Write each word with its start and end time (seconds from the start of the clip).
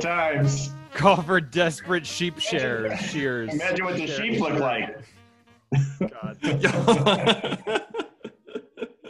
times. 0.00 0.70
Call 0.94 1.22
for 1.22 1.40
desperate 1.40 2.06
sheep 2.06 2.38
shares. 2.38 2.98
Shears. 3.00 3.52
Imagine 3.52 3.84
what 3.84 3.96
the 3.96 4.06
sheep 4.06 4.40
look 4.40 4.58
like. 4.58 4.98
God. 6.62 7.82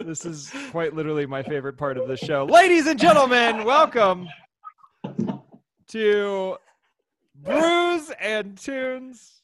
This 0.05 0.27
is 0.27 0.53
quite 0.73 0.95
literally 0.95 1.27
my 1.27 1.45
favorite 1.45 1.79
part 1.79 1.97
of 1.97 2.09
the 2.09 2.16
show. 2.16 2.45
Ladies 2.45 2.89
and 2.89 2.98
gentlemen, 2.98 3.65
welcome 3.65 4.27
to 5.89 6.57
Brews 7.37 8.11
and 8.21 8.59
Tunes. 8.59 9.43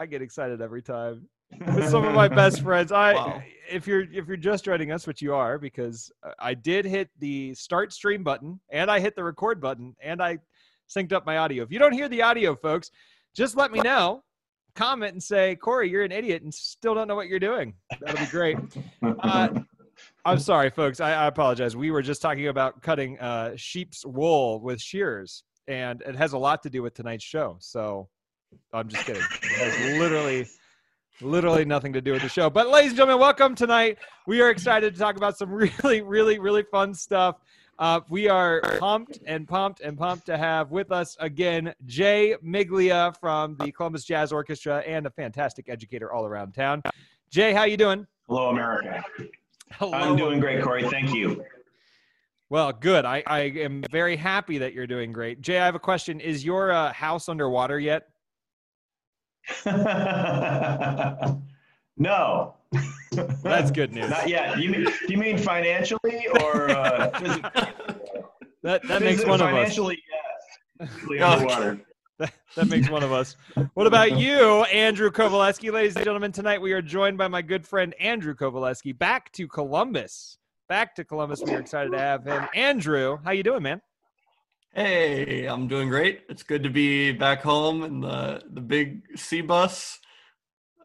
I 0.00 0.06
get 0.06 0.22
excited 0.22 0.62
every 0.62 0.80
time 0.80 1.28
with 1.74 1.90
some 1.90 2.06
of 2.06 2.14
my 2.14 2.26
best 2.26 2.62
friends. 2.62 2.90
I 2.90 3.12
Wow. 3.12 3.42
if 3.70 3.86
you're 3.86 4.10
if 4.10 4.26
you're 4.26 4.38
just 4.38 4.64
joining 4.64 4.92
us, 4.92 5.06
which 5.06 5.20
you 5.20 5.34
are, 5.34 5.58
because 5.58 6.10
I 6.38 6.54
did 6.54 6.86
hit 6.86 7.10
the 7.18 7.52
start 7.54 7.92
stream 7.92 8.24
button 8.24 8.60
and 8.70 8.90
I 8.90 9.00
hit 9.00 9.14
the 9.14 9.24
record 9.24 9.60
button 9.60 9.94
and 10.02 10.22
I 10.22 10.38
synced 10.88 11.12
up 11.12 11.26
my 11.26 11.38
audio. 11.38 11.62
If 11.62 11.70
you 11.70 11.78
don't 11.78 11.92
hear 11.92 12.08
the 12.08 12.22
audio, 12.22 12.54
folks, 12.54 12.90
just 13.34 13.56
let 13.56 13.72
me 13.72 13.80
know. 13.80 14.22
Comment 14.74 15.12
and 15.12 15.22
say, 15.22 15.56
Corey, 15.56 15.90
you're 15.90 16.04
an 16.04 16.12
idiot 16.12 16.42
and 16.42 16.52
still 16.52 16.94
don't 16.94 17.08
know 17.08 17.16
what 17.16 17.28
you're 17.28 17.40
doing. 17.40 17.74
That'll 18.00 18.24
be 18.24 18.30
great. 18.30 18.56
Uh, 19.02 19.48
I'm 20.24 20.38
sorry, 20.38 20.70
folks. 20.70 21.00
I, 21.00 21.12
I 21.12 21.26
apologize. 21.26 21.76
We 21.76 21.90
were 21.90 22.02
just 22.02 22.22
talking 22.22 22.48
about 22.48 22.82
cutting 22.82 23.18
uh, 23.18 23.52
sheep's 23.56 24.04
wool 24.06 24.60
with 24.60 24.80
shears, 24.80 25.44
and 25.66 26.02
it 26.02 26.16
has 26.16 26.32
a 26.32 26.38
lot 26.38 26.62
to 26.62 26.70
do 26.70 26.82
with 26.82 26.94
tonight's 26.94 27.24
show. 27.24 27.56
So 27.60 28.08
I'm 28.72 28.88
just 28.88 29.04
kidding. 29.06 29.22
It 29.22 29.58
has 29.58 29.98
literally, 29.98 30.46
literally 31.20 31.64
nothing 31.64 31.92
to 31.94 32.00
do 32.00 32.12
with 32.12 32.22
the 32.22 32.28
show. 32.28 32.50
But, 32.50 32.68
ladies 32.68 32.90
and 32.90 32.98
gentlemen, 32.98 33.20
welcome 33.20 33.54
tonight. 33.54 33.98
We 34.26 34.40
are 34.40 34.50
excited 34.50 34.94
to 34.94 35.00
talk 35.00 35.16
about 35.16 35.36
some 35.36 35.50
really, 35.82 36.02
really, 36.02 36.38
really 36.38 36.62
fun 36.62 36.94
stuff. 36.94 37.36
Uh, 37.78 38.00
we 38.08 38.28
are 38.28 38.60
pumped 38.80 39.20
and 39.26 39.46
pumped 39.46 39.80
and 39.80 39.96
pumped 39.96 40.26
to 40.26 40.36
have 40.36 40.72
with 40.72 40.90
us 40.90 41.16
again 41.20 41.72
Jay 41.86 42.34
Miglia 42.44 43.16
from 43.20 43.56
the 43.60 43.70
Columbus 43.70 44.04
Jazz 44.04 44.32
Orchestra 44.32 44.78
and 44.78 45.06
a 45.06 45.10
fantastic 45.10 45.68
educator 45.68 46.12
all 46.12 46.26
around 46.26 46.54
town. 46.54 46.82
Jay, 47.30 47.52
how 47.52 47.64
you 47.64 47.76
doing? 47.76 48.04
Hello, 48.26 48.48
America. 48.48 49.04
Hello. 49.72 49.92
I'm 49.92 50.16
doing 50.16 50.40
great, 50.40 50.62
Corey. 50.62 50.88
Thank 50.88 51.14
you. 51.14 51.44
Well, 52.50 52.72
good. 52.72 53.04
I, 53.04 53.22
I 53.26 53.40
am 53.40 53.84
very 53.90 54.16
happy 54.16 54.58
that 54.58 54.72
you're 54.72 54.86
doing 54.86 55.12
great. 55.12 55.40
Jay, 55.40 55.58
I 55.58 55.66
have 55.66 55.74
a 55.74 55.80
question. 55.80 56.18
Is 56.18 56.44
your 56.44 56.72
uh, 56.72 56.92
house 56.92 57.28
underwater 57.28 57.78
yet? 57.78 58.08
no. 61.96 62.57
That's 63.42 63.70
good 63.70 63.92
news. 63.92 64.10
Not 64.10 64.28
yet. 64.28 64.58
You 64.58 64.70
mean, 64.70 64.84
do 64.84 64.92
you 65.08 65.18
mean 65.18 65.38
financially 65.38 66.26
or 66.40 66.70
uh, 66.70 67.10
physi- 67.10 67.72
That 68.62 68.82
that 68.88 69.02
makes 69.02 69.24
one 69.24 69.40
of 69.40 69.46
us. 69.46 69.52
financially, 69.52 70.02
yes. 70.80 70.90
Physically 70.90 71.16
Okay. 71.22 71.24
underwater. 71.24 71.80
That, 72.18 72.32
that 72.56 72.66
makes 72.68 72.90
one 72.90 73.04
of 73.04 73.12
us. 73.12 73.36
What 73.74 73.86
about 73.86 74.18
you, 74.18 74.64
Andrew 74.64 75.10
Kovaleski? 75.10 75.72
Ladies 75.72 75.94
and 75.94 76.04
gentlemen, 76.04 76.32
tonight 76.32 76.60
we 76.60 76.72
are 76.72 76.82
joined 76.82 77.16
by 77.16 77.28
my 77.28 77.42
good 77.42 77.64
friend 77.64 77.94
Andrew 78.00 78.34
Kovaleski. 78.34 78.96
Back 78.98 79.30
to 79.34 79.46
Columbus. 79.46 80.36
Back 80.68 80.96
to 80.96 81.04
Columbus. 81.04 81.40
We 81.44 81.54
are 81.54 81.60
excited 81.60 81.92
to 81.92 81.98
have 81.98 82.24
him. 82.24 82.46
Andrew, 82.54 83.18
how 83.24 83.30
you 83.30 83.44
doing, 83.44 83.62
man? 83.62 83.80
Hey, 84.74 85.46
I'm 85.46 85.68
doing 85.68 85.88
great. 85.88 86.22
It's 86.28 86.42
good 86.42 86.64
to 86.64 86.70
be 86.70 87.12
back 87.12 87.42
home 87.42 87.84
in 87.84 88.00
the 88.00 88.42
the 88.50 88.60
big 88.60 89.02
C 89.16 89.40
bus. 89.40 89.98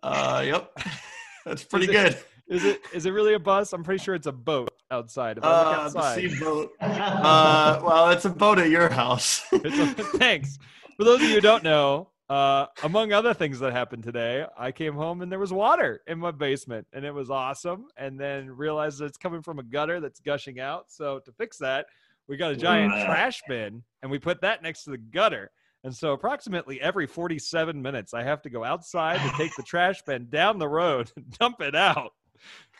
Uh, 0.03 0.43
yep, 0.45 0.71
that's 1.45 1.63
pretty 1.63 1.85
Is 1.85 1.91
good. 1.91 2.17
Is 2.47 2.65
it 2.65 2.81
is 2.93 3.05
it 3.05 3.11
really 3.11 3.33
a 3.33 3.39
bus? 3.39 3.71
I'm 3.73 3.83
pretty 3.83 4.03
sure 4.03 4.15
it's 4.15 4.27
a 4.27 4.31
boat 4.31 4.71
outside. 4.91 5.37
If 5.37 5.43
I 5.43 5.47
look 5.59 5.67
Uh, 5.67 5.89
the 5.89 5.99
outside. 5.99 6.31
C 6.31 6.39
boat. 6.39 6.71
Uh, 6.81 7.79
well, 7.83 8.09
it's 8.09 8.25
a 8.25 8.29
boat 8.29 8.59
at 8.59 8.69
your 8.69 8.89
house. 8.89 9.43
It's 9.51 9.77
a, 9.79 10.03
thanks. 10.17 10.57
For 10.97 11.03
those 11.05 11.21
of 11.21 11.27
you 11.29 11.35
who 11.35 11.41
don't 11.41 11.63
know, 11.63 12.09
uh, 12.29 12.65
among 12.83 13.13
other 13.13 13.33
things 13.33 13.59
that 13.59 13.71
happened 13.71 14.03
today, 14.03 14.45
I 14.57 14.71
came 14.71 14.93
home 14.93 15.21
and 15.21 15.31
there 15.31 15.39
was 15.39 15.53
water 15.53 16.01
in 16.07 16.19
my 16.19 16.31
basement, 16.31 16.85
and 16.93 17.05
it 17.05 17.13
was 17.13 17.29
awesome. 17.29 17.87
And 17.97 18.19
then 18.19 18.49
realized 18.51 18.99
that 18.99 19.05
it's 19.05 19.17
coming 19.17 19.41
from 19.41 19.59
a 19.59 19.63
gutter 19.63 19.99
that's 19.99 20.19
gushing 20.19 20.59
out. 20.59 20.85
So 20.91 21.19
to 21.19 21.31
fix 21.31 21.57
that, 21.59 21.85
we 22.27 22.35
got 22.37 22.51
a 22.51 22.55
giant 22.55 22.93
Wow. 22.93 23.05
trash 23.05 23.41
bin, 23.47 23.83
and 24.01 24.11
we 24.11 24.19
put 24.19 24.41
that 24.41 24.61
next 24.61 24.83
to 24.83 24.91
the 24.91 24.97
gutter. 24.97 25.49
And 25.83 25.93
so 25.95 26.13
approximately 26.13 26.79
every 26.81 27.07
47 27.07 27.81
minutes, 27.81 28.13
I 28.13 28.23
have 28.23 28.41
to 28.43 28.49
go 28.49 28.63
outside 28.63 29.19
to 29.19 29.37
take 29.37 29.55
the 29.55 29.63
trash 29.67 30.01
bin 30.03 30.27
down 30.29 30.57
the 30.59 30.67
road 30.67 31.11
and 31.15 31.29
dump 31.39 31.61
it 31.61 31.75
out. 31.75 32.13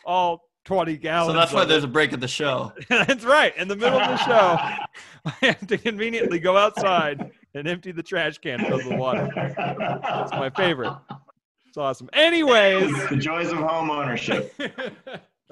All 0.06 0.50
20 0.66 0.97
gallons. 0.97 1.34
so 1.34 1.38
that's 1.38 1.52
why 1.52 1.63
it. 1.63 1.66
there's 1.66 1.84
a 1.84 1.90
break 1.90 2.13
at 2.13 2.22
the 2.22 2.28
show. 2.28 2.72
That's 2.90 3.25
right. 3.25 3.56
In 3.58 3.68
the 3.68 3.75
middle 3.75 4.00
of 4.00 4.08
the 4.08 4.18
show, 4.18 4.58
I 5.25 5.34
have 5.42 5.68
to 5.68 5.78
conveniently 5.78 6.40
go 6.40 6.56
outside 6.56 7.31
and 7.53 7.68
empty 7.68 7.92
the 7.92 8.03
trash 8.03 8.38
can 8.38 8.59
filled 8.59 8.86
with 8.86 8.97
water. 8.97 9.30
It's 9.36 10.31
my 10.31 10.50
favorite. 10.50 10.96
It's 11.68 11.78
awesome. 11.78 12.09
Anyways, 12.13 12.92
the 13.09 13.18
joys 13.18 13.52
of 13.52 13.58
home 13.58 13.92
ownership. 13.92 14.53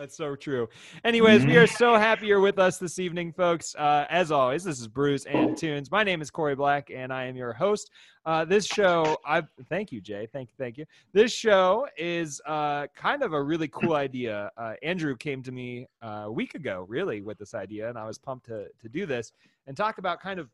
That's 0.02 0.18
so 0.18 0.36
true. 0.36 0.68
Anyways, 1.06 1.46
we 1.46 1.58
are 1.58 1.68
so 1.68 1.96
happy 1.96 2.26
you're 2.26 2.40
with 2.40 2.58
us 2.58 2.80
this 2.80 2.98
evening, 2.98 3.32
folks. 3.32 3.76
Uh, 3.76 4.08
as 4.10 4.32
always, 4.32 4.64
this 4.64 4.80
is 4.80 4.88
Brews 4.88 5.26
and 5.26 5.56
Tunes. 5.56 5.92
My 5.92 6.04
name 6.04 6.24
is 6.24 6.32
Corey 6.32 6.56
Black, 6.56 6.90
and 6.90 7.14
I 7.14 7.26
am 7.26 7.36
your 7.36 7.54
host. 7.54 7.92
Uh, 8.26 8.44
this 8.44 8.66
show, 8.66 9.16
I 9.28 9.44
thank 9.70 9.92
you, 9.92 10.02
Jay. 10.02 10.28
Thank 10.34 10.50
you, 10.50 10.56
thank 10.58 10.80
you. 10.80 10.88
This 11.14 11.32
show 11.32 11.86
is 12.00 12.42
uh, 12.48 12.88
kind 12.96 13.22
of 13.22 13.34
a 13.34 13.44
really 13.44 13.68
cool 13.68 13.94
idea. 13.94 14.50
Uh, 14.58 14.74
Andrew 14.82 15.16
came 15.16 15.44
to 15.44 15.52
me 15.52 15.86
uh, 16.02 16.24
a 16.26 16.32
week 16.32 16.56
ago, 16.56 16.84
really, 16.90 17.22
with 17.22 17.38
this 17.38 17.54
idea, 17.54 17.88
and 17.88 17.96
I 17.96 18.08
was 18.08 18.18
pumped 18.18 18.48
to 18.48 18.70
to 18.82 18.90
do 18.90 19.06
this 19.06 19.34
and 19.68 19.78
talk 19.78 20.00
about 20.00 20.20
kind 20.20 20.40
of 20.40 20.50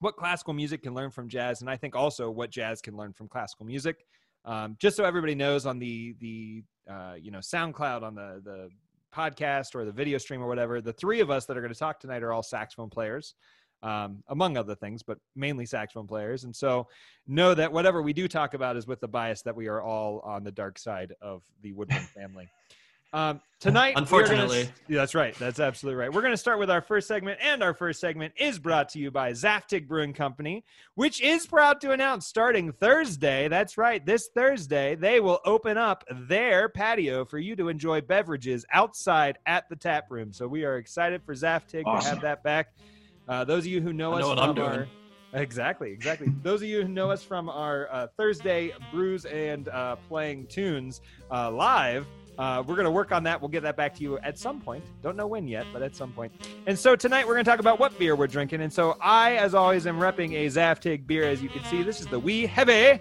what 0.00 0.16
classical 0.16 0.54
music 0.54 0.82
can 0.82 0.92
learn 0.92 1.12
from 1.12 1.28
jazz, 1.28 1.60
and 1.60 1.70
I 1.70 1.76
think 1.76 1.94
also 1.94 2.32
what 2.32 2.50
jazz 2.50 2.80
can 2.80 2.96
learn 2.96 3.12
from 3.12 3.28
classical 3.28 3.64
music. 3.64 4.04
Um, 4.44 4.76
just 4.80 4.96
so 4.96 5.04
everybody 5.04 5.36
knows, 5.36 5.66
on 5.66 5.78
the 5.78 6.16
the 6.18 6.64
uh, 6.90 7.14
you 7.20 7.30
know 7.30 7.38
SoundCloud, 7.38 8.02
on 8.02 8.14
the 8.14 8.40
the 8.44 8.68
podcast 9.14 9.74
or 9.74 9.84
the 9.84 9.92
video 9.92 10.18
stream 10.18 10.42
or 10.42 10.48
whatever, 10.48 10.80
the 10.80 10.92
three 10.92 11.20
of 11.20 11.30
us 11.30 11.44
that 11.46 11.56
are 11.56 11.60
going 11.60 11.72
to 11.72 11.78
talk 11.78 12.00
tonight 12.00 12.22
are 12.22 12.32
all 12.32 12.42
saxophone 12.42 12.88
players, 12.88 13.34
um, 13.82 14.22
among 14.28 14.56
other 14.56 14.74
things, 14.74 15.02
but 15.02 15.18
mainly 15.36 15.66
saxophone 15.66 16.06
players. 16.06 16.44
And 16.44 16.54
so 16.54 16.88
know 17.26 17.54
that 17.54 17.72
whatever 17.72 18.02
we 18.02 18.12
do 18.12 18.26
talk 18.26 18.54
about 18.54 18.76
is 18.76 18.86
with 18.86 19.00
the 19.00 19.08
bias 19.08 19.42
that 19.42 19.54
we 19.54 19.68
are 19.68 19.82
all 19.82 20.20
on 20.20 20.44
the 20.44 20.52
dark 20.52 20.78
side 20.78 21.14
of 21.20 21.42
the 21.62 21.72
woodwind 21.72 22.08
family. 22.14 22.48
Um, 23.14 23.42
tonight, 23.60 23.90
are 23.90 23.92
gonna- 23.94 24.00
Unfortunately. 24.04 24.62
yeah, 24.88 24.98
that's 25.00 25.14
right. 25.14 25.34
That's 25.34 25.60
absolutely 25.60 26.00
right. 26.00 26.12
We're 26.12 26.22
going 26.22 26.32
to 26.32 26.38
start 26.38 26.58
with 26.58 26.70
our 26.70 26.80
first 26.80 27.08
segment, 27.08 27.38
and 27.42 27.62
our 27.62 27.74
first 27.74 28.00
segment 28.00 28.32
is 28.38 28.58
brought 28.58 28.88
to 28.90 28.98
you 28.98 29.10
by 29.10 29.32
Zaftig 29.32 29.86
Brewing 29.86 30.14
Company, 30.14 30.64
which 30.94 31.20
is 31.20 31.46
proud 31.46 31.80
to 31.82 31.90
announce 31.92 32.26
starting 32.26 32.72
Thursday. 32.72 33.48
That's 33.48 33.76
right, 33.76 34.04
this 34.04 34.30
Thursday, 34.34 34.94
they 34.94 35.20
will 35.20 35.40
open 35.44 35.76
up 35.76 36.04
their 36.10 36.70
patio 36.70 37.24
for 37.26 37.38
you 37.38 37.54
to 37.56 37.68
enjoy 37.68 38.00
beverages 38.00 38.64
outside 38.72 39.38
at 39.44 39.68
the 39.68 39.76
tap 39.76 40.04
room. 40.10 40.32
So 40.32 40.48
we 40.48 40.64
are 40.64 40.78
excited 40.78 41.22
for 41.22 41.34
Zaftig 41.34 41.84
to 41.84 42.08
have 42.08 42.22
that 42.22 42.42
back. 42.42 42.72
Uh, 43.28 43.44
those 43.44 43.64
of 43.64 43.66
you 43.72 43.82
who 43.82 43.92
know 43.92 44.12
I 44.14 44.16
us 44.16 44.22
know 44.22 44.30
from 44.30 44.38
I'm 44.38 44.54
doing. 44.54 44.68
our 44.68 44.86
Exactly, 45.34 45.90
exactly. 45.92 46.28
Those 46.42 46.60
of 46.60 46.68
you 46.68 46.82
who 46.82 46.88
know 46.88 47.10
us 47.10 47.22
from 47.22 47.48
our 47.48 47.88
uh, 47.90 48.06
Thursday 48.18 48.72
brews 48.92 49.24
and 49.24 49.66
uh, 49.68 49.96
playing 50.06 50.46
tunes 50.48 51.00
uh, 51.30 51.50
live, 51.50 52.06
uh, 52.38 52.62
we're 52.66 52.74
going 52.74 52.86
to 52.86 52.90
work 52.90 53.12
on 53.12 53.22
that. 53.24 53.40
We'll 53.40 53.50
get 53.50 53.62
that 53.62 53.76
back 53.76 53.94
to 53.96 54.02
you 54.02 54.18
at 54.18 54.38
some 54.38 54.60
point. 54.60 54.84
Don't 55.02 55.16
know 55.16 55.26
when 55.26 55.46
yet, 55.46 55.66
but 55.72 55.82
at 55.82 55.94
some 55.94 56.12
point. 56.12 56.32
And 56.66 56.78
so 56.78 56.96
tonight 56.96 57.26
we're 57.26 57.34
going 57.34 57.44
to 57.44 57.50
talk 57.50 57.60
about 57.60 57.78
what 57.78 57.98
beer 57.98 58.16
we're 58.16 58.26
drinking. 58.26 58.62
And 58.62 58.72
so 58.72 58.96
I, 59.00 59.36
as 59.36 59.54
always, 59.54 59.86
am 59.86 59.98
repping 59.98 60.32
a 60.32 60.46
Zaftig 60.46 61.06
beer. 61.06 61.24
As 61.24 61.42
you 61.42 61.48
can 61.48 61.62
see, 61.64 61.82
this 61.82 62.00
is 62.00 62.06
the 62.06 62.18
Wee 62.18 62.46
Heavy. 62.46 63.00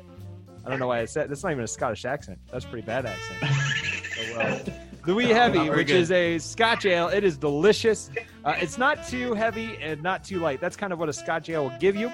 I 0.64 0.70
don't 0.70 0.80
know 0.80 0.88
why 0.88 1.00
I 1.00 1.06
said 1.06 1.30
that's 1.30 1.44
not 1.44 1.52
even 1.54 1.64
a 1.64 1.68
Scottish 1.68 2.06
accent. 2.06 2.40
That's 2.52 2.66
a 2.66 2.68
pretty 2.68 2.86
bad 2.86 3.06
accent. 3.06 3.44
Oh, 4.24 4.38
well. 4.38 4.62
The 5.04 5.16
Wee 5.16 5.30
Heavy, 5.30 5.68
which 5.72 5.88
good. 5.88 5.96
is 5.96 6.12
a 6.12 6.38
Scotch 6.38 6.86
ale. 6.86 7.08
It 7.08 7.24
is 7.24 7.38
delicious. 7.38 8.12
Uh, 8.46 8.54
it's 8.58 8.78
not 8.78 9.08
too 9.08 9.34
heavy 9.34 9.78
and 9.82 10.04
not 10.04 10.24
too 10.24 10.40
light. 10.40 10.62
That's 10.62 10.76
kind 10.76 10.94
of 10.94 11.00
what 11.00 11.10
a 11.10 11.14
Scotch 11.14 11.50
ale 11.50 11.64
will 11.64 11.78
give 11.80 11.96
you. 11.96 12.12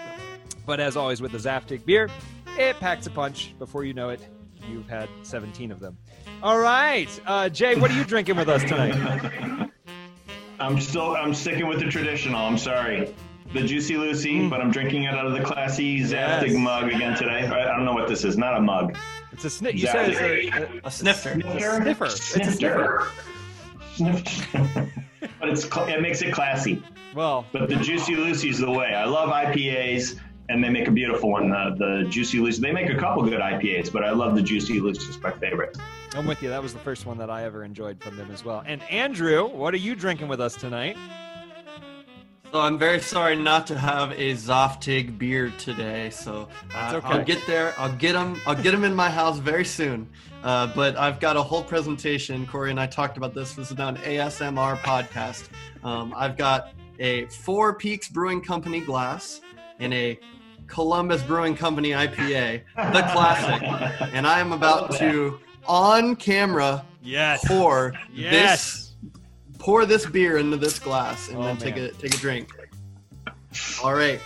But 0.65 0.79
as 0.79 0.95
always 0.95 1.21
with 1.21 1.33
the 1.33 1.37
Zaftig 1.37 1.83
beer, 1.83 2.09
it 2.57 2.79
packs 2.79 3.05
a 3.07 3.09
punch. 3.09 3.55
Before 3.59 3.83
you 3.83 3.93
know 3.93 4.07
it, 4.07 4.25
you've 4.69 4.87
had 4.87 5.09
17 5.23 5.71
of 5.71 5.81
them. 5.81 5.97
All 6.43 6.59
right, 6.59 7.09
uh, 7.25 7.49
Jay, 7.49 7.75
what 7.75 7.89
are 7.91 7.95
you 7.95 8.03
drinking 8.03 8.35
with 8.37 8.47
us 8.47 8.61
tonight? 8.63 9.71
I'm 10.59 10.79
still 10.79 11.15
I'm 11.15 11.33
sticking 11.33 11.67
with 11.67 11.79
the 11.79 11.85
traditional. 11.89 12.39
I'm 12.39 12.57
sorry. 12.57 13.13
The 13.53 13.61
Juicy 13.61 13.95
Lucy, 13.97 14.47
but 14.49 14.59
I'm 14.59 14.71
drinking 14.71 15.03
it 15.03 15.13
out 15.13 15.25
of 15.25 15.33
the 15.33 15.41
classy 15.41 15.99
Zaftig 16.01 16.47
Yes. 16.49 16.53
mug 16.57 16.91
again 16.91 17.15
today. 17.15 17.45
I, 17.47 17.61
I 17.63 17.75
don't 17.75 17.85
know 17.85 17.93
what 17.93 18.07
this 18.07 18.23
is. 18.23 18.37
Not 18.37 18.57
a 18.57 18.61
mug. 18.61 18.95
It's 19.31 19.45
a 19.45 19.49
sniffer. 19.49 19.77
You 19.77 19.87
said 19.87 20.09
it's 20.09 20.19
a, 20.19 20.77
a 20.83 20.87
A 20.87 20.91
snifter. 20.91 21.39
sniffer. 21.41 22.05
It's 22.05 22.35
a 22.35 22.51
sniffer. 22.51 23.07
Sniffer. 23.95 24.91
but 25.39 25.49
it's 25.49 25.63
cl- 25.63 25.87
it 25.87 26.01
makes 26.01 26.21
it 26.21 26.33
classy. 26.33 26.83
well. 27.15 27.45
But 27.51 27.69
the 27.69 27.75
Juicy 27.77 28.15
Lucy's 28.15 28.59
the 28.59 28.69
way. 28.69 28.93
I 28.93 29.05
love 29.05 29.29
IPAs, 29.29 30.19
and 30.49 30.63
they 30.63 30.69
make 30.69 30.87
a 30.87 30.91
beautiful 30.91 31.29
one. 31.29 31.49
The, 31.49 31.75
the 31.77 32.09
Juicy 32.09 32.39
Lucy. 32.39 32.61
They 32.61 32.71
make 32.71 32.89
a 32.89 32.95
couple 32.95 33.23
good 33.23 33.39
IPAs, 33.39 33.91
but 33.91 34.03
I 34.03 34.11
love 34.11 34.35
the 34.35 34.41
Juicy 34.41 34.79
Lucy. 34.79 35.07
It's 35.07 35.21
my 35.21 35.31
favorite. 35.31 35.77
I'm 36.15 36.25
with 36.25 36.41
you. 36.41 36.49
That 36.49 36.63
was 36.63 36.73
the 36.73 36.79
first 36.79 37.05
one 37.05 37.17
that 37.17 37.29
I 37.29 37.43
ever 37.43 37.63
enjoyed 37.63 38.01
from 38.01 38.17
them 38.17 38.31
as 38.31 38.45
well. 38.45 38.63
And 38.65 38.81
Andrew, 38.83 39.47
what 39.47 39.73
are 39.73 39.77
you 39.77 39.95
drinking 39.95 40.27
with 40.27 40.39
us 40.39 40.55
tonight? 40.55 40.97
So 42.51 42.61
I'm 42.61 42.79
very 42.79 43.01
sorry 43.01 43.35
not 43.35 43.67
to 43.67 43.77
have 43.77 44.11
a 44.13 44.33
Zaftig 44.33 45.17
beer 45.17 45.51
today. 45.57 46.09
So 46.11 46.47
uh, 46.73 46.93
okay. 46.95 47.07
I'll 47.07 47.23
get 47.25 47.45
there. 47.45 47.73
I'll 47.77 47.93
get 47.97 48.13
them. 48.13 48.39
I'll 48.47 48.55
get 48.55 48.71
them 48.71 48.85
in 48.85 48.95
my 48.95 49.09
house 49.09 49.37
very 49.37 49.65
soon. 49.65 50.07
Uh, 50.43 50.67
but 50.67 50.95
I've 50.95 51.19
got 51.19 51.35
a 51.35 51.43
whole 51.43 51.63
presentation. 51.63 52.47
Corey 52.47 52.71
and 52.71 52.79
I 52.79 52.87
talked 52.87 53.17
about 53.17 53.33
this. 53.33 53.53
This 53.53 53.69
is 53.69 53.77
now 53.77 53.89
an 53.89 53.97
ASMR 53.97 54.77
podcast. 54.77 55.49
Um, 55.83 56.13
I've 56.15 56.37
got 56.37 56.71
a 56.99 57.25
Four 57.25 57.73
Peaks 57.73 58.07
Brewing 58.07 58.39
Company 58.39 58.79
glass 58.79 59.41
and 59.79 59.93
a 59.93 60.17
Columbus 60.67 61.23
Brewing 61.23 61.55
Company 61.55 61.91
IPA, 61.91 62.61
the 62.75 63.01
classic. 63.13 63.63
and 64.13 64.27
I 64.27 64.39
am 64.39 64.51
about 64.53 64.91
to, 64.97 65.39
on 65.67 66.15
camera, 66.15 66.83
Yes. 67.01 67.45
pour 67.47 67.93
Yes. 68.13 68.31
this 68.31 68.83
pour 69.59 69.85
this 69.85 70.05
beer 70.05 70.37
into 70.37 70.55
this 70.57 70.77
glass 70.79 71.29
and 71.29 71.37
Oh, 71.37 71.43
then 71.43 71.57
take 71.57 71.77
a 71.77 71.91
take 71.93 72.13
a 72.13 72.17
drink. 72.17 72.49
All 73.83 73.93
right, 73.93 74.19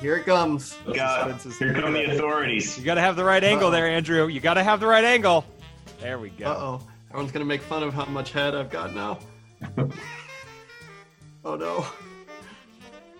here 0.00 0.16
it 0.16 0.24
comes. 0.26 0.76
God, 0.94 1.44
is 1.44 1.58
here 1.58 1.72
come 1.74 1.94
the 1.94 2.04
authorities. 2.14 2.78
You 2.78 2.84
got 2.84 2.94
to 2.96 3.00
have 3.00 3.16
the 3.16 3.24
right 3.24 3.42
angle 3.42 3.68
Uh-oh. 3.68 3.72
there, 3.72 3.88
Andrew. 3.88 4.26
You 4.28 4.40
got 4.40 4.54
to 4.54 4.62
have 4.62 4.78
the 4.80 4.86
right 4.86 5.04
angle. 5.04 5.44
There 6.00 6.18
we 6.18 6.28
go. 6.30 6.46
Uh 6.50 6.54
oh, 6.58 6.80
everyone's 7.10 7.32
gonna 7.32 7.44
make 7.46 7.62
fun 7.62 7.82
of 7.82 7.94
how 7.94 8.04
much 8.04 8.32
head 8.32 8.54
I've 8.54 8.70
got 8.70 8.94
now. 8.94 9.18
oh 11.44 11.56
no, 11.56 11.86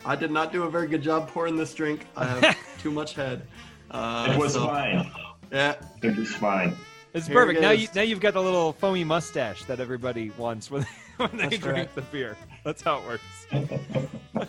I 0.07 0.15
did 0.17 0.31
not 0.31 0.53
do 0.53 0.63
a 0.63 0.71
very 0.71 0.87
good 0.87 1.03
job 1.03 1.29
pouring 1.29 1.57
this 1.57 1.75
drink. 1.75 2.07
I 2.17 2.25
have 2.27 2.57
too 2.83 2.91
much 2.93 3.15
head. 3.15 3.43
Uh, 3.91 4.29
It 4.31 4.39
was 4.39 4.55
so- 4.55 4.67
fine. 4.67 5.11
Yeah, 5.53 5.75
It 6.03 6.17
was 6.17 6.35
fine. 6.35 6.75
It's 7.15 7.27
Here 7.29 7.35
perfect. 7.37 7.59
it 7.59 7.63
Now 7.63 7.71
you 7.71 7.89
now 7.95 8.03
you've 8.03 8.21
got 8.21 8.35
the 8.35 8.43
little 8.43 8.73
foamy 8.73 9.05
mustache 9.05 9.65
that 9.65 9.81
everybody 9.81 10.31
wants 10.37 10.71
when 10.71 10.83
when 11.19 11.31
they 11.37 11.45
That's 11.49 11.59
drink 11.59 11.77
right. 11.79 11.95
the 11.95 12.03
beer. 12.03 12.37
That's 12.65 12.83
how 12.83 12.99
it 12.99 13.07
works. 13.07 14.49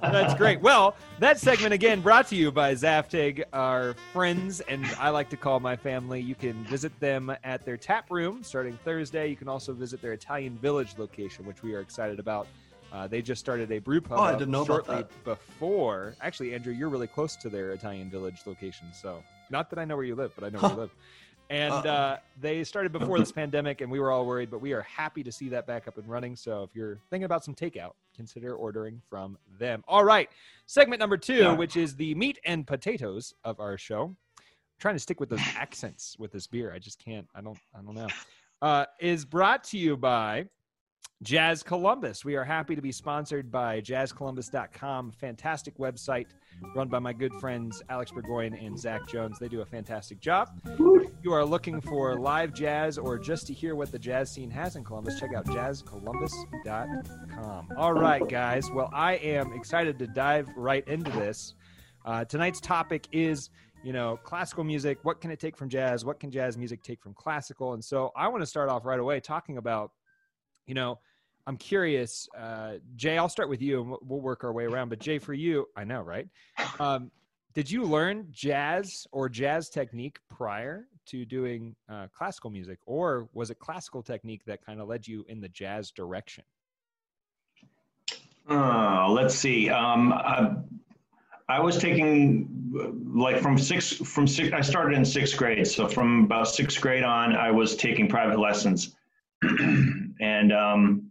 That's 0.00 0.34
great. 0.34 0.60
Well, 0.60 0.96
that 1.18 1.38
segment 1.38 1.74
again 1.74 2.00
brought 2.00 2.28
to 2.28 2.36
you 2.36 2.50
by 2.52 2.72
Zaftig, 2.74 3.42
our 3.52 3.94
friends, 4.12 4.60
and 4.60 4.84
I 4.98 5.10
like 5.10 5.28
to 5.30 5.36
call 5.36 5.58
my 5.60 5.74
family. 5.76 6.20
You 6.20 6.34
can 6.36 6.64
visit 6.64 6.98
them 7.00 7.32
at 7.44 7.64
their 7.64 7.76
tap 7.76 8.10
room 8.10 8.42
starting 8.44 8.78
Thursday. 8.84 9.28
You 9.28 9.36
can 9.36 9.48
also 9.48 9.72
visit 9.72 10.00
their 10.00 10.12
Italian 10.12 10.56
Village 10.58 10.94
location, 10.98 11.44
which 11.46 11.62
we 11.64 11.74
are 11.74 11.80
excited 11.80 12.18
about. 12.20 12.46
Uh, 12.92 13.06
they 13.06 13.20
just 13.20 13.40
started 13.40 13.70
a 13.70 13.78
brew 13.78 14.00
pub 14.00 14.18
Oh, 14.18 14.22
I 14.22 14.32
didn't 14.32 14.50
know 14.50 14.64
shortly 14.64 15.04
before. 15.24 16.14
Actually, 16.20 16.54
Andrew, 16.54 16.72
you're 16.72 16.88
really 16.88 17.06
close 17.06 17.36
to 17.36 17.48
their 17.48 17.72
Italian 17.72 18.08
Village 18.10 18.40
location, 18.46 18.86
so 18.92 19.22
not 19.50 19.68
that 19.70 19.78
I 19.78 19.84
know 19.84 19.96
where 19.96 20.04
you 20.06 20.14
live, 20.14 20.32
but 20.34 20.44
I 20.44 20.48
know 20.50 20.60
where 20.60 20.70
you 20.70 20.76
live. 20.76 20.90
And 21.50 21.72
uh, 21.72 22.18
they 22.40 22.62
started 22.64 22.92
before 22.92 23.18
this 23.18 23.32
pandemic, 23.42 23.80
and 23.80 23.90
we 23.90 24.00
were 24.00 24.10
all 24.10 24.26
worried, 24.26 24.50
but 24.50 24.60
we 24.60 24.72
are 24.72 24.82
happy 24.82 25.22
to 25.22 25.32
see 25.32 25.48
that 25.50 25.66
back 25.66 25.88
up 25.88 25.96
and 25.96 26.06
running. 26.08 26.36
So 26.36 26.62
if 26.62 26.74
you're 26.74 26.98
thinking 27.10 27.24
about 27.24 27.44
some 27.44 27.54
takeout, 27.54 27.92
consider 28.14 28.54
ordering 28.54 29.00
from 29.08 29.38
them. 29.58 29.82
All 29.88 30.04
right, 30.04 30.28
segment 30.66 31.00
number 31.00 31.16
two, 31.16 31.34
Yeah. 31.36 31.52
which 31.54 31.76
is 31.76 31.94
the 31.96 32.14
meat 32.14 32.38
and 32.44 32.66
potatoes 32.66 33.32
of 33.44 33.60
our 33.60 33.78
show. 33.78 34.14
I'm 34.38 34.44
trying 34.78 34.94
to 34.96 34.98
stick 35.00 35.20
with 35.20 35.28
those 35.30 35.40
accents 35.56 36.16
with 36.18 36.32
this 36.32 36.46
beer. 36.46 36.72
I 36.74 36.78
just 36.78 36.98
can't. 37.02 37.26
I 37.34 37.40
don't. 37.40 37.58
I 37.74 37.80
don't 37.82 37.94
know. 37.94 38.08
Uh, 38.60 38.84
is 39.00 39.24
brought 39.24 39.62
to 39.64 39.78
you 39.78 39.96
by 39.96 40.46
Jazz 41.22 41.62
Columbus. 41.64 42.24
We 42.24 42.36
are 42.36 42.44
happy 42.44 42.76
to 42.76 42.82
be 42.82 42.92
sponsored 42.92 43.50
by 43.50 43.80
jazzcolumbus.com. 43.80 45.10
Fantastic 45.12 45.76
website 45.76 46.26
run 46.76 46.88
by 46.88 47.00
my 47.00 47.12
good 47.12 47.34
friends 47.40 47.82
Alex 47.88 48.12
Burgoyne 48.12 48.54
and 48.54 48.78
Zach 48.78 49.08
Jones. 49.08 49.36
They 49.38 49.48
do 49.48 49.60
a 49.60 49.66
fantastic 49.66 50.20
job. 50.20 50.50
If 50.64 51.10
you 51.24 51.32
are 51.32 51.44
looking 51.44 51.80
for 51.80 52.16
live 52.16 52.54
jazz 52.54 52.98
or 52.98 53.18
just 53.18 53.48
to 53.48 53.52
hear 53.52 53.74
what 53.74 53.90
the 53.90 53.98
jazz 53.98 54.30
scene 54.30 54.50
has 54.50 54.76
in 54.76 54.84
Columbus, 54.84 55.18
check 55.18 55.34
out 55.34 55.46
jazzcolumbus.com. 55.46 57.68
All 57.76 57.94
right, 57.94 58.28
guys. 58.28 58.70
Well, 58.70 58.90
I 58.92 59.14
am 59.14 59.52
excited 59.52 59.98
to 59.98 60.06
dive 60.06 60.48
right 60.56 60.86
into 60.86 61.10
this. 61.10 61.56
Uh, 62.04 62.24
tonight's 62.24 62.60
topic 62.60 63.08
is 63.10 63.50
you 63.82 63.92
know, 63.92 64.18
classical 64.24 64.64
music. 64.64 64.98
What 65.02 65.20
can 65.20 65.30
it 65.30 65.38
take 65.38 65.56
from 65.56 65.68
jazz? 65.68 66.04
What 66.04 66.18
can 66.18 66.30
jazz 66.30 66.56
music 66.56 66.82
take 66.82 67.00
from 67.00 67.14
classical? 67.14 67.74
And 67.74 67.84
so 67.84 68.12
I 68.16 68.28
want 68.28 68.42
to 68.42 68.46
start 68.46 68.68
off 68.68 68.84
right 68.84 68.98
away 68.98 69.20
talking 69.20 69.56
about, 69.56 69.92
you 70.68 70.74
know, 70.74 71.00
I'm 71.48 71.56
curious, 71.56 72.28
uh, 72.38 72.74
Jay. 72.94 73.16
I'll 73.16 73.28
start 73.28 73.48
with 73.48 73.62
you, 73.62 73.80
and 73.80 73.90
we'll- 74.02 74.20
work 74.20 74.44
our 74.44 74.52
way 74.52 74.64
around. 74.64 74.90
But 74.90 75.00
Jay, 75.00 75.18
for 75.18 75.32
you, 75.32 75.66
I 75.74 75.82
know, 75.82 76.02
right? 76.02 76.28
Um, 76.78 77.10
did 77.54 77.70
you 77.70 77.82
learn 77.82 78.28
jazz 78.30 79.06
or 79.10 79.28
jazz 79.28 79.70
technique 79.70 80.18
prior 80.28 80.86
to 81.06 81.24
doing 81.24 81.74
uh, 81.88 82.06
classical 82.14 82.50
music, 82.50 82.78
or 82.84 83.28
was 83.32 83.50
it 83.50 83.58
classical 83.58 84.02
technique 84.02 84.44
that 84.44 84.64
kind 84.64 84.80
of 84.80 84.88
led 84.88 85.08
you 85.08 85.24
in 85.28 85.40
the 85.40 85.48
jazz 85.48 85.90
direction? 85.90 86.44
Oh, 88.50 89.12
let's 89.16 89.34
see. 89.34 89.70
Um, 89.70 90.12
I, 90.12 90.54
I 91.48 91.60
was 91.60 91.78
taking 91.78 92.48
uh, 92.78 92.90
like 93.18 93.40
from 93.40 93.58
six 93.58 93.92
from 93.92 94.26
six. 94.26 94.52
I 94.52 94.60
started 94.60 94.96
in 94.96 95.04
sixth 95.04 95.36
grade, 95.36 95.66
so 95.66 95.88
from 95.88 96.24
about 96.24 96.48
sixth 96.48 96.80
grade 96.80 97.04
on, 97.04 97.34
I 97.34 97.50
was 97.50 97.74
taking 97.74 98.06
private 98.06 98.38
lessons, 98.38 98.94
and 100.20 100.52
um, 100.52 101.10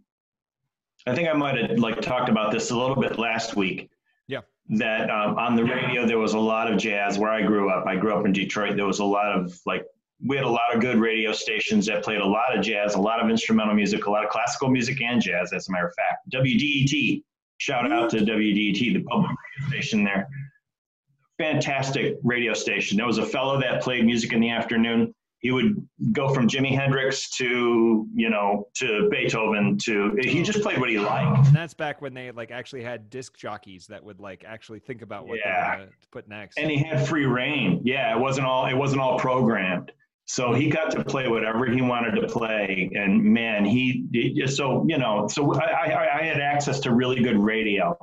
I 1.06 1.14
think 1.14 1.28
I 1.28 1.32
might 1.32 1.56
have 1.58 1.78
like 1.78 2.00
talked 2.00 2.28
about 2.28 2.52
this 2.52 2.70
a 2.70 2.76
little 2.76 2.96
bit 2.96 3.18
last 3.18 3.56
week. 3.56 3.90
Yeah. 4.26 4.40
That 4.70 5.10
um, 5.10 5.38
on 5.38 5.56
the 5.56 5.64
radio 5.64 6.06
there 6.06 6.18
was 6.18 6.34
a 6.34 6.38
lot 6.38 6.70
of 6.70 6.78
jazz 6.78 7.18
where 7.18 7.30
I 7.30 7.42
grew 7.42 7.70
up. 7.70 7.86
I 7.86 7.96
grew 7.96 8.14
up 8.14 8.26
in 8.26 8.32
Detroit. 8.32 8.76
There 8.76 8.86
was 8.86 8.98
a 8.98 9.04
lot 9.04 9.32
of 9.32 9.58
like 9.64 9.84
we 10.26 10.36
had 10.36 10.44
a 10.44 10.50
lot 10.50 10.74
of 10.74 10.80
good 10.80 10.98
radio 10.98 11.32
stations 11.32 11.86
that 11.86 12.02
played 12.02 12.20
a 12.20 12.26
lot 12.26 12.56
of 12.56 12.62
jazz, 12.62 12.94
a 12.94 13.00
lot 13.00 13.20
of 13.20 13.30
instrumental 13.30 13.74
music, 13.74 14.06
a 14.06 14.10
lot 14.10 14.24
of 14.24 14.30
classical 14.30 14.68
music 14.68 15.00
and 15.00 15.22
jazz. 15.22 15.52
As 15.52 15.68
a 15.68 15.72
matter 15.72 15.86
of 15.86 15.94
fact, 15.94 16.30
WDET. 16.32 17.22
Shout 17.58 17.90
out 17.90 18.10
to 18.10 18.18
WDET, 18.18 18.94
the 18.94 19.02
public 19.02 19.30
radio 19.30 19.68
station 19.68 20.04
there. 20.04 20.28
Fantastic 21.38 22.16
radio 22.22 22.52
station. 22.52 22.96
There 22.96 23.06
was 23.06 23.18
a 23.18 23.26
fellow 23.26 23.60
that 23.60 23.82
played 23.82 24.04
music 24.04 24.32
in 24.32 24.40
the 24.40 24.50
afternoon. 24.50 25.14
He 25.40 25.52
would 25.52 25.86
go 26.12 26.28
from 26.34 26.48
Jimi 26.48 26.74
Hendrix 26.76 27.30
to, 27.36 28.06
you 28.12 28.28
know, 28.28 28.66
to 28.76 29.08
Beethoven 29.10 29.78
to, 29.84 30.16
he 30.20 30.42
just 30.42 30.62
played 30.62 30.78
what 30.80 30.90
he 30.90 30.98
liked. 30.98 31.46
And 31.46 31.54
that's 31.56 31.74
back 31.74 32.02
when 32.02 32.12
they 32.12 32.32
like 32.32 32.50
actually 32.50 32.82
had 32.82 33.08
disc 33.08 33.36
jockeys 33.36 33.86
that 33.86 34.02
would 34.02 34.18
like 34.18 34.44
actually 34.46 34.80
think 34.80 35.02
about 35.02 35.28
what 35.28 35.38
Yeah. 35.38 35.68
they're 35.76 35.78
gonna 35.86 35.90
put 36.10 36.28
next. 36.28 36.58
and 36.58 36.68
he 36.70 36.78
had 36.78 37.06
free 37.06 37.24
reign. 37.26 37.80
Yeah, 37.84 38.16
it 38.16 38.20
wasn't 38.20 38.46
all 38.48 38.66
it 38.66 38.74
wasn't 38.74 39.00
all 39.00 39.16
programmed. 39.18 39.92
So 40.24 40.52
he 40.52 40.68
got 40.68 40.90
to 40.90 41.04
play 41.04 41.28
whatever 41.28 41.64
he 41.66 41.80
wanted 41.80 42.20
to 42.20 42.26
play, 42.26 42.90
and 42.94 43.22
man, 43.22 43.64
he 43.64 44.04
he- 44.12 44.46
so 44.46 44.84
you 44.88 44.98
know, 44.98 45.26
so 45.28 45.54
I, 45.54 45.64
I, 45.86 46.18
I 46.18 46.22
had 46.24 46.40
access 46.40 46.80
to 46.80 46.92
really 46.92 47.22
good 47.22 47.38
radio. 47.38 47.96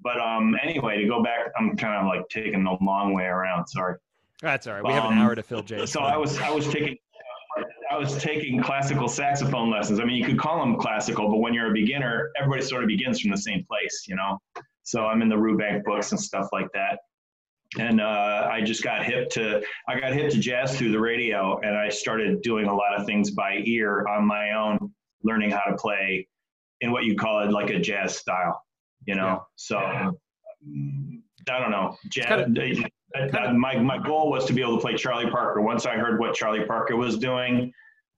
But 0.00 0.18
um, 0.20 0.56
anyway, 0.60 1.00
to 1.00 1.06
go 1.06 1.22
back, 1.22 1.52
I'm 1.56 1.76
kind 1.76 2.00
of 2.00 2.06
like 2.06 2.28
taking 2.30 2.64
the 2.64 2.76
long 2.80 3.14
way 3.14 3.24
around. 3.26 3.68
Sorry. 3.68 3.94
That's 4.42 4.66
all 4.66 4.74
right. 4.74 4.84
We 4.84 4.92
have 4.92 5.04
an 5.04 5.12
Um, 5.12 5.18
hour 5.18 5.34
to 5.34 5.42
fill, 5.42 5.62
Jay. 5.62 5.86
So 5.86 6.00
I 6.00 6.16
was 6.16 6.38
I 6.38 6.50
was 6.50 6.68
taking 6.68 6.96
I 7.90 7.96
was 7.96 8.16
taking 8.16 8.60
classical 8.62 9.08
saxophone 9.08 9.70
lessons. 9.70 10.00
I 10.00 10.04
mean, 10.04 10.16
you 10.16 10.24
could 10.24 10.38
call 10.38 10.58
them 10.58 10.76
classical, 10.76 11.28
but 11.28 11.38
when 11.38 11.54
you're 11.54 11.70
a 11.70 11.72
beginner, 11.72 12.30
everybody 12.38 12.62
sort 12.62 12.82
of 12.82 12.88
begins 12.88 13.20
from 13.20 13.30
the 13.30 13.36
same 13.36 13.64
place, 13.66 14.06
you 14.08 14.16
know. 14.16 14.38
So 14.82 15.06
I'm 15.06 15.22
in 15.22 15.28
the 15.28 15.36
Rubank 15.36 15.84
books 15.84 16.10
and 16.10 16.20
stuff 16.20 16.48
like 16.52 16.66
that. 16.74 16.98
And 17.78 18.00
uh, 18.00 18.48
I 18.50 18.60
just 18.62 18.82
got 18.82 19.04
hip 19.04 19.30
to 19.30 19.62
I 19.88 20.00
got 20.00 20.12
hip 20.12 20.30
to 20.32 20.38
jazz 20.38 20.76
through 20.76 20.92
the 20.92 21.00
radio, 21.00 21.58
and 21.60 21.76
I 21.76 21.88
started 21.88 22.42
doing 22.42 22.66
a 22.66 22.74
lot 22.74 22.98
of 22.98 23.06
things 23.06 23.30
by 23.30 23.60
ear 23.64 24.06
on 24.08 24.26
my 24.26 24.52
own, 24.52 24.92
learning 25.22 25.50
how 25.52 25.62
to 25.70 25.76
play 25.76 26.26
in 26.80 26.90
what 26.90 27.04
you 27.04 27.14
call 27.14 27.40
it 27.46 27.52
like 27.52 27.70
a 27.70 27.78
jazz 27.78 28.16
style, 28.18 28.60
you 29.06 29.14
know. 29.14 29.22
Yeah. 29.22 29.38
So 29.56 29.76
mm, 30.66 31.20
I 31.48 31.58
don't 31.60 31.70
know, 31.70 31.96
jazz. 32.10 32.46
Kinda- 33.14 33.50
uh, 33.50 33.52
my 33.52 33.76
my 33.78 33.98
goal 33.98 34.30
was 34.30 34.44
to 34.46 34.52
be 34.52 34.60
able 34.62 34.76
to 34.76 34.80
play 34.80 34.94
Charlie 34.96 35.30
Parker. 35.30 35.60
Once 35.60 35.86
I 35.86 35.96
heard 35.96 36.18
what 36.18 36.34
Charlie 36.34 36.64
Parker 36.64 36.96
was 36.96 37.18
doing, 37.18 37.72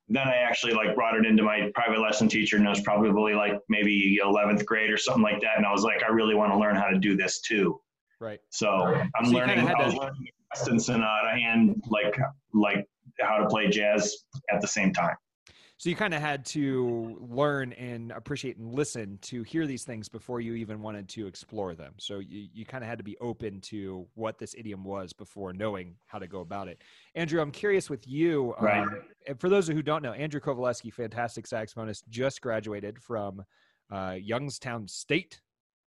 then 0.08 0.26
I 0.28 0.34
actually 0.36 0.74
like 0.74 0.94
brought 0.94 1.16
it 1.16 1.24
into 1.26 1.42
my 1.42 1.70
private 1.74 2.00
lesson 2.00 2.28
teacher, 2.28 2.56
and 2.56 2.66
it 2.66 2.68
was 2.68 2.80
probably 2.82 3.34
like 3.34 3.58
maybe 3.68 4.18
11th 4.22 4.64
grade 4.66 4.90
or 4.90 4.96
something 4.96 5.22
like 5.22 5.40
that. 5.40 5.56
And 5.56 5.66
I 5.66 5.72
was 5.72 5.82
like, 5.82 6.02
I 6.02 6.08
really 6.12 6.34
want 6.34 6.52
to 6.52 6.58
learn 6.58 6.76
how 6.76 6.88
to 6.88 6.98
do 6.98 7.16
this 7.16 7.40
too. 7.40 7.80
right. 8.20 8.38
So 8.50 8.68
I'm 9.16 9.26
So 9.26 9.32
learning. 9.32 9.56
kinda 9.56 9.74
I 9.78 9.84
was 9.84 9.94
to- 9.94 10.00
learning 10.00 10.22
the 10.24 10.30
Creston 10.50 10.78
Sonata 10.80 11.30
and 11.30 11.82
like 11.88 12.16
like 12.52 12.86
how 13.20 13.38
to 13.38 13.46
play 13.48 13.68
jazz 13.68 14.24
at 14.52 14.60
the 14.60 14.66
same 14.68 14.92
time. 14.92 15.16
So 15.76 15.90
you 15.90 15.96
kind 15.96 16.14
of 16.14 16.20
had 16.20 16.46
to 16.46 17.18
learn 17.20 17.72
and 17.72 18.12
appreciate 18.12 18.56
and 18.58 18.72
listen 18.72 19.18
to 19.22 19.42
hear 19.42 19.66
these 19.66 19.82
things 19.82 20.08
before 20.08 20.40
you 20.40 20.54
even 20.54 20.80
wanted 20.80 21.08
to 21.10 21.26
explore 21.26 21.74
them. 21.74 21.94
So 21.98 22.20
you, 22.20 22.48
you 22.54 22.64
kind 22.64 22.84
of 22.84 22.88
had 22.88 22.98
to 22.98 23.04
be 23.04 23.16
open 23.18 23.60
to 23.62 24.06
what 24.14 24.38
this 24.38 24.54
idiom 24.56 24.84
was 24.84 25.12
before 25.12 25.52
knowing 25.52 25.96
how 26.06 26.18
to 26.20 26.28
go 26.28 26.40
about 26.40 26.68
it. 26.68 26.82
Andrew, 27.16 27.40
I'm 27.40 27.50
curious 27.50 27.90
with 27.90 28.06
you. 28.06 28.54
Right. 28.60 28.82
Um, 28.82 29.02
and 29.26 29.40
for 29.40 29.48
those 29.48 29.66
who 29.66 29.82
don't 29.82 30.02
know, 30.02 30.12
Andrew 30.12 30.40
Kovaleski, 30.40 30.92
fantastic 30.92 31.46
saxophonist, 31.46 32.04
just 32.08 32.40
graduated 32.40 33.02
from 33.02 33.44
uh, 33.90 34.16
Youngstown 34.18 34.86
State, 34.86 35.40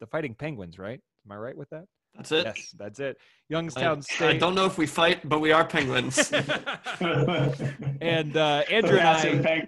the 0.02 0.08
Fighting 0.08 0.36
Penguins, 0.36 0.78
right? 0.78 1.00
Am 1.26 1.32
I 1.32 1.36
right 1.38 1.58
with 1.58 1.70
that? 1.70 1.86
That's 2.16 2.32
it. 2.32 2.46
Yes, 2.46 2.76
that's 2.78 3.00
it. 3.00 3.18
Youngstown 3.50 4.00
I 4.00 4.02
State. 4.02 4.36
I 4.36 4.38
don't 4.38 4.56
know 4.56 4.66
if 4.66 4.78
we 4.78 4.86
fight, 4.86 5.28
but 5.28 5.40
we 5.40 5.52
are 5.52 5.66
penguins. 5.66 6.32
and 7.02 8.38
uh, 8.38 8.64
Andrew 8.70 9.00
and 9.00 9.48
I. 9.48 9.68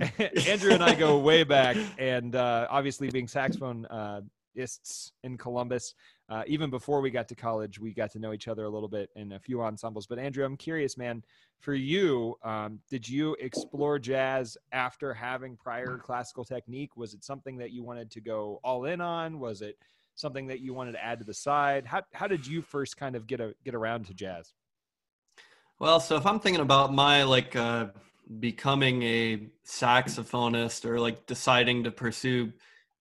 Andrew 0.48 0.72
and 0.72 0.82
I 0.82 0.94
go 0.94 1.18
way 1.18 1.44
back, 1.44 1.76
and 1.98 2.34
uh, 2.34 2.66
obviously 2.68 3.08
being 3.10 3.28
saxophone 3.28 3.86
uh, 3.86 4.22
ists 4.54 5.12
in 5.22 5.36
Columbus. 5.36 5.94
Uh, 6.28 6.42
even 6.46 6.70
before 6.70 7.00
we 7.00 7.10
got 7.10 7.28
to 7.28 7.34
college, 7.34 7.78
we 7.78 7.92
got 7.92 8.10
to 8.12 8.18
know 8.18 8.32
each 8.32 8.48
other 8.48 8.64
a 8.64 8.70
little 8.70 8.88
bit 8.88 9.10
in 9.14 9.32
a 9.32 9.38
few 9.38 9.62
ensembles. 9.62 10.06
But 10.06 10.18
Andrew, 10.18 10.44
I'm 10.44 10.56
curious, 10.56 10.96
man, 10.96 11.22
for 11.60 11.74
you, 11.74 12.36
um, 12.42 12.80
did 12.90 13.08
you 13.08 13.36
explore 13.40 13.98
jazz 13.98 14.56
after 14.72 15.12
having 15.12 15.56
prior 15.56 15.98
classical 15.98 16.44
technique? 16.44 16.96
Was 16.96 17.14
it 17.14 17.24
something 17.24 17.56
that 17.58 17.72
you 17.72 17.84
wanted 17.84 18.10
to 18.12 18.20
go 18.20 18.60
all 18.64 18.86
in 18.86 19.00
on? 19.00 19.38
Was 19.38 19.60
it 19.60 19.76
something 20.14 20.46
that 20.48 20.60
you 20.60 20.74
wanted 20.74 20.92
to 20.92 21.04
add 21.04 21.18
to 21.18 21.24
the 21.24 21.34
side? 21.34 21.86
How 21.86 22.02
how 22.12 22.26
did 22.26 22.46
you 22.46 22.62
first 22.62 22.96
kind 22.96 23.16
of 23.16 23.26
get 23.26 23.40
a 23.40 23.54
get 23.64 23.74
around 23.74 24.06
to 24.06 24.14
jazz? 24.14 24.52
Well, 25.78 26.00
so 26.00 26.16
if 26.16 26.26
I'm 26.26 26.40
thinking 26.40 26.62
about 26.62 26.92
my 26.92 27.24
like 27.24 27.56
uh, 27.56 27.86
becoming 28.40 29.02
a 29.02 29.48
saxophonist 29.66 30.84
or 30.84 31.00
like 31.00 31.26
deciding 31.26 31.84
to 31.84 31.90
pursue 31.90 32.52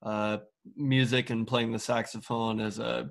uh, 0.02 0.38
music 0.76 1.30
and 1.30 1.48
playing 1.48 1.72
the 1.72 1.80
saxophone 1.80 2.60
as 2.60 2.80
a 2.80 3.10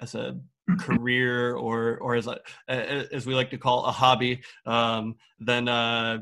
as 0.00 0.14
a 0.14 0.40
career 0.78 1.54
or 1.54 1.98
or 1.98 2.16
as 2.16 2.26
a 2.26 2.38
as 2.68 3.26
we 3.26 3.34
like 3.34 3.50
to 3.50 3.58
call 3.58 3.84
a 3.84 3.92
hobby, 3.92 4.42
um, 4.66 5.16
then 5.38 5.68
uh, 5.68 6.18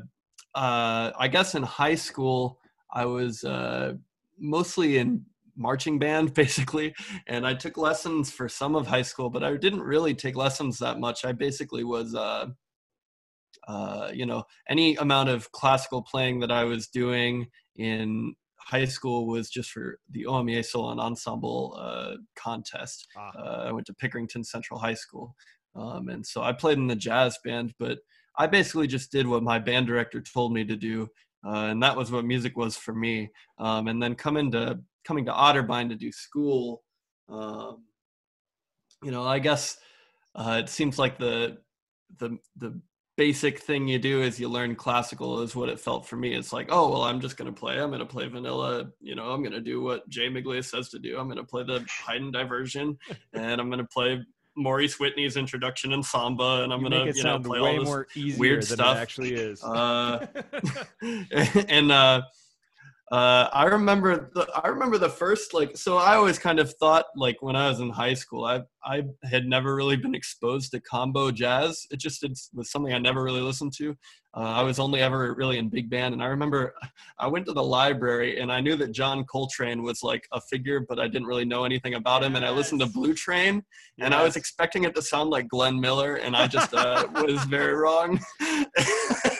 uh, 0.53 1.11
I 1.17 1.27
guess 1.29 1.55
in 1.55 1.63
high 1.63 1.95
school 1.95 2.59
I 2.91 3.05
was 3.05 3.43
uh, 3.43 3.93
mostly 4.37 4.97
in 4.97 5.25
marching 5.55 5.99
band 5.99 6.33
basically 6.35 6.93
and 7.27 7.45
i 7.45 7.53
took 7.53 7.77
lessons 7.77 8.31
for 8.31 8.49
some 8.49 8.75
of 8.75 8.87
high 8.87 9.01
school 9.01 9.29
but 9.29 9.43
i 9.43 9.55
didn't 9.55 9.81
really 9.81 10.13
take 10.13 10.35
lessons 10.35 10.79
that 10.79 10.99
much 10.99 11.25
i 11.25 11.31
basically 11.31 11.83
was 11.83 12.15
uh, 12.15 12.47
uh, 13.67 14.09
you 14.13 14.25
know, 14.25 14.43
any 14.69 14.95
amount 14.97 15.29
of 15.29 15.51
classical 15.51 16.01
playing 16.01 16.39
that 16.39 16.51
I 16.51 16.63
was 16.63 16.87
doing 16.87 17.47
in 17.75 18.35
high 18.57 18.85
school 18.85 19.27
was 19.27 19.49
just 19.49 19.71
for 19.71 19.99
the 20.11 20.25
OMEA 20.25 20.65
Solo 20.65 20.91
and 20.91 20.99
Ensemble 20.99 21.77
uh, 21.79 22.15
contest. 22.35 23.07
Ah. 23.17 23.31
Uh, 23.37 23.63
I 23.67 23.71
went 23.71 23.85
to 23.87 23.93
Pickerington 23.93 24.45
Central 24.45 24.79
High 24.79 24.93
School. 24.93 25.35
Um, 25.75 26.09
and 26.09 26.25
so 26.25 26.41
I 26.43 26.53
played 26.53 26.77
in 26.77 26.87
the 26.87 26.95
jazz 26.95 27.37
band, 27.43 27.73
but 27.79 27.99
I 28.37 28.47
basically 28.47 28.87
just 28.87 29.11
did 29.11 29.27
what 29.27 29.43
my 29.43 29.59
band 29.59 29.87
director 29.87 30.21
told 30.21 30.53
me 30.53 30.63
to 30.65 30.75
do. 30.75 31.07
Uh, 31.45 31.67
and 31.71 31.83
that 31.83 31.97
was 31.97 32.11
what 32.11 32.25
music 32.25 32.55
was 32.55 32.77
for 32.77 32.93
me. 32.93 33.29
Um, 33.59 33.87
and 33.87 34.01
then 34.01 34.15
come 34.15 34.51
to 34.51 34.79
coming 35.03 35.25
to 35.25 35.31
Otterbein 35.31 35.89
to 35.89 35.95
do 35.95 36.11
school, 36.11 36.83
um, 37.29 37.83
you 39.03 39.11
know, 39.11 39.23
I 39.23 39.39
guess 39.39 39.77
uh, 40.35 40.61
it 40.63 40.69
seems 40.69 40.97
like 40.97 41.17
the 41.17 41.57
the 42.17 42.37
the 42.57 42.79
basic 43.15 43.59
thing 43.59 43.87
you 43.87 43.99
do 43.99 44.21
is 44.21 44.39
you 44.39 44.49
learn 44.49 44.75
classical 44.75 45.41
is 45.41 45.55
what 45.55 45.69
it 45.69 45.79
felt 45.79 46.07
for 46.07 46.15
me. 46.15 46.33
It's 46.33 46.51
like, 46.51 46.69
oh 46.71 46.89
well, 46.89 47.03
I'm 47.03 47.19
just 47.19 47.37
gonna 47.37 47.53
play. 47.53 47.79
I'm 47.79 47.91
gonna 47.91 48.05
play 48.05 48.27
vanilla. 48.27 48.89
You 49.01 49.15
know, 49.15 49.31
I'm 49.31 49.43
gonna 49.43 49.61
do 49.61 49.81
what 49.81 50.07
Jay 50.09 50.29
Miglia 50.29 50.63
says 50.63 50.89
to 50.89 50.99
do. 50.99 51.17
I'm 51.17 51.27
gonna 51.27 51.43
play 51.43 51.63
the 51.63 51.85
Haydn 51.89 52.31
diversion, 52.31 52.97
and 53.33 53.61
I'm 53.61 53.69
gonna 53.69 53.87
play 53.87 54.23
Maurice 54.55 54.99
Whitney's 54.99 55.37
introduction 55.37 55.91
in 55.93 56.03
samba, 56.03 56.63
and 56.63 56.73
I'm 56.73 56.81
you 56.81 56.89
gonna 56.89 57.11
you 57.13 57.23
know 57.23 57.39
play 57.39 57.59
all 57.59 58.05
this 58.13 58.37
weird 58.37 58.63
stuff. 58.63 58.97
actually 58.97 59.33
is. 59.33 59.63
Uh, 59.63 60.25
and 61.69 61.91
uh, 61.91 62.21
uh, 63.13 63.47
I 63.53 63.65
remember 63.65 64.31
the 64.33 64.47
I 64.63 64.69
remember 64.69 64.97
the 64.97 65.07
first 65.07 65.53
like 65.53 65.77
so 65.77 65.97
I 65.97 66.15
always 66.15 66.39
kind 66.39 66.57
of 66.57 66.73
thought 66.77 67.05
like 67.15 67.43
when 67.43 67.55
I 67.55 67.69
was 67.69 67.79
in 67.79 67.91
high 67.91 68.15
school 68.15 68.43
I 68.43 68.63
I 68.83 69.03
had 69.23 69.45
never 69.45 69.75
really 69.75 69.97
been 69.97 70.15
exposed 70.15 70.71
to 70.71 70.79
combo 70.79 71.29
jazz 71.29 71.85
it 71.91 71.97
just 71.97 72.23
it 72.23 72.35
was 72.55 72.71
something 72.71 72.91
I 72.91 72.97
never 72.97 73.21
really 73.21 73.41
listened 73.41 73.73
to 73.77 73.95
uh, 74.35 74.39
I 74.39 74.63
was 74.63 74.79
only 74.79 74.99
ever 74.99 75.35
really 75.35 75.59
in 75.59 75.69
big 75.69 75.91
band 75.91 76.15
and 76.15 76.23
I 76.23 76.25
remember 76.25 76.73
I 77.19 77.27
went 77.27 77.45
to 77.45 77.53
the 77.53 77.61
library 77.61 78.39
and 78.39 78.51
I 78.51 78.61
knew 78.61 78.75
that 78.77 78.93
John 78.93 79.25
Coltrane 79.25 79.83
was 79.83 80.01
like 80.01 80.27
a 80.31 80.41
figure 80.41 80.79
but 80.79 80.99
I 80.99 81.07
didn't 81.07 81.27
really 81.27 81.45
know 81.45 81.65
anything 81.65 81.93
about 81.93 82.23
him 82.23 82.35
and 82.35 82.43
I 82.43 82.49
listened 82.49 82.81
to 82.81 82.87
Blue 82.87 83.13
Train 83.13 83.63
and 83.99 84.11
yes. 84.11 84.13
I 84.13 84.23
was 84.23 84.37
expecting 84.37 84.85
it 84.85 84.95
to 84.95 85.03
sound 85.03 85.29
like 85.29 85.47
Glenn 85.49 85.79
Miller 85.79 86.15
and 86.15 86.35
I 86.35 86.47
just 86.47 86.73
uh, 86.73 87.05
was 87.13 87.43
very 87.43 87.75
wrong. 87.75 88.19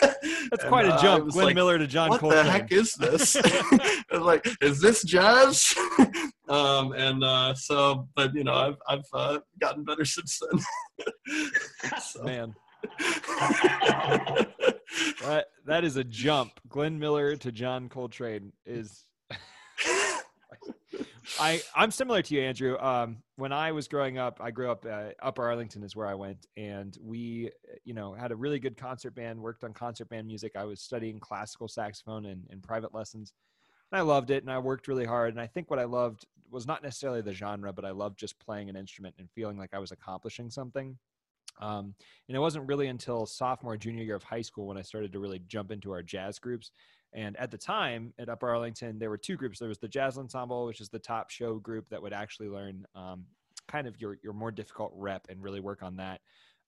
That's 0.54 0.62
and, 0.62 0.70
quite 0.70 0.86
a 0.86 0.94
uh, 0.94 1.02
jump, 1.02 1.30
Glenn 1.32 1.46
like, 1.46 1.54
Miller 1.56 1.78
to 1.78 1.86
John 1.88 2.10
Coltrane. 2.10 2.28
what 2.28 2.36
Coltrane. 2.36 2.46
the 2.46 2.52
heck 2.52 2.70
is 2.70 2.94
this? 2.94 3.36
Like, 4.20 4.46
is 4.60 4.80
this 4.80 5.02
jazz? 5.02 5.74
um, 6.48 6.92
and 6.92 7.24
uh, 7.24 7.52
so, 7.54 8.08
but 8.14 8.32
you 8.32 8.44
know, 8.44 8.54
I've 8.54 8.76
I've 8.88 9.04
uh, 9.12 9.40
gotten 9.60 9.82
better 9.82 10.04
since 10.04 10.38
then. 10.38 10.60
so. 12.00 12.22
Man. 12.22 12.54
that, 15.22 15.46
that 15.66 15.82
is 15.82 15.96
a 15.96 16.04
jump. 16.04 16.60
Glenn 16.68 17.00
Miller 17.00 17.34
to 17.34 17.50
John 17.50 17.88
Coltrane 17.88 18.52
is 18.64 19.04
I 21.38 21.62
I'm 21.74 21.90
similar 21.90 22.22
to 22.22 22.34
you, 22.34 22.40
Andrew. 22.42 22.78
Um, 22.78 23.18
when 23.36 23.52
I 23.52 23.72
was 23.72 23.88
growing 23.88 24.18
up, 24.18 24.38
I 24.40 24.50
grew 24.50 24.70
up 24.70 24.84
uh, 24.84 25.10
Upper 25.22 25.42
Arlington 25.42 25.82
is 25.82 25.96
where 25.96 26.06
I 26.06 26.14
went, 26.14 26.46
and 26.56 26.96
we, 27.02 27.50
you 27.84 27.94
know, 27.94 28.14
had 28.14 28.32
a 28.32 28.36
really 28.36 28.58
good 28.58 28.76
concert 28.76 29.14
band. 29.14 29.40
Worked 29.40 29.64
on 29.64 29.72
concert 29.72 30.08
band 30.08 30.26
music. 30.26 30.52
I 30.56 30.64
was 30.64 30.80
studying 30.80 31.18
classical 31.20 31.68
saxophone 31.68 32.26
and, 32.26 32.44
and 32.50 32.62
private 32.62 32.94
lessons, 32.94 33.32
and 33.90 33.98
I 33.98 34.02
loved 34.02 34.30
it. 34.30 34.42
And 34.42 34.52
I 34.52 34.58
worked 34.58 34.88
really 34.88 35.06
hard. 35.06 35.32
And 35.32 35.40
I 35.40 35.46
think 35.46 35.70
what 35.70 35.78
I 35.78 35.84
loved 35.84 36.26
was 36.50 36.66
not 36.66 36.82
necessarily 36.82 37.22
the 37.22 37.32
genre, 37.32 37.72
but 37.72 37.84
I 37.84 37.90
loved 37.90 38.18
just 38.18 38.38
playing 38.38 38.68
an 38.68 38.76
instrument 38.76 39.16
and 39.18 39.28
feeling 39.30 39.58
like 39.58 39.74
I 39.74 39.78
was 39.78 39.92
accomplishing 39.92 40.50
something. 40.50 40.96
Um, 41.60 41.94
and 42.28 42.36
it 42.36 42.40
wasn't 42.40 42.68
really 42.68 42.88
until 42.88 43.26
sophomore, 43.26 43.76
junior 43.76 44.02
year 44.02 44.16
of 44.16 44.22
high 44.22 44.42
school 44.42 44.66
when 44.66 44.78
I 44.78 44.82
started 44.82 45.12
to 45.12 45.20
really 45.20 45.40
jump 45.46 45.70
into 45.70 45.92
our 45.92 46.02
jazz 46.02 46.38
groups. 46.38 46.70
And 47.14 47.36
at 47.36 47.50
the 47.50 47.58
time 47.58 48.12
at 48.18 48.28
Upper 48.28 48.48
Arlington, 48.48 48.98
there 48.98 49.08
were 49.08 49.16
two 49.18 49.36
groups. 49.36 49.58
There 49.58 49.68
was 49.68 49.78
the 49.78 49.88
Jazz 49.88 50.18
Ensemble, 50.18 50.66
which 50.66 50.80
is 50.80 50.88
the 50.88 50.98
top 50.98 51.30
show 51.30 51.54
group 51.54 51.88
that 51.90 52.02
would 52.02 52.12
actually 52.12 52.48
learn 52.48 52.86
um, 52.94 53.24
kind 53.68 53.86
of 53.86 54.00
your, 54.00 54.18
your 54.22 54.32
more 54.32 54.50
difficult 54.50 54.92
rep 54.94 55.26
and 55.28 55.42
really 55.42 55.60
work 55.60 55.82
on 55.82 55.96
that. 55.96 56.20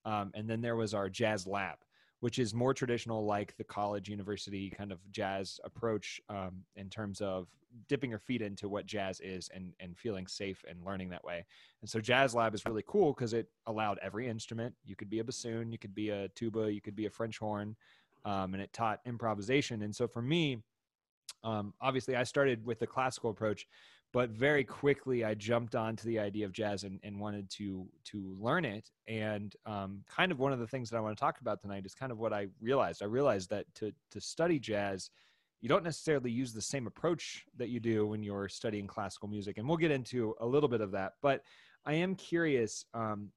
Um, 0.05 0.31
and 0.33 0.49
then 0.49 0.61
there 0.61 0.77
was 0.77 0.93
our 0.93 1.09
Jazz 1.09 1.45
Lab, 1.45 1.77
which 2.21 2.39
is 2.39 2.53
more 2.53 2.73
traditional, 2.73 3.25
like 3.25 3.55
the 3.57 3.63
college, 3.65 4.07
university 4.07 4.69
kind 4.69 4.93
of 4.93 4.99
jazz 5.11 5.59
approach 5.65 6.21
um, 6.29 6.63
in 6.77 6.89
terms 6.89 7.19
of 7.19 7.47
dipping 7.89 8.09
your 8.09 8.19
feet 8.19 8.41
into 8.41 8.69
what 8.69 8.85
jazz 8.85 9.19
is 9.19 9.49
and, 9.53 9.73
and 9.79 9.97
feeling 9.97 10.25
safe 10.25 10.63
and 10.69 10.83
learning 10.85 11.09
that 11.09 11.23
way. 11.23 11.45
And 11.81 11.89
so 11.89 11.99
Jazz 11.99 12.33
Lab 12.33 12.55
is 12.55 12.65
really 12.65 12.83
cool 12.87 13.13
because 13.13 13.33
it 13.33 13.47
allowed 13.65 13.99
every 14.01 14.27
instrument. 14.27 14.73
You 14.85 14.95
could 14.95 15.09
be 15.09 15.19
a 15.19 15.23
bassoon, 15.23 15.71
you 15.71 15.77
could 15.77 15.93
be 15.93 16.09
a 16.09 16.29
tuba, 16.29 16.71
you 16.71 16.81
could 16.81 16.95
be 16.95 17.05
a 17.05 17.09
French 17.09 17.37
horn 17.37 17.75
um, 18.27 18.53
and 18.53 18.61
it 18.61 18.73
taught 18.73 18.99
improvisation. 19.05 19.83
And 19.83 19.95
so 19.95 20.05
for 20.05 20.21
me, 20.21 20.57
um, 21.43 21.73
obviously, 21.79 22.15
I 22.17 22.23
started 22.23 22.65
with 22.65 22.77
the 22.77 22.87
classical 22.87 23.29
approach, 23.29 23.65
but 24.11 24.31
very 24.31 24.65
quickly 24.65 25.23
I 25.23 25.33
jumped 25.33 25.75
onto 25.75 26.05
the 26.05 26.19
idea 26.19 26.45
of 26.45 26.51
jazz 26.51 26.83
and, 26.83 26.99
and 27.03 27.19
wanted 27.19 27.49
to 27.51 27.87
to 28.05 28.35
learn 28.37 28.65
it. 28.65 28.91
And 29.07 29.55
um, 29.65 30.03
kind 30.09 30.31
of 30.33 30.39
one 30.39 30.51
of 30.51 30.59
the 30.59 30.67
things 30.67 30.89
that 30.89 30.97
I 30.97 30.99
want 30.99 31.15
to 31.15 31.19
talk 31.19 31.39
about 31.39 31.61
tonight 31.61 31.85
is 31.85 31.93
kind 31.93 32.11
of 32.11 32.17
what 32.17 32.33
I 32.33 32.47
realized. 32.59 33.01
I 33.01 33.05
realized 33.05 33.49
that 33.51 33.65
to 33.75 33.93
to 34.11 34.19
study 34.19 34.59
jazz, 34.59 35.09
you 35.61 35.69
don't 35.69 35.83
necessarily 35.83 36.31
use 36.31 36.51
the 36.51 36.61
same 36.61 36.85
approach 36.85 37.45
that 37.55 37.69
you 37.69 37.79
do 37.79 38.07
when 38.07 38.23
you're 38.23 38.49
studying 38.49 38.87
classical 38.87 39.29
music, 39.29 39.57
and 39.57 39.65
we'll 39.65 39.77
get 39.77 39.91
into 39.91 40.35
a 40.41 40.45
little 40.45 40.69
bit 40.69 40.81
of 40.81 40.91
that. 40.91 41.13
But 41.21 41.43
I 41.85 41.93
am 41.93 42.13
curious 42.15 42.83
um, 42.93 43.31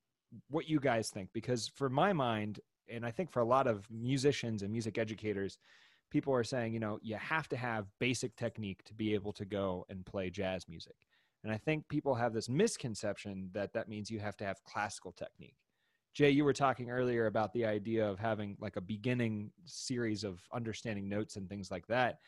what 0.49 0.68
you 0.68 0.80
guys 0.80 1.11
think 1.11 1.28
because 1.32 1.68
for 1.68 1.88
my 1.88 2.12
mind 2.12 2.59
and 2.90 3.04
I 3.04 3.11
think 3.11 3.30
for 3.30 3.40
a 3.40 3.44
lot 3.44 3.66
of 3.66 3.87
musicians 3.90 4.62
and 4.62 4.73
music 4.73 4.99
educators, 4.99 5.59
people 6.11 6.35
are 6.35 6.44
saying, 6.44 6.75
you 6.75 6.80
know, 6.80 6.99
you 7.02 7.16
have 7.16 7.49
to 7.49 7.56
have 7.56 7.87
basic 7.99 8.37
technique 8.37 8.82
to 8.85 8.94
be 8.94 9.14
able 9.14 9.32
to 9.35 9.44
go 9.44 9.87
and 9.88 10.04
play 10.04 10.30
jazz 10.30 10.68
music. 10.68 10.97
And 11.42 11.52
I 11.52 11.56
think 11.56 11.88
people 11.88 12.14
have 12.14 12.35
this 12.35 12.49
misconception 12.49 13.50
that 13.54 13.73
that 13.73 13.88
means 13.88 14.11
you 14.11 14.18
have 14.18 14.37
to 14.38 14.44
have 14.44 14.62
classical 14.64 15.12
technique. 15.12 15.56
Jay, 16.12 16.30
you 16.30 16.44
were 16.44 16.52
talking 16.52 16.90
earlier 16.90 17.26
about 17.26 17.52
the 17.52 17.64
idea 17.64 18.06
of 18.06 18.18
having 18.18 18.56
like 18.61 18.76
a 18.76 18.80
beginning 18.80 19.52
series 19.64 20.25
of 20.25 20.40
understanding 20.52 21.09
notes 21.09 21.37
and 21.37 21.49
things 21.49 21.70
like 21.70 21.87
that. 21.87 22.18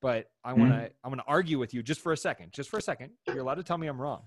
But 0.00 0.30
I 0.44 0.52
want 0.52 0.70
to 0.70 0.76
mm-hmm. 0.76 0.92
I 1.04 1.08
want 1.08 1.20
to 1.20 1.26
argue 1.28 1.58
with 1.58 1.74
you 1.74 1.82
just 1.82 2.00
for 2.00 2.12
a 2.12 2.16
second. 2.16 2.52
Just 2.52 2.70
for 2.70 2.78
a 2.78 2.82
second. 2.82 3.10
You're 3.26 3.38
allowed 3.38 3.56
to 3.56 3.62
tell 3.62 3.78
me 3.78 3.88
I'm 3.88 4.00
wrong. 4.00 4.22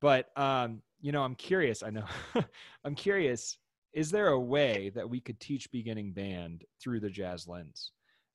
But 0.00 0.36
um, 0.36 0.82
you 1.00 1.12
know, 1.12 1.22
I'm 1.22 1.34
curious. 1.34 1.82
I 1.82 1.90
know. 1.90 2.04
I'm 2.84 2.94
curious 2.94 3.58
is 3.92 4.10
there 4.10 4.28
a 4.28 4.40
way 4.40 4.90
that 4.94 5.08
we 5.08 5.20
could 5.20 5.40
teach 5.40 5.70
beginning 5.70 6.12
band 6.12 6.64
through 6.80 7.00
the 7.00 7.10
jazz 7.10 7.48
lens? 7.48 7.92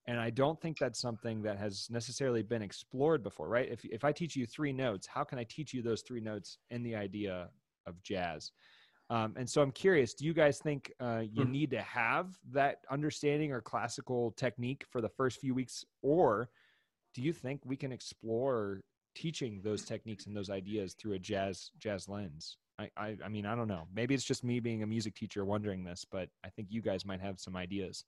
And 0.07 0.19
I 0.19 0.29
don't 0.29 0.59
think 0.61 0.77
that's 0.77 0.99
something 0.99 1.41
that 1.43 1.57
has 1.57 1.87
necessarily 1.89 2.43
been 2.43 2.61
explored 2.61 3.23
before, 3.23 3.49
right? 3.49 3.69
If, 3.71 3.83
if 3.85 4.03
I 4.03 4.11
teach 4.11 4.35
you 4.35 4.45
three 4.45 4.71
notes, 4.71 5.07
how 5.07 5.23
can 5.23 5.39
I 5.39 5.45
teach 5.45 5.73
you 5.73 5.81
those 5.81 6.01
three 6.01 6.21
notes 6.21 6.59
in 6.69 6.83
the 6.83 6.95
idea 6.95 7.49
of 7.87 8.01
jazz? 8.03 8.51
Um, 9.09 9.33
and 9.37 9.49
so 9.49 9.61
I'm 9.61 9.71
curious, 9.71 10.13
do 10.13 10.25
you 10.25 10.33
guys 10.33 10.59
think 10.59 10.91
uh, 10.99 11.23
you 11.31 11.43
hmm. 11.43 11.51
need 11.51 11.71
to 11.71 11.81
have 11.81 12.37
that 12.51 12.79
understanding 12.89 13.51
or 13.51 13.61
classical 13.61 14.31
technique 14.31 14.85
for 14.89 15.01
the 15.01 15.09
first 15.09 15.39
few 15.39 15.55
weeks? 15.55 15.85
Or 16.01 16.49
do 17.13 17.21
you 17.21 17.33
think 17.33 17.61
we 17.65 17.77
can 17.77 17.91
explore 17.91 18.81
teaching 19.15 19.61
those 19.63 19.85
techniques 19.85 20.25
and 20.25 20.35
those 20.35 20.49
ideas 20.49 20.93
through 20.93 21.13
a 21.13 21.19
jazz 21.19 21.71
jazz 21.79 22.09
lens? 22.09 22.57
I, 22.77 22.89
I, 22.97 23.17
I 23.23 23.29
mean, 23.29 23.45
I 23.45 23.55
don't 23.55 23.67
know. 23.67 23.87
Maybe 23.93 24.13
it's 24.13 24.23
just 24.23 24.43
me 24.43 24.59
being 24.59 24.83
a 24.83 24.87
music 24.87 25.15
teacher 25.15 25.45
wondering 25.45 25.83
this, 25.83 26.05
but 26.09 26.29
I 26.43 26.49
think 26.49 26.67
you 26.71 26.81
guys 26.81 27.05
might 27.05 27.21
have 27.21 27.39
some 27.39 27.55
ideas. 27.55 28.03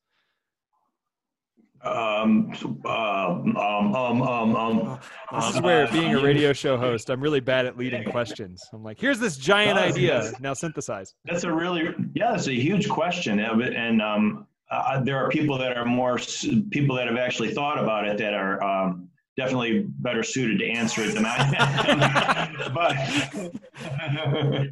Um, 1.83 2.51
um, 2.85 3.55
um, 3.55 3.95
um, 3.95 4.21
um, 4.23 4.55
um, 4.55 4.99
This 5.31 5.49
is 5.49 5.57
uh, 5.57 5.61
where 5.61 5.87
being 5.87 6.15
a 6.15 6.19
uh, 6.19 6.23
radio 6.23 6.51
show 6.51 6.75
host, 6.77 7.09
I'm 7.09 7.21
really 7.21 7.39
bad 7.39 7.65
at 7.65 7.77
leading 7.77 8.03
questions. 8.03 8.63
I'm 8.73 8.83
like, 8.83 8.99
here's 8.99 9.19
this 9.19 9.37
giant 9.37 9.77
idea. 9.77 10.31
Now 10.39 10.53
synthesize. 10.53 11.13
That's 11.25 11.43
a 11.43 11.51
really, 11.51 11.93
yeah, 12.13 12.33
it's 12.33 12.47
a 12.47 12.53
huge 12.53 12.89
question. 12.89 13.39
uh, 13.39 13.53
And 13.59 14.01
um, 14.01 14.47
uh, 14.71 15.01
there 15.01 15.17
are 15.17 15.29
people 15.29 15.57
that 15.59 15.77
are 15.77 15.85
more, 15.85 16.17
people 16.71 16.95
that 16.95 17.07
have 17.07 17.17
actually 17.17 17.53
thought 17.53 17.77
about 17.77 18.07
it 18.07 18.17
that 18.17 18.33
are 18.33 18.61
um, 18.63 19.07
definitely 19.37 19.85
better 19.99 20.23
suited 20.23 20.57
to 20.59 20.67
answer 20.67 21.03
it 21.03 21.13
than 21.13 21.25
I 21.25 21.35
am. 21.37 22.46
but, 22.77 22.95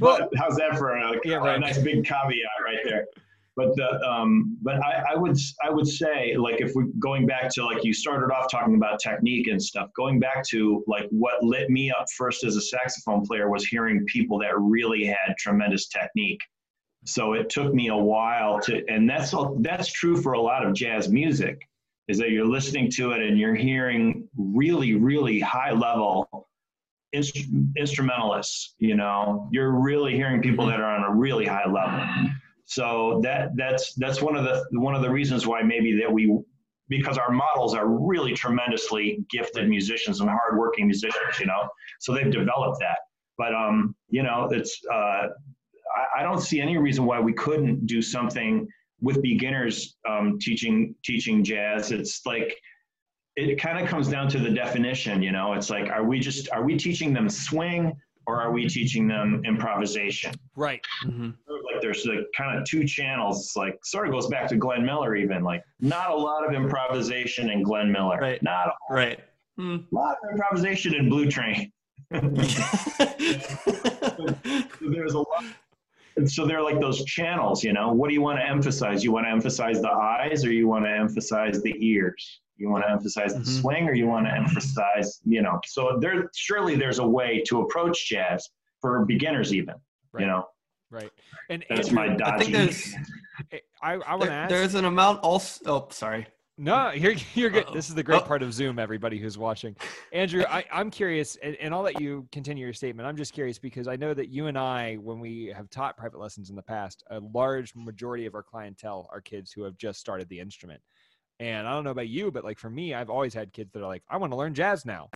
but 0.00 0.28
how's 0.36 0.56
that 0.56 0.78
for 0.78 0.96
a, 0.96 1.20
Yeah, 1.24 1.54
a 1.54 1.58
nice 1.58 1.78
big 1.78 2.04
caveat 2.04 2.62
right 2.64 2.78
there? 2.84 3.06
But 3.56 3.76
the, 3.76 4.00
um, 4.00 4.58
but 4.62 4.82
I, 4.82 5.12
I 5.12 5.16
would 5.16 5.38
I 5.62 5.70
would 5.70 5.86
say 5.86 6.36
like 6.36 6.60
if 6.60 6.72
we 6.74 6.86
going 6.98 7.24
back 7.24 7.50
to 7.50 7.64
like 7.64 7.84
you 7.84 7.94
started 7.94 8.34
off 8.34 8.50
talking 8.50 8.74
about 8.74 8.98
technique 8.98 9.46
and 9.46 9.62
stuff, 9.62 9.90
going 9.96 10.18
back 10.18 10.44
to 10.48 10.82
like 10.88 11.06
what 11.10 11.42
lit 11.44 11.70
me 11.70 11.92
up 11.92 12.06
first 12.16 12.42
as 12.42 12.56
a 12.56 12.60
saxophone 12.60 13.24
player 13.24 13.48
was 13.48 13.64
hearing 13.64 14.04
people 14.06 14.40
that 14.40 14.58
really 14.58 15.04
had 15.04 15.36
tremendous 15.38 15.86
technique. 15.86 16.40
So 17.04 17.34
it 17.34 17.48
took 17.48 17.72
me 17.74 17.88
a 17.88 17.96
while 17.96 18.58
to, 18.60 18.82
and 18.88 19.08
that's 19.08 19.32
that's 19.58 19.92
true 19.92 20.20
for 20.20 20.32
a 20.32 20.40
lot 20.40 20.66
of 20.66 20.74
jazz 20.74 21.08
music, 21.08 21.60
is 22.08 22.18
that 22.18 22.30
you're 22.30 22.46
listening 22.46 22.90
to 22.92 23.12
it 23.12 23.22
and 23.22 23.38
you're 23.38 23.54
hearing 23.54 24.26
really 24.36 24.94
really 24.94 25.38
high 25.38 25.70
level 25.70 26.48
inst- 27.14 27.48
instrumentalists. 27.76 28.74
You 28.78 28.96
know, 28.96 29.48
you're 29.52 29.72
really 29.72 30.14
hearing 30.14 30.42
people 30.42 30.66
that 30.66 30.80
are 30.80 30.96
on 30.96 31.04
a 31.04 31.14
really 31.14 31.46
high 31.46 31.68
level. 31.68 32.00
So 32.66 33.20
that 33.22 33.50
that's 33.56 33.94
that's 33.94 34.20
one 34.22 34.36
of 34.36 34.44
the 34.44 34.64
one 34.80 34.94
of 34.94 35.02
the 35.02 35.10
reasons 35.10 35.46
why 35.46 35.62
maybe 35.62 35.98
that 36.00 36.10
we 36.10 36.38
because 36.88 37.16
our 37.16 37.30
models 37.30 37.74
are 37.74 37.86
really 37.86 38.34
tremendously 38.34 39.24
gifted 39.30 39.68
musicians 39.68 40.20
and 40.20 40.28
hardworking 40.28 40.86
musicians, 40.86 41.38
you 41.40 41.46
know. 41.46 41.68
So 42.00 42.12
they've 42.12 42.30
developed 42.30 42.78
that. 42.80 42.98
But 43.38 43.54
um, 43.54 43.94
you 44.08 44.22
know, 44.22 44.48
it's 44.50 44.80
uh, 44.92 45.26
I, 45.96 46.20
I 46.20 46.22
don't 46.22 46.40
see 46.40 46.60
any 46.60 46.76
reason 46.78 47.04
why 47.04 47.20
we 47.20 47.32
couldn't 47.32 47.86
do 47.86 48.02
something 48.02 48.66
with 49.00 49.20
beginners 49.22 49.96
um, 50.08 50.38
teaching 50.40 50.94
teaching 51.04 51.44
jazz. 51.44 51.92
It's 51.92 52.24
like 52.24 52.56
it 53.36 53.60
kind 53.60 53.78
of 53.82 53.88
comes 53.88 54.08
down 54.08 54.28
to 54.28 54.38
the 54.38 54.50
definition, 54.50 55.22
you 55.22 55.32
know. 55.32 55.54
It's 55.54 55.70
like, 55.70 55.90
are 55.90 56.04
we 56.04 56.20
just 56.20 56.50
are 56.52 56.62
we 56.62 56.76
teaching 56.76 57.12
them 57.12 57.28
swing 57.28 57.92
or 58.26 58.40
are 58.40 58.52
we 58.52 58.68
teaching 58.68 59.08
them 59.08 59.42
improvisation? 59.44 60.34
Right. 60.56 60.80
Mhm. 61.04 61.34
like 61.48 61.82
there's 61.82 62.06
like 62.06 62.18
kind 62.36 62.58
of 62.58 62.64
two 62.64 62.84
channels. 62.84 63.40
It's 63.46 63.56
like 63.56 63.78
sort 63.84 64.06
of 64.06 64.12
goes 64.12 64.28
back 64.28 64.46
to 64.48 64.56
Glenn 64.56 64.84
Miller 64.86 65.16
even 65.16 65.42
like 65.42 65.62
not 65.80 66.10
a 66.10 66.14
lot 66.16 66.46
of 66.46 66.54
improvisation 66.54 67.50
in 67.50 67.62
Glenn 67.62 67.90
Miller. 67.90 68.18
Right. 68.20 68.42
Not 68.42 68.68
a 68.68 68.72
Right. 68.94 69.20
Hmm. 69.56 69.78
lot 69.90 70.16
of 70.24 70.30
improvisation 70.32 70.94
in 70.94 71.08
Blue 71.08 71.28
Train. 71.28 71.72
There's 72.10 72.58
a 75.14 75.18
lot. 75.18 75.44
And 76.16 76.30
so 76.30 76.46
they're 76.46 76.62
like 76.62 76.80
those 76.80 77.04
channels, 77.04 77.64
you 77.64 77.72
know. 77.72 77.92
What 77.92 78.08
do 78.08 78.14
you 78.14 78.22
want 78.22 78.38
to 78.38 78.46
emphasize? 78.46 79.02
You 79.02 79.10
want 79.12 79.26
to 79.26 79.30
emphasize 79.30 79.80
the 79.82 79.90
eyes 79.90 80.44
or 80.44 80.52
you 80.52 80.68
want 80.68 80.84
to 80.84 80.90
emphasize 80.90 81.60
the 81.62 81.74
ears? 81.84 82.40
You 82.56 82.68
want 82.68 82.84
to 82.84 82.90
emphasize 82.90 83.34
the 83.34 83.40
Mhm. 83.40 83.60
swing 83.60 83.88
or 83.88 83.94
you 83.94 84.06
want 84.06 84.26
to 84.26 84.32
emphasize, 84.32 85.20
you 85.24 85.42
know. 85.42 85.60
So 85.66 85.98
there 86.00 86.30
surely 86.36 86.76
there's 86.76 86.98
a 87.00 87.06
way 87.06 87.42
to 87.48 87.60
approach 87.62 88.08
jazz 88.08 88.48
for 88.80 89.04
beginners 89.04 89.52
even, 89.52 89.74
Right. 90.12 90.22
you 90.22 90.26
know. 90.28 90.46
Right. 90.90 91.10
And 91.50 91.64
That's 91.68 91.88
Andrew, 91.88 92.16
my 92.18 92.24
I 92.24 92.38
think 92.38 92.52
there's 92.52 92.94
I, 93.82 93.94
I 93.94 94.14
want 94.14 94.22
to 94.22 94.26
there- 94.28 94.30
ask. 94.38 94.50
there's 94.50 94.74
an 94.76 94.84
amount 94.84 95.20
also. 95.22 95.64
Oh, 95.66 95.88
sorry. 95.90 96.26
No, 96.56 96.92
you're, 96.92 97.14
you're 97.34 97.50
good. 97.50 97.66
This 97.72 97.88
is 97.88 97.96
the 97.96 98.02
great 98.04 98.22
Oh. 98.22 98.24
part 98.24 98.40
of 98.44 98.54
Zoom, 98.54 98.78
everybody 98.78 99.18
who's 99.18 99.36
watching. 99.36 99.74
Andrew, 100.12 100.44
I, 100.48 100.64
I'm 100.72 100.88
curious, 100.88 101.34
and, 101.42 101.56
and 101.56 101.74
I'll 101.74 101.82
let 101.82 102.00
you 102.00 102.28
continue 102.30 102.64
your 102.64 102.72
statement. 102.72 103.08
I'm 103.08 103.16
just 103.16 103.32
curious 103.32 103.58
because 103.58 103.88
I 103.88 103.96
know 103.96 104.14
that 104.14 104.28
you 104.28 104.46
and 104.46 104.56
I, 104.56 104.94
when 104.94 105.18
we 105.18 105.46
have 105.46 105.68
taught 105.68 105.96
private 105.96 106.20
lessons 106.20 106.50
in 106.50 106.54
the 106.56 106.62
past, 106.62 107.02
a 107.10 107.18
large 107.18 107.74
majority 107.74 108.24
of 108.26 108.36
our 108.36 108.44
clientele 108.44 109.08
are 109.12 109.20
kids 109.20 109.50
who 109.50 109.64
have 109.64 109.76
just 109.78 109.98
started 109.98 110.28
the 110.28 110.38
instrument. 110.38 110.80
And 111.40 111.66
I 111.66 111.72
don't 111.72 111.84
know 111.84 111.90
about 111.90 112.08
you, 112.08 112.30
but 112.30 112.44
like 112.44 112.58
for 112.58 112.70
me, 112.70 112.94
I've 112.94 113.10
always 113.10 113.34
had 113.34 113.52
kids 113.52 113.72
that 113.72 113.82
are 113.82 113.86
like, 113.86 114.02
I 114.08 114.16
want 114.16 114.32
to 114.32 114.36
learn 114.36 114.54
jazz 114.54 114.84
now. 114.84 115.10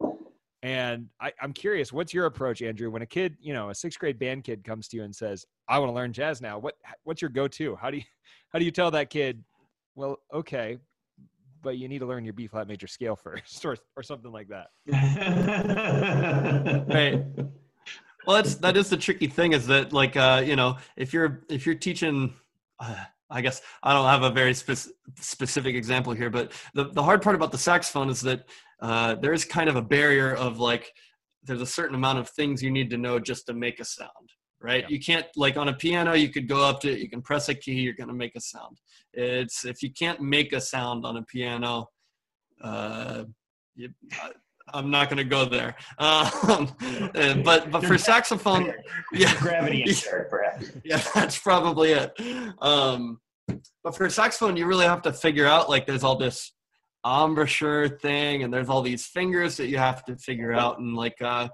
And 0.62 1.06
I, 1.20 1.32
I'm 1.40 1.52
curious, 1.52 1.92
what's 1.92 2.12
your 2.12 2.26
approach, 2.26 2.62
Andrew? 2.62 2.90
When 2.90 3.02
a 3.02 3.06
kid, 3.06 3.36
you 3.40 3.52
know, 3.52 3.70
a 3.70 3.74
sixth 3.74 3.98
grade 3.98 4.18
band 4.18 4.42
kid 4.42 4.64
comes 4.64 4.88
to 4.88 4.96
you 4.96 5.04
and 5.04 5.14
says, 5.14 5.46
I 5.68 5.78
want 5.78 5.90
to 5.90 5.94
learn 5.94 6.12
jazz 6.12 6.40
now, 6.40 6.58
what 6.58 6.74
what's 7.04 7.22
your 7.22 7.30
go-to? 7.30 7.76
How 7.76 7.90
do 7.90 7.98
you 7.98 8.02
how 8.52 8.58
do 8.58 8.64
you 8.64 8.72
tell 8.72 8.90
that 8.90 9.10
kid, 9.10 9.44
well, 9.94 10.18
okay, 10.34 10.78
but 11.62 11.78
you 11.78 11.88
need 11.88 12.00
to 12.00 12.06
learn 12.06 12.24
your 12.24 12.34
B 12.34 12.46
flat 12.46 12.66
major 12.66 12.86
scale 12.86 13.16
first, 13.16 13.64
or 13.64 13.76
or 13.96 14.02
something 14.02 14.32
like 14.32 14.48
that. 14.48 14.68
Right. 16.88 17.24
Well, 18.26 18.36
that's 18.36 18.56
that 18.56 18.76
is 18.76 18.90
the 18.90 18.96
tricky 18.96 19.26
thing 19.26 19.52
is 19.52 19.66
that 19.68 19.92
like 19.92 20.16
uh, 20.16 20.42
you 20.44 20.56
know 20.56 20.76
if 20.96 21.12
you're 21.12 21.44
if 21.48 21.64
you're 21.64 21.76
teaching, 21.76 22.34
uh, 22.80 22.96
I 23.30 23.40
guess 23.40 23.60
I 23.82 23.92
don't 23.92 24.06
have 24.06 24.22
a 24.22 24.30
very 24.30 24.54
spec- 24.54 24.92
specific 25.20 25.74
example 25.74 26.12
here, 26.14 26.30
but 26.30 26.52
the 26.74 26.84
the 26.84 27.02
hard 27.02 27.22
part 27.22 27.36
about 27.36 27.52
the 27.52 27.58
saxophone 27.58 28.08
is 28.08 28.20
that 28.22 28.44
uh, 28.80 29.16
there 29.16 29.32
is 29.32 29.44
kind 29.44 29.68
of 29.68 29.76
a 29.76 29.82
barrier 29.82 30.34
of 30.34 30.58
like 30.58 30.92
there's 31.44 31.60
a 31.60 31.66
certain 31.66 31.94
amount 31.94 32.18
of 32.18 32.28
things 32.30 32.62
you 32.62 32.70
need 32.70 32.90
to 32.90 32.96
know 32.98 33.18
just 33.18 33.46
to 33.46 33.54
make 33.54 33.80
a 33.80 33.84
sound, 33.84 34.10
right? 34.60 34.82
Yeah. 34.84 34.88
You 34.90 35.00
can't 35.00 35.26
like 35.36 35.56
on 35.56 35.68
a 35.68 35.74
piano 35.74 36.14
you 36.14 36.30
could 36.30 36.48
go 36.48 36.62
up 36.64 36.80
to 36.80 36.90
it, 36.92 36.98
you 37.00 37.08
can 37.08 37.22
press 37.22 37.48
a 37.48 37.54
key, 37.54 37.72
you're 37.80 37.94
gonna 37.94 38.14
make 38.14 38.34
a 38.36 38.40
sound. 38.40 38.78
It's 39.12 39.64
if 39.64 39.82
you 39.82 39.92
can't 39.92 40.20
make 40.20 40.52
a 40.52 40.60
sound 40.60 41.04
on 41.04 41.16
a 41.18 41.22
piano, 41.22 41.88
uh, 42.62 43.24
you, 43.76 43.90
I- 44.12 44.32
I'm 44.74 44.90
not 44.90 45.08
gonna 45.08 45.24
go 45.24 45.44
there. 45.44 45.76
Um, 45.98 46.74
but 47.44 47.70
but 47.70 47.84
for 47.84 47.98
saxophone, 47.98 48.72
yeah, 49.12 49.34
Gravity 49.40 49.82
insert, 49.86 50.30
perhaps. 50.30 50.70
yeah, 50.84 51.02
that's 51.14 51.38
probably 51.38 51.92
it. 51.92 52.12
Um, 52.60 53.20
but 53.82 53.96
for 53.96 54.08
saxophone, 54.10 54.56
you 54.56 54.66
really 54.66 54.86
have 54.86 55.02
to 55.02 55.12
figure 55.12 55.46
out 55.46 55.68
like 55.70 55.86
there's 55.86 56.04
all 56.04 56.16
this 56.16 56.52
embouchure 57.06 57.88
thing, 57.88 58.42
and 58.42 58.52
there's 58.52 58.68
all 58.68 58.82
these 58.82 59.06
fingers 59.06 59.56
that 59.56 59.68
you 59.68 59.78
have 59.78 60.04
to 60.04 60.16
figure 60.16 60.52
out, 60.52 60.78
and 60.78 60.94
like 60.96 61.20
uh, 61.22 61.48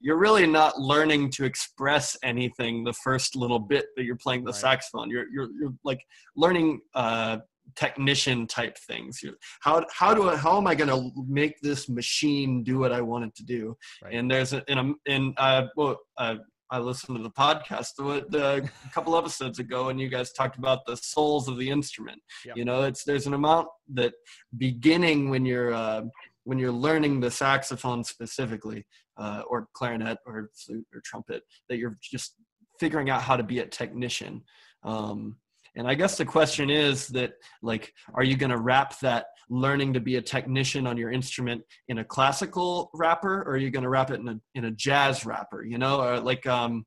you're 0.00 0.18
really 0.18 0.46
not 0.46 0.78
learning 0.78 1.30
to 1.30 1.44
express 1.44 2.16
anything 2.22 2.84
the 2.84 2.92
first 2.92 3.36
little 3.36 3.58
bit 3.58 3.86
that 3.96 4.04
you're 4.04 4.16
playing 4.16 4.44
the 4.44 4.50
Right. 4.52 4.60
saxophone. 4.60 5.10
You're 5.10 5.26
you're 5.30 5.48
you're 5.58 5.74
like 5.84 6.00
learning 6.36 6.80
uh, 6.94 7.38
technician 7.76 8.46
type 8.46 8.76
things. 8.78 9.22
How 9.60 9.84
how 9.92 10.14
do 10.14 10.28
I, 10.28 10.36
how 10.36 10.56
am 10.56 10.66
I 10.66 10.74
going 10.74 10.90
to 10.90 11.10
make 11.28 11.60
this 11.60 11.88
machine 11.88 12.62
do 12.62 12.78
what 12.78 12.92
I 12.92 13.00
want 13.00 13.24
it 13.24 13.34
to 13.36 13.44
do? 13.44 13.76
Right. 14.02 14.14
And 14.14 14.30
there's 14.30 14.52
a, 14.52 14.62
in 14.68 14.78
a 14.78 14.92
in 15.06 15.34
uh, 15.36 15.66
well 15.76 15.98
uh, 16.16 16.36
I 16.70 16.78
listened 16.78 17.16
to 17.16 17.22
the 17.22 17.30
podcast 17.30 17.98
uh, 17.98 18.62
a 18.62 18.90
couple 18.94 19.16
episodes 19.16 19.58
ago, 19.58 19.88
and 19.88 20.00
you 20.00 20.08
guys 20.08 20.32
talked 20.32 20.56
about 20.56 20.86
the 20.86 20.96
souls 20.96 21.48
of 21.48 21.58
the 21.58 21.68
instrument. 21.68 22.20
Yep. 22.44 22.56
You 22.56 22.64
know, 22.64 22.82
it's 22.82 23.02
there's 23.02 23.26
an 23.26 23.34
amount 23.34 23.68
that 23.94 24.14
beginning 24.56 25.30
when 25.30 25.44
you're 25.44 25.74
uh, 25.74 26.02
when 26.44 26.58
you're 26.58 26.72
learning 26.72 27.20
the 27.20 27.30
saxophone 27.30 28.04
specifically, 28.04 28.86
uh, 29.16 29.42
or 29.48 29.68
clarinet, 29.74 30.18
or 30.26 30.50
flute, 30.54 30.86
or 30.94 31.00
trumpet, 31.04 31.42
that 31.68 31.78
you're 31.78 31.98
just 32.00 32.36
figuring 32.78 33.10
out 33.10 33.22
how 33.22 33.36
to 33.36 33.42
be 33.42 33.58
a 33.58 33.66
technician. 33.66 34.42
Um, 34.84 35.36
and 35.76 35.86
I 35.86 35.94
guess 35.94 36.16
the 36.16 36.24
question 36.24 36.70
is 36.70 37.08
that, 37.08 37.32
like, 37.62 37.92
are 38.14 38.24
you 38.24 38.36
going 38.36 38.50
to 38.50 38.58
wrap 38.58 38.98
that 39.00 39.26
learning 39.48 39.92
to 39.92 40.00
be 40.00 40.16
a 40.16 40.22
technician 40.22 40.86
on 40.86 40.96
your 40.96 41.10
instrument 41.10 41.62
in 41.88 41.98
a 41.98 42.04
classical 42.04 42.90
wrapper, 42.94 43.42
or 43.42 43.52
are 43.52 43.56
you 43.56 43.70
going 43.70 43.82
to 43.82 43.88
wrap 43.88 44.10
it 44.10 44.20
in 44.20 44.28
a 44.28 44.40
in 44.54 44.64
a 44.66 44.70
jazz 44.70 45.24
wrapper? 45.24 45.64
You 45.64 45.78
know, 45.78 46.00
or 46.00 46.20
like, 46.20 46.46
um, 46.46 46.84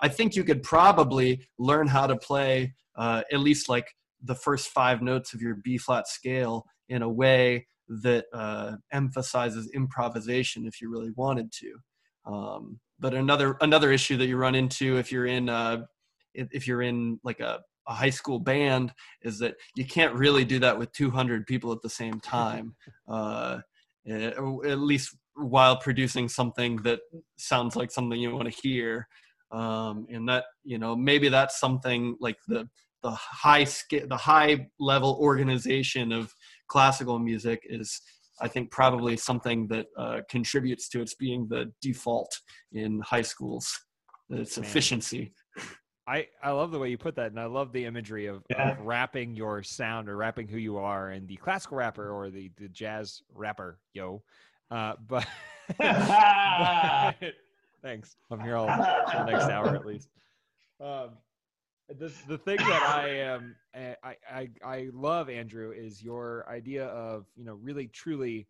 I 0.00 0.08
think 0.08 0.36
you 0.36 0.44
could 0.44 0.62
probably 0.62 1.48
learn 1.58 1.86
how 1.86 2.06
to 2.06 2.16
play 2.16 2.74
uh, 2.96 3.22
at 3.32 3.40
least 3.40 3.68
like 3.68 3.86
the 4.22 4.34
first 4.34 4.68
five 4.68 5.02
notes 5.02 5.32
of 5.32 5.40
your 5.40 5.56
B 5.56 5.78
flat 5.78 6.06
scale 6.06 6.66
in 6.88 7.02
a 7.02 7.08
way 7.08 7.66
that 7.88 8.26
uh, 8.32 8.76
emphasizes 8.92 9.68
improvisation 9.74 10.66
if 10.66 10.80
you 10.80 10.90
really 10.90 11.10
wanted 11.16 11.50
to. 11.52 11.74
Um, 12.32 12.80
but 12.98 13.14
another 13.14 13.56
another 13.60 13.92
issue 13.92 14.16
that 14.18 14.26
you 14.26 14.36
run 14.36 14.54
into 14.54 14.98
if 14.98 15.10
you're 15.10 15.26
in 15.26 15.48
uh, 15.48 15.84
if 16.34 16.48
if 16.52 16.66
you're 16.66 16.82
in 16.82 17.18
like 17.24 17.40
a, 17.40 17.60
a 17.88 17.94
high 17.94 18.10
school 18.10 18.38
band 18.38 18.92
is 19.22 19.38
that 19.38 19.54
you 19.74 19.84
can't 19.84 20.14
really 20.14 20.44
do 20.44 20.58
that 20.58 20.78
with 20.78 20.92
200 20.92 21.46
people 21.46 21.72
at 21.72 21.82
the 21.82 21.88
same 21.88 22.20
time. 22.20 22.74
Uh, 23.08 23.58
eh, 24.06 24.30
at 24.30 24.78
least 24.78 25.16
while 25.34 25.76
producing 25.76 26.28
something 26.28 26.76
that 26.78 27.00
sounds 27.36 27.76
like 27.76 27.90
something 27.90 28.18
you 28.18 28.34
want 28.34 28.52
to 28.52 28.60
hear. 28.62 29.06
Um, 29.52 30.06
and 30.08 30.28
that 30.28 30.44
you 30.62 30.78
know 30.78 30.94
maybe 30.94 31.28
that's 31.28 31.58
something 31.58 32.16
like 32.20 32.36
the 32.46 32.68
the 33.02 33.10
high 33.10 33.64
scale 33.64 34.06
the 34.06 34.16
high 34.16 34.68
level 34.78 35.18
organization 35.20 36.12
of 36.12 36.32
classical 36.68 37.18
music 37.18 37.62
is 37.64 38.00
I 38.40 38.48
think 38.48 38.70
probably 38.70 39.16
something 39.16 39.66
that 39.68 39.86
uh, 39.98 40.20
contributes 40.30 40.88
to 40.90 41.02
its 41.02 41.14
being 41.14 41.46
the 41.48 41.72
default 41.82 42.40
in 42.72 43.00
high 43.00 43.22
schools. 43.22 43.78
Its 44.30 44.56
Man. 44.56 44.64
efficiency. 44.64 45.32
I, 46.10 46.26
I 46.42 46.50
love 46.50 46.72
the 46.72 46.78
way 46.78 46.88
you 46.90 46.98
put 46.98 47.14
that, 47.16 47.26
and 47.30 47.38
I 47.38 47.44
love 47.46 47.72
the 47.72 47.84
imagery 47.84 48.26
of, 48.26 48.42
Yeah. 48.50 48.70
of 48.72 48.80
wrapping 48.80 49.34
your 49.36 49.62
sound 49.62 50.08
or 50.08 50.16
wrapping 50.16 50.48
who 50.48 50.58
you 50.58 50.76
are 50.78 51.10
and 51.10 51.28
the 51.28 51.36
classical 51.36 51.76
rapper 51.76 52.10
or 52.10 52.30
the, 52.30 52.50
the 52.56 52.68
jazz 52.68 53.22
rapper, 53.34 53.78
yo. 53.94 54.22
Uh, 54.70 54.94
but, 55.08 55.26
but- 55.78 57.16
thanks. 57.82 58.16
I'm 58.30 58.40
here 58.40 58.56
all 58.56 58.66
the 58.66 59.24
next 59.24 59.44
hour 59.44 59.68
at 59.74 59.86
least. 59.86 60.08
Um, 60.80 61.10
the 61.98 62.12
the 62.28 62.38
thing 62.38 62.56
that 62.56 62.82
I 62.82 63.08
am 63.08 63.56
eh, 63.74 63.94
I, 64.02 64.16
I 64.32 64.48
I 64.64 64.88
love 64.92 65.28
Andrew 65.28 65.72
is 65.72 66.02
your 66.02 66.46
idea 66.48 66.86
of 66.86 67.26
you 67.36 67.44
know 67.44 67.54
really 67.54 67.88
truly 67.88 68.46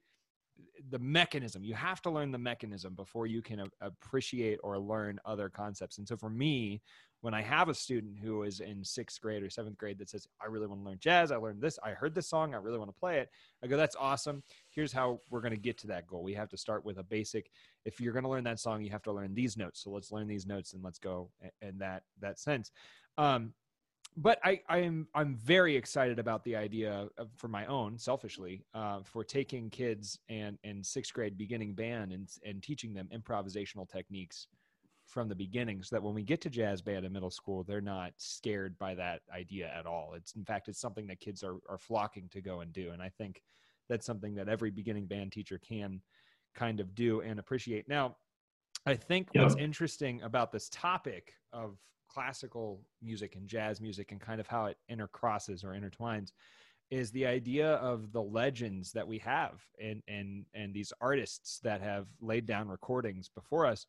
the 0.91 0.99
mechanism. 0.99 1.65
You 1.65 1.73
have 1.75 2.03
to 2.03 2.11
learn 2.11 2.31
the 2.33 2.39
mechanism 2.39 2.95
before 2.95 3.27
you 3.27 3.41
can 3.41 3.61
a- 3.61 3.67
appreciate 3.87 4.59
or 4.63 4.79
learn 4.79 5.19
other 5.25 5.49
concepts. 5.49 5.97
And 5.99 6.07
so 6.07 6.17
for 6.19 6.29
me, 6.31 6.83
when 7.23 7.35
I 7.35 7.43
have 7.43 7.69
a 7.69 7.75
student 7.75 8.19
who 8.19 8.45
is 8.45 8.61
in 8.61 8.83
sixth 8.83 9.21
grade 9.21 9.43
or 9.43 9.51
seventh 9.51 9.77
grade 9.77 9.99
that 9.99 10.09
says, 10.09 10.27
I 10.41 10.47
really 10.47 10.67
want 10.67 10.81
to 10.81 10.87
learn 10.87 10.99
jazz, 10.99 11.31
I 11.31 11.37
learned 11.37 11.61
this, 11.61 11.79
I 11.85 11.91
heard 11.91 12.15
this 12.15 12.29
song, 12.29 12.55
I 12.55 12.59
really 12.59 12.79
want 12.79 12.91
to 12.91 12.99
play 12.99 13.19
it. 13.19 13.29
I 13.63 13.67
go, 13.67 13.77
that's 13.77 13.97
awesome. 13.99 14.43
Here's 14.71 14.93
how 14.93 15.21
we're 15.29 15.43
going 15.43 15.53
to 15.53 15.61
get 15.61 15.77
to 15.79 15.87
that 15.89 16.07
goal. 16.07 16.23
We 16.23 16.35
have 16.35 16.49
to 16.51 16.57
start 16.57 16.85
with 16.85 16.99
a 16.99 17.03
basic. 17.03 17.51
If 17.85 18.01
you're 18.01 18.15
going 18.15 18.25
to 18.25 18.31
learn 18.31 18.45
that 18.45 18.59
song, 18.59 18.83
you 18.83 18.91
have 18.91 19.03
to 19.03 19.13
learn 19.13 19.35
these 19.35 19.57
notes. 19.57 19.83
So 19.83 19.91
let's 19.91 20.13
learn 20.13 20.29
these 20.29 20.47
notes 20.47 20.73
and 20.73 20.83
let's 20.83 20.99
go 20.99 21.31
in 21.61 21.79
that 21.79 22.05
that 22.21 22.39
sense. 22.39 22.71
Um, 23.19 23.53
but 24.17 24.39
I, 24.43 24.61
I 24.69 24.79
am 24.79 25.07
I'm 25.15 25.37
very 25.37 25.77
excited 25.77 26.19
about 26.19 26.43
the 26.45 26.57
idea 26.57 27.09
of, 27.17 27.29
for 27.37 27.49
my 27.49 27.67
own 27.67 27.99
selfishly 27.99 28.65
uh, 28.75 29.01
for 29.05 29.23
taking 29.23 29.71
kids 29.71 30.19
and 30.29 30.59
and 30.65 30.85
sixth 30.85 31.13
grade 31.13 31.39
beginning 31.39 31.75
band 31.75 32.13
and 32.13 32.29
and 32.45 32.63
teaching 32.63 32.93
them 32.93 33.09
improvisational 33.15 33.89
techniques 33.89 34.49
from 35.11 35.29
the 35.29 35.35
beginning 35.35 35.83
so 35.83 35.97
that 35.97 36.03
when 36.03 36.15
we 36.15 36.23
get 36.23 36.41
to 36.41 36.49
jazz 36.49 36.81
band 36.81 37.05
in 37.05 37.13
middle 37.13 37.31
school 37.31 37.65
they're 37.65 37.81
not 37.81 38.13
scared 38.17 38.79
by 38.79 38.95
that 38.95 39.21
idea 39.35 39.71
at 39.77 39.87
all. 39.87 40.15
It's 40.17 40.35
in 40.37 40.45
fact 40.45 40.69
it's 40.69 40.81
something 40.81 41.07
that 41.09 41.21
kids 41.21 41.43
are, 41.43 41.57
are 41.69 41.79
flocking 41.79 42.29
to 42.31 42.41
go 42.41 42.61
and 42.61 42.73
do 42.73 42.91
and 42.91 43.03
i 43.03 43.11
think 43.19 43.43
that's 43.89 44.07
something 44.07 44.35
that 44.37 44.49
every 44.49 44.71
beginning 44.71 45.07
band 45.07 45.33
teacher 45.33 45.59
can 45.59 46.01
kind 46.55 46.79
of 46.81 46.95
do 46.95 47.21
and 47.23 47.39
appreciate. 47.39 47.89
Now 47.89 48.17
i 48.87 48.95
think 48.95 49.29
what's 49.35 49.57
interesting 49.57 50.23
about 50.23 50.53
this 50.53 50.69
topic 50.71 51.35
of 51.53 51.77
classical 52.09 52.81
music 53.03 53.37
and 53.37 53.47
jazz 53.49 53.81
music 53.81 54.13
and 54.13 54.21
kind 54.21 54.41
of 54.41 54.47
how 54.47 54.67
it 54.67 54.77
intercrosses 54.91 55.65
or 55.65 55.69
intertwines 55.69 56.33
is 56.91 57.13
the 57.13 57.25
idea 57.25 57.75
of 57.75 58.11
the 58.13 58.23
legends 58.23 58.91
that 58.93 59.07
we 59.07 59.19
have 59.19 59.63
and 59.81 60.03
and 60.09 60.45
and 60.55 60.75
these 60.75 60.93
artists 61.01 61.61
that 61.63 61.81
have 61.81 62.07
laid 62.21 62.47
down 62.47 62.69
recordings 62.69 63.29
before 63.29 63.65
us 63.65 63.87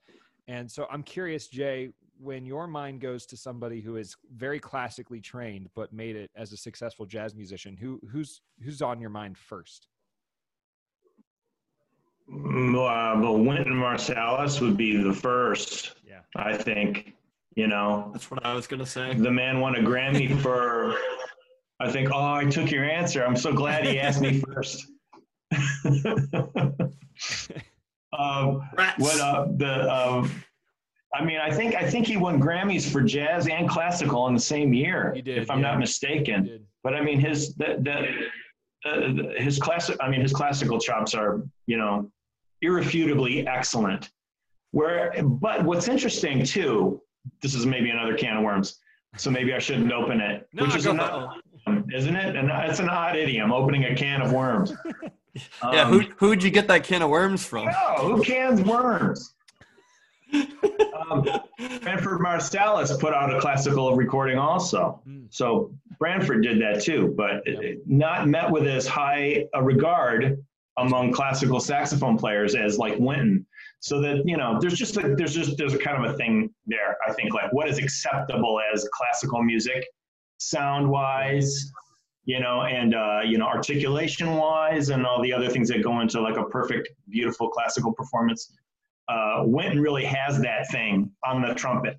and 0.52 0.70
so 0.70 0.86
i'm 0.92 1.04
curious 1.04 1.48
jay 1.48 1.90
when 2.20 2.46
your 2.46 2.68
mind 2.68 3.00
goes 3.02 3.26
to 3.26 3.36
somebody 3.38 3.82
who 3.82 3.96
is 3.96 4.16
very 4.36 4.60
classically 4.60 5.20
trained 5.20 5.68
but 5.76 5.92
made 5.92 6.16
it 6.16 6.30
as 6.36 6.52
a 6.54 6.58
successful 6.58 7.06
jazz 7.06 7.34
musician 7.36 7.76
who 7.78 8.00
who's 8.12 8.42
who's 8.64 8.82
on 8.82 9.00
your 9.02 9.10
mind 9.10 9.38
first 9.38 9.88
Mm, 12.30 12.76
Uh, 12.76 13.20
but 13.22 13.34
Wynton 13.40 13.74
Marsalis 13.74 14.62
would 14.62 14.78
be 14.78 14.96
the 14.96 15.12
first, 15.14 15.96
yeah 16.08 16.20
I 16.36 16.56
think. 16.56 17.14
You 17.56 17.68
know, 17.68 18.10
That's 18.14 18.30
what 18.32 18.46
I 18.46 18.54
was 18.54 18.68
gonna 18.68 18.86
say. 18.86 19.14
the 19.16 19.32
man 19.32 19.60
won 19.60 19.76
a 19.76 19.80
Grammy 19.80 20.40
for. 20.44 20.96
I 21.82 21.92
think. 21.92 22.10
Oh, 22.14 22.34
I 22.42 22.46
took 22.46 22.72
your 22.72 22.86
answer. 22.86 23.26
I'm 23.26 23.36
so 23.36 23.52
glad 23.52 23.86
he 23.86 24.00
asked 24.00 24.22
me 24.22 24.40
first. 24.48 24.86
Rats. 28.78 29.00
what 29.00 29.20
uh, 29.20 29.48
the? 29.58 29.92
Um, 29.92 30.32
I 31.14 31.24
mean, 31.24 31.40
I 31.40 31.52
think 31.52 31.76
I 31.76 31.90
think 31.90 32.08
he 32.08 32.18
won 32.18 32.42
Grammys 32.42 32.90
for 32.90 33.02
jazz 33.02 33.48
and 33.48 33.70
classical 33.70 34.28
in 34.28 34.34
the 34.34 34.40
same 34.40 34.74
year, 34.74 35.12
He 35.16 35.22
did, 35.22 35.38
if 35.38 35.52
I'm 35.52 35.60
yeah. 35.60 35.72
not 35.72 35.80
mistaken. 35.80 36.66
But 36.84 36.96
I 36.96 37.02
mean, 37.02 37.20
his 37.20 37.54
the, 37.56 37.78
the, 37.82 38.90
uh, 38.90 39.40
his 39.42 39.60
classic. 39.60 39.98
I 40.02 40.10
mean, 40.10 40.22
his 40.22 40.34
classical 40.34 40.80
chops 40.80 41.14
are 41.14 41.44
you 41.68 41.78
know 41.78 42.10
irrefutably 42.62 43.48
excellent. 43.48 44.10
Where, 44.72 45.14
but 45.22 45.66
what's 45.66 45.90
interesting 45.90 46.46
too, 46.46 47.02
this 47.42 47.56
is 47.56 47.66
maybe 47.66 47.90
another 47.90 48.16
can 48.16 48.38
of 48.38 48.44
worms. 48.44 48.80
So 49.18 49.30
maybe 49.30 49.54
I 49.54 49.60
shouldn't 49.60 49.92
open 49.92 50.22
it, 50.22 50.48
No, 50.54 50.64
which 50.64 50.76
is 50.78 50.86
go 50.86 50.92
an 50.92 50.98
for 51.00 51.04
odd, 51.04 51.42
idiom, 51.68 51.86
isn't 51.94 52.16
it? 52.16 52.36
And 52.38 52.50
it's 52.50 52.80
an 52.80 52.88
odd 52.88 53.18
idiom, 53.18 53.52
opening 53.52 53.84
a 53.84 53.96
can 53.96 54.22
of 54.22 54.32
worms. 54.32 54.74
yeah, 55.36 55.84
Um, 55.84 55.94
who 55.94 56.02
who'd 56.18 56.44
you 56.44 56.50
get 56.52 56.68
that 56.68 56.84
can 56.84 57.02
of 57.02 57.10
worms 57.10 57.46
from? 57.46 57.66
no, 57.66 57.96
who 58.16 58.24
cans 58.24 58.62
worms? 58.62 59.34
um, 60.34 61.24
Branford 61.82 62.20
Marsalis 62.22 62.98
put 63.00 63.14
out 63.14 63.36
a 63.36 63.40
classical 63.40 63.96
recording 63.96 64.38
also. 64.38 65.02
Mm. 65.08 65.28
So 65.30 65.74
Branford 66.00 66.42
did 66.44 66.62
that 66.62 66.82
too, 66.82 67.14
but 67.18 67.44
Yep. 67.46 67.80
not 67.86 68.28
met 68.28 68.50
with 68.50 68.66
as 68.68 68.88
high 68.88 69.46
a 69.54 69.62
regard 69.62 70.44
among 70.78 71.12
classical 71.12 71.60
saxophone 71.60 72.18
players 72.18 72.56
as 72.56 72.78
like 72.78 72.96
Wynton. 72.98 73.46
So 73.82 74.00
that 74.02 74.22
you 74.26 74.38
know, 74.38 74.58
there's 74.62 74.76
just 74.76 74.96
a, 74.98 75.16
there's 75.16 75.34
just 75.34 75.58
there's 75.58 75.74
a 75.74 75.78
kind 75.78 76.04
of 76.06 76.14
a 76.14 76.18
thing 76.18 76.50
there. 76.66 76.96
I 77.08 77.12
think 77.14 77.34
like 77.34 77.52
what 77.52 77.68
is 77.68 77.78
acceptable 77.78 78.62
as 78.74 78.88
classical 78.94 79.44
music, 79.44 79.84
sound 80.38 80.90
wise, 80.90 81.72
you 82.26 82.40
know, 82.40 82.62
and 82.64 82.94
uh, 82.96 83.22
you 83.26 83.38
know, 83.38 83.46
articulation 83.46 84.36
wise, 84.36 84.90
and 84.90 85.06
all 85.06 85.22
the 85.22 85.34
other 85.34 85.50
things 85.50 85.70
that 85.70 85.84
go 85.84 86.02
into 86.02 86.22
like 86.22 86.38
a 86.38 86.46
perfect, 86.46 86.90
beautiful 87.10 87.50
classical 87.50 87.92
performance. 87.94 88.54
Uh, 89.08 89.44
Wynton 89.46 89.82
really 89.82 90.06
has 90.06 90.40
that 90.42 90.70
thing 90.72 91.12
on 91.26 91.42
the 91.42 91.54
trumpet, 91.54 91.98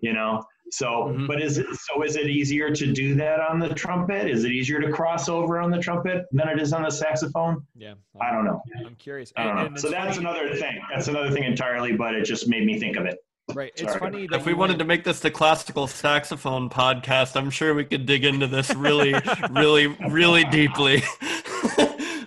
you 0.00 0.12
know. 0.12 0.42
So, 0.70 0.86
Mhm. 1.16 1.26
but 1.26 1.40
is 1.40 1.56
it 1.56 1.66
so? 1.72 2.02
Is 2.02 2.16
it 2.16 2.26
easier 2.26 2.70
to 2.70 2.92
do 2.92 3.14
that 3.14 3.40
on 3.40 3.58
the 3.58 3.70
trumpet? 3.72 4.28
Is 4.28 4.44
it 4.44 4.52
easier 4.52 4.80
to 4.80 4.90
cross 4.90 5.28
over 5.30 5.58
on 5.60 5.70
the 5.70 5.78
trumpet 5.78 6.26
than 6.32 6.46
it 6.48 6.60
is 6.60 6.74
on 6.74 6.82
the 6.82 6.90
saxophone? 6.90 7.62
yeah 7.74 7.94
I 8.20 8.30
don't 8.32 8.44
know. 8.44 8.60
i'm 8.84 8.94
curious 8.96 9.32
I 9.36 9.44
don't 9.44 9.50
And- 9.52 9.58
know. 9.60 9.66
and 9.68 9.80
So 9.80 9.88
that's 9.88 10.16
funny- 10.18 10.28
another 10.28 10.54
thing. 10.56 10.78
That's 10.90 11.08
another 11.08 11.30
thing 11.30 11.44
entirely. 11.44 11.92
But 11.96 12.14
it 12.16 12.24
just 12.24 12.48
made 12.48 12.66
me 12.66 12.78
think 12.78 12.96
of 12.98 13.06
it. 13.06 13.18
Right 13.54 13.72
it's 13.76 13.82
Sorry. 13.82 13.98
funny 13.98 14.26
that 14.26 14.40
If 14.40 14.46
we 14.46 14.52
wanted 14.52 14.72
went- 14.72 14.78
to 14.80 14.84
make 14.84 15.04
this 15.04 15.20
the 15.20 15.30
classical 15.30 15.86
saxophone 15.86 16.68
podcast, 16.68 17.34
I'm 17.34 17.48
sure 17.50 17.74
we 17.74 17.84
could 17.84 18.04
dig 18.04 18.24
into 18.24 18.46
this 18.46 18.74
really, 18.74 19.14
really, 19.50 19.86
really 20.10 20.44
deeply. 20.44 21.02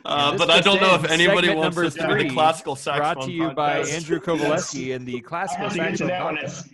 uh, 0.03 0.31
this 0.31 0.39
but 0.39 0.49
I 0.49 0.61
don't 0.61 0.81
know 0.81 0.95
if 0.95 1.09
anybody 1.11 1.53
wants 1.53 1.77
this 1.77 1.93
to 1.95 2.07
be 2.15 2.23
the 2.23 2.29
classical 2.33 2.75
saxophone 2.75 3.13
brought 3.13 3.25
to 3.25 3.31
you 3.31 3.49
by 3.51 3.81
podcast. 3.81 3.93
andrew 3.93 4.19
kovaleski 4.19 4.95
and 4.95 5.05
the 5.05 5.21
classical 5.21 5.65
have 5.69 5.73
to 5.73 5.77
get 5.79 5.91
to 5.91 5.97
saxophone 5.97 6.35
podcast. 6.37 6.69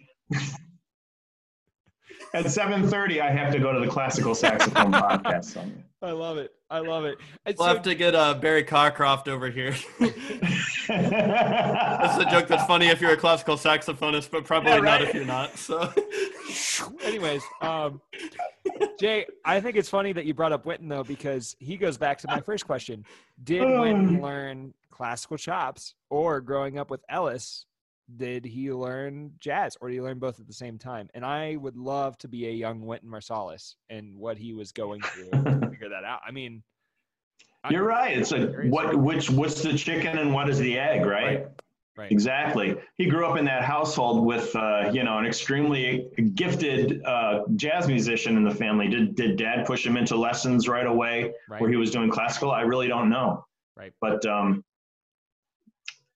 At 2.34 2.46
7:30, 2.46 3.22
I 3.22 3.30
have 3.32 3.52
to 3.54 3.60
go 3.60 3.74
to 3.74 3.80
the 3.80 3.88
classical 3.88 4.34
saxophone 4.36 4.92
podcast. 4.94 5.46
So. 5.46 5.66
I 6.02 6.12
love 6.12 6.38
it. 6.38 6.52
I 6.70 6.80
love 6.80 7.06
it. 7.06 7.18
And 7.46 7.56
We'll 7.58 7.68
so- 7.68 7.74
have 7.74 7.84
to 7.84 7.96
get 7.96 8.16
uh, 8.16 8.34
Barry 8.36 8.64
Cockcroft 8.64 9.28
over 9.28 9.50
here. 9.50 9.76
That's 10.88 12.18
a 12.18 12.26
joke 12.30 12.48
that's 12.48 12.66
funny 12.66 12.88
if 12.88 13.02
you're 13.02 13.12
a 13.12 13.18
classical 13.18 13.56
saxophonist, 13.56 14.32
but 14.32 14.46
probably 14.46 14.72
Yeah, 14.72 14.80
not 14.80 15.02
if 15.02 15.14
you're 15.14 15.26
not. 15.26 15.58
So, 15.58 15.92
anyways, 17.04 17.44
um, 17.62 18.02
Jay, 19.00 19.26
I 19.46 19.60
think 19.60 19.76
it's 19.76 19.90
funny 19.90 20.14
that 20.14 20.26
you 20.26 20.34
brought 20.34 20.52
up 20.52 20.66
Wynton 20.66 20.88
though, 20.88 21.04
because 21.04 21.56
he 21.60 21.78
goes 21.78 21.98
back 21.98 22.18
to 22.20 22.28
my 22.28 22.42
first 22.42 22.66
question: 22.66 23.06
Did 23.44 23.64
Wynton 23.80 24.22
learn 24.22 24.74
classical 24.92 25.38
chops, 25.38 25.94
or 26.10 26.42
growing 26.42 26.80
up 26.80 26.90
with 26.90 27.02
Ellis, 27.10 27.66
did 28.16 28.46
he 28.46 28.72
learn 28.72 29.34
jazz, 29.40 29.78
or 29.82 29.90
did 29.90 29.96
he 29.96 30.02
learn 30.02 30.20
both 30.20 30.40
at 30.40 30.48
the 30.48 30.54
same 30.54 30.78
time? 30.78 31.10
And 31.14 31.26
I 31.26 31.56
would 31.58 31.76
love 31.76 32.18
to 32.20 32.28
be 32.28 32.48
a 32.48 32.52
young 32.52 32.82
Wynton 32.86 33.10
Marsalis 33.10 33.76
and 33.90 34.16
what 34.18 34.38
he 34.38 34.54
was 34.54 34.72
going 34.72 35.02
through 35.02 35.30
to 35.32 35.70
figure 35.70 35.90
that 35.90 36.04
out. 36.06 36.22
I 36.28 36.32
mean, 36.32 36.64
I- 36.64 36.77
You're 37.72 37.86
right. 37.86 38.18
It's 38.18 38.32
a 38.32 38.48
what 38.70 38.96
which 38.96 39.30
what's 39.30 39.62
the 39.64 39.74
chicken 39.78 40.18
and 40.18 40.34
what 40.34 40.50
is 40.50 40.60
the 40.60 40.78
egg, 40.78 41.06
right? 41.06 41.48
Right. 41.98 42.12
Exactly. 42.12 42.76
He 42.98 43.08
grew 43.08 43.26
up 43.26 43.38
in 43.38 43.46
that 43.46 43.64
household 43.64 44.24
with 44.26 44.56
uh, 44.56 44.92
you 44.94 45.04
know 45.04 45.18
an 45.18 45.26
extremely 45.26 46.10
gifted 46.36 47.04
uh, 47.04 47.42
jazz 47.56 47.88
musician 47.88 48.38
in 48.38 48.44
the 48.44 48.54
family. 48.54 48.88
Did 48.88 49.16
did 49.16 49.36
dad 49.38 49.66
push 49.66 49.86
him 49.86 49.98
into 49.98 50.16
lessons 50.16 50.68
right 50.68 50.86
away 50.86 51.34
Right. 51.50 51.60
where 51.60 51.70
he 51.70 51.76
was 51.76 51.90
doing 51.92 52.10
classical? 52.12 52.52
I 52.52 52.62
really 52.62 52.88
don't 52.88 53.10
know. 53.10 53.46
Right. 53.76 53.94
But 54.00 54.26
um, 54.28 54.64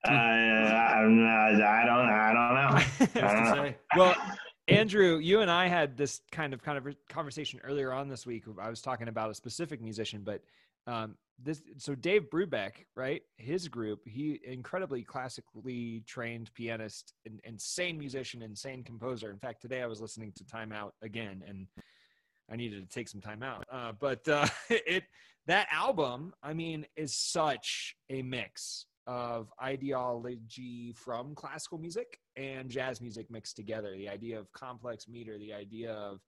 I, 0.05 0.11
I'm 0.13 1.25
I 1.25 1.83
don't 1.85 2.09
I 2.09 2.33
don't 2.33 2.55
know. 2.55 3.21
I 3.27 3.33
don't 3.33 3.55
know. 3.65 3.73
well 3.97 4.15
andrew 4.67 5.17
you 5.17 5.41
and 5.41 5.49
i 5.51 5.67
had 5.67 5.97
this 5.97 6.21
kind 6.31 6.53
of 6.53 6.61
kind 6.63 6.77
of 6.77 6.87
conversation 7.09 7.59
earlier 7.63 7.91
on 7.91 8.07
this 8.07 8.25
week 8.27 8.43
i 8.61 8.69
was 8.69 8.79
talking 8.81 9.07
about 9.09 9.29
a 9.29 9.33
specific 9.33 9.81
musician 9.81 10.21
but 10.23 10.41
um 10.87 11.15
this 11.43 11.61
so 11.77 11.95
dave 11.95 12.29
brubeck 12.31 12.85
right 12.95 13.23
his 13.37 13.67
group 13.67 13.99
he 14.05 14.39
incredibly 14.43 15.03
classically 15.03 16.03
trained 16.05 16.53
pianist 16.53 17.13
and 17.25 17.39
insane 17.43 17.97
musician 17.97 18.41
insane 18.41 18.83
composer 18.83 19.31
in 19.31 19.39
fact 19.39 19.61
today 19.61 19.81
i 19.81 19.87
was 19.87 20.01
listening 20.01 20.31
to 20.35 20.45
time 20.45 20.71
out 20.71 20.93
again 21.01 21.43
and 21.47 21.67
i 22.51 22.55
needed 22.55 22.87
to 22.87 22.93
take 22.93 23.07
some 23.07 23.21
time 23.21 23.43
out 23.43 23.65
uh, 23.71 23.91
but 23.99 24.27
uh, 24.27 24.47
it 24.69 25.03
that 25.47 25.67
album 25.71 26.33
i 26.43 26.53
mean 26.53 26.85
is 26.95 27.15
such 27.15 27.95
a 28.09 28.21
mix 28.21 28.85
of 29.07 29.51
ideology 29.61 30.93
from 30.95 31.33
classical 31.35 31.77
music 31.77 32.19
and 32.35 32.69
jazz 32.69 33.01
music 33.01 33.29
mixed 33.29 33.55
together. 33.55 33.95
The 33.97 34.09
idea 34.09 34.39
of 34.39 34.51
complex 34.51 35.07
meter, 35.07 35.37
the 35.37 35.53
idea 35.53 35.91
of 35.91 36.21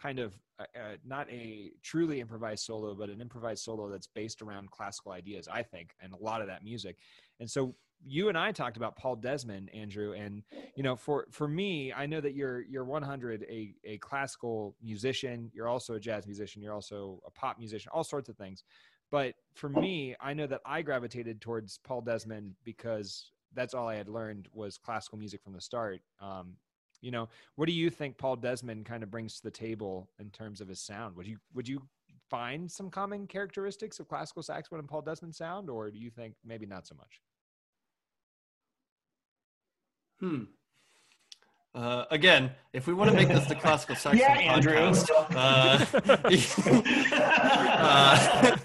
kind 0.00 0.18
of 0.18 0.34
uh, 0.58 0.64
uh, 0.76 0.96
not 1.04 1.30
a 1.30 1.72
truly 1.82 2.20
improvised 2.20 2.64
solo, 2.64 2.94
but 2.94 3.10
an 3.10 3.20
improvised 3.20 3.62
solo 3.62 3.88
that's 3.88 4.06
based 4.06 4.42
around 4.42 4.70
classical 4.70 5.12
ideas, 5.12 5.48
I 5.50 5.62
think, 5.62 5.94
and 6.00 6.12
a 6.12 6.22
lot 6.22 6.40
of 6.40 6.48
that 6.48 6.64
music. 6.64 6.96
And 7.40 7.50
so 7.50 7.74
you 8.04 8.28
and 8.28 8.38
I 8.38 8.52
talked 8.52 8.76
about 8.76 8.96
Paul 8.96 9.16
Desmond, 9.16 9.70
Andrew, 9.74 10.12
and 10.12 10.42
you 10.76 10.82
know, 10.82 10.96
for 10.96 11.26
for 11.30 11.48
me, 11.48 11.92
I 11.92 12.06
know 12.06 12.20
that 12.20 12.34
you're 12.34 12.62
you're 12.62 12.84
100 12.84 13.44
a 13.48 13.74
a 13.84 13.98
classical 13.98 14.76
musician. 14.82 15.50
You're 15.52 15.68
also 15.68 15.94
a 15.94 16.00
jazz 16.00 16.26
musician. 16.26 16.62
You're 16.62 16.74
also 16.74 17.20
a 17.26 17.30
pop 17.30 17.58
musician. 17.58 17.90
All 17.92 18.04
sorts 18.04 18.28
of 18.28 18.36
things. 18.36 18.62
But 19.10 19.34
for 19.54 19.68
me, 19.68 20.14
I 20.20 20.34
know 20.34 20.46
that 20.46 20.60
I 20.66 20.82
gravitated 20.82 21.40
towards 21.40 21.78
Paul 21.78 22.02
Desmond 22.02 22.54
because 22.62 23.32
that's 23.54 23.72
all 23.72 23.88
I 23.88 23.94
had 23.94 24.08
learned 24.08 24.48
was 24.52 24.76
classical 24.76 25.18
music 25.18 25.42
from 25.42 25.54
the 25.54 25.60
start. 25.60 26.02
Um, 26.20 26.56
you 27.00 27.10
know, 27.10 27.28
what 27.56 27.66
do 27.66 27.72
you 27.72 27.90
think 27.90 28.18
Paul 28.18 28.36
Desmond 28.36 28.86
kind 28.86 29.02
of 29.02 29.10
brings 29.10 29.36
to 29.36 29.42
the 29.42 29.50
table 29.50 30.08
in 30.18 30.30
terms 30.30 30.60
of 30.60 30.68
his 30.68 30.80
sound? 30.80 31.16
Would 31.16 31.26
you 31.26 31.38
would 31.54 31.68
you 31.68 31.82
find 32.30 32.70
some 32.70 32.90
common 32.90 33.26
characteristics 33.26 34.00
of 34.00 34.08
classical 34.08 34.42
saxophone 34.42 34.80
and 34.80 34.88
Paul 34.88 35.02
Desmond 35.02 35.34
sound, 35.34 35.70
or 35.70 35.90
do 35.90 35.98
you 35.98 36.10
think 36.10 36.34
maybe 36.44 36.66
not 36.66 36.86
so 36.86 36.94
much? 36.94 37.20
Hmm. 40.20 40.44
Uh, 41.74 42.04
again, 42.10 42.50
if 42.72 42.86
we 42.86 42.94
want 42.94 43.10
to 43.10 43.16
make 43.16 43.28
this 43.28 43.46
the 43.46 43.54
classical 43.54 43.94
saxophone 43.96 44.18
yeah, 44.18 44.52
Andrew. 44.52 44.74
podcast, 44.74 45.10
uh, 45.34 45.86
uh, 48.52 48.56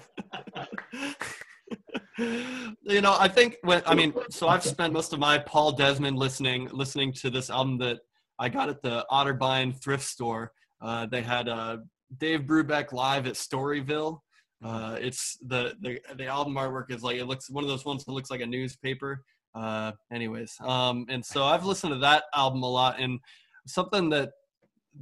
you 2.82 3.00
know, 3.00 3.16
I 3.18 3.28
think 3.28 3.58
when 3.62 3.82
I 3.86 3.94
mean, 3.94 4.14
so 4.30 4.48
I've 4.48 4.64
spent 4.64 4.92
most 4.92 5.12
of 5.12 5.18
my 5.18 5.38
Paul 5.38 5.72
Desmond 5.72 6.18
listening 6.18 6.68
listening 6.72 7.12
to 7.14 7.30
this 7.30 7.50
album 7.50 7.78
that 7.78 8.00
I 8.38 8.48
got 8.48 8.68
it 8.68 8.76
at 8.76 8.82
the 8.82 9.06
Otterbein 9.10 9.80
thrift 9.80 10.04
store. 10.04 10.52
Uh, 10.80 11.06
they 11.06 11.22
had 11.22 11.48
uh, 11.48 11.78
Dave 12.18 12.40
Brubeck 12.40 12.92
live 12.92 13.26
at 13.26 13.34
Storyville. 13.34 14.20
Uh, 14.62 14.96
it's 15.00 15.36
the, 15.46 15.74
the 15.80 16.00
the 16.16 16.26
album 16.26 16.54
artwork 16.54 16.90
is 16.90 17.02
like 17.02 17.16
it 17.16 17.26
looks 17.26 17.50
one 17.50 17.64
of 17.64 17.68
those 17.68 17.84
ones 17.84 18.04
that 18.04 18.12
looks 18.12 18.30
like 18.30 18.40
a 18.40 18.46
newspaper. 18.46 19.22
Uh, 19.54 19.92
anyways, 20.12 20.56
um, 20.62 21.06
and 21.08 21.24
so 21.24 21.44
I've 21.44 21.64
listened 21.64 21.92
to 21.92 21.98
that 22.00 22.24
album 22.34 22.62
a 22.62 22.70
lot, 22.70 22.98
and 22.98 23.20
something 23.66 24.08
that 24.10 24.30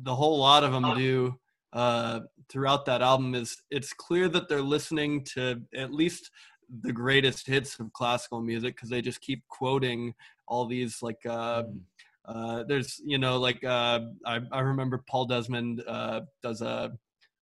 the 0.03 0.15
whole 0.15 0.39
lot 0.39 0.65
of 0.65 0.73
them 0.73 0.95
do 0.97 1.39
uh, 1.73 2.21
throughout 2.49 2.85
that 2.87 3.03
album 3.03 3.35
is 3.35 3.57
it's 3.71 3.93
clear 3.93 4.29
that 4.29 4.49
they're 4.49 4.63
listening 4.63 5.25
to 5.25 5.63
at 5.75 5.93
least 5.93 6.31
the 6.83 6.93
greatest 6.93 7.47
hits 7.47 7.79
of 7.79 7.93
classical 7.93 8.41
music 8.41 8.75
because 8.75 8.89
they 8.89 9.03
just 9.03 9.21
keep 9.21 9.43
quoting 9.49 10.15
all 10.49 10.67
these 10.67 11.03
like 11.03 11.21
uh, 11.27 11.63
mm. 11.63 11.81
Uh, 12.25 12.65
there's 12.69 13.01
you 13.05 13.19
know 13.19 13.39
like 13.39 13.63
uh, 13.65 14.01
I, 14.25 14.41
I 14.51 14.61
remember 14.61 15.03
Paul 15.09 15.27
Desmond 15.27 15.83
uh, 15.87 16.21
does 16.43 16.63
a 16.63 16.93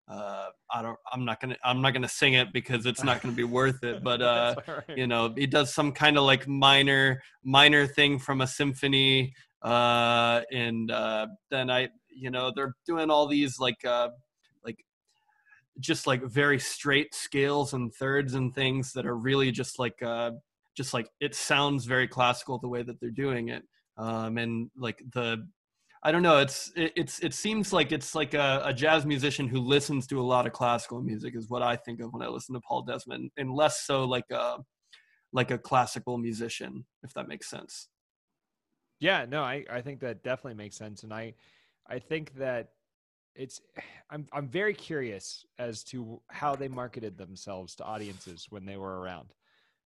uh, 0.09 0.47
I 0.71 0.81
don't 0.81 0.97
I'm 1.11 1.25
not 1.25 1.39
gonna 1.39 1.57
I'm 1.63 1.81
not 1.81 1.93
gonna 1.93 2.07
sing 2.07 2.33
it 2.33 2.51
because 2.51 2.85
it's 2.85 3.03
not 3.03 3.21
gonna 3.21 3.35
be 3.35 3.43
worth 3.43 3.83
it 3.83 4.03
but 4.03 4.21
uh, 4.23 4.55
right. 4.67 4.97
you 4.97 5.07
know 5.07 5.33
he 5.35 5.45
does 5.45 5.73
some 5.73 5.91
kind 5.91 6.17
of 6.17 6.23
like 6.23 6.47
minor 6.47 7.21
minor 7.43 7.85
thing 7.85 8.17
from 8.19 8.41
a 8.41 8.47
symphony 8.47 9.33
uh, 9.61 10.41
and 10.51 10.91
uh, 10.91 11.27
then 11.51 11.69
I 11.69 11.89
you 12.09 12.31
know 12.31 12.51
they're 12.55 12.75
doing 12.85 13.09
all 13.09 13.27
these 13.27 13.59
like 13.59 13.83
uh, 13.85 14.09
like 14.63 14.77
just 15.79 16.07
like 16.07 16.23
very 16.23 16.59
straight 16.59 17.13
scales 17.13 17.73
and 17.73 17.93
thirds 17.93 18.33
and 18.33 18.53
things 18.55 18.93
that 18.93 19.05
are 19.05 19.17
really 19.17 19.51
just 19.51 19.77
like 19.77 20.01
uh, 20.01 20.31
just 20.75 20.93
like 20.93 21.09
it 21.19 21.35
sounds 21.35 21.85
very 21.85 22.07
classical 22.07 22.57
the 22.57 22.67
way 22.67 22.83
that 22.83 22.99
they're 22.99 23.11
doing 23.11 23.49
it 23.49 23.63
um, 23.99 24.37
and 24.37 24.71
like 24.75 25.03
the 25.13 25.45
I 26.01 26.13
don't 26.13 26.23
know. 26.23 26.37
It's 26.37 26.71
it, 26.75 26.93
it's 26.95 27.19
it 27.19 27.33
seems 27.33 27.73
like 27.73 27.91
it's 27.91 28.15
like 28.15 28.33
a, 28.33 28.61
a, 28.65 28.73
jazz 28.73 29.05
musician 29.05 29.49
who 29.49 29.59
listens 29.59 30.07
to 30.07 30.21
a 30.21 30.23
lot 30.23 30.47
of 30.47 30.53
classical 30.53 31.01
music 31.01 31.35
is 31.35 31.49
what 31.49 31.61
I 31.61 31.75
think 31.75 31.99
of 31.99 32.13
when 32.13 32.21
I 32.21 32.29
listen 32.29 32.55
to 32.55 32.61
Paul 32.61 32.83
Desmond, 32.83 33.31
and 33.37 33.53
less 33.53 33.81
so 33.81 34.05
like 34.05 34.29
a 34.31 34.59
like 35.33 35.51
a 35.51 35.57
classical 35.57 36.17
musician, 36.17 36.85
if 37.03 37.13
that 37.13 37.27
makes 37.27 37.49
sense. 37.49 37.89
Yeah, 39.01 39.25
no, 39.27 39.43
I 39.43 39.65
I 39.69 39.81
think 39.81 39.99
that 39.99 40.23
definitely 40.23 40.55
makes 40.55 40.77
sense, 40.77 41.03
and 41.03 41.13
I 41.13 41.33
I 41.85 41.99
think 41.99 42.33
that 42.35 42.69
it's 43.35 43.59
I'm 44.09 44.25
I'm 44.31 44.47
very 44.47 44.73
curious 44.73 45.45
as 45.59 45.83
to 45.85 46.21
how 46.29 46.55
they 46.55 46.69
marketed 46.69 47.17
themselves 47.17 47.75
to 47.75 47.83
audiences 47.83 48.47
when 48.49 48.65
they 48.65 48.77
were 48.77 49.01
around 49.01 49.33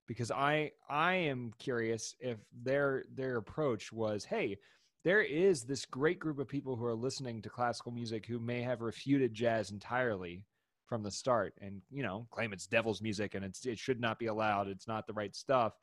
because 0.08 0.32
I 0.32 0.72
I 0.90 1.14
am 1.14 1.54
curious 1.60 2.16
if 2.20 2.38
their 2.64 3.06
their 3.14 3.38
approach 3.38 3.92
was 3.92 4.26
hey 4.26 4.58
there 5.04 5.22
is 5.22 5.64
this 5.64 5.86
great 5.86 6.20
group 6.20 6.40
of 6.40 6.48
people 6.48 6.76
who 6.76 6.86
are 6.86 6.96
listening 6.96 7.42
to 7.42 7.50
classical 7.50 7.92
music 7.92 8.26
who 8.26 8.40
may 8.40 8.62
have 8.62 8.82
refuted 8.82 9.34
jazz 9.34 9.72
entirely 9.72 10.46
from 10.86 11.04
the 11.04 11.12
start 11.12 11.54
and 11.62 11.82
you 11.90 12.04
know 12.04 12.28
claim 12.32 12.54
it's 12.54 12.68
devil's 12.68 13.02
music 13.02 13.36
and 13.36 13.44
it's 13.44 13.66
it 13.66 13.80
should 13.80 14.00
not 14.00 14.20
be 14.20 14.28
allowed 14.28 14.68
it's 14.68 14.88
not 14.88 15.08
the 15.08 15.14
right 15.14 15.36
stuff. 15.36 15.74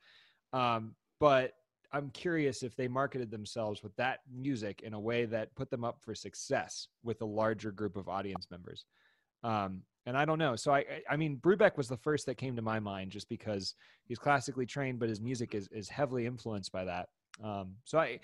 Um, 0.52 0.94
but 1.20 1.52
i'm 1.92 2.10
curious 2.10 2.62
if 2.62 2.76
they 2.76 2.88
marketed 2.88 3.30
themselves 3.30 3.82
with 3.82 3.94
that 3.96 4.20
music 4.32 4.82
in 4.82 4.94
a 4.94 5.00
way 5.00 5.24
that 5.24 5.54
put 5.54 5.70
them 5.70 5.84
up 5.84 6.00
for 6.00 6.14
success 6.14 6.88
with 7.02 7.20
a 7.22 7.26
larger 7.26 7.72
group 7.72 7.96
of 7.96 8.08
audience 8.08 8.46
members. 8.50 8.84
Um, 9.42 9.82
and 10.06 10.16
I 10.16 10.24
don't 10.24 10.38
know. 10.38 10.56
So 10.56 10.72
I, 10.72 10.84
I 11.08 11.16
mean, 11.16 11.38
Brubeck 11.38 11.76
was 11.76 11.88
the 11.88 11.96
first 11.96 12.26
that 12.26 12.36
came 12.36 12.56
to 12.56 12.62
my 12.62 12.80
mind, 12.80 13.10
just 13.10 13.28
because 13.28 13.74
he's 14.06 14.18
classically 14.18 14.66
trained, 14.66 14.98
but 14.98 15.08
his 15.08 15.20
music 15.20 15.54
is 15.54 15.68
is 15.72 15.88
heavily 15.88 16.26
influenced 16.26 16.72
by 16.72 16.84
that. 16.84 17.08
Um, 17.42 17.76
so 17.84 17.98
I, 17.98 18.20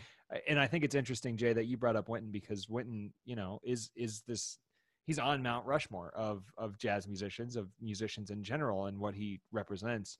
and 0.48 0.58
I 0.58 0.66
think 0.66 0.84
it's 0.84 0.94
interesting, 0.94 1.36
Jay, 1.36 1.52
that 1.52 1.66
you 1.66 1.76
brought 1.76 1.96
up 1.96 2.08
Wynton 2.08 2.30
because 2.30 2.68
Wynton, 2.68 3.12
you 3.24 3.36
know, 3.36 3.60
is 3.62 3.90
is 3.94 4.22
this 4.26 4.58
he's 5.06 5.18
on 5.18 5.42
Mount 5.42 5.66
Rushmore 5.66 6.12
of 6.14 6.44
of 6.56 6.78
jazz 6.78 7.06
musicians, 7.06 7.56
of 7.56 7.68
musicians 7.80 8.30
in 8.30 8.42
general, 8.42 8.86
and 8.86 8.98
what 8.98 9.14
he 9.14 9.40
represents. 9.52 10.18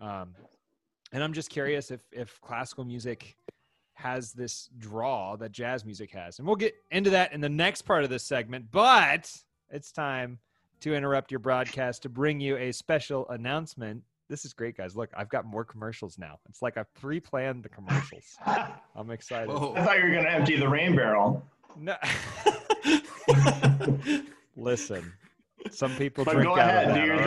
Um, 0.00 0.34
and 1.12 1.24
I'm 1.24 1.32
just 1.32 1.50
curious 1.50 1.90
if 1.90 2.02
if 2.12 2.40
classical 2.40 2.84
music 2.84 3.34
has 3.94 4.32
this 4.32 4.68
draw 4.78 5.36
that 5.36 5.50
jazz 5.52 5.84
music 5.84 6.12
has, 6.12 6.38
and 6.38 6.46
we'll 6.46 6.56
get 6.56 6.74
into 6.90 7.10
that 7.10 7.32
in 7.32 7.40
the 7.40 7.48
next 7.48 7.82
part 7.82 8.04
of 8.04 8.10
this 8.10 8.24
segment. 8.24 8.66
But 8.70 9.34
it's 9.70 9.90
time 9.90 10.38
to 10.80 10.94
interrupt 10.94 11.30
your 11.30 11.40
broadcast 11.40 12.02
to 12.02 12.08
bring 12.08 12.40
you 12.40 12.56
a 12.56 12.72
special 12.72 13.28
announcement 13.28 14.02
this 14.28 14.44
is 14.44 14.52
great, 14.52 14.76
guys. 14.76 14.94
Look, 14.94 15.10
I've 15.16 15.30
got 15.30 15.46
more 15.46 15.64
commercials 15.64 16.18
now. 16.18 16.38
It's 16.48 16.60
like 16.60 16.76
I've 16.76 16.92
pre-planned 16.94 17.62
the 17.62 17.68
commercials. 17.68 18.36
I'm 18.94 19.10
excited. 19.10 19.48
Whoa. 19.48 19.74
I 19.74 19.84
thought 19.84 19.96
you 19.98 20.04
were 20.04 20.10
going 20.10 20.24
to 20.24 20.30
empty 20.30 20.56
the 20.56 20.68
rain 20.68 20.94
barrel. 20.94 21.42
No. 21.76 21.96
Listen, 24.56 25.12
some 25.70 25.94
people 25.96 26.24
but 26.24 26.34
drink 26.34 26.50
out 26.50 26.58
ahead, 26.58 27.10
of 27.10 27.18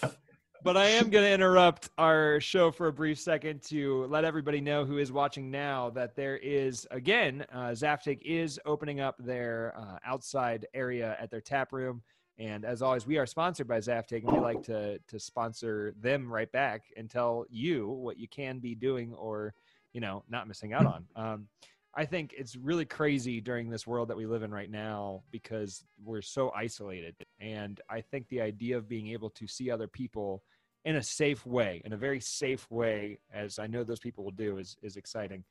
that. 0.00 0.14
But 0.64 0.78
I 0.78 0.86
am 0.86 1.10
going 1.10 1.26
to 1.26 1.30
interrupt 1.30 1.90
our 1.98 2.40
show 2.40 2.70
for 2.70 2.86
a 2.86 2.92
brief 2.92 3.20
second 3.20 3.60
to 3.64 4.06
let 4.06 4.24
everybody 4.24 4.62
know 4.62 4.86
who 4.86 4.96
is 4.96 5.12
watching 5.12 5.50
now 5.50 5.90
that 5.90 6.16
there 6.16 6.38
is 6.38 6.86
again, 6.90 7.44
uh, 7.52 7.72
Zaftig 7.72 8.22
is 8.22 8.58
opening 8.64 8.98
up 8.98 9.14
their 9.18 9.74
uh, 9.76 9.98
outside 10.06 10.66
area 10.72 11.18
at 11.20 11.30
their 11.30 11.42
tap 11.42 11.74
room. 11.74 12.02
And 12.38 12.64
as 12.64 12.80
always, 12.80 13.06
we 13.06 13.18
are 13.18 13.26
sponsored 13.26 13.68
by 13.68 13.76
Zaftig, 13.76 14.24
and 14.24 14.32
we 14.32 14.40
like 14.40 14.62
to 14.62 14.98
to 15.06 15.20
sponsor 15.20 15.92
them 16.00 16.32
right 16.32 16.50
back 16.50 16.84
and 16.96 17.10
tell 17.10 17.44
you 17.50 17.86
what 17.86 18.18
you 18.18 18.26
can 18.26 18.58
be 18.58 18.74
doing 18.74 19.12
or 19.12 19.52
you 19.92 20.00
know 20.00 20.24
not 20.30 20.48
missing 20.48 20.72
out 20.72 20.86
on. 20.86 21.04
Um, 21.14 21.48
I 21.96 22.06
think 22.06 22.34
it's 22.36 22.56
really 22.56 22.86
crazy 22.86 23.40
during 23.40 23.68
this 23.68 23.86
world 23.86 24.08
that 24.08 24.16
we 24.16 24.26
live 24.26 24.42
in 24.42 24.50
right 24.50 24.70
now 24.70 25.22
because 25.30 25.84
we're 26.02 26.22
so 26.22 26.50
isolated. 26.50 27.14
And 27.38 27.80
I 27.88 28.00
think 28.00 28.28
the 28.28 28.40
idea 28.40 28.76
of 28.76 28.88
being 28.88 29.08
able 29.08 29.30
to 29.30 29.46
see 29.46 29.70
other 29.70 29.86
people 29.86 30.42
in 30.84 30.96
a 30.96 31.02
safe 31.02 31.46
way, 31.46 31.80
in 31.84 31.92
a 31.92 31.96
very 31.96 32.20
safe 32.20 32.70
way, 32.70 33.18
as 33.32 33.58
I 33.58 33.66
know 33.66 33.84
those 33.84 34.00
people 34.00 34.24
will 34.24 34.32
do, 34.32 34.58
is 34.58 34.76
is 34.82 34.96
exciting. 34.96 35.44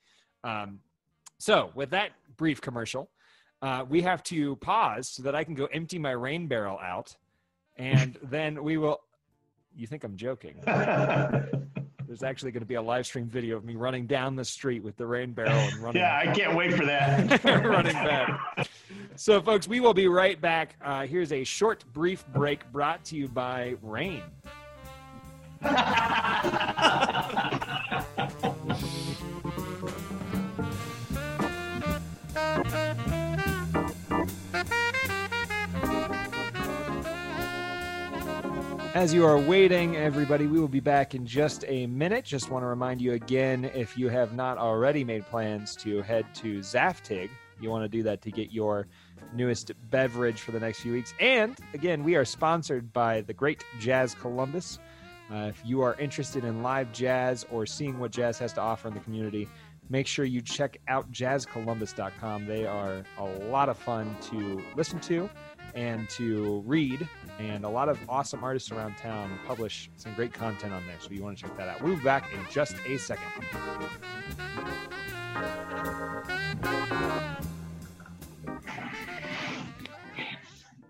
Um, 0.43 0.79
so, 1.39 1.71
with 1.75 1.89
that 1.89 2.11
brief 2.37 2.61
commercial, 2.61 3.09
uh, 3.61 3.85
we 3.89 4.01
have 4.01 4.23
to 4.23 4.55
pause 4.57 5.09
so 5.09 5.23
that 5.23 5.35
I 5.35 5.43
can 5.43 5.55
go 5.55 5.65
empty 5.65 5.97
my 5.97 6.11
rain 6.11 6.47
barrel 6.47 6.79
out, 6.79 7.15
and 7.77 8.17
then 8.23 8.63
we 8.63 8.77
will. 8.77 9.01
You 9.75 9.87
think 9.87 10.03
I'm 10.03 10.15
joking? 10.15 10.61
There's 10.65 12.21
actually 12.21 12.51
going 12.51 12.61
to 12.61 12.67
be 12.67 12.75
a 12.75 12.81
live 12.81 13.07
stream 13.07 13.25
video 13.27 13.57
of 13.57 13.65
me 13.65 13.75
running 13.75 14.05
down 14.05 14.35
the 14.35 14.45
street 14.45 14.83
with 14.83 14.95
the 14.97 15.05
rain 15.07 15.31
barrel 15.31 15.51
and 15.51 15.77
running. 15.77 16.01
yeah, 16.01 16.21
I 16.23 16.31
can't 16.31 16.55
wait 16.55 16.75
for 16.75 16.85
that. 16.85 17.43
running 17.43 17.93
back. 17.93 18.69
So, 19.15 19.41
folks, 19.41 19.67
we 19.67 19.79
will 19.79 19.95
be 19.95 20.07
right 20.07 20.39
back. 20.39 20.75
Uh, 20.83 21.07
here's 21.07 21.31
a 21.31 21.43
short, 21.43 21.83
brief 21.91 22.23
break 22.27 22.71
brought 22.71 23.03
to 23.05 23.15
you 23.15 23.27
by 23.27 23.77
Rain. 23.81 24.21
As 38.95 39.13
you 39.13 39.25
are 39.25 39.37
waiting, 39.37 39.97
everybody, 39.97 40.47
we 40.47 40.59
will 40.61 40.67
be 40.69 40.79
back 40.79 41.13
in 41.13 41.25
just 41.25 41.65
a 41.67 41.87
minute. 41.87 42.23
Just 42.23 42.49
want 42.49 42.63
to 42.63 42.67
remind 42.67 43.01
you 43.01 43.11
again 43.13 43.65
if 43.75 43.97
you 43.97 44.07
have 44.07 44.33
not 44.33 44.57
already 44.57 45.03
made 45.03 45.25
plans 45.25 45.75
to 45.77 46.01
head 46.03 46.25
to 46.35 46.59
Zaftig, 46.59 47.29
you 47.59 47.69
want 47.69 47.83
to 47.83 47.89
do 47.89 48.01
that 48.03 48.21
to 48.21 48.31
get 48.31 48.51
your 48.51 48.87
newest 49.33 49.71
beverage 49.89 50.39
for 50.39 50.51
the 50.51 50.59
next 50.59 50.79
few 50.79 50.93
weeks. 50.93 51.13
And 51.19 51.57
again, 51.73 52.03
we 52.03 52.15
are 52.15 52.23
sponsored 52.23 52.93
by 52.93 53.19
the 53.21 53.33
great 53.33 53.65
Jazz 53.79 54.15
Columbus. 54.15 54.79
Uh, 55.31 55.47
if 55.49 55.61
you 55.65 55.81
are 55.81 55.95
interested 55.95 56.43
in 56.43 56.61
live 56.61 56.91
jazz 56.91 57.45
or 57.51 57.65
seeing 57.65 57.97
what 57.99 58.11
jazz 58.11 58.37
has 58.39 58.53
to 58.53 58.61
offer 58.61 58.87
in 58.87 58.93
the 58.93 58.99
community, 58.99 59.47
make 59.89 60.07
sure 60.07 60.25
you 60.25 60.41
check 60.41 60.77
out 60.87 61.11
jazzcolumbus.com. 61.11 62.45
They 62.45 62.65
are 62.65 63.03
a 63.17 63.23
lot 63.23 63.69
of 63.69 63.77
fun 63.77 64.15
to 64.31 64.61
listen 64.75 64.99
to 65.01 65.29
and 65.75 66.07
to 66.09 66.61
read, 66.65 67.07
and 67.39 67.63
a 67.63 67.69
lot 67.69 67.89
of 67.89 67.97
awesome 68.07 68.43
artists 68.43 68.71
around 68.71 68.95
town 68.97 69.39
publish 69.47 69.89
some 69.95 70.13
great 70.13 70.33
content 70.33 70.73
on 70.73 70.85
there. 70.85 70.97
So 70.99 71.11
you 71.11 71.23
want 71.23 71.37
to 71.37 71.43
check 71.43 71.57
that 71.57 71.67
out. 71.67 71.81
We'll 71.81 71.97
be 71.97 72.03
back 72.03 72.31
in 72.33 72.39
just 72.51 72.75
a 72.85 72.97
second. 72.97 73.25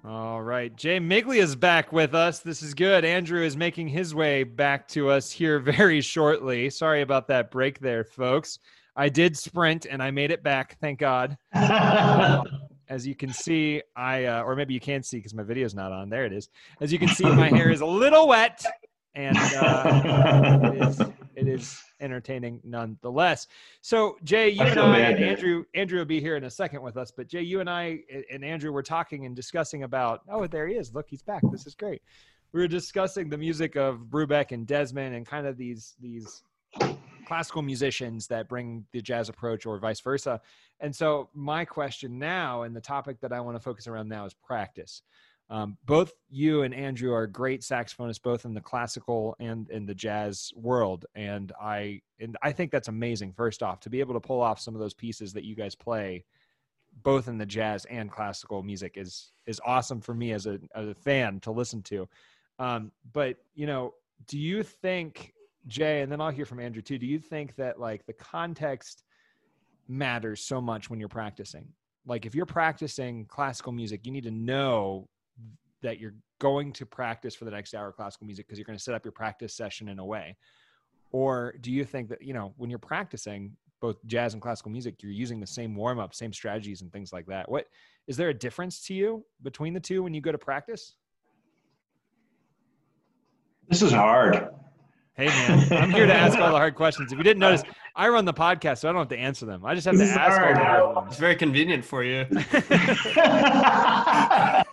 All 0.05 0.41
right. 0.41 0.75
Jay 0.75 0.99
Miglia 0.99 1.37
is 1.37 1.55
back 1.55 1.93
with 1.93 2.13
us. 2.13 2.39
This 2.39 2.61
is 2.61 2.73
good. 2.73 3.05
Andrew 3.05 3.41
is 3.41 3.55
making 3.55 3.87
his 3.87 4.13
way 4.13 4.43
back 4.43 4.85
to 4.89 5.09
us 5.09 5.31
here 5.31 5.59
very 5.59 6.01
shortly. 6.01 6.69
Sorry 6.69 7.01
about 7.01 7.27
that 7.29 7.49
break 7.49 7.79
there, 7.79 8.03
folks. 8.03 8.59
I 8.97 9.07
did 9.07 9.37
sprint 9.37 9.85
and 9.89 10.03
I 10.03 10.11
made 10.11 10.31
it 10.31 10.43
back. 10.43 10.77
Thank 10.81 10.99
God. 10.99 11.37
As 12.89 13.07
you 13.07 13.15
can 13.15 13.31
see, 13.31 13.81
I, 13.95 14.25
uh, 14.25 14.43
or 14.43 14.57
maybe 14.57 14.73
you 14.73 14.81
can't 14.81 15.05
see 15.05 15.17
because 15.17 15.33
my 15.33 15.43
video 15.43 15.65
is 15.65 15.73
not 15.73 15.93
on. 15.93 16.09
There 16.09 16.25
it 16.25 16.33
is. 16.33 16.49
As 16.81 16.91
you 16.91 16.99
can 16.99 17.07
see, 17.07 17.23
my 17.23 17.47
hair 17.47 17.71
is 17.71 17.79
a 17.79 17.85
little 17.85 18.27
wet 18.27 18.65
and 19.15 19.37
uh, 19.37 20.83
it, 21.47 21.59
is, 21.59 21.81
entertaining 21.99 22.61
nonetheless. 22.63 23.47
So 23.81 24.17
Jay, 24.23 24.49
you 24.49 24.61
I 24.61 24.69
and 24.69 24.79
I, 24.79 24.99
and. 24.99 25.23
Andrew, 25.23 25.65
Andrew 25.73 25.99
will 25.99 26.05
be 26.05 26.19
here 26.19 26.35
in 26.35 26.43
a 26.43 26.49
second 26.49 26.81
with 26.81 26.97
us. 26.97 27.11
But 27.11 27.27
Jay, 27.27 27.41
you 27.41 27.59
and 27.59 27.69
I 27.69 27.99
and 28.31 28.43
Andrew 28.43 28.71
were 28.71 28.83
talking 28.83 29.25
and 29.25 29.35
discussing 29.35 29.83
about. 29.83 30.21
Oh, 30.29 30.47
there 30.47 30.67
he 30.67 30.75
is! 30.75 30.93
Look, 30.93 31.07
he's 31.09 31.21
back. 31.21 31.41
This 31.51 31.67
is 31.67 31.75
great. 31.75 32.01
We 32.51 32.61
were 32.61 32.67
discussing 32.67 33.29
the 33.29 33.37
music 33.37 33.75
of 33.75 34.01
Brubeck 34.09 34.51
and 34.51 34.67
Desmond 34.67 35.15
and 35.15 35.25
kind 35.25 35.47
of 35.47 35.57
these 35.57 35.95
these 35.99 36.43
classical 37.25 37.61
musicians 37.61 38.27
that 38.27 38.49
bring 38.49 38.85
the 38.91 39.01
jazz 39.01 39.29
approach 39.29 39.65
or 39.65 39.79
vice 39.79 40.01
versa. 40.01 40.41
And 40.79 40.95
so 40.95 41.29
my 41.33 41.65
question 41.65 42.19
now 42.19 42.63
and 42.63 42.75
the 42.75 42.81
topic 42.81 43.19
that 43.21 43.31
I 43.31 43.39
want 43.39 43.55
to 43.55 43.59
focus 43.59 43.87
around 43.87 44.09
now 44.09 44.25
is 44.25 44.33
practice. 44.33 45.01
Um, 45.53 45.77
both 45.85 46.13
you 46.31 46.63
and 46.63 46.73
Andrew 46.73 47.13
are 47.13 47.27
great 47.27 47.61
saxophonists, 47.61 48.19
both 48.19 48.43
in 48.43 48.55
the 48.55 48.59
classical 48.59 49.35
and 49.39 49.69
in 49.69 49.85
the 49.85 49.93
jazz 49.93 50.51
world, 50.55 51.05
and 51.13 51.51
I 51.61 52.01
and 52.19 52.35
I 52.41 52.51
think 52.51 52.71
that's 52.71 52.87
amazing. 52.87 53.33
First 53.33 53.61
off, 53.61 53.79
to 53.81 53.89
be 53.91 53.99
able 53.99 54.15
to 54.15 54.19
pull 54.19 54.41
off 54.41 54.59
some 54.59 54.73
of 54.73 54.81
those 54.81 54.95
pieces 54.95 55.31
that 55.33 55.43
you 55.43 55.53
guys 55.53 55.75
play, 55.75 56.25
both 57.03 57.27
in 57.27 57.37
the 57.37 57.45
jazz 57.45 57.85
and 57.85 58.11
classical 58.11 58.63
music, 58.63 58.93
is 58.95 59.31
is 59.45 59.61
awesome 59.63 60.01
for 60.01 60.15
me 60.15 60.31
as 60.31 60.47
a 60.47 60.57
as 60.73 60.87
a 60.87 60.95
fan 60.95 61.39
to 61.41 61.51
listen 61.51 61.83
to. 61.83 62.09
Um, 62.57 62.91
but 63.11 63.37
you 63.53 63.67
know, 63.67 63.93
do 64.25 64.39
you 64.39 64.63
think 64.63 65.35
Jay, 65.67 66.01
and 66.01 66.11
then 66.11 66.19
I'll 66.19 66.31
hear 66.31 66.45
from 66.45 66.61
Andrew 66.61 66.81
too. 66.81 66.97
Do 66.97 67.05
you 67.05 67.19
think 67.19 67.53
that 67.57 67.79
like 67.79 68.07
the 68.07 68.13
context 68.13 69.03
matters 69.87 70.41
so 70.41 70.59
much 70.59 70.89
when 70.89 70.99
you're 70.99 71.09
practicing? 71.09 71.67
Like 72.07 72.25
if 72.25 72.33
you're 72.33 72.47
practicing 72.47 73.25
classical 73.25 73.71
music, 73.71 74.03
you 74.07 74.11
need 74.11 74.23
to 74.23 74.31
know 74.31 75.09
that 75.83 75.99
you're 75.99 76.15
going 76.39 76.73
to 76.73 76.85
practice 76.85 77.35
for 77.35 77.45
the 77.45 77.51
next 77.51 77.75
hour 77.75 77.91
classical 77.91 78.25
music 78.25 78.47
because 78.47 78.57
you're 78.57 78.65
going 78.65 78.77
to 78.77 78.83
set 78.83 78.95
up 78.95 79.05
your 79.05 79.11
practice 79.11 79.53
session 79.53 79.89
in 79.89 79.99
a 79.99 80.05
way. 80.05 80.35
Or 81.11 81.53
do 81.61 81.71
you 81.71 81.85
think 81.85 82.09
that, 82.09 82.23
you 82.23 82.33
know, 82.33 82.53
when 82.57 82.69
you're 82.69 82.79
practicing 82.79 83.55
both 83.79 83.97
jazz 84.07 84.33
and 84.33 84.41
classical 84.41 84.71
music, 84.71 85.03
you're 85.03 85.11
using 85.11 85.39
the 85.39 85.47
same 85.47 85.75
warm 85.75 85.99
up, 85.99 86.15
same 86.15 86.33
strategies 86.33 86.81
and 86.81 86.91
things 86.91 87.13
like 87.13 87.27
that? 87.27 87.49
What 87.49 87.67
is 88.07 88.17
there 88.17 88.29
a 88.29 88.33
difference 88.33 88.81
to 88.87 88.93
you 88.93 89.25
between 89.43 89.73
the 89.73 89.79
two 89.79 90.03
when 90.03 90.13
you 90.13 90.21
go 90.21 90.31
to 90.31 90.37
practice? 90.37 90.95
This 93.69 93.81
is 93.81 93.91
hard. 93.91 94.49
Hey 95.15 95.27
man, 95.27 95.71
I'm 95.71 95.91
here 95.91 96.07
to 96.07 96.13
ask 96.13 96.39
all 96.39 96.51
the 96.51 96.57
hard 96.57 96.73
questions. 96.73 97.11
If 97.11 97.19
you 97.19 97.23
didn't 97.23 97.39
notice, 97.39 97.61
I 97.95 98.09
run 98.09 98.25
the 98.25 98.33
podcast, 98.33 98.79
so 98.79 98.89
I 98.89 98.91
don't 98.91 99.01
have 99.01 99.09
to 99.09 99.17
answer 99.17 99.45
them. 99.45 99.63
I 99.63 99.75
just 99.75 99.85
have 99.85 99.95
This 99.95 100.09
to 100.09 100.13
is 100.13 100.17
ask 100.17 100.41
all 100.41 100.53
the 100.53 100.93
hard 100.95 101.07
It's 101.07 101.19
very 101.19 101.35
convenient 101.35 101.85
for 101.85 102.03
you. 102.03 102.25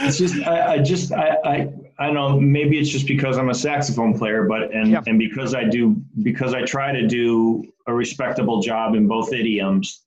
it's 0.00 0.18
just 0.18 0.36
I, 0.46 0.74
I 0.74 0.78
just 0.78 1.12
I, 1.12 1.36
I 1.44 1.68
I 1.98 2.06
don't 2.06 2.14
know 2.14 2.40
maybe 2.40 2.78
it's 2.78 2.88
just 2.88 3.06
because 3.06 3.38
I'm 3.38 3.50
a 3.50 3.54
saxophone 3.54 4.16
player 4.16 4.44
but 4.44 4.72
and 4.74 4.90
Yeah. 4.90 5.02
and 5.06 5.18
because 5.18 5.54
I 5.54 5.64
do 5.64 5.96
because 6.22 6.54
I 6.54 6.62
try 6.62 6.92
to 6.92 7.06
do 7.06 7.64
a 7.86 7.94
respectable 7.94 8.60
job 8.60 8.94
in 8.94 9.06
both 9.06 9.32
idioms 9.32 10.04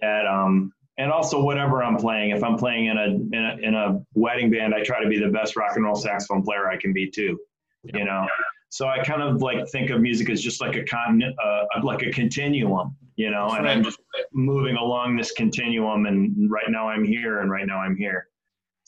that 0.00 0.26
um 0.26 0.72
and 0.98 1.12
also 1.12 1.42
whatever 1.42 1.82
I'm 1.82 1.96
playing 1.96 2.30
if 2.30 2.42
I'm 2.42 2.56
playing 2.56 2.86
in 2.86 2.98
a 2.98 3.04
in 3.04 3.44
a, 3.44 3.56
in 3.68 3.74
a 3.74 4.00
wedding 4.14 4.50
band 4.50 4.74
I 4.74 4.82
try 4.82 5.02
to 5.02 5.08
be 5.08 5.18
the 5.18 5.28
best 5.28 5.56
rock 5.56 5.76
and 5.76 5.84
roll 5.84 5.94
saxophone 5.94 6.42
player 6.42 6.68
I 6.68 6.76
can 6.76 6.92
be 6.92 7.10
too 7.10 7.38
you 7.84 8.04
know? 8.04 8.26
So 8.70 8.86
I 8.86 9.02
kind 9.02 9.22
of 9.22 9.40
like 9.40 9.66
think 9.70 9.88
of 9.90 10.00
music 10.00 10.28
as 10.28 10.42
just 10.42 10.60
like 10.60 10.76
a 10.76 10.84
con 10.84 11.22
uh, 11.22 11.64
like 11.82 12.02
a 12.02 12.10
continuum 12.10 12.96
you 13.16 13.30
know? 13.30 13.48
And 13.50 13.68
I'm 13.68 13.82
just 13.82 13.98
moving 14.32 14.76
along 14.76 15.16
this 15.16 15.32
continuum 15.32 16.06
and 16.06 16.50
right 16.50 16.70
now 16.70 16.88
I'm 16.88 17.04
here 17.04 17.40
and 17.40 17.50
right 17.50 17.66
now 17.66 17.78
I'm 17.78 17.96
here 17.96 18.28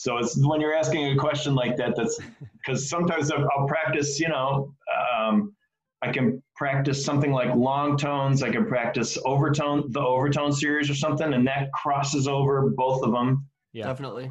so 0.00 0.16
it's 0.16 0.34
when 0.38 0.62
you're 0.62 0.74
asking 0.74 1.12
a 1.12 1.14
question 1.14 1.54
like 1.54 1.76
that, 1.76 1.94
that's 1.94 2.18
because 2.54 2.88
sometimes 2.88 3.30
I'll, 3.30 3.46
I'll 3.54 3.66
practice, 3.66 4.18
you 4.18 4.30
know, 4.30 4.74
um, 5.14 5.54
I 6.00 6.10
can 6.10 6.42
practice 6.56 7.04
something 7.04 7.32
like 7.32 7.54
long 7.54 7.98
tones. 7.98 8.42
I 8.42 8.48
can 8.48 8.64
practice 8.64 9.18
overtone, 9.26 9.92
the 9.92 10.00
overtone 10.00 10.54
series 10.54 10.88
or 10.88 10.94
something, 10.94 11.34
and 11.34 11.46
that 11.46 11.70
crosses 11.74 12.26
over 12.26 12.70
both 12.70 13.02
of 13.02 13.12
them. 13.12 13.46
Yeah. 13.74 13.88
Definitely. 13.88 14.30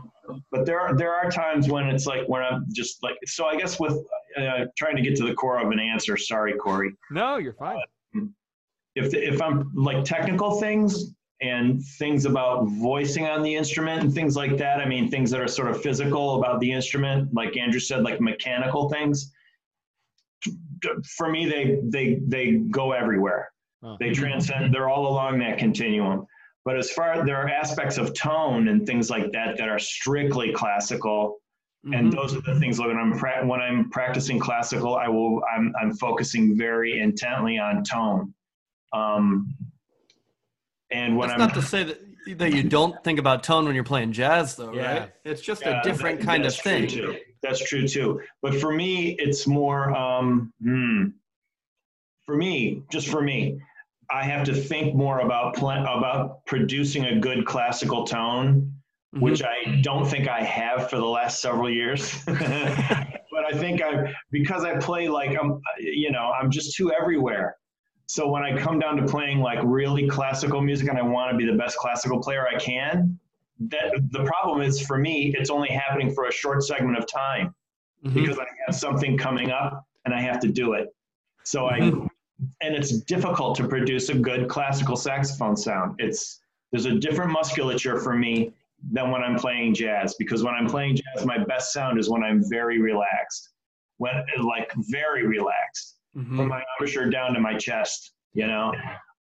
But 0.51 0.65
there 0.65 0.79
are, 0.79 0.97
there 0.97 1.13
are 1.13 1.29
times 1.29 1.69
when 1.69 1.85
it's 1.87 2.07
like, 2.07 2.27
when 2.27 2.41
I'm 2.41 2.65
just 2.73 3.03
like, 3.03 3.17
so 3.25 3.45
I 3.45 3.55
guess 3.55 3.79
with 3.79 3.93
uh, 4.39 4.65
trying 4.75 4.95
to 4.95 5.03
get 5.03 5.15
to 5.17 5.23
the 5.23 5.35
core 5.35 5.61
of 5.61 5.69
an 5.69 5.79
answer, 5.79 6.17
sorry, 6.17 6.53
Corey. 6.53 6.95
No, 7.11 7.37
you're 7.37 7.53
fine. 7.53 7.77
If, 8.95 9.13
if 9.13 9.39
I'm 9.39 9.71
like 9.75 10.03
technical 10.03 10.59
things 10.59 11.13
and 11.41 11.83
things 11.83 12.25
about 12.25 12.65
voicing 12.67 13.25
on 13.25 13.41
the 13.41 13.55
instrument 13.55 14.01
and 14.03 14.13
things 14.13 14.35
like 14.35 14.57
that, 14.57 14.81
I 14.81 14.85
mean, 14.85 15.09
things 15.09 15.31
that 15.31 15.39
are 15.39 15.47
sort 15.47 15.69
of 15.69 15.81
physical 15.81 16.35
about 16.37 16.59
the 16.59 16.71
instrument, 16.71 17.33
like 17.33 17.55
Andrew 17.55 17.79
said, 17.79 18.03
like 18.03 18.19
mechanical 18.19 18.89
things. 18.89 19.31
For 21.17 21.29
me, 21.29 21.45
they 21.45 21.79
they 21.83 22.19
they 22.27 22.51
go 22.71 22.91
everywhere. 22.93 23.51
Oh. 23.83 23.97
They 23.99 24.11
transcend. 24.11 24.73
They're 24.73 24.89
all 24.89 25.07
along 25.07 25.39
that 25.39 25.57
continuum. 25.57 26.25
But 26.65 26.77
as 26.77 26.91
far 26.91 27.25
there 27.25 27.37
are 27.37 27.49
aspects 27.49 27.97
of 27.97 28.13
tone 28.13 28.67
and 28.67 28.85
things 28.85 29.09
like 29.09 29.31
that 29.31 29.57
that 29.57 29.67
are 29.69 29.79
strictly 29.79 30.51
classical, 30.53 31.37
and 31.85 32.11
Mhm. 32.11 32.15
those 32.15 32.35
are 32.35 32.41
the 32.41 32.59
things 32.59 32.79
when 32.79 32.91
I'm 32.97 33.17
pra- 33.17 33.45
when 33.45 33.61
I'm 33.61 33.89
practicing 33.89 34.39
classical, 34.39 34.95
I 34.97 35.07
will 35.07 35.41
I'm 35.53 35.73
I'm 35.81 35.93
focusing 35.95 36.57
very 36.57 36.99
intently 36.99 37.57
on 37.57 37.83
tone. 37.83 38.33
Um, 38.93 39.53
and 40.91 41.17
when 41.17 41.29
That's 41.29 41.41
I'm 41.41 41.47
not 41.47 41.53
to 41.55 41.61
say 41.61 41.83
that 41.83 41.99
that 42.37 42.53
you 42.53 42.63
don't 42.63 43.01
think 43.03 43.17
about 43.17 43.43
tone 43.43 43.65
when 43.65 43.73
you're 43.73 43.83
playing 43.83 44.11
jazz, 44.11 44.55
though, 44.55 44.73
Yeah. 44.73 44.99
right? 44.99 45.11
It's 45.23 45.41
just 45.41 45.61
Yeah, 45.61 45.79
a 45.79 45.83
different 45.83 46.19
that- 46.19 46.25
kind 46.25 46.45
of 46.45 46.53
thing. 46.55 46.87
too. 46.87 47.17
That's 47.41 47.63
true 47.67 47.87
too. 47.87 48.21
But 48.41 48.55
for 48.55 48.71
me, 48.73 49.15
it's 49.17 49.47
more. 49.47 49.95
Um, 49.95 50.53
hmm, 50.61 51.05
for 52.25 52.35
me, 52.35 52.83
just 52.91 53.07
for 53.07 53.21
me, 53.21 53.59
I 54.11 54.23
have 54.23 54.45
to 54.45 54.53
think 54.53 54.93
more 54.95 55.19
about 55.19 55.55
pl- 55.55 55.69
about 55.71 56.45
producing 56.45 57.05
a 57.05 57.19
good 57.19 57.45
classical 57.45 58.03
tone, 58.03 58.73
Mhm. 59.15 59.21
which 59.21 59.41
I 59.43 59.79
don't 59.81 60.05
think 60.05 60.27
I 60.27 60.41
have 60.43 60.89
for 60.89 60.97
the 60.97 61.05
last 61.05 61.41
several 61.41 61.69
years. 61.69 62.23
but 62.25 63.45
I 63.45 63.51
think 63.53 63.81
I 63.81 64.13
because 64.31 64.63
I 64.65 64.77
play 64.77 65.07
like 65.07 65.35
I'm, 65.39 65.61
you 65.79 66.11
know, 66.11 66.31
I'm 66.39 66.51
just 66.51 66.75
too 66.75 66.91
everywhere. 66.91 67.55
So 68.09 68.27
when 68.27 68.41
I 68.41 68.57
come 68.57 68.79
down 68.79 68.97
to 68.97 69.05
playing 69.05 69.39
like 69.39 69.59
really 69.63 70.07
classical 70.09 70.61
music 70.61 70.89
and 70.89 70.97
I 70.97 71.03
want 71.03 71.31
to 71.31 71.37
be 71.37 71.45
the 71.45 71.55
best 71.55 71.77
classical 71.77 72.19
player 72.19 72.47
I 72.47 72.57
can, 72.57 73.19
that 73.59 74.01
the 74.09 74.23
problem 74.23 74.61
is 74.61 74.81
for 74.81 74.97
me, 74.97 75.35
it's 75.37 75.51
only 75.51 75.69
happening 75.69 76.11
for 76.11 76.25
a 76.25 76.31
short 76.31 76.63
segment 76.63 76.97
of 76.97 77.05
time 77.05 77.53
Mhm. 78.03 78.15
because 78.15 78.39
I 78.39 78.45
have 78.65 78.73
something 78.75 79.15
coming 79.15 79.51
up 79.51 79.85
and 80.05 80.13
I 80.15 80.21
have 80.21 80.39
to 80.39 80.47
do 80.47 80.73
it. 80.73 80.87
So 81.43 81.67
I, 81.67 81.81
Mhm. 81.81 82.09
and 82.61 82.73
it's 82.73 82.99
difficult 83.01 83.55
to 83.57 83.67
produce 83.67 84.09
a 84.09 84.15
good 84.15 84.49
classical 84.49 84.95
saxophone 84.95 85.55
sound. 85.55 85.93
It's 85.99 86.41
there's 86.71 86.85
a 86.85 86.95
different 86.97 87.31
musculature 87.31 87.99
for 87.99 88.15
me 88.15 88.51
than 88.91 89.11
when 89.11 89.21
I'm 89.21 89.35
playing 89.35 89.75
jazz 89.75 90.15
because 90.15 90.43
when 90.43 90.55
I'm 90.55 90.65
playing 90.65 90.95
jazz, 90.95 91.27
my 91.27 91.37
best 91.37 91.73
sound 91.73 91.99
is 91.99 92.09
when 92.09 92.23
I'm 92.23 92.41
very 92.49 92.79
relaxed, 92.79 93.49
when 93.97 94.25
like 94.41 94.73
very 94.89 95.27
relaxed 95.27 95.98
Mhm. 96.15 96.35
from 96.35 96.47
my 96.47 96.63
embouchure 96.79 97.09
down 97.09 97.33
to 97.33 97.39
my 97.39 97.55
chest, 97.55 98.13
you 98.33 98.47
know. 98.47 98.73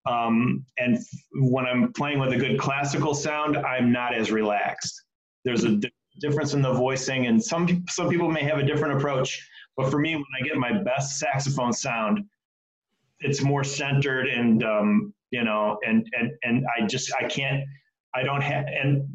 Um, 0.06 0.64
and 0.78 0.96
f- 0.96 1.04
when 1.34 1.66
I'm 1.66 1.92
playing 1.92 2.18
with 2.18 2.32
a 2.32 2.36
good 2.36 2.58
classical 2.58 3.14
sound, 3.14 3.56
I'm 3.58 3.92
not 3.92 4.14
as 4.14 4.32
relaxed. 4.32 5.02
There's 5.44 5.64
a 5.64 5.76
di- 5.76 5.92
difference 6.20 6.54
in 6.54 6.62
the 6.62 6.72
voicing, 6.72 7.26
and 7.26 7.42
some 7.42 7.84
some 7.88 8.08
people 8.08 8.30
may 8.30 8.42
have 8.42 8.58
a 8.58 8.62
different 8.62 8.96
approach. 8.96 9.46
But 9.76 9.90
for 9.90 9.98
me, 9.98 10.14
when 10.14 10.24
I 10.40 10.44
get 10.44 10.56
my 10.56 10.72
best 10.82 11.18
saxophone 11.18 11.72
sound, 11.72 12.24
it's 13.20 13.42
more 13.42 13.64
centered 13.64 14.28
and 14.28 14.62
um, 14.64 15.14
you 15.30 15.44
know, 15.44 15.78
and 15.86 16.08
and 16.18 16.30
and 16.42 16.66
I 16.76 16.86
just 16.86 17.12
I 17.14 17.24
can't 17.28 17.62
I 18.14 18.22
don't 18.22 18.40
have 18.40 18.64
and 18.66 19.06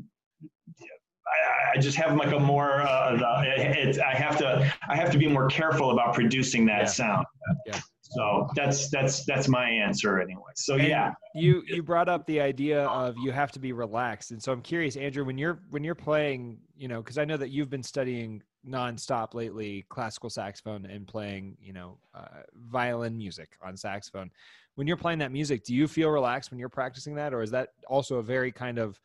I, 1.75 1.79
just 1.79 1.97
have 1.97 2.15
like 2.15 2.31
a 2.31 2.39
more 2.39 2.81
uh, 2.81 3.43
it's 3.45 3.99
I 3.99 4.13
have 4.13 4.37
to 4.37 4.73
I 4.87 4.95
have 4.95 5.11
to 5.11 5.17
be 5.17 5.27
more 5.27 5.47
careful 5.47 5.91
about 5.91 6.13
producing 6.13 6.65
that 6.67 6.81
Yeah. 6.81 6.85
sound. 6.85 7.25
Yeah. 7.65 7.79
So 8.01 8.47
that's 8.55 8.89
that's 8.89 9.25
that's 9.25 9.47
my 9.47 9.67
answer 9.67 10.21
anyway. 10.21 10.51
So 10.55 10.75
And 10.75 10.87
yeah, 10.87 11.13
you 11.33 11.63
you 11.67 11.81
brought 11.81 12.07
up 12.07 12.25
the 12.27 12.39
idea 12.39 12.85
of 12.85 13.17
you 13.17 13.31
have 13.31 13.51
to 13.51 13.59
be 13.59 13.73
relaxed 13.73 14.31
and 14.31 14.41
so 14.41 14.51
i'm 14.51 14.61
curious 14.61 14.95
andrew 14.95 15.25
when 15.25 15.37
you're 15.37 15.59
when 15.71 15.83
you're 15.83 15.95
playing 15.95 16.59
you 16.77 16.87
know 16.87 17.01
because 17.01 17.17
i 17.17 17.25
know 17.25 17.37
that 17.37 17.49
you've 17.49 17.69
been 17.69 17.83
studying 17.83 18.41
nonstop 18.67 19.33
lately 19.33 19.83
classical 19.89 20.29
saxophone 20.29 20.85
and 20.85 21.07
playing 21.07 21.57
you 21.61 21.73
know 21.73 21.97
uh, 22.15 22.43
violin 22.69 23.17
music 23.17 23.57
on 23.63 23.75
saxophone 23.75 24.31
when 24.75 24.87
you're 24.87 24.97
playing 24.97 25.19
that 25.19 25.31
music 25.31 25.63
do 25.63 25.73
you 25.73 25.87
feel 25.87 26.09
relaxed 26.09 26.51
when 26.51 26.59
you're 26.59 26.69
practicing 26.69 27.15
that 27.15 27.33
or 27.33 27.41
is 27.41 27.51
that 27.51 27.69
also 27.87 28.17
a 28.17 28.23
very 28.23 28.51
kind 28.51 28.77
of 28.77 28.99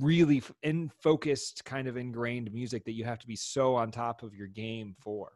really 0.00 0.42
in 0.62 0.90
focused 1.02 1.64
kind 1.64 1.88
of 1.88 1.96
ingrained 1.96 2.52
music 2.52 2.84
that 2.84 2.92
you 2.92 3.04
have 3.04 3.18
to 3.18 3.26
be 3.26 3.36
so 3.36 3.74
on 3.74 3.90
top 3.90 4.22
of 4.22 4.34
your 4.34 4.46
game 4.46 4.94
for 5.00 5.32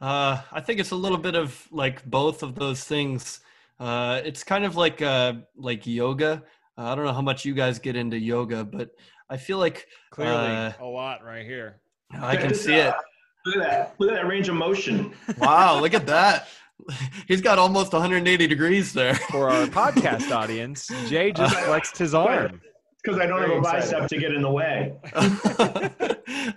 Uh, 0.00 0.40
I 0.52 0.60
think 0.60 0.80
it's 0.80 0.90
a 0.90 0.96
little 0.96 1.18
bit 1.18 1.34
of 1.34 1.66
like 1.70 2.04
both 2.04 2.42
of 2.42 2.54
those 2.54 2.84
things. 2.84 3.40
Uh, 3.78 4.20
it's 4.24 4.44
kind 4.44 4.64
of 4.64 4.76
like 4.76 5.00
uh, 5.02 5.34
like 5.56 5.86
yoga. 5.86 6.42
Uh, 6.76 6.82
I 6.84 6.94
don't 6.94 7.04
know 7.04 7.12
how 7.12 7.22
much 7.22 7.44
you 7.44 7.54
guys 7.54 7.78
get 7.78 7.96
into 7.96 8.18
yoga, 8.18 8.64
but 8.64 8.90
I 9.30 9.36
feel 9.36 9.58
like 9.58 9.86
clearly 10.10 10.34
Uh, 10.34 10.72
a 10.80 10.84
lot 10.84 11.24
right 11.24 11.44
here 11.46 11.80
I 12.12 12.36
can 12.36 12.54
see 12.54 12.74
it. 12.74 12.94
Look 13.46 13.56
at 13.56 13.62
that! 13.62 13.94
Look 13.98 14.10
at 14.10 14.14
that 14.16 14.26
range 14.26 14.48
of 14.48 14.54
motion. 14.56 15.12
Wow, 15.38 15.80
look 15.80 15.94
at 15.94 16.06
that. 16.06 16.48
He's 17.28 17.40
got 17.40 17.58
almost 17.58 17.92
180 17.92 18.46
degrees 18.46 18.92
there. 18.92 19.14
for 19.14 19.48
our 19.50 19.66
podcast 19.66 20.30
audience 20.42 20.88
jay 21.08 21.30
just 21.30 21.56
flexed 21.60 21.96
his 21.96 22.14
arm 22.14 22.60
Because 23.04 23.20
I 23.20 23.26
don't 23.26 23.40
Very 23.40 23.54
have 23.54 23.64
a 23.64 23.76
excited. 23.76 23.90
bicep 23.92 24.08
to 24.08 24.16
get 24.18 24.32
in 24.32 24.40
the 24.40 24.50
way. 24.50 24.94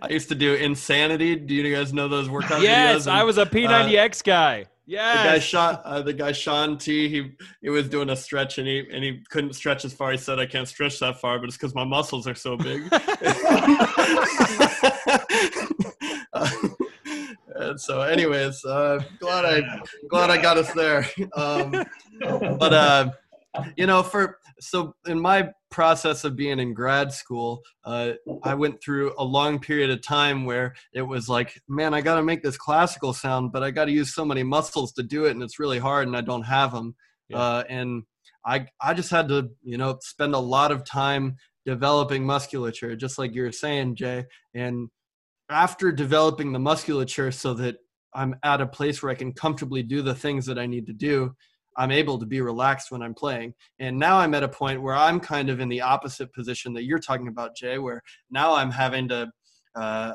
I 0.02 0.08
used 0.10 0.30
to 0.30 0.36
do 0.36 0.54
Insanity. 0.54 1.36
Do 1.36 1.54
you 1.54 1.76
guys 1.76 1.92
know 1.94 2.08
those 2.08 2.30
workout 2.30 2.60
videos? 2.62 2.64
Yes, 2.64 3.08
I 3.08 3.24
was 3.24 3.38
a 3.38 3.46
P90X 3.46 4.24
guy. 4.24 4.60
The 4.88 4.94
guy 4.96 5.34
Yes. 5.34 5.44
shot 5.44 5.82
uh, 5.84 6.02
the 6.02 6.14
guy 6.14 6.32
Shaun 6.32 6.78
T. 6.78 7.10
He 7.10 7.34
he 7.62 7.68
was 7.70 7.90
doing 7.90 8.10
a 8.10 8.16
stretch 8.16 8.58
and 8.58 8.66
he 8.66 8.88
and 8.90 9.04
he 9.04 9.22
couldn't 9.30 9.52
stretch 9.52 9.84
as 9.84 9.92
far. 9.92 10.12
He 10.12 10.18
said, 10.18 10.40
"I 10.40 10.46
can't 10.46 10.66
stretch 10.70 10.98
that 11.02 11.20
far, 11.20 11.38
but 11.40 11.50
it's 11.50 11.58
because 11.58 11.76
my 11.76 11.84
muscles 11.84 12.26
are 12.26 12.36
so 12.36 12.56
big." 12.56 12.88
Uh, 16.34 16.50
and 17.56 17.80
so, 17.82 18.02
anyways, 18.02 18.64
uh, 18.64 19.04
glad 19.20 19.44
I 19.44 19.82
glad 20.10 20.30
I 20.30 20.42
got 20.42 20.58
us 20.58 20.72
there. 20.72 21.06
Um, 21.36 21.72
but 22.22 22.74
uh, 22.74 23.10
you 23.76 23.86
know, 23.88 24.04
for 24.04 24.40
so 24.60 24.96
in 25.06 25.20
my 25.20 25.50
process 25.70 26.24
of 26.24 26.36
being 26.36 26.60
in 26.60 26.74
grad 26.74 27.12
school, 27.12 27.62
uh, 27.84 28.14
I 28.44 28.56
went 28.56 28.82
through 28.82 29.14
a 29.18 29.24
long 29.24 29.60
period 29.60 29.90
of 29.90 30.02
time 30.02 30.46
where 30.46 30.76
it 30.94 31.02
was 31.02 31.30
like, 31.30 31.62
man, 31.68 31.94
I 31.94 32.02
got 32.02 32.16
to 32.16 32.24
make 32.24 32.44
this 32.44 32.58
classical 32.58 33.14
sound, 33.14 33.52
but 33.52 33.64
I 33.64 33.72
got 33.72 33.86
to 33.86 33.92
use 33.92 34.14
so 34.14 34.26
many 34.26 34.44
muscles 34.44 34.94
to 34.94 35.04
do 35.04 35.26
it, 35.26 35.32
and 35.32 35.44
it's 35.44 35.60
really 35.60 35.80
hard, 35.80 36.08
and 36.08 36.16
I 36.16 36.22
don't 36.22 36.44
have 36.44 36.72
them. 36.72 36.96
Yeah. 37.30 37.38
Uh, 37.38 37.64
and 37.70 38.04
I 38.46 38.68
I 38.82 38.94
just 38.94 39.12
had 39.12 39.28
to, 39.30 39.50
you 39.64 39.78
know, 39.78 39.98
spend 40.02 40.34
a 40.34 40.40
lot 40.40 40.72
of 40.72 40.86
time 40.86 41.36
developing 41.66 42.26
musculature, 42.26 42.96
just 42.96 43.18
like 43.18 43.36
you 43.36 43.44
were 43.44 43.52
saying, 43.52 43.96
Jay. 43.96 44.26
And 44.54 44.90
after 45.50 45.92
developing 45.92 46.54
the 46.54 46.60
musculature, 46.60 47.32
so 47.32 47.54
that 47.56 47.78
I'm 48.14 48.36
at 48.44 48.62
a 48.62 48.68
place 48.68 49.04
where 49.04 49.12
I 49.12 49.16
can 49.16 49.34
comfortably 49.34 49.84
do 49.84 50.02
the 50.02 50.16
things 50.16 50.46
that 50.48 50.58
I 50.58 50.66
need 50.66 50.88
to 50.88 50.94
do. 50.94 51.36
I'm 51.78 51.92
able 51.92 52.18
to 52.20 52.26
be 52.26 52.42
relaxed 52.42 52.92
when 52.92 53.02
I'm 53.02 53.14
playing. 53.14 53.54
And 53.80 53.98
now 53.98 54.18
I'm 54.18 54.34
at 54.34 54.44
a 54.44 54.50
point 54.50 54.82
where 54.82 54.96
I'm 54.96 55.20
kind 55.20 55.50
of 55.50 55.60
in 55.60 55.70
the 55.70 55.82
opposite 55.82 56.34
position 56.34 56.74
that 56.74 56.84
you're 56.84 57.00
talking 57.00 57.28
about, 57.28 57.56
Jay, 57.56 57.78
where 57.78 58.02
now 58.32 58.56
I'm 58.56 58.72
having 58.72 59.08
to, 59.10 59.32
uh, 59.76 60.14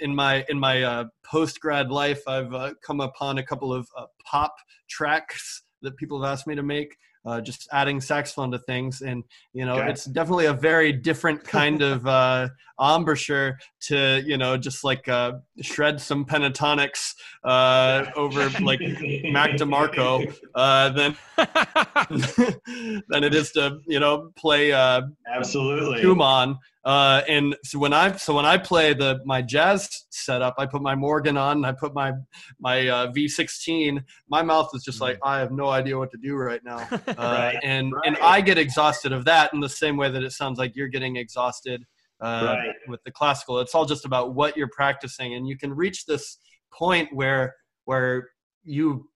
in 0.00 0.12
my 0.14 0.44
in 0.48 0.58
my 0.58 0.82
uh, 0.82 1.04
post 1.24 1.60
grad 1.60 1.90
life, 1.90 2.20
I've 2.26 2.52
uh, 2.52 2.72
come 2.84 3.00
upon 3.00 3.38
a 3.38 3.42
couple 3.42 3.72
of 3.72 3.88
uh, 3.96 4.06
pop 4.24 4.52
tracks 4.88 5.62
that 5.82 5.96
people 5.96 6.20
have 6.22 6.32
asked 6.32 6.46
me 6.46 6.56
to 6.56 6.62
make, 6.62 6.96
uh, 7.24 7.40
just 7.40 7.68
adding 7.72 8.00
saxophone 8.00 8.50
to 8.52 8.58
things, 8.58 9.02
and 9.02 9.24
you 9.52 9.64
know, 9.64 9.76
Okay. 9.76 9.90
it's 9.90 10.04
definitely 10.04 10.46
a 10.46 10.52
very 10.54 10.92
different 10.92 11.44
kind 11.58 11.82
of 11.82 12.06
uh, 12.06 12.48
embouchure 12.80 13.58
to 13.80 14.22
you 14.24 14.36
know 14.36 14.56
just 14.56 14.84
like 14.84 15.08
uh, 15.08 15.32
shred 15.60 16.00
some 16.00 16.24
pentatonics 16.24 17.14
uh, 17.44 18.06
over 18.16 18.48
like 18.62 18.80
Mac 19.24 19.50
DeMarco 19.52 20.32
uh, 20.54 20.88
than 20.90 21.16
than 23.08 23.24
it 23.24 23.34
is 23.34 23.50
to 23.52 23.78
you 23.86 24.00
know 24.00 24.30
play 24.36 24.72
uh, 24.72 25.02
Absolutely. 25.32 26.00
Schumann. 26.00 26.58
Uh, 26.90 27.22
and 27.28 27.56
so 27.62 27.78
when 27.78 27.92
I 27.92 28.16
so 28.16 28.34
when 28.34 28.44
I 28.44 28.58
play 28.58 28.94
the 28.94 29.20
my 29.24 29.42
jazz 29.42 30.06
setup, 30.10 30.56
I 30.58 30.66
put 30.66 30.82
my 30.82 30.96
Morgan 30.96 31.36
on, 31.36 31.58
and 31.58 31.66
I 31.66 31.70
put 31.70 31.94
my 31.94 32.14
my 32.58 32.88
uh, 32.88 33.12
V16. 33.12 34.02
My 34.28 34.42
mouth 34.42 34.70
is 34.74 34.82
just 34.82 35.00
like 35.00 35.16
I 35.22 35.38
have 35.38 35.52
no 35.52 35.68
idea 35.68 35.96
what 35.96 36.10
to 36.10 36.16
do 36.16 36.34
right 36.34 36.60
now, 36.64 36.78
uh, 36.90 37.14
Right, 37.16 37.60
and 37.62 37.92
and. 38.04 38.16
I 38.20 38.40
get 38.40 38.58
exhausted 38.58 39.12
of 39.12 39.24
that 39.26 39.54
in 39.54 39.60
the 39.60 39.68
same 39.68 39.96
way 39.96 40.10
that 40.10 40.24
it 40.24 40.32
sounds 40.32 40.58
like 40.58 40.74
you're 40.74 40.88
getting 40.88 41.14
exhausted 41.14 41.84
uh, 42.20 42.56
Right. 42.58 42.74
with 42.88 43.00
the 43.04 43.12
classical. 43.12 43.60
It's 43.60 43.72
all 43.72 43.86
just 43.86 44.04
about 44.04 44.34
what 44.34 44.56
you're 44.56 44.74
practicing, 44.74 45.34
and 45.34 45.46
you 45.46 45.56
can 45.56 45.72
reach 45.72 46.06
this 46.06 46.38
point 46.72 47.08
where 47.12 47.54
where 47.84 48.30
you 48.64 49.08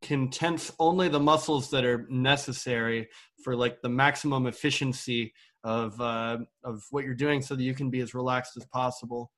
can 0.00 0.30
tense 0.30 0.70
only 0.78 1.08
the 1.08 1.18
muscles 1.18 1.70
that 1.70 1.84
are 1.84 2.06
necessary 2.08 3.08
for 3.42 3.56
like 3.56 3.82
the 3.82 3.88
maximum 3.88 4.46
efficiency 4.46 5.32
of 5.66 6.00
uh, 6.00 6.38
of 6.62 6.84
what 6.92 7.04
you're 7.04 7.14
doing, 7.14 7.42
so 7.42 7.56
that 7.56 7.62
you 7.62 7.74
can 7.74 7.90
be 7.90 8.00
as 8.00 8.14
relaxed 8.14 8.56
as 8.56 8.64
possible. 8.66 9.32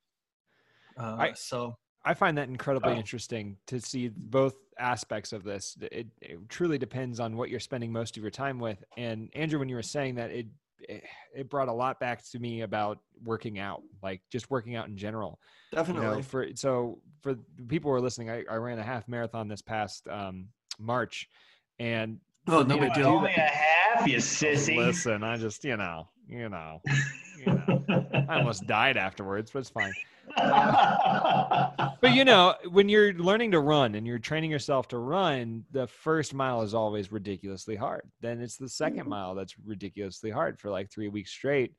Uh, 1.01 1.17
I- 1.19 1.33
so 1.33 1.77
I 2.05 2.15
find 2.15 2.37
that 2.39 2.49
incredibly 2.49 2.93
Oh. 2.93 2.97
interesting 2.97 3.57
to 3.67 3.81
see 3.81 4.09
both 4.09 4.55
aspects 4.79 5.33
of 5.33 5.43
this. 5.43 5.77
It, 5.81 6.07
it 6.23 6.49
truly 6.49 6.79
depends 6.79 7.19
on 7.19 7.37
what 7.37 7.51
you're 7.51 7.61
spending 7.61 7.93
most 7.93 8.17
of 8.17 8.23
your 8.23 8.31
time 8.31 8.59
with. 8.61 8.83
And 8.97 9.31
Andrew, 9.35 9.59
when 9.59 9.69
you 9.69 9.75
were 9.77 9.83
saying 9.83 10.15
that, 10.17 10.31
it 10.31 10.47
it- 10.89 11.03
it 11.35 11.51
brought 11.51 11.67
a 11.69 11.73
lot 11.73 11.99
back 11.99 12.23
to 12.31 12.39
me 12.39 12.61
about 12.61 13.01
working 13.25 13.59
out, 13.59 13.83
like 14.01 14.21
just 14.31 14.49
working 14.49 14.77
out 14.77 14.87
in 14.87 14.97
general. 14.97 15.41
You 15.73 15.77
definitely, 15.79 16.07
know, 16.07 16.23
for 16.23 16.47
so 16.55 17.01
for 17.21 17.35
people 17.67 17.91
who 17.91 17.97
are 17.97 18.01
listening, 18.01 18.31
I, 18.31 18.45
I 18.49 18.57
ran 18.57 18.79
a 18.79 18.83
half 18.85 19.09
marathon 19.09 19.49
this 19.49 19.61
past 19.63 20.07
um, 20.09 20.49
March, 20.79 21.29
and 21.81 22.21
oh 22.47 22.63
for 22.63 22.69
no 22.69 22.75
me 22.77 22.83
big 22.83 22.95
deal. 22.95 23.11
do 23.11 23.17
Only 23.17 23.33
a 23.33 23.41
half, 23.41 24.07
you 24.07 24.17
sissy. 24.39 24.77
Listen, 24.77 25.25
I 25.25 25.37
just 25.37 25.65
you 25.65 25.77
know, 25.77 26.09
you 26.29 26.49
know, 26.49 26.81
you 27.39 27.47
know, 27.47 28.05
I 28.29 28.37
almost 28.39 28.67
died 28.67 28.97
afterwards, 28.97 29.51
but 29.51 29.61
it's 29.61 29.71
fine. 29.71 29.93
But 32.01 32.15
you 32.15 32.25
know, 32.25 32.55
when 32.71 32.89
you're 32.89 33.13
learning 33.15 33.53
to 33.53 33.61
run 33.61 33.95
and 33.95 34.07
you're 34.07 34.19
training 34.19 34.51
yourself 34.51 34.89
to 34.89 34.99
run, 34.99 35.65
the 35.73 35.87
first 35.87 36.33
mile 36.35 36.63
is 36.63 36.75
always 36.75 37.11
ridiculously 37.11 37.77
hard. 37.77 38.03
Then 38.21 38.41
it's 38.41 38.57
the 38.57 38.69
second 38.69 39.09
mile 39.09 39.35
that's 39.35 39.59
ridiculously 39.59 40.31
hard 40.31 40.61
for 40.61 40.71
like 40.71 40.91
three 40.91 41.09
weeks 41.09 41.31
straight. 41.31 41.73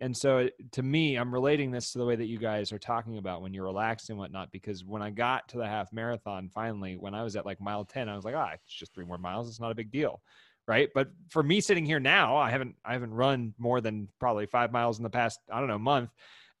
And 0.00 0.16
so 0.16 0.38
it- 0.38 0.54
to 0.72 0.82
me, 0.82 1.16
I'm 1.16 1.34
relating 1.34 1.70
this 1.70 1.92
to 1.92 1.98
the 1.98 2.06
way 2.06 2.16
that 2.16 2.26
you 2.26 2.38
guys 2.38 2.72
are 2.72 2.78
talking 2.78 3.18
about 3.18 3.42
when 3.42 3.52
you're 3.52 3.64
relaxed 3.64 4.10
and 4.10 4.18
whatnot, 4.18 4.52
because 4.52 4.84
when 4.84 5.02
I 5.02 5.10
got 5.10 5.48
to 5.48 5.58
the 5.58 5.66
half 5.66 5.92
marathon 5.92 6.48
finally, 6.48 6.96
when 6.96 7.14
I 7.14 7.24
was 7.24 7.34
at 7.36 7.44
like 7.44 7.60
mile 7.60 7.84
10, 7.84 8.08
I 8.08 8.14
was 8.14 8.24
like, 8.24 8.36
ah, 8.36 8.52
it's 8.54 8.72
just 8.72 8.94
three 8.94 9.04
more 9.04 9.18
miles. 9.18 9.48
It's 9.48 9.60
not 9.60 9.72
a 9.72 9.74
big 9.76 9.90
deal. 9.90 10.22
Right. 10.68 10.90
But 10.94 11.08
for 11.30 11.42
me 11.42 11.62
sitting 11.62 11.86
here 11.86 11.98
now, 11.98 12.36
I 12.36 12.50
haven't 12.50 12.74
I 12.84 12.92
haven't 12.92 13.14
run 13.14 13.54
more 13.58 13.80
than 13.80 14.06
probably 14.20 14.44
five 14.44 14.70
miles 14.70 14.98
in 14.98 15.02
the 15.02 15.10
past, 15.10 15.40
I 15.50 15.60
don't 15.60 15.68
know, 15.68 15.78
month. 15.78 16.10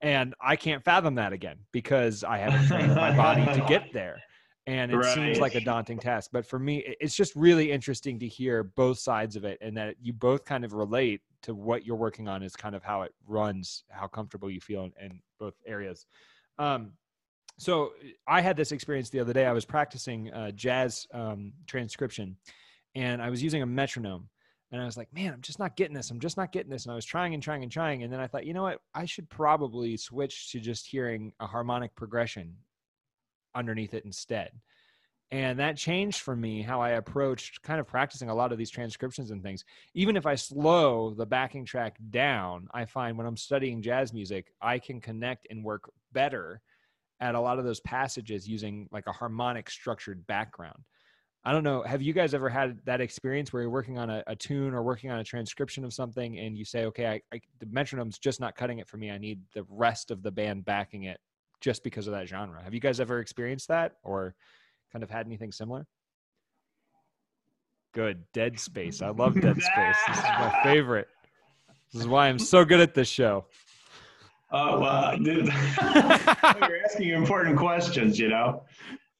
And 0.00 0.34
I 0.40 0.56
can't 0.56 0.82
fathom 0.82 1.16
that 1.16 1.34
again 1.34 1.58
because 1.72 2.24
I 2.24 2.38
haven't 2.38 2.66
trained 2.68 2.94
my 2.94 3.14
body 3.14 3.44
to 3.44 3.66
get 3.68 3.88
there. 3.92 4.22
And 4.66 4.92
it 4.92 5.04
seems 5.14 5.40
like 5.40 5.54
a 5.54 5.60
daunting 5.60 5.98
task. 5.98 6.30
But 6.32 6.46
for 6.46 6.58
me, 6.58 6.94
it's 7.00 7.14
just 7.14 7.34
really 7.34 7.70
interesting 7.70 8.18
to 8.18 8.28
hear 8.28 8.62
both 8.62 8.98
sides 8.98 9.34
of 9.34 9.44
it 9.44 9.58
and 9.60 9.76
that 9.76 9.96
you 10.00 10.12
both 10.12 10.44
kind 10.44 10.64
of 10.64 10.72
relate 10.72 11.20
to 11.42 11.54
what 11.54 11.86
you're 11.86 11.96
working 11.96 12.28
on 12.28 12.42
is 12.42 12.54
kind 12.54 12.74
of 12.74 12.82
how 12.82 13.02
it 13.02 13.12
runs, 13.26 13.84
how 13.90 14.06
comfortable 14.06 14.50
you 14.50 14.60
feel 14.60 14.84
in, 14.84 14.92
in 15.00 15.20
both 15.38 15.54
areas. 15.66 16.06
Um, 16.58 16.92
so 17.58 17.92
I 18.26 18.40
had 18.40 18.56
this 18.56 18.72
experience 18.72 19.10
the 19.10 19.20
other 19.20 19.32
day. 19.32 19.46
I 19.46 19.52
was 19.52 19.64
practicing 19.64 20.32
uh, 20.32 20.50
jazz 20.52 21.06
um, 21.12 21.52
transcription 21.66 22.36
and 22.98 23.22
I 23.22 23.30
was 23.30 23.42
using 23.42 23.62
a 23.62 23.66
metronome. 23.66 24.28
And 24.70 24.82
I 24.82 24.84
was 24.84 24.96
like, 24.98 25.12
man, 25.14 25.32
I'm 25.32 25.40
just 25.40 25.58
not 25.58 25.76
getting 25.76 25.94
this. 25.94 26.10
I'm 26.10 26.20
just 26.20 26.36
not 26.36 26.52
getting 26.52 26.70
this. 26.70 26.84
And 26.84 26.92
I 26.92 26.94
was 26.94 27.04
trying 27.06 27.32
and 27.34 27.42
trying 27.42 27.62
and 27.62 27.72
trying. 27.72 28.02
And 28.02 28.12
then 28.12 28.20
I 28.20 28.26
thought, 28.26 28.44
you 28.46 28.52
know 28.52 28.62
what? 28.62 28.80
I 28.94 29.06
should 29.06 29.28
probably 29.30 29.96
switch 29.96 30.50
to 30.52 30.60
just 30.60 30.86
hearing 30.86 31.32
a 31.40 31.46
harmonic 31.46 31.94
progression 31.94 32.56
underneath 33.54 33.94
it 33.94 34.04
instead. 34.04 34.50
and 35.30 35.58
that 35.58 35.76
changed 35.76 36.20
for 36.20 36.34
me 36.34 36.62
how 36.62 36.80
i 36.80 36.90
approached 36.90 37.60
kind 37.62 37.80
of 37.80 37.86
practicing 37.86 38.30
a 38.30 38.34
lot 38.34 38.52
of 38.52 38.58
these 38.58 38.70
transcriptions 38.70 39.30
and 39.30 39.42
things 39.42 39.64
even 39.94 40.16
if 40.16 40.26
i 40.26 40.34
slow 40.34 41.10
the 41.10 41.26
backing 41.26 41.64
track 41.64 41.96
down 42.10 42.68
i 42.72 42.84
find 42.84 43.16
when 43.16 43.26
i'm 43.26 43.36
studying 43.36 43.82
jazz 43.82 44.12
music 44.12 44.52
i 44.62 44.78
can 44.78 45.00
connect 45.00 45.46
and 45.50 45.62
work 45.64 45.90
better 46.12 46.60
at 47.20 47.34
a 47.34 47.40
lot 47.40 47.58
of 47.58 47.64
those 47.64 47.80
passages 47.80 48.48
using 48.48 48.88
like 48.90 49.06
a 49.06 49.12
harmonic 49.12 49.68
structured 49.68 50.26
background 50.26 50.82
i 51.44 51.52
don't 51.52 51.64
know 51.64 51.82
have 51.82 52.02
you 52.02 52.12
guys 52.12 52.34
ever 52.34 52.48
had 52.48 52.78
that 52.84 53.00
experience 53.00 53.52
where 53.52 53.62
you're 53.62 53.70
working 53.70 53.98
on 53.98 54.10
a, 54.10 54.22
a 54.26 54.36
tune 54.36 54.74
or 54.74 54.82
working 54.82 55.10
on 55.10 55.18
a 55.18 55.24
transcription 55.24 55.84
of 55.84 55.92
something 55.92 56.38
and 56.38 56.56
you 56.56 56.64
say 56.64 56.84
okay 56.84 57.06
I, 57.06 57.20
I, 57.32 57.40
the 57.60 57.66
metronome's 57.66 58.18
just 58.18 58.40
not 58.40 58.56
cutting 58.56 58.78
it 58.78 58.88
for 58.88 58.96
me 58.96 59.10
i 59.10 59.18
need 59.18 59.40
the 59.54 59.64
rest 59.68 60.10
of 60.10 60.22
the 60.22 60.30
band 60.30 60.64
backing 60.64 61.04
it 61.04 61.18
just 61.60 61.82
because 61.82 62.06
of 62.06 62.12
that 62.12 62.28
genre 62.28 62.62
have 62.62 62.74
you 62.74 62.80
guys 62.80 63.00
ever 63.00 63.20
experienced 63.20 63.68
that 63.68 63.94
or 64.02 64.34
kind 64.92 65.02
of 65.02 65.10
had 65.10 65.26
anything 65.26 65.52
similar? 65.52 65.86
Good. 67.94 68.24
Dead 68.32 68.58
Space. 68.58 69.02
I 69.02 69.08
love 69.08 69.34
Dead 69.40 69.60
Space. 69.60 69.96
This 70.06 70.18
is 70.18 70.24
my 70.24 70.60
favorite. 70.62 71.08
This 71.92 72.02
is 72.02 72.08
why 72.08 72.28
I'm 72.28 72.38
so 72.38 72.64
good 72.64 72.80
at 72.80 72.94
this 72.94 73.08
show. 73.08 73.46
Oh, 74.50 74.80
well, 74.80 75.16
dude, 75.18 75.46
you're 75.86 76.84
asking 76.84 77.10
important 77.10 77.58
questions, 77.58 78.18
you 78.18 78.28
know? 78.28 78.62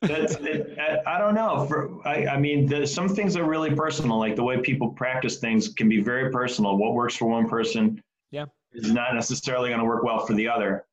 That's, 0.03 0.35
it, 0.37 0.79
I 1.07 1.19
don't 1.19 1.35
know. 1.35 1.67
For, 1.67 2.07
I, 2.07 2.27
I 2.27 2.39
mean, 2.39 2.87
some 2.87 3.09
things 3.09 3.37
are 3.37 3.45
really 3.45 3.75
personal. 3.75 4.19
Like 4.19 4.37
the 4.37 4.45
way 4.45 4.59
people 4.61 4.91
practice 4.91 5.39
things 5.39 5.69
can 5.69 5.89
be 5.89 6.01
very 6.01 6.31
personal. 6.31 6.77
What 6.77 6.95
works 6.95 7.17
for 7.17 7.27
one 7.27 7.49
person 7.49 8.01
yeah. 8.31 8.45
is 8.73 8.93
not 8.93 9.15
necessarily 9.15 9.71
going 9.71 9.81
to 9.81 9.87
work 9.87 10.05
well 10.05 10.25
for 10.25 10.35
the 10.35 10.49
other. 10.49 10.87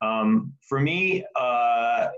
Um, 0.00 0.52
for 0.60 0.80
me, 0.80 1.24
uh, 1.36 2.08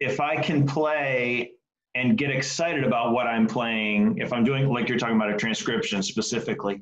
if 0.00 0.20
I 0.20 0.36
can 0.36 0.66
play 0.66 1.52
and 1.94 2.16
get 2.16 2.30
excited 2.30 2.84
about 2.84 3.12
what 3.12 3.26
I'm 3.26 3.46
playing, 3.46 4.18
if 4.18 4.32
I'm 4.32 4.44
doing 4.44 4.68
like 4.68 4.88
you're 4.88 4.98
talking 4.98 5.16
about 5.16 5.30
a 5.30 5.36
transcription 5.36 6.02
specifically, 6.02 6.80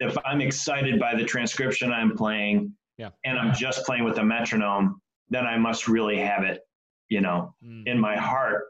if 0.00 0.16
I'm 0.24 0.40
excited 0.40 0.98
by 0.98 1.14
the 1.14 1.24
transcription 1.24 1.92
I'm 1.92 2.16
playing 2.16 2.72
yeah. 2.98 3.10
and 3.24 3.38
I'm 3.38 3.54
just 3.54 3.86
playing 3.86 4.04
with 4.04 4.18
a 4.18 4.24
metronome, 4.24 5.00
then 5.30 5.46
I 5.46 5.56
must 5.56 5.86
really 5.88 6.18
have 6.18 6.44
it, 6.44 6.60
you 7.08 7.20
know, 7.20 7.54
mm. 7.64 7.86
in 7.86 7.98
my 7.98 8.16
heart, 8.16 8.64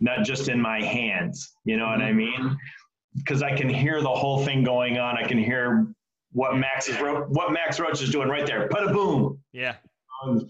not 0.00 0.24
just 0.24 0.48
in 0.48 0.60
my 0.60 0.82
hands. 0.82 1.52
You 1.64 1.76
know 1.76 1.86
mm-hmm. 1.86 2.00
what 2.00 2.08
I 2.08 2.12
mean? 2.12 2.56
Because 3.16 3.42
I 3.42 3.54
can 3.54 3.68
hear 3.68 4.00
the 4.00 4.08
whole 4.08 4.44
thing 4.44 4.64
going 4.64 4.98
on. 4.98 5.16
I 5.16 5.26
can 5.26 5.38
hear 5.38 5.86
what 6.32 6.56
Max 6.56 6.88
is 6.88 6.96
what 6.96 7.52
Max 7.52 7.78
Roach 7.78 8.02
is 8.02 8.10
doing 8.10 8.28
right 8.28 8.46
there. 8.46 8.68
Put 8.68 8.84
a 8.84 8.92
boom. 8.92 9.38
Yeah. 9.52 9.76
Um, 10.22 10.48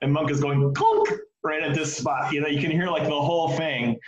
and 0.00 0.12
Monk 0.12 0.30
is 0.30 0.40
going 0.40 0.72
clunk 0.74 1.08
right 1.42 1.62
at 1.62 1.74
this 1.74 1.96
spot. 1.96 2.32
You 2.32 2.40
know, 2.40 2.46
you 2.46 2.60
can 2.60 2.70
hear 2.70 2.86
like 2.86 3.04
the 3.04 3.10
whole 3.10 3.48
thing 3.48 3.98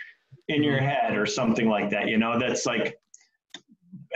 in 0.47 0.63
your 0.63 0.79
head 0.79 1.17
or 1.17 1.25
something 1.25 1.67
like 1.67 1.89
that. 1.89 2.07
You 2.07 2.17
know, 2.17 2.39
that's 2.39 2.65
like, 2.65 2.97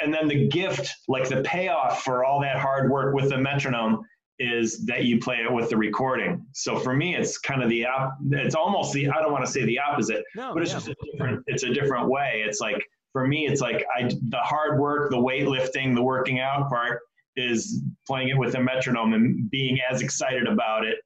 and 0.01 0.13
then 0.13 0.27
the 0.27 0.47
gift, 0.47 0.89
like 1.07 1.27
the 1.27 1.41
payoff 1.41 2.03
for 2.03 2.23
all 2.23 2.39
that 2.41 2.57
hard 2.57 2.89
work 2.89 3.13
with 3.13 3.29
the 3.29 3.37
metronome 3.37 4.03
is 4.41 4.83
that 4.87 5.05
you 5.05 5.19
play 5.19 5.37
it 5.37 5.51
with 5.51 5.69
the 5.69 5.77
recording. 5.77 6.43
So 6.51 6.79
for 6.79 6.95
me, 6.95 7.15
it's 7.15 7.37
kind 7.37 7.61
of 7.61 7.69
the 7.69 7.85
op- 7.85 8.17
it's 8.31 8.55
almost 8.55 8.91
the 8.91 9.07
I 9.07 9.21
don't 9.21 9.31
want 9.31 9.45
to 9.45 9.51
say 9.51 9.63
the 9.65 9.79
opposite, 9.79 10.23
no, 10.35 10.55
but 10.55 10.63
it's 10.63 10.71
yeah. 10.71 10.79
just 10.79 10.87
a 10.89 10.95
different 11.11 11.43
it's 11.45 11.63
a 11.63 11.71
different 11.71 12.09
way. 12.09 12.43
It's 12.45 12.59
like 12.59 12.83
for 13.13 13.27
me, 13.27 13.47
it's 13.47 13.61
like 13.61 13.85
I 13.95 14.09
the 14.29 14.39
hard 14.39 14.79
work, 14.79 15.11
the 15.11 15.17
weightlifting, 15.17 15.93
the 15.93 16.01
working 16.01 16.39
out 16.39 16.69
part 16.69 17.01
is 17.35 17.83
playing 18.07 18.29
it 18.29 18.37
with 18.37 18.55
a 18.55 18.59
metronome 18.59 19.13
and 19.13 19.49
being 19.51 19.77
as 19.89 20.01
excited 20.01 20.47
about 20.47 20.85
it 20.85 20.97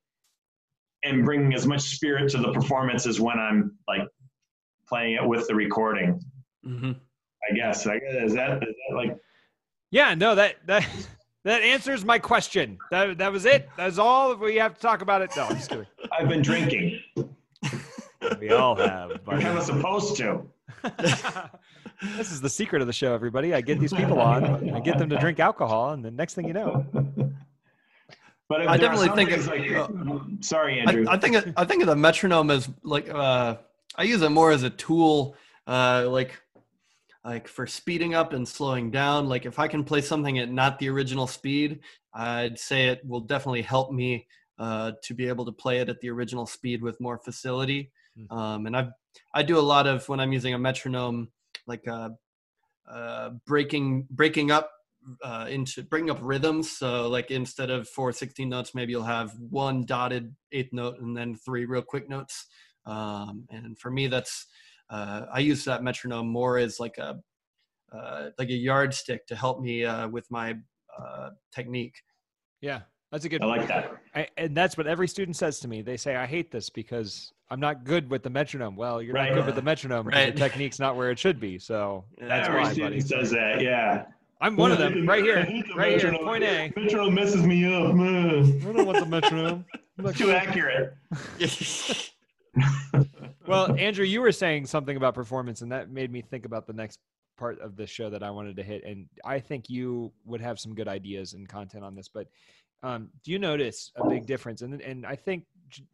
and 1.03 1.25
bringing 1.25 1.53
as 1.53 1.67
much 1.67 1.81
spirit 1.81 2.31
to 2.31 2.38
the 2.38 2.53
performance 2.53 3.05
as 3.05 3.19
when 3.19 3.38
I'm 3.38 3.77
like 3.86 4.07
playing 4.88 5.15
it 5.15 5.27
with 5.27 5.45
the 5.47 5.55
recording. 5.55 6.21
Mm-hmm. 6.65 6.93
I 7.51 7.53
guess. 7.53 7.86
I 7.86 7.99
guess 7.99 8.13
is 8.13 8.33
that, 8.33 8.63
is 8.63 8.75
that 8.89 8.95
like? 8.95 9.17
Yeah, 9.91 10.15
no 10.15 10.36
that 10.36 10.55
that 10.67 10.88
that 11.45 11.61
answers 11.61 12.03
my 12.03 12.19
question. 12.19 12.77
That 12.91 13.19
that 13.19 13.31
was 13.31 13.45
it. 13.45 13.69
That's 13.77 13.99
all 13.99 14.35
we 14.35 14.55
have 14.55 14.73
to 14.73 14.81
talk 14.81 15.01
about 15.01 15.21
it. 15.21 15.31
No, 15.37 15.43
I'm 15.43 15.55
just 15.55 15.69
kidding. 15.69 15.85
I've 16.11 16.27
been 16.27 16.41
drinking. 16.41 16.99
we 18.39 18.49
all 18.49 18.75
have. 18.75 19.23
But... 19.23 19.41
You're 19.41 19.61
supposed 19.61 20.17
to. 20.17 20.41
this 22.17 22.31
is 22.31 22.41
the 22.41 22.49
secret 22.49 22.81
of 22.81 22.87
the 22.87 22.93
show, 22.93 23.13
everybody. 23.13 23.53
I 23.53 23.61
get 23.61 23.79
these 23.79 23.93
people 23.93 24.19
on, 24.19 24.71
I 24.71 24.79
get 24.79 24.97
them 24.97 25.09
to 25.09 25.17
drink 25.17 25.39
alcohol, 25.39 25.91
and 25.91 26.03
the 26.03 26.11
next 26.11 26.33
thing 26.33 26.47
you 26.47 26.53
know. 26.53 26.85
But 28.49 28.67
I 28.67 28.77
definitely 28.77 29.09
think 29.09 29.31
it's 29.31 29.47
like. 29.47 29.71
Uh, 29.71 29.87
sorry, 30.41 30.79
Andrew. 30.79 31.05
I, 31.07 31.13
I, 31.13 31.17
think 31.17 31.53
I 31.55 31.63
think 31.63 31.81
of 31.81 31.87
the 31.87 31.95
metronome 31.95 32.49
as 32.49 32.69
like 32.83 33.07
uh, 33.09 33.57
I 33.95 34.03
use 34.03 34.21
it 34.21 34.29
more 34.29 34.51
as 34.51 34.63
a 34.63 34.69
tool, 34.71 35.35
uh, 35.67 36.07
like 36.09 36.39
like 37.26 37.47
for 37.47 37.65
speeding 37.65 38.13
up 38.13 38.34
and 38.34 38.47
slowing 38.47 38.91
down. 38.91 39.28
Like 39.28 39.45
if 39.45 39.57
I 39.57 39.67
can 39.67 39.84
play 39.84 40.01
something 40.01 40.38
at 40.38 40.51
not 40.51 40.78
the 40.78 40.89
original 40.89 41.26
speed, 41.26 41.80
I'd 42.13 42.59
say 42.59 42.88
it 42.89 43.01
will 43.03 43.21
definitely 43.21 43.63
help 43.63 43.91
me 43.91 44.28
uh, 44.59 44.91
to 45.03 45.13
be 45.15 45.28
able 45.28 45.45
to 45.45 45.51
play 45.51 45.80
it 45.80 45.89
at 45.89 45.99
the 45.99 46.09
original 46.11 46.45
speed 46.45 46.84
with 46.84 47.01
more 47.01 47.17
facility. 47.17 47.91
Mm-hmm. 48.17 48.38
Um, 48.38 48.67
and 48.67 48.78
I 48.78 48.89
I 49.34 49.43
do 49.43 49.57
a 49.57 49.59
lot 49.59 49.88
of 49.88 50.07
when 50.07 50.19
I'm 50.19 50.32
using 50.32 50.53
a 50.53 50.59
metronome, 50.59 51.30
like 51.65 51.88
uh, 51.88 52.09
uh, 52.89 53.32
breaking 53.47 54.07
breaking 54.11 54.51
up 54.51 54.69
uh, 55.23 55.47
into 55.49 55.82
bringing 55.84 56.11
up 56.11 56.19
rhythms. 56.21 56.78
So 56.78 57.09
like 57.09 57.32
instead 57.32 57.71
of 57.71 57.89
four 57.89 58.11
16 58.11 58.47
notes, 58.47 58.76
maybe 58.76 58.91
you'll 58.91 59.03
have 59.03 59.34
one 59.49 59.84
dotted 59.84 60.36
eighth 60.51 60.73
note 60.73 60.99
and 60.99 61.17
then 61.17 61.36
three 61.36 61.65
real 61.65 61.82
quick 61.82 62.07
notes. 62.07 62.45
Um, 62.86 63.47
and 63.49 63.78
for 63.80 63.89
me, 63.89 64.07
that's 64.07 64.45
uh, 64.89 65.25
I 65.31 65.39
use 65.39 65.65
that 65.65 65.83
metronome 65.83 66.27
more 66.27 66.57
as 66.57 66.79
like 66.79 66.97
a 66.97 67.19
uh, 67.93 68.29
like 68.38 68.49
a 68.49 68.53
yardstick 68.53 69.25
to 69.27 69.36
help 69.36 69.61
me 69.61 69.86
uh, 69.86 70.07
with 70.07 70.29
my 70.29 70.55
uh, 70.97 71.29
technique. 71.53 71.95
Yeah, 72.61 72.81
that's 73.11 73.25
a 73.25 73.29
good. 73.29 73.41
I 73.41 73.45
like 73.45 73.67
that. 73.67 73.93
I, 74.13 74.27
and 74.38 74.55
that's 74.55 74.77
what 74.77 74.88
every 74.88 75.07
student 75.07 75.36
says 75.36 75.59
to 75.61 75.67
me. 75.67 75.81
They 75.81 75.97
say, 75.97 76.15
"I 76.15 76.25
hate 76.25 76.51
this 76.51 76.69
because 76.69 77.31
I'm 77.49 77.59
not 77.59 77.83
good 77.83 78.09
with 78.09 78.23
the 78.23 78.29
metronome." 78.29 78.75
Well, 78.75 79.01
you're 79.01 79.13
right. 79.13 79.29
not 79.29 79.36
good 79.36 79.45
with 79.45 79.55
the 79.55 79.61
metronome. 79.61 80.07
Right. 80.07 80.33
The 80.33 80.39
technique's 80.39 80.79
not 80.79 80.95
where 80.95 81.11
it 81.11 81.19
should 81.19 81.39
be. 81.39 81.59
So 81.59 82.05
that's 82.19 82.47
every 82.47 82.61
why, 82.61 82.71
student 82.73 82.93
buddy. 82.93 83.01
says 83.01 83.31
that. 83.31 83.61
Yeah. 83.61 84.05
I'm 84.41 84.57
one 84.57 84.71
of 84.71 84.77
them, 84.77 85.07
right 85.07 85.23
here, 85.23 85.47
right 85.77 85.99
here, 85.99 86.11
point 86.19 86.43
A. 86.43 86.71
Metronome 86.75 87.13
messes 87.15 87.43
me 87.43 87.65
up, 87.73 87.95
man. 87.95 88.61
I 88.67 88.73
don't 88.73 88.86
want 88.86 88.99
the 88.99 89.05
metronome. 89.05 89.65
It's 89.97 90.17
too 90.17 90.31
accurate. 90.31 90.93
well, 93.47 93.75
Andrew, 93.77 94.05
you 94.05 94.21
were 94.21 94.31
saying 94.31 94.65
something 94.65 94.97
about 94.97 95.13
performance, 95.13 95.61
and 95.61 95.71
that 95.71 95.89
made 95.89 96.11
me 96.11 96.21
think 96.21 96.45
about 96.45 96.67
the 96.67 96.73
next 96.73 96.99
part 97.37 97.59
of 97.59 97.75
the 97.75 97.85
show 97.85 98.09
that 98.09 98.23
I 98.23 98.31
wanted 98.31 98.55
to 98.57 98.63
hit. 98.63 98.83
And 98.85 99.07
I 99.25 99.39
think 99.39 99.69
you 99.69 100.11
would 100.25 100.41
have 100.41 100.59
some 100.59 100.73
good 100.73 100.87
ideas 100.87 101.33
and 101.33 101.47
content 101.47 101.83
on 101.83 101.95
this. 101.95 102.07
But 102.07 102.27
um, 102.83 103.09
do 103.23 103.31
you 103.31 103.39
notice 103.39 103.91
a 103.95 104.07
big 104.07 104.25
difference? 104.25 104.61
And 104.61 104.81
and 104.81 105.05
I 105.05 105.15
think 105.15 105.45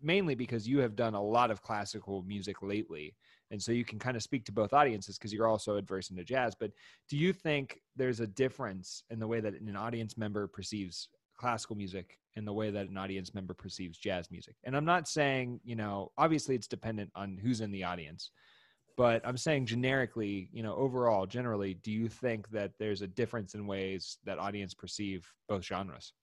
mainly 0.02 0.36
because 0.36 0.68
you 0.68 0.80
have 0.80 0.95
done 0.95 1.14
a 1.14 1.22
lot 1.22 1.52
of 1.52 1.62
classical 1.62 2.24
music 2.24 2.62
lately 2.62 3.16
and 3.52 3.62
so 3.62 3.72
you 3.72 3.86
can 3.86 3.99
kind 3.99 4.16
of 4.16 4.24
speak 4.24 4.45
to 4.45 4.52
both 4.52 4.74
audiences 4.74 5.18
because 5.18 5.34
you're 5.34 5.47
also 5.47 5.78
adverse 5.78 6.10
into 6.10 6.24
jazz 6.24 6.56
but 6.60 6.72
do 7.10 7.18
you 7.18 7.32
think 7.32 7.80
there's 7.95 8.20
a 8.20 8.28
difference 8.28 9.04
in 9.10 9.20
the 9.20 9.28
way 9.28 9.39
that 9.39 9.60
an 9.60 9.76
audience 9.76 10.18
member 10.18 10.47
perceives 10.47 11.10
classical 11.42 11.76
music 11.76 12.20
and 12.36 12.48
the 12.48 12.54
way 12.54 12.70
that 12.70 12.88
an 12.88 12.98
audience 12.98 13.34
member 13.34 13.52
perceives 13.52 13.98
jazz 13.98 14.30
music 14.30 14.56
and 14.64 14.78
i'm 14.78 14.86
not 14.86 15.08
saying 15.08 15.60
you 15.64 15.76
know 15.76 16.12
obviously 16.20 16.54
it's 16.54 16.68
dependent 16.68 17.10
on 17.16 17.36
who's 17.42 17.62
in 17.62 17.72
the 17.72 17.84
audience 17.84 18.30
but 18.96 19.24
i'm 19.26 19.38
saying 19.38 19.66
generically 19.66 20.50
you 20.54 20.62
know 20.62 20.76
overall 20.76 21.26
generally 21.26 21.74
do 21.74 21.92
you 21.92 22.08
think 22.08 22.48
that 22.52 22.74
there's 22.78 23.02
a 23.02 23.08
difference 23.08 23.56
in 23.56 23.66
ways 23.66 24.20
that 24.24 24.38
audience 24.38 24.76
perceive 24.76 25.28
both 25.50 25.66
genres 25.66 26.14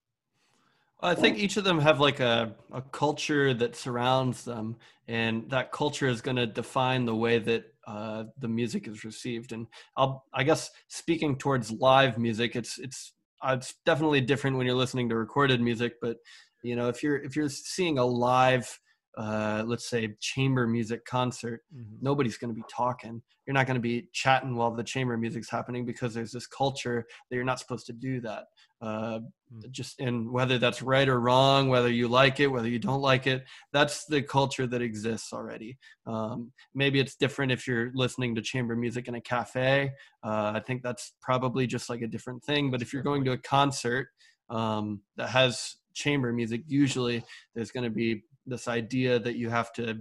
I 1.00 1.14
think 1.14 1.38
each 1.38 1.56
of 1.56 1.62
them 1.62 1.78
have 1.78 2.00
like 2.00 2.18
a, 2.18 2.56
a 2.72 2.82
culture 2.82 3.54
that 3.54 3.76
surrounds 3.76 4.44
them, 4.44 4.74
and 5.06 5.48
that 5.50 5.70
culture 5.70 6.08
is 6.08 6.20
going 6.20 6.38
to 6.38 6.46
define 6.46 7.04
the 7.04 7.14
way 7.14 7.38
that 7.38 7.72
uh, 7.86 8.24
the 8.40 8.48
music 8.48 8.88
is 8.88 9.04
received. 9.04 9.52
And 9.52 9.68
I'll, 9.96 10.24
I 10.34 10.42
guess 10.42 10.70
speaking 10.88 11.38
towards 11.38 11.70
live 11.70 12.18
music, 12.18 12.56
it's 12.56 12.80
it's 12.80 13.12
Uh, 13.40 13.56
it's 13.58 13.74
definitely 13.86 14.20
different 14.20 14.56
when 14.56 14.66
you're 14.66 14.76
listening 14.76 15.08
to 15.08 15.16
recorded 15.16 15.60
music. 15.60 15.94
But 16.00 16.16
you 16.62 16.76
know, 16.76 16.88
if 16.88 17.02
you're 17.02 17.16
if 17.16 17.36
you're 17.36 17.48
seeing 17.48 17.98
a 17.98 18.04
live 18.04 18.78
uh, 19.16 19.64
let's 19.66 19.88
say 19.88 20.14
chamber 20.20 20.66
music 20.66 21.04
concert 21.04 21.62
mm-hmm. 21.74 21.96
nobody's 22.00 22.36
going 22.36 22.50
to 22.50 22.54
be 22.54 22.66
talking 22.70 23.22
you're 23.48 23.54
not 23.54 23.66
going 23.66 23.76
to 23.76 23.80
be 23.80 24.08
chatting 24.12 24.54
while 24.54 24.70
the 24.70 24.84
chamber 24.84 25.16
music's 25.16 25.50
happening 25.50 25.86
because 25.86 26.12
there's 26.12 26.32
this 26.32 26.46
culture 26.46 27.06
that 27.28 27.34
you're 27.34 27.46
not 27.46 27.58
supposed 27.58 27.86
to 27.86 27.94
do 27.94 28.20
that 28.20 28.44
uh, 28.82 29.20
mm. 29.52 29.70
just 29.70 29.98
and 30.00 30.30
whether 30.30 30.58
that's 30.58 30.82
right 30.82 31.08
or 31.08 31.18
wrong 31.18 31.68
whether 31.70 31.90
you 31.90 32.06
like 32.08 32.40
it 32.40 32.46
whether 32.46 32.68
you 32.68 32.78
don't 32.78 33.00
like 33.00 33.26
it 33.26 33.44
that's 33.72 34.04
the 34.04 34.20
culture 34.20 34.66
that 34.66 34.82
exists 34.82 35.32
already 35.32 35.78
um, 36.06 36.52
maybe 36.74 37.00
it's 37.00 37.16
different 37.16 37.50
if 37.50 37.66
you're 37.66 37.90
listening 37.94 38.34
to 38.34 38.42
chamber 38.42 38.76
music 38.76 39.08
in 39.08 39.14
a 39.14 39.20
cafe 39.20 39.90
uh, 40.22 40.52
i 40.54 40.60
think 40.60 40.82
that's 40.82 41.14
probably 41.22 41.66
just 41.66 41.88
like 41.88 42.02
a 42.02 42.06
different 42.06 42.44
thing 42.44 42.70
but 42.70 42.82
if 42.82 42.92
you're 42.92 43.02
going 43.02 43.24
to 43.24 43.32
a 43.32 43.38
concert 43.38 44.08
um, 44.50 45.00
that 45.16 45.30
has 45.30 45.76
chamber 45.94 46.32
music 46.34 46.60
usually 46.68 47.24
there's 47.54 47.70
going 47.70 47.84
to 47.84 47.90
be 47.90 48.22
this 48.48 48.68
idea 48.68 49.18
that 49.18 49.36
you 49.36 49.50
have 49.50 49.72
to 49.74 50.00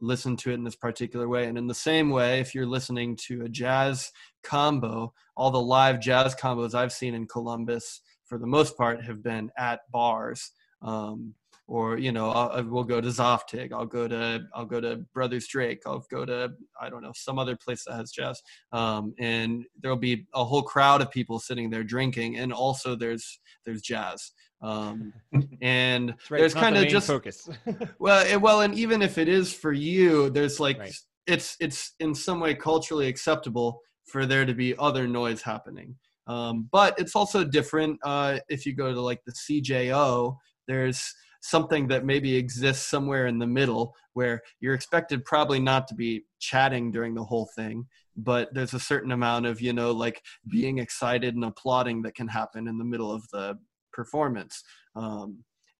listen 0.00 0.36
to 0.38 0.50
it 0.50 0.54
in 0.54 0.64
this 0.64 0.76
particular 0.76 1.28
way. 1.28 1.46
And 1.46 1.58
in 1.58 1.66
the 1.66 1.74
same 1.74 2.10
way, 2.10 2.40
if 2.40 2.54
you're 2.54 2.66
listening 2.66 3.16
to 3.28 3.42
a 3.42 3.48
jazz 3.48 4.10
combo, 4.42 5.12
all 5.36 5.50
the 5.50 5.60
live 5.60 6.00
jazz 6.00 6.34
combos 6.34 6.74
I've 6.74 6.92
seen 6.92 7.14
in 7.14 7.26
Columbus, 7.26 8.00
for 8.24 8.38
the 8.38 8.46
most 8.46 8.76
part, 8.76 9.04
have 9.04 9.22
been 9.22 9.50
at 9.58 9.80
bars. 9.90 10.52
Um, 10.82 11.34
or 11.70 11.98
you 11.98 12.10
know, 12.10 12.30
I'll, 12.30 12.64
we'll 12.64 12.84
go 12.84 13.00
to 13.00 13.08
Zaftig. 13.08 13.72
I'll 13.72 13.86
go 13.86 14.08
to 14.08 14.44
I'll 14.54 14.66
go 14.66 14.80
to 14.80 14.96
Brothers 15.14 15.46
Drake. 15.46 15.82
I'll 15.86 16.04
go 16.10 16.26
to 16.26 16.52
I 16.80 16.90
don't 16.90 17.02
know 17.02 17.12
some 17.14 17.38
other 17.38 17.56
place 17.56 17.84
that 17.84 17.94
has 17.94 18.10
jazz, 18.10 18.42
um, 18.72 19.14
and 19.20 19.64
there'll 19.80 19.96
be 19.96 20.26
a 20.34 20.44
whole 20.44 20.62
crowd 20.62 21.00
of 21.00 21.12
people 21.12 21.38
sitting 21.38 21.70
there 21.70 21.84
drinking, 21.84 22.38
and 22.38 22.52
also 22.52 22.96
there's 22.96 23.38
there's 23.64 23.82
jazz. 23.82 24.32
Um, 24.62 25.12
and 25.62 26.14
right, 26.30 26.38
there's 26.38 26.54
kind 26.54 26.76
the 26.76 26.82
of 26.82 26.88
just 26.88 27.06
focus. 27.06 27.48
well, 27.98 28.26
it, 28.26 28.40
well, 28.40 28.60
and 28.60 28.74
even 28.74 29.02
if 29.02 29.18
it 29.18 29.28
is 29.28 29.52
for 29.52 29.72
you, 29.72 30.30
there's 30.30 30.60
like 30.60 30.78
Right. 30.78 30.94
it's 31.26 31.56
it's 31.60 31.94
in 32.00 32.14
some 32.14 32.40
way 32.40 32.54
culturally 32.54 33.08
acceptable 33.08 33.80
for 34.06 34.26
there 34.26 34.44
to 34.44 34.54
be 34.54 34.74
other 34.78 35.06
noise 35.06 35.42
happening. 35.42 35.96
Um, 36.26 36.68
but 36.70 36.98
it's 36.98 37.16
also 37.16 37.44
different 37.44 37.98
uh, 38.04 38.38
if 38.48 38.66
you 38.66 38.74
go 38.74 38.92
to 38.92 39.00
like 39.00 39.20
the 39.26 39.32
CJO. 39.32 40.36
There's 40.68 41.12
something 41.42 41.88
that 41.88 42.04
maybe 42.04 42.36
exists 42.36 42.86
somewhere 42.86 43.26
in 43.26 43.38
the 43.38 43.46
middle 43.46 43.94
where 44.12 44.42
you're 44.60 44.74
expected 44.74 45.24
probably 45.24 45.58
not 45.58 45.88
to 45.88 45.94
be 45.94 46.22
chatting 46.38 46.92
during 46.92 47.14
the 47.14 47.24
whole 47.24 47.48
thing 47.56 47.86
but 48.16 48.52
there's 48.52 48.74
a 48.74 48.80
certain 48.80 49.12
amount 49.12 49.46
of 49.46 49.60
you 49.60 49.72
know 49.72 49.90
like 49.90 50.22
being 50.48 50.78
excited 50.78 51.34
and 51.34 51.44
applauding 51.44 52.02
that 52.02 52.14
can 52.14 52.28
happen 52.28 52.68
in 52.68 52.78
the 52.78 52.84
middle 52.84 53.10
of 53.10 53.26
the 53.30 53.56
performance 54.00 54.54
um, 55.02 55.28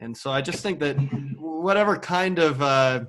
and 0.03 0.12
so 0.21 0.29
i 0.39 0.41
just 0.51 0.61
think 0.64 0.77
that 0.85 0.97
whatever 1.68 1.95
kind 2.16 2.39
of 2.39 2.55
uh, 2.75 3.01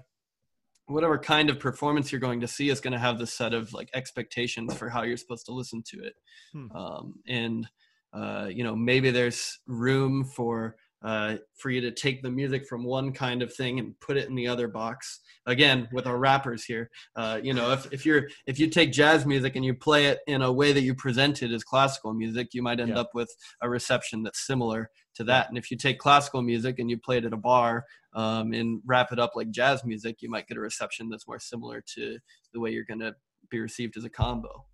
whatever 0.88 1.18
kind 1.18 1.50
of 1.50 1.60
performance 1.60 2.12
you're 2.12 2.20
going 2.28 2.42
to 2.42 2.48
see 2.48 2.70
is 2.70 2.82
going 2.82 2.94
to 2.94 3.00
have 3.08 3.18
this 3.18 3.34
set 3.34 3.54
of 3.54 3.72
like 3.74 3.90
expectations 3.94 4.74
for 4.74 4.90
how 4.90 5.02
you're 5.04 5.18
supposed 5.24 5.46
to 5.46 5.54
listen 5.54 5.82
to 5.92 5.98
it 6.10 6.16
Hmm. 6.54 6.70
um, 6.80 7.06
and 7.28 7.68
uh, 8.14 8.48
you 8.58 8.64
know 8.66 8.76
maybe 8.76 9.10
there's 9.12 9.60
room 9.68 10.26
for 10.26 10.76
uh, 11.12 11.38
for 11.62 11.70
you 11.72 11.82
to 11.82 11.92
take 12.06 12.22
the 12.22 12.30
music 12.30 12.62
from 12.70 12.84
one 12.84 13.12
kind 13.14 13.42
of 13.42 13.50
thing 13.60 13.80
and 13.80 13.98
put 14.08 14.18
it 14.18 14.28
in 14.30 14.36
the 14.36 14.48
other 14.54 14.68
box 14.68 15.22
again 15.46 15.88
with 15.94 16.06
our 16.06 16.18
rappers 16.18 16.64
here 16.72 16.86
uh, 17.16 17.40
you 17.48 17.54
know 17.58 17.68
if, 17.72 17.82
if 17.94 18.06
you're 18.06 18.24
if 18.52 18.60
you 18.60 18.68
take 18.68 18.92
jazz 18.92 19.26
music 19.26 19.56
and 19.56 19.64
you 19.66 19.74
play 19.74 20.04
it 20.12 20.20
in 20.28 20.42
a 20.42 20.52
way 20.60 20.74
that 20.74 20.82
you 20.88 20.94
present 20.94 21.42
it 21.42 21.52
as 21.58 21.64
classical 21.64 22.14
music 22.14 22.46
you 22.54 22.62
might 22.68 22.80
end 22.82 22.90
Yeah. 22.96 23.00
up 23.02 23.12
with 23.20 23.32
a 23.62 23.68
reception 23.78 24.24
that's 24.24 24.46
similar 24.46 24.82
to 25.16 25.24
that. 25.26 25.50
And 25.50 25.58
if 25.58 25.72
you 25.72 25.78
take 25.78 26.00
classical 26.00 26.42
music 26.42 26.80
and 26.80 26.90
you 26.90 26.98
play 26.98 27.18
it 27.18 27.26
at 27.26 27.34
a 27.34 27.38
bar 27.38 27.86
um, 28.14 28.54
and 28.54 28.82
wrap 28.86 29.12
it 29.12 29.20
up 29.20 29.32
like 29.36 29.52
jazz 29.52 29.84
music 29.84 30.22
you 30.22 30.30
might 30.30 30.48
get 30.48 30.58
a 30.58 30.62
reception 30.62 31.10
that's 31.10 31.28
more 31.28 31.40
similar 31.40 31.84
to 31.96 32.18
the 32.54 32.60
way 32.60 32.72
you're 32.72 32.86
going 32.86 33.00
to 33.00 33.16
be 33.50 33.60
received 33.60 33.98
as 33.98 34.04
a 34.04 34.10
combo. 34.10 34.66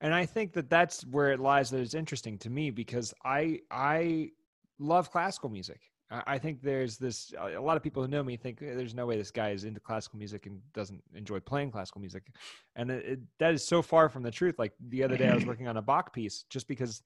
And 0.00 0.14
I 0.14 0.26
think 0.26 0.52
that 0.52 0.68
that's 0.68 1.06
where 1.06 1.32
it 1.32 1.40
lies 1.40 1.70
that 1.70 1.80
is 1.80 1.94
interesting 1.94 2.38
to 2.38 2.50
me 2.50 2.70
because 2.70 3.14
I 3.24 3.60
I 3.70 4.30
love 4.78 5.10
classical 5.10 5.48
music. 5.48 5.80
I 6.08 6.38
think 6.38 6.62
there's 6.62 6.98
this 6.98 7.32
a 7.36 7.58
lot 7.60 7.76
of 7.76 7.82
people 7.82 8.00
who 8.00 8.08
know 8.08 8.22
me 8.22 8.36
think 8.36 8.62
"Eh, 8.62 8.74
there's 8.74 8.94
no 8.94 9.06
way 9.06 9.16
this 9.16 9.32
guy 9.32 9.50
is 9.50 9.64
into 9.64 9.80
classical 9.80 10.18
music 10.18 10.46
and 10.46 10.60
doesn't 10.72 11.02
enjoy 11.14 11.40
playing 11.40 11.72
classical 11.72 12.00
music, 12.00 12.30
and 12.76 12.90
it, 12.90 13.04
it, 13.04 13.20
that 13.40 13.54
is 13.54 13.66
so 13.66 13.82
far 13.82 14.08
from 14.08 14.22
the 14.22 14.30
truth. 14.30 14.56
Like 14.56 14.72
the 14.88 15.02
other 15.02 15.16
day, 15.16 15.28
I 15.28 15.34
was 15.34 15.46
working 15.46 15.66
on 15.66 15.78
a 15.78 15.82
Bach 15.82 16.12
piece 16.12 16.44
just 16.48 16.68
because 16.68 17.02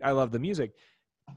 I 0.00 0.12
love 0.12 0.30
the 0.30 0.38
music, 0.38 0.74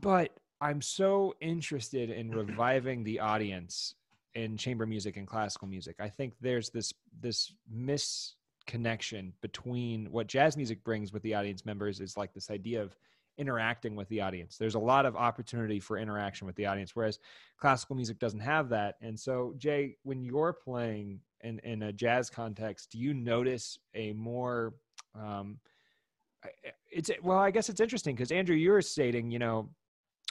but 0.01 0.37
I'm 0.61 0.81
so 0.81 1.35
interested 1.39 2.09
in 2.09 2.31
reviving 2.31 3.03
the 3.03 3.19
audience 3.19 3.95
in 4.35 4.57
chamber 4.57 4.85
music 4.85 5.17
and 5.17 5.27
classical 5.27 5.67
music. 5.67 5.95
I 5.99 6.09
think 6.09 6.33
there's 6.41 6.69
this 6.69 6.93
this 7.21 7.53
misconnection 7.73 9.31
between 9.41 10.11
what 10.11 10.27
jazz 10.27 10.57
music 10.57 10.83
brings 10.83 11.13
with 11.13 11.23
the 11.23 11.33
audience 11.33 11.65
members 11.65 11.99
is 11.99 12.17
like 12.17 12.33
this 12.33 12.51
idea 12.51 12.81
of 12.81 12.95
interacting 13.37 13.95
with 13.95 14.09
the 14.09 14.19
audience. 14.19 14.57
There's 14.57 14.75
a 14.75 14.79
lot 14.79 15.05
of 15.05 15.15
opportunity 15.15 15.79
for 15.79 15.97
interaction 15.97 16.45
with 16.45 16.57
the 16.57 16.65
audience, 16.65 16.93
whereas 16.93 17.19
classical 17.57 17.95
music 17.95 18.19
doesn't 18.19 18.41
have 18.41 18.67
that. 18.69 18.95
And 19.01 19.17
so, 19.17 19.53
Jay, 19.57 19.95
when 20.03 20.23
you're 20.23 20.51
playing 20.53 21.21
in, 21.41 21.59
in 21.59 21.83
a 21.83 21.93
jazz 21.93 22.29
context, 22.29 22.91
do 22.91 22.99
you 22.99 23.13
notice 23.13 23.79
a 23.95 24.11
more 24.11 24.73
um, 25.17 25.59
it's 26.91 27.11
well, 27.21 27.37
I 27.37 27.51
guess 27.51 27.69
it's 27.69 27.81
interesting 27.81 28.15
because 28.15 28.31
Andrew, 28.31 28.55
you 28.55 28.71
were 28.71 28.81
stating, 28.81 29.31
you 29.31 29.39
know, 29.39 29.69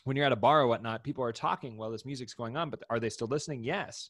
when 0.09 0.17
you're 0.17 0.27
at 0.27 0.33
a 0.33 0.37
bar 0.37 0.63
or 0.63 0.67
whatnot, 0.67 1.05
people 1.05 1.23
are 1.23 1.33
talking 1.33 1.77
while 1.77 1.91
this 1.91 2.07
music's 2.07 2.33
going 2.33 2.57
on, 2.57 2.71
but 2.71 2.83
are 2.89 2.99
they 2.99 3.11
still 3.11 3.29
listening? 3.29 3.63
Yes. 3.63 4.09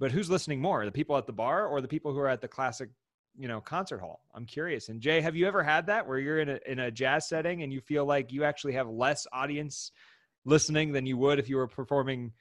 But 0.00 0.10
who's 0.10 0.28
listening 0.28 0.60
more, 0.60 0.84
the 0.84 0.92
people 0.92 1.16
at 1.16 1.26
the 1.26 1.32
bar 1.32 1.66
or 1.66 1.80
the 1.80 1.86
people 1.88 2.12
who 2.12 2.18
are 2.18 2.28
at 2.28 2.40
the 2.40 2.48
classic, 2.48 2.90
you 3.38 3.46
know, 3.46 3.60
concert 3.60 4.00
hall? 4.00 4.20
I'm 4.34 4.44
curious. 4.44 4.88
And 4.88 5.00
Jay, 5.00 5.20
have 5.20 5.36
you 5.36 5.46
ever 5.46 5.62
had 5.62 5.86
that 5.86 6.06
where 6.06 6.18
you're 6.18 6.40
in 6.40 6.48
a 6.48 6.58
in 6.66 6.80
a 6.80 6.90
jazz 6.90 7.28
setting 7.28 7.62
and 7.62 7.72
you 7.72 7.80
feel 7.80 8.04
like 8.04 8.32
you 8.32 8.42
actually 8.42 8.72
have 8.72 8.88
less 8.88 9.28
audience 9.32 9.92
listening 10.44 10.92
than 10.92 11.06
you 11.06 11.16
would 11.16 11.38
if 11.38 11.48
you 11.48 11.56
were 11.56 11.68
performing 11.68 12.32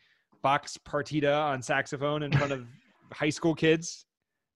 Bach's 0.41 0.77
Partita 0.77 1.39
on 1.39 1.61
saxophone 1.61 2.23
in 2.23 2.31
front 2.31 2.51
of 2.51 2.65
high 3.13 3.29
school 3.29 3.53
kids? 3.53 4.05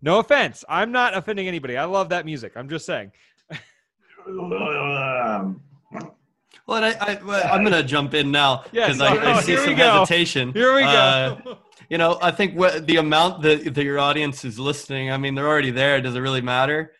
No 0.01 0.17
offense. 0.17 0.65
I'm 0.67 0.91
not 0.91 1.15
offending 1.15 1.47
anybody. 1.47 1.77
I 1.77 1.85
love 1.85 2.09
that 2.09 2.25
music. 2.25 2.53
I'm 2.55 2.69
just 2.69 2.87
saying. 2.87 3.11
Well, 6.67 6.83
I, 6.83 6.95
I, 6.99 7.19
well, 7.25 7.43
I'm 7.51 7.61
going 7.63 7.73
to 7.73 7.83
jump 7.83 8.13
in 8.13 8.31
now 8.31 8.63
Yes, 8.71 8.97
because 8.97 9.01
I, 9.01 9.17
oh, 9.17 9.31
I 9.33 9.41
see 9.41 9.57
some 9.57 9.75
go. 9.75 9.91
hesitation. 9.99 10.53
Here 10.53 10.73
we 10.75 10.81
go. 10.81 10.87
Uh, 10.87 11.55
you 11.89 11.97
know, 11.97 12.17
I 12.21 12.31
think 12.31 12.55
what 12.57 12.87
the 12.87 12.97
amount 12.97 13.41
that, 13.41 13.73
that 13.73 13.83
your 13.83 13.99
audience 13.99 14.45
is 14.45 14.57
listening, 14.59 15.11
I 15.11 15.17
mean, 15.17 15.35
they're 15.35 15.47
already 15.47 15.71
there. 15.71 15.99
Does 16.01 16.15
it 16.15 16.19
really 16.19 16.41
matter? 16.41 16.91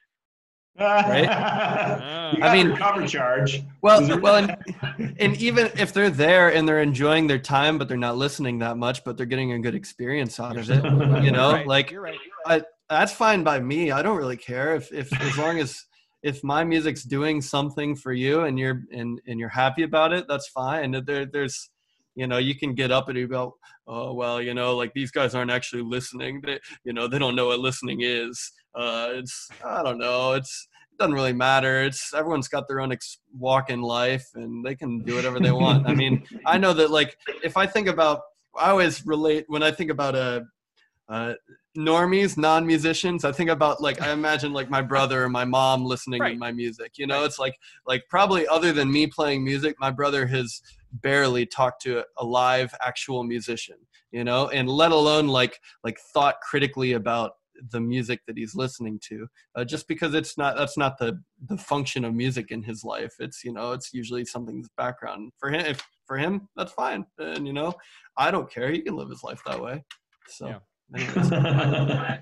right? 0.80 1.28
I 2.42 2.54
mean- 2.54 2.76
cover 2.76 3.06
charge. 3.08 3.62
Well, 3.82 4.20
well, 4.20 4.36
and, 4.38 5.16
and 5.20 5.38
even 5.38 5.70
if 5.78 5.94
they're 5.94 6.10
there 6.10 6.54
and 6.54 6.68
they're 6.68 6.82
enjoying 6.82 7.28
their 7.28 7.40
time, 7.40 7.78
but 7.78 7.88
they're 7.88 7.98
not 7.98 8.18
listening 8.18 8.60
that 8.60 8.78
much, 8.78 9.04
but 9.04 9.16
they're 9.18 9.26
getting 9.26 9.54
a 9.54 9.60
good 9.60 9.76
experience 9.76 10.40
out 10.40 10.58
of 10.58 10.70
it, 10.70 10.84
you 11.24 11.32
know, 11.38 11.52
Right. 11.54 11.68
like 11.68 11.92
you're 11.92 12.02
right. 12.02 12.64
that's 12.90 13.12
fine 13.14 13.44
by 13.44 13.60
me. 13.60 13.92
I 13.92 14.02
don't 14.02 14.18
really 14.18 14.38
care 14.38 14.76
if, 14.76 14.92
if 14.92 15.14
as 15.22 15.38
long 15.38 15.60
as 15.60 15.86
if 16.24 16.44
my 16.44 16.64
music's 16.64 17.04
doing 17.04 17.42
something 17.42 17.96
for 17.96 18.14
you 18.14 18.42
and 18.42 18.60
you're 18.60 18.84
and 18.92 19.20
and 19.28 19.40
you're 19.40 19.50
happy 19.50 19.84
about 19.84 20.14
it, 20.14 20.26
that's 20.28 20.48
fine. 20.48 20.92
There, 21.06 21.26
there's 21.26 21.70
you 22.16 22.28
know 22.28 22.38
you 22.38 22.56
can 22.56 22.76
get 22.76 22.92
up 22.92 23.08
and 23.10 23.18
you 23.18 23.28
go 23.28 23.56
oh 23.88 24.14
well 24.14 24.42
you 24.42 24.54
know 24.54 24.76
like 24.76 24.94
these 24.94 25.12
guys 25.12 25.34
aren't 25.34 25.52
actually 25.52 25.82
listening. 25.82 26.42
They 26.42 26.60
you 26.84 26.94
know 26.94 27.08
they 27.08 27.20
don't 27.20 27.36
know 27.36 27.48
what 27.48 27.60
listening 27.60 28.00
is. 28.02 28.52
Uh 28.76 29.10
it's 29.14 29.50
i 29.66 29.82
don't 29.84 29.98
know. 29.98 30.34
It's 30.34 30.68
it 30.92 31.00
doesn't 31.00 31.16
really 31.16 31.34
matter. 31.34 31.84
It's 31.84 32.14
everyone's 32.14 32.48
got 32.48 32.68
their 32.68 32.82
own 32.82 32.92
ex- 32.92 33.20
walk 33.38 33.70
in 33.70 33.82
life 33.82 34.28
and 34.36 34.64
they 34.66 34.76
can 34.76 35.00
do 35.00 35.16
whatever 35.16 35.40
they 35.40 35.52
want. 35.52 35.88
I 35.88 35.96
mean 35.96 36.24
i 36.46 36.58
know 36.58 36.74
that 36.74 36.92
like 36.92 37.18
if 37.44 37.58
i 37.58 37.66
think 37.66 37.88
about 37.88 38.22
i 38.58 38.70
always 38.70 39.06
relate 39.06 39.46
when 39.48 39.64
i 39.64 39.72
think 39.72 39.90
about 39.90 40.16
a 40.16 40.46
uh, 41.12 41.34
normies, 41.78 42.38
non-musicians. 42.38 43.26
I 43.26 43.32
think 43.34 43.50
about 43.50 43.82
like 43.82 44.02
I 44.02 44.12
imagine 44.12 44.54
like 44.54 44.70
my 44.70 44.82
brother 44.82 45.26
or 45.26 45.30
my 45.30 45.44
mom 45.46 45.84
listening 45.86 46.22
Right. 46.22 46.34
to 46.34 46.40
my 46.40 46.52
music. 46.52 46.94
You 46.98 47.06
know, 47.06 47.20
Right. 47.20 47.26
it's 47.26 47.38
like 47.38 47.56
like 47.86 48.04
probably 48.10 48.48
other 48.48 48.72
than 48.72 48.90
me 48.92 49.08
playing 49.08 49.44
music, 49.44 49.76
my 49.80 49.92
brother 49.92 50.26
has 50.28 50.62
barely 50.94 51.46
talked 51.46 51.82
to 51.84 52.04
a 52.18 52.26
live 52.26 52.74
actual 52.82 53.24
musician. 53.24 53.76
You 54.12 54.24
know, 54.24 54.48
and 54.50 54.70
let 54.70 54.92
alone 54.92 55.28
like 55.28 55.60
like 55.84 56.00
thought 56.14 56.36
critically 56.42 56.94
about 56.94 57.34
the 57.72 57.82
music 57.82 58.22
that 58.26 58.38
he's 58.38 58.56
listening 58.56 59.00
to 59.08 59.28
uh, 59.56 59.64
just 59.64 59.88
because 59.88 60.16
it's 60.16 60.38
not 60.38 60.56
that's 60.58 60.78
not 60.78 60.98
the 60.98 61.22
the 61.48 61.58
function 61.58 62.04
of 62.04 62.14
music 62.16 62.50
in 62.50 62.64
his 62.64 62.84
life 62.84 63.14
it's 63.20 63.44
you 63.44 63.54
know 63.54 63.72
it's 63.74 63.94
usually 63.94 64.26
something's 64.26 64.68
background 64.78 65.32
for 65.38 65.52
him 65.52 65.64
if 65.68 65.88
for 66.08 66.18
him 66.18 66.48
that's 66.56 66.72
fine 66.72 67.06
and 67.20 67.46
you 67.46 67.54
know 67.54 67.72
i 68.18 68.32
don't 68.32 68.50
care 68.50 68.72
he 68.72 68.82
can 68.82 68.96
live 68.96 69.10
his 69.10 69.22
life 69.24 69.44
that 69.46 69.62
way 69.62 69.84
so 70.28 70.48
Yeah. 70.48 70.58
Anyways. 70.96 71.32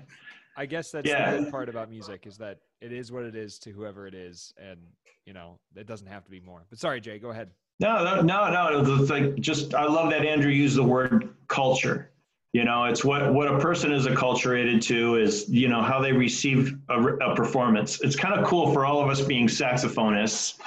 I 0.56 0.66
guess 0.66 0.90
that's 0.90 1.08
Yeah. 1.08 1.32
the 1.36 1.42
good 1.44 1.50
part 1.50 1.68
about 1.68 1.90
music 1.90 2.26
is 2.26 2.36
that 2.38 2.58
it 2.80 2.92
is 2.92 3.10
what 3.12 3.24
it 3.24 3.34
is 3.34 3.58
to 3.60 3.70
whoever 3.70 4.06
it 4.06 4.14
is, 4.14 4.52
and 4.60 4.78
you 5.26 5.32
know 5.32 5.58
it 5.76 5.86
doesn't 5.86 6.06
have 6.08 6.24
to 6.24 6.30
be 6.30 6.40
more. 6.40 6.64
But 6.68 6.78
sorry, 6.78 7.00
Jay, 7.00 7.18
go 7.18 7.30
ahead. 7.30 7.50
No, 7.78 8.04
no, 8.04 8.20
no, 8.20 8.50
no. 8.50 9.00
It's 9.00 9.10
like 9.10 9.36
just 9.36 9.74
I 9.74 9.84
love 9.84 10.10
that 10.10 10.24
Andrew 10.24 10.50
used 10.50 10.76
the 10.76 10.82
word 10.82 11.30
culture. 11.48 12.10
You 12.52 12.64
know, 12.64 12.84
it's 12.84 13.04
what 13.04 13.32
what 13.32 13.48
a 13.48 13.58
person 13.58 13.92
is 13.92 14.06
acculturated 14.06 14.82
to 14.82 15.16
is 15.16 15.48
you 15.48 15.68
know 15.68 15.80
how 15.82 16.00
they 16.00 16.12
receive 16.12 16.76
a, 16.88 17.00
a 17.00 17.34
performance. 17.34 18.00
It's 18.02 18.16
kind 18.16 18.38
of 18.38 18.44
cool 18.44 18.72
for 18.72 18.84
all 18.84 19.00
of 19.00 19.08
us 19.08 19.20
being 19.20 19.46
saxophonists 19.46 20.58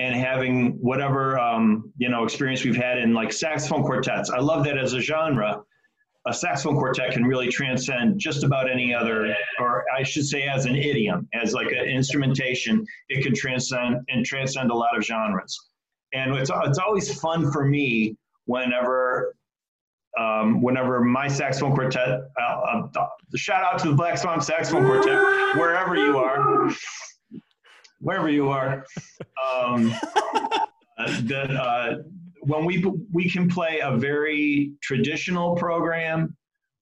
and 0.00 0.14
having 0.16 0.72
whatever 0.80 1.38
um, 1.38 1.92
you 1.98 2.08
know 2.08 2.24
experience 2.24 2.64
we've 2.64 2.76
had 2.76 2.98
in 2.98 3.12
like 3.14 3.32
saxophone 3.32 3.84
quartets. 3.84 4.30
I 4.30 4.38
love 4.38 4.64
that 4.64 4.78
as 4.78 4.94
a 4.94 5.00
genre. 5.00 5.62
A 6.28 6.34
saxophone 6.34 6.76
quartet 6.76 7.12
can 7.12 7.24
really 7.24 7.48
transcend 7.48 8.20
just 8.20 8.44
about 8.44 8.70
any 8.70 8.94
other, 8.94 9.34
or 9.58 9.84
I 9.96 10.02
should 10.02 10.26
say, 10.26 10.42
as 10.42 10.66
an 10.66 10.76
idiom, 10.76 11.26
as 11.32 11.54
like 11.54 11.68
an 11.68 11.88
instrumentation, 11.88 12.84
it 13.08 13.24
can 13.24 13.34
transcend 13.34 13.96
and 14.08 14.26
transcend 14.26 14.70
a 14.70 14.74
lot 14.74 14.94
of 14.94 15.02
genres. 15.02 15.58
And 16.12 16.34
it's, 16.34 16.50
it's 16.64 16.78
always 16.78 17.18
fun 17.18 17.50
for 17.50 17.64
me 17.64 18.14
whenever 18.44 19.34
um, 20.18 20.60
whenever 20.60 21.00
my 21.00 21.28
saxophone 21.28 21.74
quartet, 21.74 22.08
uh, 22.40 22.42
uh, 22.42 23.06
shout 23.36 23.62
out 23.62 23.78
to 23.80 23.88
the 23.90 23.94
Black 23.94 24.18
Swamp 24.18 24.42
Saxophone 24.42 24.84
Quartet, 24.84 25.56
wherever 25.56 25.94
you 25.94 26.18
are, 26.18 26.70
wherever 28.00 28.28
you 28.28 28.48
are, 28.48 28.84
um, 29.44 29.94
that 30.98 31.50
uh, 31.52 31.96
when 32.42 32.64
we 32.64 32.84
we 33.12 33.28
can 33.28 33.48
play 33.48 33.80
a 33.82 33.96
very 33.96 34.72
traditional 34.82 35.56
program, 35.56 36.36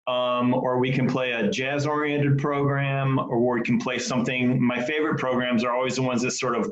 um, 0.07 0.55
or 0.55 0.79
we 0.79 0.93
can 0.93 1.09
play 1.09 1.33
a 1.33 1.51
jazz-oriented 1.51 2.39
program, 2.39 3.19
or 3.19 3.55
we 3.55 3.63
can 3.63 3.79
play 3.79 3.99
something. 3.99 4.63
My 4.63 4.83
favorite 4.83 5.19
programs 5.19 5.65
are 5.65 5.75
always 5.75 5.97
the 5.97 6.03
ones 6.03 6.23
that 6.23 6.33
sort 6.33 6.57
of 6.57 6.71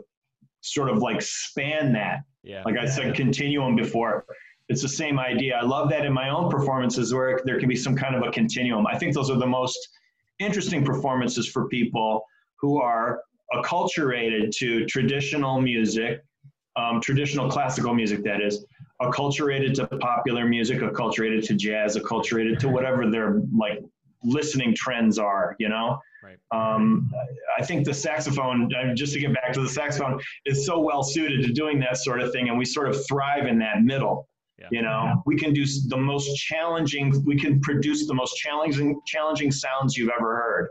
sort 0.61 0.89
of 0.89 0.99
like 0.99 1.21
span 1.21 1.93
that. 1.93 2.21
Yeah. 2.43 2.63
Like 2.65 2.77
I 2.79 2.87
said, 2.87 3.15
continuum 3.15 3.77
before. 3.77 4.25
It's 4.69 4.81
the 4.81 4.89
same 4.89 5.19
idea. 5.19 5.57
I 5.57 5.63
love 5.63 5.91
that 5.91 6.07
in 6.07 6.13
my 6.13 6.31
own 6.31 6.49
performances 6.51 7.13
where 7.13 7.41
there 7.45 7.59
can 7.59 7.69
be 7.69 7.77
some 7.77 7.95
kind 7.95 8.15
of 8.15 8.23
a 8.23 8.31
continuum. 8.31 8.87
I 8.87 8.97
think 8.99 9.15
those 9.15 9.31
are 9.31 9.39
the 9.39 9.47
most 9.47 9.79
interesting 10.39 10.85
performances 10.85 11.49
for 11.49 11.69
people 11.69 12.25
who 12.61 12.81
are 12.81 13.21
acculturated 13.53 14.51
to 14.57 14.87
traditional 14.87 15.61
music, 15.61 16.23
um, 16.77 17.01
traditional 17.01 17.51
classical 17.51 17.95
music, 17.95 18.23
that 18.25 18.41
is, 18.41 18.65
acculturated 19.03 19.75
to 19.75 19.87
popular 19.99 20.45
music, 20.47 20.81
acculturated 20.81 21.45
to 21.47 21.55
jazz, 21.55 21.97
acculturated 21.97 22.59
to 22.59 22.69
whatever 22.69 23.11
their 23.11 23.43
like 23.57 23.83
listening 24.23 24.75
trends 24.75 25.19
are, 25.19 25.57
you 25.59 25.69
know? 25.69 25.99
Right. 26.23 26.39
Um, 26.53 27.11
I 27.59 27.65
think 27.65 27.85
the 27.85 27.93
saxophone, 27.93 28.71
just 28.95 29.13
to 29.13 29.21
get 29.21 29.35
back 29.35 29.53
to 29.53 29.61
the 29.61 29.69
saxophone, 29.69 30.21
is 30.47 30.65
so 30.65 30.81
well 30.81 31.03
suited 31.03 31.45
to 31.45 31.53
doing 31.53 31.79
that 31.81 31.99
sort 31.99 32.21
of 32.21 32.33
thing, 32.33 32.49
and 32.49 32.57
we 32.57 32.65
sort 32.65 32.89
of 32.89 33.07
thrive 33.07 33.47
in 33.47 33.59
that 33.59 33.83
middle. 33.83 34.29
Yeah. 34.59 34.69
You 34.71 34.83
know, 34.83 35.23
we 35.27 35.37
can 35.37 35.53
do 35.53 35.67
the 35.89 35.97
most 35.97 36.35
challenging, 36.37 37.23
we 37.27 37.37
can 37.37 37.61
produce 37.61 38.07
the 38.07 38.15
most 38.15 38.37
challenging, 38.37 39.01
challenging 39.07 39.51
sounds 39.51 39.97
you've 39.97 40.13
ever 40.17 40.37
heard. 40.37 40.69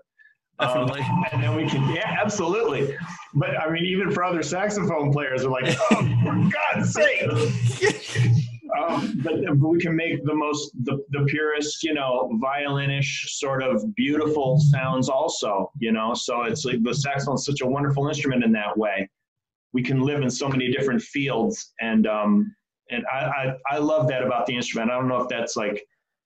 Um, 0.63 0.87
Definitely. 0.87 1.05
and 1.31 1.43
then 1.43 1.55
we 1.55 1.67
can, 1.67 1.93
yeah, 1.93 2.17
absolutely. 2.23 2.95
But 3.33 3.59
I 3.61 3.69
mean, 3.69 3.85
even 3.85 4.11
for 4.11 4.23
other 4.23 4.43
saxophone 4.43 5.11
players, 5.11 5.43
are 5.43 5.49
like, 5.49 5.75
oh, 5.91 6.09
for 6.23 6.49
God's 6.73 6.93
sake. 6.93 7.29
Um, 8.79 9.19
but, 9.23 9.35
but 9.59 9.67
we 9.67 9.79
can 9.79 9.95
make 9.95 10.23
the 10.23 10.33
most, 10.33 10.71
the, 10.83 11.03
the 11.11 11.25
purest, 11.25 11.83
you 11.83 11.93
know, 11.93 12.29
violinish 12.41 13.37
sort 13.37 13.61
of 13.61 13.83
beautiful 13.95 14.57
sounds 14.71 15.09
also, 15.09 15.71
you 15.79 15.91
know. 15.91 16.13
So 16.15 16.43
it's 16.43 16.65
like 16.65 16.81
the 16.81 16.93
saxophone 16.93 17.35
is 17.35 17.45
such 17.45 17.61
a 17.61 17.67
wonderful 17.67 18.07
instrument 18.07 18.43
in 18.43 18.51
that 18.53 18.75
way. 18.75 19.09
We 19.73 19.83
can 19.83 20.01
live 20.01 20.21
in 20.21 20.29
so 20.29 20.47
many 20.47 20.71
different 20.71 21.01
fields, 21.01 21.73
and 21.81 22.07
um, 22.07 22.55
and 22.89 23.03
I, 23.11 23.17
I 23.17 23.75
I 23.75 23.77
love 23.77 24.07
that 24.07 24.23
about 24.23 24.45
the 24.45 24.55
instrument. 24.55 24.91
I 24.91 24.95
don't 24.95 25.07
know 25.07 25.21
if 25.21 25.29
that's 25.29 25.55
like 25.55 25.83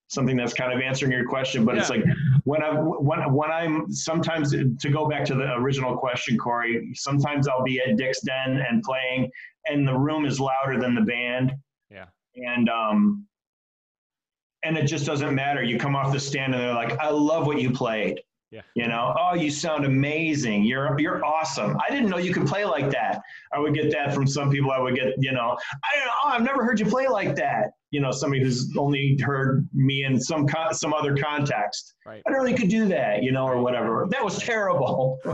something 0.08 0.38
that's 0.38 0.54
kind 0.54 0.74
of 0.74 0.80
answering 0.80 1.12
your 1.12 1.28
question, 1.28 1.66
but 1.66 1.78
it's 1.78 1.90
like 1.90 2.04
when 2.44 2.64
I 2.64 2.72
when 2.72 3.34
when 3.34 3.52
I'm 3.52 3.92
sometimes 3.92 4.52
to 4.52 4.90
go 4.90 5.08
back 5.08 5.26
to 5.26 5.36
the 5.36 5.54
original 5.56 5.98
question, 5.98 6.38
Corey. 6.38 6.92
Sometimes 6.94 7.48
I'll 7.48 7.64
be 7.64 7.80
at 7.80 7.98
Dick's 7.98 8.22
Den 8.22 8.64
and 8.70 8.82
playing, 8.84 9.30
and 9.66 9.88
the 9.88 9.98
room 9.98 10.26
is 10.26 10.40
louder 10.40 10.80
than 10.80 10.96
the 10.96 11.02
band. 11.02 11.54
Yeah. 11.92 12.06
And 12.36 12.70
um, 12.70 13.28
and 14.64 14.78
it 14.78 14.86
just 14.86 15.06
doesn't 15.06 15.34
matter. 15.36 15.64
You 15.64 15.78
come 15.78 15.96
off 15.96 16.14
the 16.14 16.20
stand 16.20 16.54
and 16.54 16.64
they're 16.64 16.74
like, 16.74 16.98
"I 17.00 17.10
love 17.10 17.46
what 17.46 17.60
you 17.62 17.72
played." 17.72 18.22
Yeah. 18.50 18.62
You 18.76 18.88
know, 18.88 19.14
oh, 19.20 19.36
you 19.36 19.52
sound 19.52 19.84
amazing. 19.84 20.64
You're 20.64 20.98
you're 21.00 21.24
awesome. 21.26 21.76
I 21.86 21.92
didn't 21.94 22.10
know 22.10 22.18
you 22.18 22.34
could 22.34 22.48
play 22.48 22.64
like 22.64 22.90
that. 22.92 23.20
I 23.54 23.60
would 23.60 23.74
get 23.74 23.92
that 23.92 24.14
from 24.14 24.26
some 24.26 24.50
people. 24.50 24.72
I 24.72 24.80
would 24.80 24.96
get, 24.96 25.16
you 25.18 25.34
know, 25.34 25.58
I 25.84 25.96
don't 25.98 26.06
know. 26.06 26.12
Oh, 26.24 26.30
I've 26.30 26.44
never 26.44 26.64
heard 26.64 26.80
you 26.80 26.86
play 26.86 27.08
like 27.08 27.36
that. 27.36 27.72
You 27.92 28.00
know, 28.00 28.12
somebody 28.12 28.42
who's 28.42 28.74
only 28.78 29.18
heard 29.22 29.68
me 29.74 30.06
in 30.06 30.18
some 30.20 30.48
con- 30.48 30.74
some 30.74 30.94
other 30.94 31.16
context. 31.18 31.96
Right. 32.06 32.22
I 32.26 32.32
know 32.32 32.46
you 32.46 32.56
could 32.56 32.70
do 32.70 32.88
that. 32.88 33.22
You 33.22 33.34
know, 33.34 33.46
or 33.46 33.62
whatever. 33.62 34.08
That 34.12 34.24
was 34.24 34.40
terrible. 34.40 35.20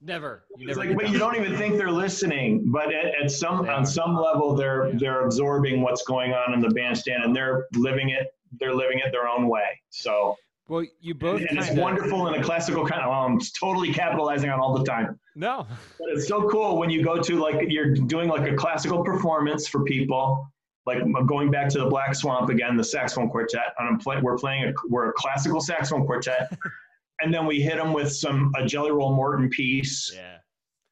Never. 0.00 0.44
You 0.58 0.68
It's 0.68 0.76
never. 0.76 0.90
like, 0.90 0.98
but 0.98 1.10
you 1.10 1.18
don't 1.18 1.34
even 1.36 1.56
think 1.56 1.78
they're 1.78 1.90
listening. 1.90 2.70
But 2.70 2.92
at, 2.92 3.06
at 3.22 3.30
some 3.30 3.64
They 3.64 3.70
on 3.70 3.82
are. 3.82 3.86
some 3.86 4.14
level, 4.14 4.54
they're 4.54 4.88
Yeah. 4.90 4.96
they're 4.98 5.20
absorbing 5.24 5.80
what's 5.80 6.02
going 6.04 6.32
on 6.34 6.52
in 6.52 6.60
the 6.60 6.68
bandstand, 6.68 7.24
and 7.24 7.34
they're 7.34 7.66
living 7.74 8.10
it. 8.10 8.28
They're 8.60 8.74
living 8.74 8.98
it 8.98 9.10
their 9.12 9.26
own 9.26 9.48
way. 9.48 9.80
So, 9.90 10.36
Well, 10.68 10.84
you 11.00 11.14
both 11.14 11.42
and 11.42 11.58
it's 11.58 11.70
wonderful 11.72 12.26
in 12.28 12.40
a 12.40 12.42
classical 12.42 12.86
kind 12.86 13.02
of. 13.02 13.10
I'm 13.10 13.38
totally 13.60 13.92
capitalizing 13.92 14.48
on 14.48 14.60
all 14.60 14.76
the 14.78 14.84
time. 14.84 15.18
No. 15.36 15.66
But 15.98 16.08
it's 16.10 16.26
so 16.26 16.48
cool 16.48 16.78
when 16.78 16.88
you 16.88 17.04
go 17.04 17.20
to 17.20 17.38
like 17.38 17.56
you're 17.68 17.94
doing 17.94 18.28
like 18.30 18.50
a 18.50 18.54
classical 18.56 19.04
performance 19.04 19.68
for 19.68 19.84
people. 19.84 20.46
Like 20.86 20.98
going 21.26 21.50
back 21.50 21.68
to 21.70 21.78
the 21.78 21.86
Black 21.86 22.14
Swamp 22.14 22.50
again, 22.50 22.76
the 22.76 22.84
saxophone 22.84 23.28
quartet. 23.30 23.72
And 23.78 23.88
I'm 23.88 23.98
play, 23.98 24.20
we're 24.20 24.36
playing 24.38 24.64
a 24.64 24.72
we're 24.88 25.10
a 25.10 25.12
classical 25.14 25.60
saxophone 25.60 26.06
quartet, 26.06 26.50
and 27.20 27.32
then 27.32 27.46
we 27.46 27.60
hit 27.60 27.76
them 27.76 27.92
with 27.92 28.12
some 28.12 28.52
a 28.56 28.64
Jelly 28.66 28.90
Roll 28.90 29.14
Morton 29.14 29.48
piece 29.50 30.14
Yeah. 30.14 30.38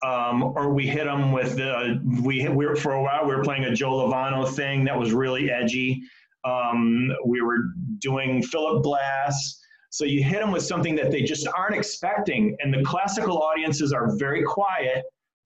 um, 0.02 0.42
or 0.42 0.72
we 0.72 0.86
hit 0.86 1.04
them 1.04 1.30
with 1.32 1.56
the 1.56 2.00
we 2.22 2.48
we 2.48 2.66
were 2.66 2.76
for 2.76 2.92
a 2.92 3.02
while 3.02 3.26
we 3.26 3.34
were 3.34 3.42
playing 3.44 3.64
a 3.64 3.74
Joe 3.74 3.92
Lovano 3.92 4.46
thing 4.48 4.84
that 4.84 4.98
was 4.98 5.12
really 5.12 5.50
edgy. 5.50 6.02
Um, 6.44 7.10
we 7.26 7.40
were 7.40 7.58
doing 7.98 8.42
Philip 8.42 8.82
Glass. 8.82 9.58
So 9.92 10.06
you 10.06 10.24
hit 10.24 10.40
them 10.40 10.50
with 10.50 10.62
something 10.62 10.96
that 10.96 11.10
they 11.10 11.20
just 11.20 11.46
aren't 11.54 11.74
expecting, 11.74 12.56
and 12.60 12.72
the 12.72 12.82
classical 12.82 13.42
audiences 13.42 13.92
are 13.92 14.16
very 14.16 14.42
quiet. 14.42 15.04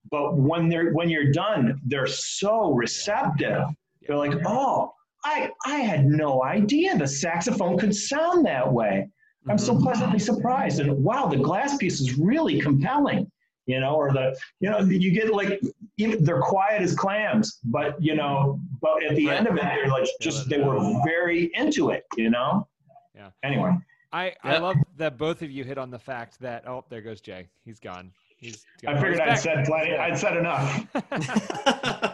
But 0.09 0.37
when 0.37 0.69
they're 0.69 0.91
when 0.93 1.09
you're 1.09 1.33
done, 1.33 1.81
they're 1.85 2.07
so 2.07 2.71
receptive. 2.71 3.65
They're 4.01 4.15
like, 4.15 4.35
"Oh, 4.45 4.93
I 5.25 5.51
I 5.65 5.79
had 5.79 6.05
no 6.05 6.45
idea 6.45 6.97
the 6.97 7.05
saxophone 7.05 7.77
could 7.77 7.93
sound 7.93 8.45
that 8.45 8.71
way. 8.71 9.09
I'm 9.49 9.57
so 9.57 9.77
pleasantly 9.77 10.19
surprised." 10.19 10.79
And 10.79 11.03
wow, 11.03 11.25
the 11.25 11.43
glass 11.49 11.75
piece 11.75 11.99
is 11.99 12.17
really 12.17 12.61
compelling 12.61 13.29
you 13.65 13.81
know, 13.81 13.95
or 13.95 14.13
the, 14.13 14.33
you 14.61 14.69
know, 14.69 14.79
you 14.79 15.11
get 15.11 15.29
like, 15.33 15.59
they're 15.97 16.39
quiet 16.39 16.81
as 16.81 16.95
clams, 16.95 17.59
but 17.65 18.01
you 18.01 18.15
know, 18.15 18.61
but 18.81 19.03
at 19.03 19.13
the 19.17 19.29
end 19.29 19.45
of 19.45 19.57
it, 19.57 19.61
they're 19.61 19.89
like, 19.89 20.07
just, 20.21 20.47
they 20.47 20.59
were 20.59 20.79
very 21.03 21.51
into 21.53 21.89
it, 21.89 22.05
you 22.15 22.29
know? 22.29 22.65
Yeah. 23.13 23.29
Anyway, 23.43 23.73
I, 24.17 24.35
I 24.43 24.57
love 24.57 24.77
that 24.97 25.17
both 25.17 25.41
of 25.41 25.51
you 25.51 25.63
hit 25.63 25.77
on 25.77 25.91
the 25.91 25.99
fact 25.99 26.39
that 26.41 26.67
oh 26.67 26.83
there 26.89 27.01
goes 27.01 27.21
Jay 27.21 27.47
he's 27.65 27.79
gone 27.79 28.11
he's 28.37 28.65
I 28.85 28.93
gone. 28.93 29.01
figured 29.01 29.19
He's 29.19 29.29
I'd 29.29 29.39
said 29.39 29.65
plenty, 29.65 29.91
Yeah. 29.91 30.03
I'd 30.03 30.17
said 30.17 30.37
enough. 30.37 30.87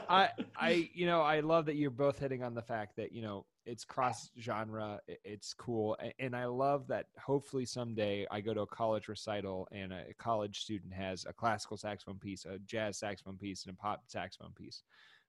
I 0.09 0.29
I 0.57 0.89
you 0.93 1.05
know 1.05 1.21
I 1.21 1.39
love 1.39 1.65
that 1.67 1.75
you're 1.75 1.89
both 1.91 2.19
hitting 2.19 2.43
on 2.43 2.53
the 2.53 2.61
fact 2.61 2.95
that 2.97 3.11
you 3.11 3.21
know 3.21 3.45
it's 3.65 3.85
cross 3.85 4.29
genre 4.39 4.99
it's 5.23 5.53
cool 5.53 5.97
and 6.19 6.35
I 6.35 6.45
love 6.45 6.87
that 6.87 7.05
hopefully 7.17 7.65
someday 7.65 8.27
I 8.29 8.41
go 8.41 8.53
to 8.53 8.61
a 8.61 8.67
college 8.67 9.07
recital 9.07 9.67
and 9.71 9.93
a 9.93 10.13
college 10.17 10.61
student 10.61 10.93
has 10.93 11.25
a 11.27 11.33
classical 11.33 11.77
saxophone 11.77 12.19
piece 12.19 12.45
a 12.45 12.59
jazz 12.59 12.97
saxophone 12.97 13.37
piece 13.37 13.65
and 13.65 13.73
a 13.73 13.77
pop 13.81 14.03
saxophone 14.07 14.51
piece 14.53 14.83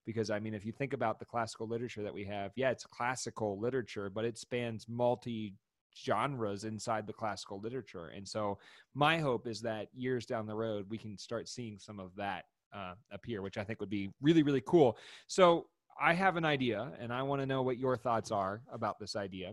because 0.04 0.30
I 0.30 0.40
mean 0.40 0.52
if 0.54 0.66
you 0.66 0.72
think 0.72 0.92
about 0.94 1.18
the 1.20 1.24
classical 1.24 1.68
literature 1.68 2.02
that 2.02 2.12
we 2.14 2.24
have 2.24 2.50
yeah 2.56 2.70
it's 2.70 2.84
classical 2.86 3.58
literature 3.60 4.10
but 4.10 4.24
it 4.24 4.36
spans 4.36 4.86
multi 4.88 5.54
genres 5.97 6.64
inside 6.64 7.07
the 7.07 7.12
classical 7.12 7.61
literature 7.61 8.09
and 8.09 8.26
so 8.26 8.59
my 8.95 9.18
hope 9.18 9.47
is 9.47 9.61
that 9.61 9.88
years 9.95 10.26
down 10.26 10.47
the 10.47 10.55
road 10.55 10.86
we 10.88 10.99
can 10.99 11.16
start 11.16 11.49
seeing 11.49 11.78
some 11.78 12.01
of 12.01 12.14
that 12.16 12.45
uh, 12.74 12.95
appear, 13.12 13.40
which 13.42 13.57
I 13.57 13.64
think 13.64 13.80
would 13.80 13.90
be 13.90 14.11
really, 14.20 14.42
really 14.42 14.62
cool. 14.66 14.99
So 15.26 15.66
I 16.01 16.12
have 16.12 16.36
an 16.36 16.45
idea, 16.45 16.90
and 16.99 17.12
I 17.12 17.22
want 17.22 17.40
to 17.40 17.47
know 17.47 17.62
what 17.62 17.78
your 17.78 17.97
thoughts 17.97 18.30
are 18.30 18.61
about 18.72 18.99
this 18.99 19.16
idea. 19.16 19.53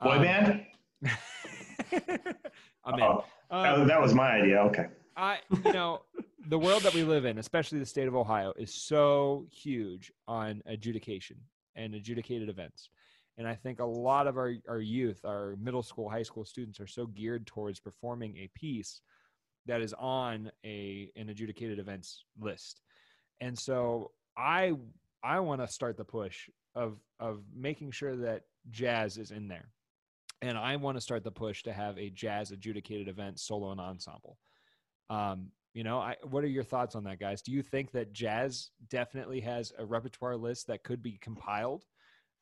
Boy 0.00 0.12
Um, 0.12 0.22
band? 0.22 0.66
I'm 2.84 2.94
in. 2.94 3.02
Oh, 3.02 3.24
Um, 3.50 3.80
that, 3.80 3.86
that 3.88 4.00
was 4.00 4.14
my 4.14 4.30
idea. 4.30 4.58
Okay. 4.58 4.86
I, 5.16 5.38
you 5.64 5.72
know, 5.72 6.02
the 6.48 6.58
world 6.58 6.82
that 6.82 6.94
we 6.94 7.02
live 7.02 7.24
in, 7.24 7.38
especially 7.38 7.78
the 7.78 7.86
state 7.86 8.08
of 8.08 8.14
Ohio, 8.14 8.52
is 8.56 8.72
so 8.72 9.46
huge 9.50 10.12
on 10.26 10.62
adjudication 10.66 11.36
and 11.76 11.94
adjudicated 11.94 12.48
events. 12.48 12.90
And 13.36 13.48
I 13.48 13.54
think 13.54 13.80
a 13.80 13.84
lot 13.84 14.26
of 14.26 14.36
our, 14.36 14.54
our 14.68 14.80
youth, 14.80 15.24
our 15.24 15.56
middle 15.60 15.82
school, 15.82 16.08
high 16.08 16.22
school 16.22 16.44
students 16.44 16.78
are 16.80 16.86
so 16.86 17.06
geared 17.06 17.46
towards 17.46 17.80
performing 17.80 18.36
a 18.36 18.50
piece 18.54 19.00
that 19.66 19.80
is 19.80 19.94
on 19.94 20.50
a 20.64 21.10
an 21.16 21.30
adjudicated 21.30 21.78
events 21.78 22.24
list. 22.38 22.80
And 23.40 23.58
so 23.58 24.12
I 24.36 24.72
I 25.22 25.40
want 25.40 25.62
to 25.62 25.68
start 25.68 25.96
the 25.96 26.04
push 26.04 26.48
of 26.74 26.98
of 27.18 27.42
making 27.54 27.90
sure 27.90 28.16
that 28.16 28.42
jazz 28.70 29.16
is 29.18 29.30
in 29.30 29.48
there. 29.48 29.70
And 30.42 30.58
I 30.58 30.76
want 30.76 30.96
to 30.96 31.00
start 31.00 31.24
the 31.24 31.30
push 31.30 31.62
to 31.62 31.72
have 31.72 31.98
a 31.98 32.10
jazz 32.10 32.50
adjudicated 32.50 33.08
event 33.08 33.40
solo 33.40 33.72
and 33.72 33.80
ensemble. 33.80 34.36
Um, 35.08 35.48
you 35.72 35.82
know, 35.82 35.98
I, 35.98 36.16
what 36.22 36.44
are 36.44 36.48
your 36.48 36.64
thoughts 36.64 36.94
on 36.94 37.04
that, 37.04 37.18
guys? 37.18 37.42
Do 37.42 37.50
you 37.50 37.62
think 37.62 37.92
that 37.92 38.12
jazz 38.12 38.70
definitely 38.90 39.40
has 39.40 39.72
a 39.78 39.84
repertoire 39.84 40.36
list 40.36 40.66
that 40.68 40.84
could 40.84 41.02
be 41.02 41.18
compiled 41.20 41.84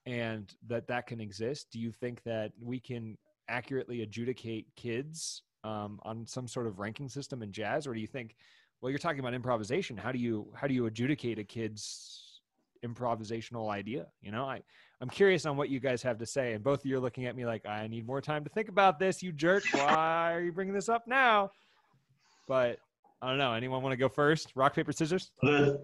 and 0.06 0.52
that 0.66 0.86
that 0.88 1.06
can 1.06 1.20
exist? 1.20 1.68
Do 1.70 1.78
you 1.78 1.92
think 1.92 2.22
that 2.24 2.52
we 2.60 2.80
can 2.80 3.16
accurately 3.48 4.02
adjudicate 4.02 4.66
kids 4.76 5.42
um, 5.64 6.00
on 6.02 6.26
some 6.26 6.48
sort 6.48 6.66
of 6.66 6.78
ranking 6.78 7.08
system 7.08 7.42
in 7.42 7.52
jazz, 7.52 7.86
or 7.86 7.94
do 7.94 8.00
you 8.00 8.06
think, 8.06 8.34
well, 8.80 8.90
you're 8.90 8.98
talking 8.98 9.20
about 9.20 9.34
improvisation? 9.34 9.96
How 9.96 10.12
do 10.12 10.18
you 10.18 10.48
how 10.54 10.66
do 10.66 10.74
you 10.74 10.86
adjudicate 10.86 11.38
a 11.38 11.44
kid's 11.44 12.40
improvisational 12.84 13.70
idea? 13.70 14.06
You 14.20 14.32
know, 14.32 14.44
I 14.44 14.62
I'm 15.00 15.10
curious 15.10 15.46
on 15.46 15.56
what 15.56 15.68
you 15.68 15.80
guys 15.80 16.02
have 16.02 16.18
to 16.18 16.26
say. 16.26 16.52
And 16.52 16.62
both 16.62 16.80
of 16.80 16.86
you 16.86 16.96
are 16.96 17.00
looking 17.00 17.26
at 17.26 17.36
me 17.36 17.44
like, 17.44 17.66
I 17.66 17.88
need 17.88 18.06
more 18.06 18.20
time 18.20 18.44
to 18.44 18.50
think 18.50 18.68
about 18.68 18.98
this, 18.98 19.22
you 19.22 19.32
jerk. 19.32 19.64
Why 19.72 20.32
are 20.32 20.40
you 20.40 20.52
bringing 20.52 20.74
this 20.74 20.88
up 20.88 21.06
now? 21.06 21.50
But 22.46 22.78
I 23.20 23.28
don't 23.28 23.38
know. 23.38 23.52
Anyone 23.52 23.82
want 23.82 23.92
to 23.92 23.96
go 23.96 24.08
first? 24.08 24.52
Rock, 24.54 24.74
paper, 24.74 24.92
scissors? 24.92 25.30
The, 25.42 25.80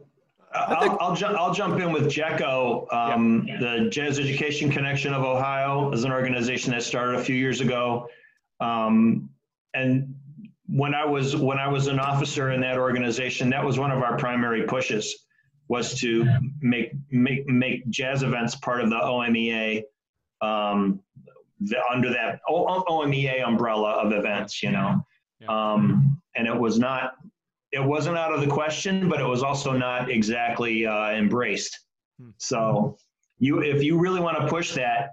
I'll, 0.55 0.97
I'll, 1.01 1.15
ju- 1.15 1.27
I'll 1.27 1.53
jump 1.55 1.79
in 1.81 1.93
with 1.93 2.05
JECO. 2.07 2.93
Um, 2.93 3.47
The 3.61 3.89
Jazz 3.91 4.19
Education 4.19 4.71
Connection 4.71 5.13
of 5.13 5.23
Ohio 5.23 5.91
is 5.93 6.05
an 6.05 6.13
organization 6.13 6.73
that 6.73 6.83
started 6.83 7.17
a 7.21 7.23
few 7.23 7.37
years 7.37 7.61
ago. 7.61 8.09
Um, 8.61 9.29
and 9.75 10.15
when 10.67 10.95
I 10.95 11.05
was 11.05 11.37
when 11.37 11.59
I 11.59 11.69
was 11.69 11.87
an 11.87 11.99
officer 11.99 12.51
in 12.53 12.61
that 12.63 12.79
organization, 12.79 13.51
that 13.51 13.65
was 13.65 13.79
one 13.79 13.91
of 13.91 14.03
our 14.03 14.17
primary 14.19 14.65
pushes 14.65 15.25
was 15.69 15.95
to 16.01 16.27
make 16.61 16.93
make 17.11 17.47
make 17.47 17.89
jazz 17.91 18.23
events 18.23 18.55
part 18.57 18.81
of 18.81 18.89
the 18.91 18.97
OMEA 18.97 19.83
um, 20.41 21.01
the, 21.61 21.77
under 21.91 22.11
that 22.11 22.41
o- 22.49 22.85
OMEA 22.89 23.47
umbrella 23.47 23.91
of 23.93 24.13
events, 24.13 24.63
you 24.63 24.71
know. 24.71 25.05
Yeah. 25.41 25.49
Um, 25.73 26.21
and 26.35 26.47
it 26.49 26.57
was 26.57 26.79
not 26.79 27.15
it 27.73 27.85
wasn't 27.85 28.17
out 28.17 28.33
of 28.33 28.41
the 28.41 28.47
question, 28.47 29.09
but 29.09 29.21
it 29.21 29.27
was 29.27 29.43
also 29.43 29.73
not 29.73 30.11
exactly 30.11 30.87
uh, 30.87 31.11
embraced. 31.11 31.79
Hmm. 32.21 32.31
So 32.39 32.97
you 33.39 33.61
if 33.61 33.83
you 33.83 33.99
really 33.99 34.21
want 34.21 34.41
to 34.41 34.49
push 34.49 34.73
that, 34.73 35.11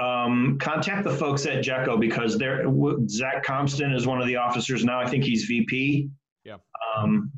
um, 0.00 0.58
contact 0.60 1.04
the 1.04 1.12
folks 1.12 1.46
at 1.46 1.64
JECO 1.64 1.98
because 1.98 2.38
they're 2.38 2.66
Zach 3.08 3.44
Compston 3.44 3.94
is 3.94 4.06
one 4.06 4.20
of 4.20 4.26
the 4.26 4.36
officers 4.36 4.84
now. 4.84 5.00
I 5.00 5.06
think 5.06 5.24
he's 5.24 5.44
VP. 5.44 6.10
Yeah. 6.44 6.56
Um, 6.96 7.32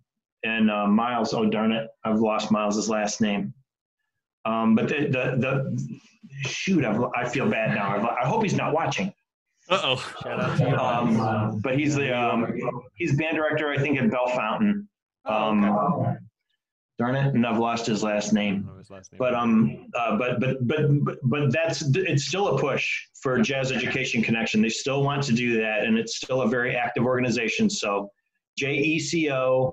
and 0.45 0.71
uh, 0.71 0.87
Miles, 0.87 1.35
oh 1.35 1.47
darn 1.47 1.73
it, 1.73 1.89
I've 2.05 2.21
lost 2.21 2.51
Miles's 2.51 2.89
last 2.89 3.21
name. 3.21 3.53
Um, 4.45 4.75
but 4.75 4.89
the, 4.89 5.09
the 5.11 5.37
the 5.39 6.49
shoot, 6.49 6.85
I've, 6.85 7.01
I 7.17 7.29
feel 7.29 7.49
bad 7.49 7.75
now. 7.75 7.97
I've, 7.97 8.05
I 8.05 8.27
hope 8.27 8.43
he's 8.43 8.55
not 8.55 8.73
watching. 8.73 9.13
Uh 9.71 9.81
oh. 9.83 10.13
Shout 10.23 10.41
out 10.41 10.59
to 10.59 10.69
you. 10.69 10.77
Um, 10.77 11.61
but 11.61 11.79
he's 11.79 11.95
the 11.95 12.17
um, 12.19 12.47
he's 12.95 13.17
band 13.17 13.37
director, 13.37 13.71
I 13.71 13.79
think, 13.79 13.99
at 13.99 14.11
Bellefontaine. 14.11 14.87
Oh, 15.27 15.35
Um, 15.35 16.19
darn 16.99 17.15
it, 17.15 17.35
and 17.35 17.47
I've 17.47 17.59
lost 17.59 17.87
his 17.87 18.03
last 18.03 18.33
name. 18.33 18.69
his 18.79 18.91
last 18.91 19.13
name. 19.13 19.19
But 19.19 19.35
um, 19.35 19.87
uh, 19.95 20.17
but 20.17 20.41
but 20.41 20.67
but 20.67 21.05
but 21.05 21.19
but 21.25 21.53
that's 21.53 21.83
it's 21.95 22.25
still 22.25 22.57
a 22.57 22.59
push 22.59 23.07
for 23.21 23.39
Jazz 23.41 23.71
Education 23.73 24.23
Connection. 24.23 24.63
They 24.63 24.69
still 24.71 25.03
want 25.03 25.23
to 25.25 25.33
do 25.33 25.61
that, 25.61 25.85
and 25.85 25.99
it's 25.99 26.17
still 26.17 26.43
a 26.43 26.49
very 26.49 26.75
active 26.75 27.05
organization. 27.05 27.69
So, 27.69 28.11
JECO. 28.61 29.73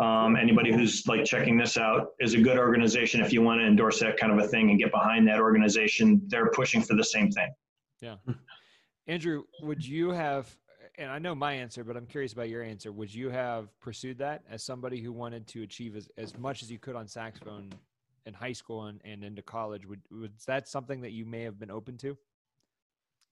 Um, 0.00 0.34
anybody 0.34 0.72
who's 0.72 1.06
like 1.06 1.24
checking 1.24 1.56
this 1.56 1.76
out 1.76 2.08
is 2.18 2.34
a 2.34 2.40
good 2.40 2.58
organization 2.58 3.20
if 3.20 3.32
you 3.32 3.40
want 3.40 3.60
to 3.60 3.66
endorse 3.66 4.00
that 4.00 4.16
kind 4.16 4.32
of 4.32 4.38
a 4.44 4.48
thing 4.48 4.70
and 4.70 4.78
get 4.78 4.90
behind 4.90 5.28
that 5.28 5.38
organization. 5.38 6.20
They're 6.26 6.50
pushing 6.50 6.82
for 6.82 6.94
the 6.96 7.04
same 7.04 7.30
thing. 7.30 7.48
Andrew, 9.08 9.44
would 9.60 9.84
you 9.84 10.10
have, 10.10 10.54
and 10.96 11.10
I 11.10 11.18
know 11.18 11.34
my 11.34 11.54
answer, 11.54 11.82
but 11.82 11.96
I'm 11.96 12.06
curious 12.06 12.32
about 12.32 12.48
your 12.48 12.62
answer. 12.62 12.92
Would 12.92 13.12
you 13.12 13.30
have 13.30 13.68
pursued 13.80 14.18
that 14.18 14.42
as 14.48 14.62
somebody 14.62 15.00
who 15.00 15.12
wanted 15.12 15.46
to 15.48 15.62
achieve 15.62 15.96
as, 15.96 16.08
as 16.16 16.38
much 16.38 16.62
as 16.62 16.70
you 16.70 16.78
could 16.78 16.94
on 16.94 17.08
saxophone 17.08 17.72
in 18.26 18.34
high 18.34 18.52
school 18.52 18.86
and, 18.86 19.00
and 19.04 19.24
into 19.24 19.42
college? 19.42 19.86
Would, 19.86 20.02
was 20.10 20.30
that 20.46 20.68
something 20.68 21.00
that 21.00 21.10
you 21.10 21.24
may 21.24 21.42
have 21.42 21.58
been 21.58 21.70
open 21.70 21.96
to? 21.98 22.16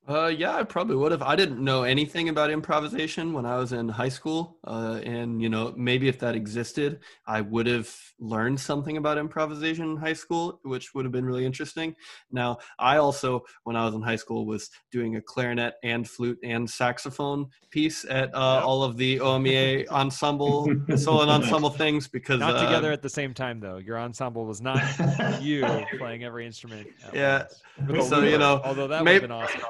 Uh, 0.09 0.27
yeah, 0.27 0.57
I 0.57 0.65
probably 0.65 0.97
would 0.97 1.13
have. 1.13 1.23
I 1.23 1.37
didn't 1.37 1.63
know 1.63 1.85
anything 1.85 2.31
about 2.31 2.51
improvisation 2.51 3.33
when 3.33 3.47
I 3.47 3.57
was 3.59 3.73
in 3.73 3.89
high 3.89 4.09
school, 4.09 4.57
uh, 4.67 4.99
and 5.05 5.41
you 5.41 5.49
know, 5.49 5.73
maybe 5.77 6.09
if 6.09 6.19
that 6.21 6.35
existed, 6.35 7.01
I 7.27 7.43
would 7.43 7.67
have 7.67 7.95
learned 8.19 8.59
something 8.59 8.97
about 8.97 9.19
improvisation 9.19 9.91
in 9.91 9.97
high 9.99 10.15
school, 10.15 10.59
which 10.65 10.95
would 10.95 11.05
have 11.05 11.13
been 11.13 11.25
really 11.27 11.45
interesting. 11.45 11.95
Now, 12.33 12.59
I 12.79 12.97
also, 12.97 13.45
when 13.65 13.77
I 13.77 13.85
was 13.85 13.95
in 13.95 14.03
high 14.03 14.17
school, 14.17 14.47
was 14.47 14.71
doing 14.91 15.15
a 15.17 15.21
clarinet 15.21 15.75
and 15.85 16.09
flute 16.09 16.39
and 16.43 16.69
saxophone 16.69 17.47
piece 17.71 18.05
at 18.05 18.35
uh, 18.35 18.55
Yep. 18.61 18.65
all 18.65 18.83
of 18.83 18.97
the 18.97 19.19
OMEA 19.19 19.87
ensemble, 19.91 20.75
solo 20.97 21.23
and 21.23 21.31
ensemble 21.31 21.71
things 21.71 22.09
because 22.09 22.41
Not 22.41 22.59
together 22.59 22.91
at 22.91 23.03
the 23.03 23.09
same 23.09 23.33
time, 23.33 23.61
though. 23.61 23.77
Your 23.77 23.99
ensemble 23.99 24.45
was 24.45 24.61
not 24.61 24.83
you 25.41 25.65
playing 25.99 26.25
every 26.25 26.47
instrument. 26.47 26.89
Yeah. 27.15 27.45
once. 27.87 28.09
So, 28.09 28.23
you 28.23 28.39
know, 28.39 28.61
although 28.65 28.89
that 28.89 29.05
would 29.05 29.13
have 29.13 29.23
been 29.23 29.31
awesome. 29.31 29.61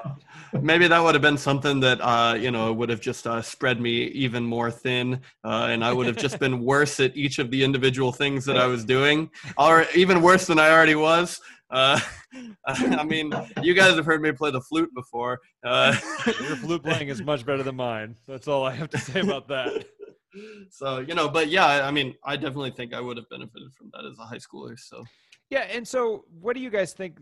Maybe 0.60 0.88
that 0.88 0.98
would 0.98 1.14
have 1.14 1.22
been 1.22 1.38
something 1.38 1.80
that 1.80 2.00
uh, 2.00 2.34
you 2.34 2.50
know 2.50 2.72
would 2.72 2.88
have 2.88 3.00
just 3.00 3.26
uh, 3.26 3.42
spread 3.42 3.80
me 3.80 4.04
even 4.08 4.44
more 4.44 4.70
thin, 4.70 5.20
uh, 5.44 5.68
and 5.70 5.84
I 5.84 5.92
would 5.92 6.06
have 6.06 6.16
just 6.16 6.38
been 6.38 6.64
worse 6.64 7.00
at 7.00 7.16
each 7.16 7.38
of 7.38 7.50
the 7.50 7.62
individual 7.62 8.12
things 8.12 8.44
that 8.44 8.56
I 8.56 8.66
was 8.66 8.84
doing, 8.84 9.30
or 9.58 9.86
even 9.94 10.22
worse 10.22 10.46
than 10.46 10.58
I 10.58 10.70
already 10.70 10.94
was. 10.94 11.40
Uh, 11.70 12.00
I 12.66 13.04
mean, 13.04 13.32
you 13.62 13.74
guys 13.74 13.94
have 13.94 14.04
heard 14.04 14.22
me 14.22 14.32
play 14.32 14.50
the 14.50 14.60
flute 14.60 14.92
before. 14.94 15.40
Uh, 15.64 15.96
Your 16.26 16.56
flute 16.56 16.82
playing 16.82 17.08
is 17.08 17.22
much 17.22 17.46
better 17.46 17.62
than 17.62 17.76
mine. 17.76 18.16
That's 18.26 18.48
all 18.48 18.64
I 18.66 18.72
have 18.72 18.90
to 18.90 18.98
say 18.98 19.20
about 19.20 19.48
that. 19.48 19.84
so 20.70 20.98
you 20.98 21.14
know, 21.14 21.28
but 21.28 21.48
yeah, 21.48 21.86
I 21.86 21.90
mean, 21.90 22.14
I 22.24 22.36
definitely 22.36 22.72
think 22.72 22.94
I 22.94 23.00
would 23.00 23.16
have 23.16 23.28
benefited 23.28 23.72
from 23.76 23.90
that 23.94 24.04
as 24.04 24.18
a 24.18 24.24
high 24.24 24.38
schooler. 24.38 24.78
So 24.78 25.04
Yeah, 25.48 25.60
and 25.60 25.86
so 25.86 26.24
what 26.40 26.54
do 26.54 26.60
you 26.60 26.70
guys 26.70 26.92
think? 26.92 27.18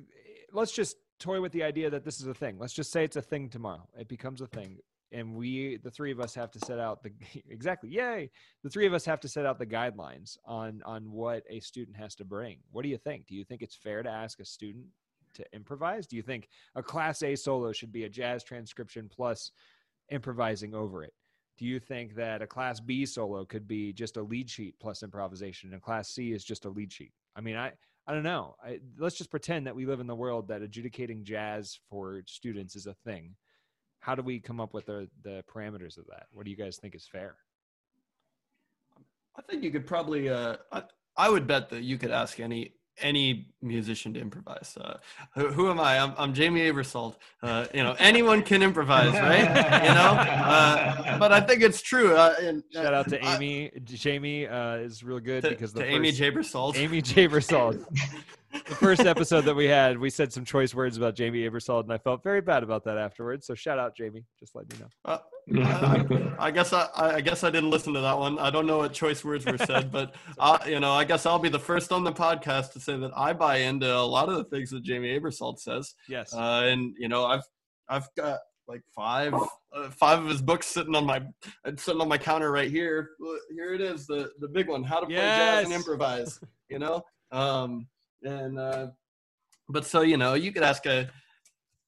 Let's 0.53 0.73
just 0.73 0.97
toy 1.19 1.41
with 1.41 1.53
the 1.53 1.63
idea 1.63 1.91
that 1.91 2.05
this 2.05 2.21
is 2.21 2.27
a 2.27 2.35
thing. 2.35 2.59
Let's 2.59 2.73
just 2.73 2.93
say 2.93 3.05
it's 3.05 3.17
a 3.17 3.23
thing 3.23 3.49
tomorrow. 3.49 3.89
It 3.99 4.09
becomes 4.09 4.41
a 4.41 4.47
thing, 4.47 4.79
and 5.13 5.35
we, 5.35 5.79
the 5.79 5.91
three 5.91 6.13
of 6.13 6.21
us, 6.21 6.35
have 6.35 6.51
to 6.53 6.61
set 6.61 6.79
out 6.79 7.03
the 7.03 7.13
exactly. 7.49 7.91
Yay! 7.91 8.31
The 8.63 8.71
three 8.71 8.87
of 8.87 8.95
us 8.95 9.05
have 9.05 9.21
to 9.21 9.29
set 9.29 9.47
out 9.47 9.59
the 9.59 9.67
guidelines 9.67 10.37
on 10.45 10.83
on 10.85 11.11
what 11.11 11.45
a 11.49 11.61
student 11.61 11.97
has 11.97 12.15
to 12.17 12.25
bring. 12.25 12.59
What 12.71 12.83
do 12.83 12.89
you 12.89 12.99
think? 12.99 13.27
Do 13.27 13.35
you 13.35 13.45
think 13.45 13.63
it's 13.63 13.77
fair 13.77 14.03
to 14.03 14.11
ask 14.11 14.41
a 14.41 14.45
student 14.45 14.87
to 15.35 15.45
improvise? 15.53 16.07
Do 16.07 16.17
you 16.17 16.23
think 16.23 16.49
a 16.75 16.83
Class 16.83 17.23
A 17.23 17.35
solo 17.35 17.73
should 17.73 17.93
be 17.93 18.05
a 18.05 18.09
jazz 18.09 18.45
transcription 18.45 19.09
plus 19.09 19.53
improvising 20.11 20.75
over 20.75 21.05
it? 21.05 21.15
Do 21.59 21.65
you 21.65 21.81
think 21.81 22.15
that 22.15 22.41
a 22.41 22.47
Class 22.47 22.79
B 22.79 23.05
solo 23.05 23.45
could 23.45 23.67
be 23.67 23.93
just 23.93 24.17
a 24.17 24.23
lead 24.23 24.49
sheet 24.49 24.77
plus 24.81 25.03
improvisation, 25.03 25.73
and 25.73 25.83
Class 25.83 26.09
C 26.11 26.33
is 26.33 26.45
just 26.45 26.65
a 26.65 26.71
lead 26.71 26.93
sheet? 26.93 27.13
I 27.35 27.41
mean, 27.41 27.57
I 27.57 27.73
I 28.09 28.15
don't 28.15 28.23
know. 28.23 28.57
I, 28.65 28.79
let's 28.99 29.19
just 29.19 29.31
pretend 29.31 29.67
that 29.67 29.77
we 29.77 29.85
live 29.85 30.01
in 30.01 30.07
the 30.07 30.15
world 30.15 30.49
that 30.49 30.63
adjudicating 30.63 31.25
jazz 31.25 31.79
for 31.91 32.23
students 32.27 32.75
is 32.75 32.87
a 32.87 32.95
thing. 33.05 33.35
How 34.01 34.15
do 34.15 34.23
we 34.23 34.41
come 34.41 34.61
up 34.61 34.73
with 34.73 34.87
the, 34.87 35.11
the 35.23 35.45
parameters 35.55 35.99
of 35.99 36.07
that? 36.07 36.25
What 36.33 36.47
do 36.47 36.51
you 36.51 36.57
guys 36.57 36.79
think 36.79 36.95
is 36.95 37.07
fair? 37.07 37.37
I 39.37 39.43
think 39.43 39.63
you 39.63 39.71
could 39.71 39.87
probably. 39.87 40.31
Uh, 40.31 40.57
I, 40.73 40.85
I 41.19 41.29
would 41.29 41.47
bet 41.47 41.69
that 41.69 41.83
you 41.83 41.99
could 41.99 42.11
ask 42.11 42.41
any 42.41 42.73
any 43.01 43.49
musician 43.63 44.15
to 44.15 44.21
improvise. 44.21 44.77
Uh, 44.81 44.99
who, 45.35 45.49
who 45.49 45.71
am 45.71 45.81
I? 45.81 45.99
I'm, 45.99 46.15
I'm 46.17 46.35
Jamey 46.35 46.71
Aebersold. 46.71 47.17
Uh, 47.43 47.67
you 47.75 47.83
know, 47.83 47.97
anyone 47.99 48.43
can 48.43 48.63
improvise, 48.63 49.13
right? 49.13 49.41
you 49.41 49.95
know, 49.95 50.15
uh, 50.19 51.19
but 51.19 51.33
I 51.33 51.41
think 51.41 51.63
it's 51.63 51.83
true. 51.83 52.17
Uh, 52.17 52.35
and, 52.41 52.63
Shout 52.73 52.95
out 52.95 53.09
to 53.09 53.25
Amy. 53.25 53.71
Jamey 53.85 54.51
uh, 54.51 54.83
is 54.83 55.03
real 55.03 55.21
good 55.21 55.43
to, 55.43 55.51
because 55.51 55.73
the 55.73 55.81
to 55.81 55.87
Amy 55.87 56.11
first, 56.11 56.21
Jabersold. 56.21 56.77
Amy 56.77 57.03
Jabersold. 57.03 57.85
the 58.53 58.75
first 58.75 59.03
episode 59.03 59.43
that 59.43 59.55
we 59.55 59.67
had, 59.67 59.99
we 59.99 60.11
said 60.11 60.33
some 60.33 60.45
choice 60.45 60.75
words 60.75 60.97
about 60.97 61.15
Jamey 61.15 61.49
Aebersold, 61.49 61.85
and 61.85 61.93
I 61.93 61.99
felt 61.99 62.23
very 62.23 62.41
bad 62.41 62.63
about 62.63 62.85
that 62.85 62.99
afterwards. 62.99 63.47
So 63.47 63.55
shout 63.55 63.79
out 63.79 63.97
Jamey. 63.97 64.25
Just 64.39 64.55
let 64.55 64.71
me 64.73 64.79
know. 64.79 64.89
Uh, 65.05 65.19
I, 65.65 66.47
I 66.47 66.51
guess 66.51 66.73
I, 66.73 66.89
I 66.95 67.21
guess 67.21 67.45
I 67.45 67.51
didn't 67.51 67.71
listen 67.71 67.93
to 67.95 68.01
that 68.01 68.19
one. 68.19 68.39
I 68.39 68.51
don't 68.51 68.67
know 68.67 68.79
what 68.79 68.93
choice 68.93 69.25
words 69.25 69.45
were 69.47 69.59
said, 69.59 69.91
but 69.93 70.15
uh, 70.39 70.59
you 70.67 70.81
know, 70.81 70.93
I 70.93 71.05
guess 71.05 71.27
I'll 71.27 71.39
be 71.39 71.49
the 71.49 71.59
first 71.59 71.93
on 71.93 72.05
the 72.05 72.13
podcast 72.13 72.73
to 72.73 72.81
say 72.81 72.97
that 72.97 73.13
I 73.17 73.33
buy 73.33 73.59
into 73.59 73.95
a 73.95 74.01
lot 74.01 74.29
of 74.29 74.37
the 74.37 74.45
things 74.45 74.71
that 74.71 74.85
Jamey 74.85 75.19
Aebersold 75.19 75.59
says. 75.59 75.95
Yes. 76.09 76.35
Uh, 76.35 76.63
and 76.65 76.95
you 76.99 77.09
know, 77.09 77.25
I've 77.25 77.45
I've 77.89 78.09
got 78.17 78.41
like 78.67 78.83
five 78.95 79.35
uh, 79.73 79.91
five 79.91 80.23
of 80.23 80.29
his 80.29 80.43
books 80.43 80.67
sitting 80.67 80.95
on 80.95 81.07
my 81.07 81.23
uh, 81.65 81.73
sitting 81.77 82.01
on 82.01 82.09
my 82.09 82.19
counter 82.19 82.53
right 82.53 82.71
here. 82.71 83.11
Here 83.51 83.75
it 83.75 83.81
is, 83.81 84.07
the 84.07 84.31
the 84.41 84.49
big 84.49 84.69
one, 84.69 84.85
How 84.85 85.01
to 85.01 85.07
Play 85.07 85.17
Jazz 85.17 85.65
and 85.65 85.75
Improvise. 85.75 86.39
You 86.69 86.79
know, 86.79 87.03
um, 87.33 87.87
and 88.23 88.59
uh, 88.59 88.89
but 89.69 89.85
so 89.85 90.03
you 90.03 90.17
know, 90.17 90.35
you 90.35 90.53
could 90.53 90.63
ask 90.63 90.87
a 90.87 91.09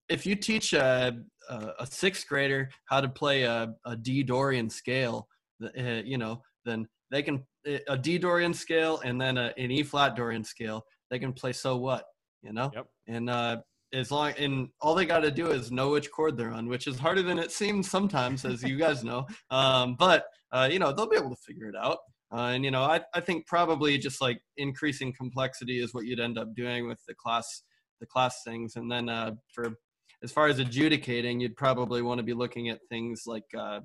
if 0.09 0.27
you 0.27 0.35
teach 0.35 0.73
a 0.73 1.17
a, 1.49 1.87
sixth 1.87 2.29
grader 2.29 2.71
how 2.87 3.01
to 3.01 3.09
play 3.09 3.43
a, 3.43 3.75
a 3.85 3.97
D 3.97 4.23
Dorian 4.23 4.71
scale, 4.71 5.27
uh, 5.63 5.83
you 6.05 6.19
know, 6.19 6.43
then 6.65 6.87
they 7.11 7.23
can 7.23 7.45
a 7.89 7.97
D 7.97 8.19
Dorian 8.19 8.55
scale 8.55 9.01
and 9.05 9.21
then 9.21 9.37
a, 9.37 9.53
an 9.57 9.71
E 9.71 9.83
flat 9.83 10.17
Dorian 10.17 10.45
scale. 10.45 10.85
They 11.11 11.19
can 11.19 11.33
play 11.33 11.53
so 11.53 11.77
what, 11.77 12.05
you 12.43 12.53
know. 12.53 12.71
Yep. 12.75 12.87
And 13.09 13.31
uh, 13.31 13.57
as 13.93 14.11
long 14.11 14.33
and 14.39 14.69
all 14.81 14.95
they 14.95 15.07
got 15.07 15.21
to 15.21 15.31
do 15.31 15.49
is 15.49 15.73
know 15.73 15.91
which 15.91 16.11
chord 16.11 16.37
they're 16.37 16.53
on, 16.53 16.69
which 16.69 16.87
is 16.87 16.99
harder 16.99 17.23
than 17.23 17.39
it 17.39 17.51
seems 17.51 17.91
sometimes, 17.91 18.45
as 18.45 18.63
you 18.63 18.77
guys 18.77 19.03
know. 19.05 19.27
Um, 19.51 19.97
but 19.99 20.27
uh, 20.53 20.69
you 20.71 20.79
know 20.79 20.93
they'll 20.93 21.09
be 21.09 21.17
able 21.17 21.31
to 21.31 21.43
figure 21.45 21.69
it 21.69 21.75
out. 21.77 21.99
Uh, 22.33 22.53
and 22.55 22.65
you 22.65 22.71
know, 22.71 22.83
I, 22.83 23.01
I 23.15 23.21
think 23.21 23.47
probably 23.47 23.99
just 23.99 24.21
like 24.21 24.41
increasing 24.57 25.13
complexity 25.13 25.83
is 25.83 25.93
what 25.93 26.05
you'd 26.05 26.21
end 26.21 26.39
up 26.39 26.55
doing 26.55 26.87
with 26.87 27.01
the 27.07 27.15
class 27.15 27.63
the 28.01 28.07
class 28.07 28.43
things. 28.45 28.77
And 28.77 28.91
then 28.91 29.09
uh, 29.09 29.33
for 29.53 29.75
as 30.23 30.33
far 30.33 30.47
as 30.47 30.59
adjudicating, 30.59 31.41
you'd 31.41 31.57
probably 31.57 32.03
want 32.03 32.19
to 32.19 32.25
be 32.25 32.35
looking 32.35 32.69
at 32.69 32.81
things 32.89 33.25
like 33.27 33.45
uh, 33.57 33.81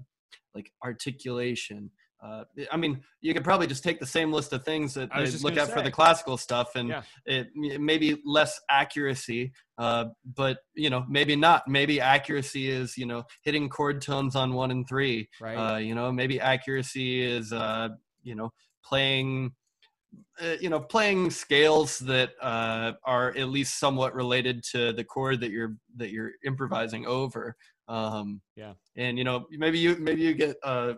like 0.54 0.72
articulation, 0.84 1.92
uh, 2.24 2.44
I 2.72 2.78
mean, 2.78 3.04
you 3.22 3.34
could 3.34 3.44
probably 3.44 3.68
just 3.68 3.84
take 3.84 4.00
the 4.00 4.06
same 4.06 4.32
list 4.32 4.54
of 4.54 4.64
things 4.64 4.94
that 4.96 5.10
I 5.12 5.24
they 5.24 5.32
look 5.38 5.58
at 5.58 5.72
for 5.72 5.82
the 5.82 5.92
classical 5.92 6.38
stuff, 6.38 6.76
and 6.76 6.90
Yeah. 6.90 7.04
it, 7.26 7.48
it 7.56 7.82
maybe 7.82 8.20
less 8.26 8.60
accuracy, 8.70 9.52
uh, 9.78 10.06
but 10.36 10.60
you 10.74 10.90
know, 10.90 11.06
maybe 11.10 11.36
not. 11.36 11.68
Maybe 11.68 12.00
accuracy 12.02 12.70
is 12.70 12.98
you 12.98 13.06
know 13.06 13.26
hitting 13.44 13.70
chord 13.70 14.02
tones 14.02 14.36
on 14.36 14.54
one 14.54 14.72
and 14.72 14.88
three. 14.88 15.30
Right. 15.42 15.56
Uh, 15.56 15.78
you 15.78 15.94
know, 15.94 16.12
maybe 16.12 16.40
accuracy 16.40 17.22
is 17.22 17.52
uh, 17.52 17.90
you 18.26 18.36
know 18.36 18.52
playing. 18.84 19.54
Uh, 20.42 20.56
you 20.62 20.70
know, 20.70 20.80
playing 20.80 21.30
scales 21.30 22.00
that 22.00 22.32
uh, 22.42 22.94
are 23.04 23.36
at 23.36 23.50
least 23.50 23.80
somewhat 23.80 24.16
related 24.16 24.64
to 24.64 24.94
the 24.94 25.04
chord 25.04 25.42
that 25.42 25.52
you're 25.52 25.76
that 25.98 26.12
you're 26.12 26.32
improvising 26.46 27.06
over. 27.06 27.56
Um, 27.90 28.42
Yeah. 28.56 28.74
and 28.96 29.18
you 29.18 29.26
know, 29.26 29.46
maybe 29.52 29.78
you 29.78 29.96
maybe 29.98 30.22
you 30.22 30.34
get 30.34 30.56
uh, 30.64 30.94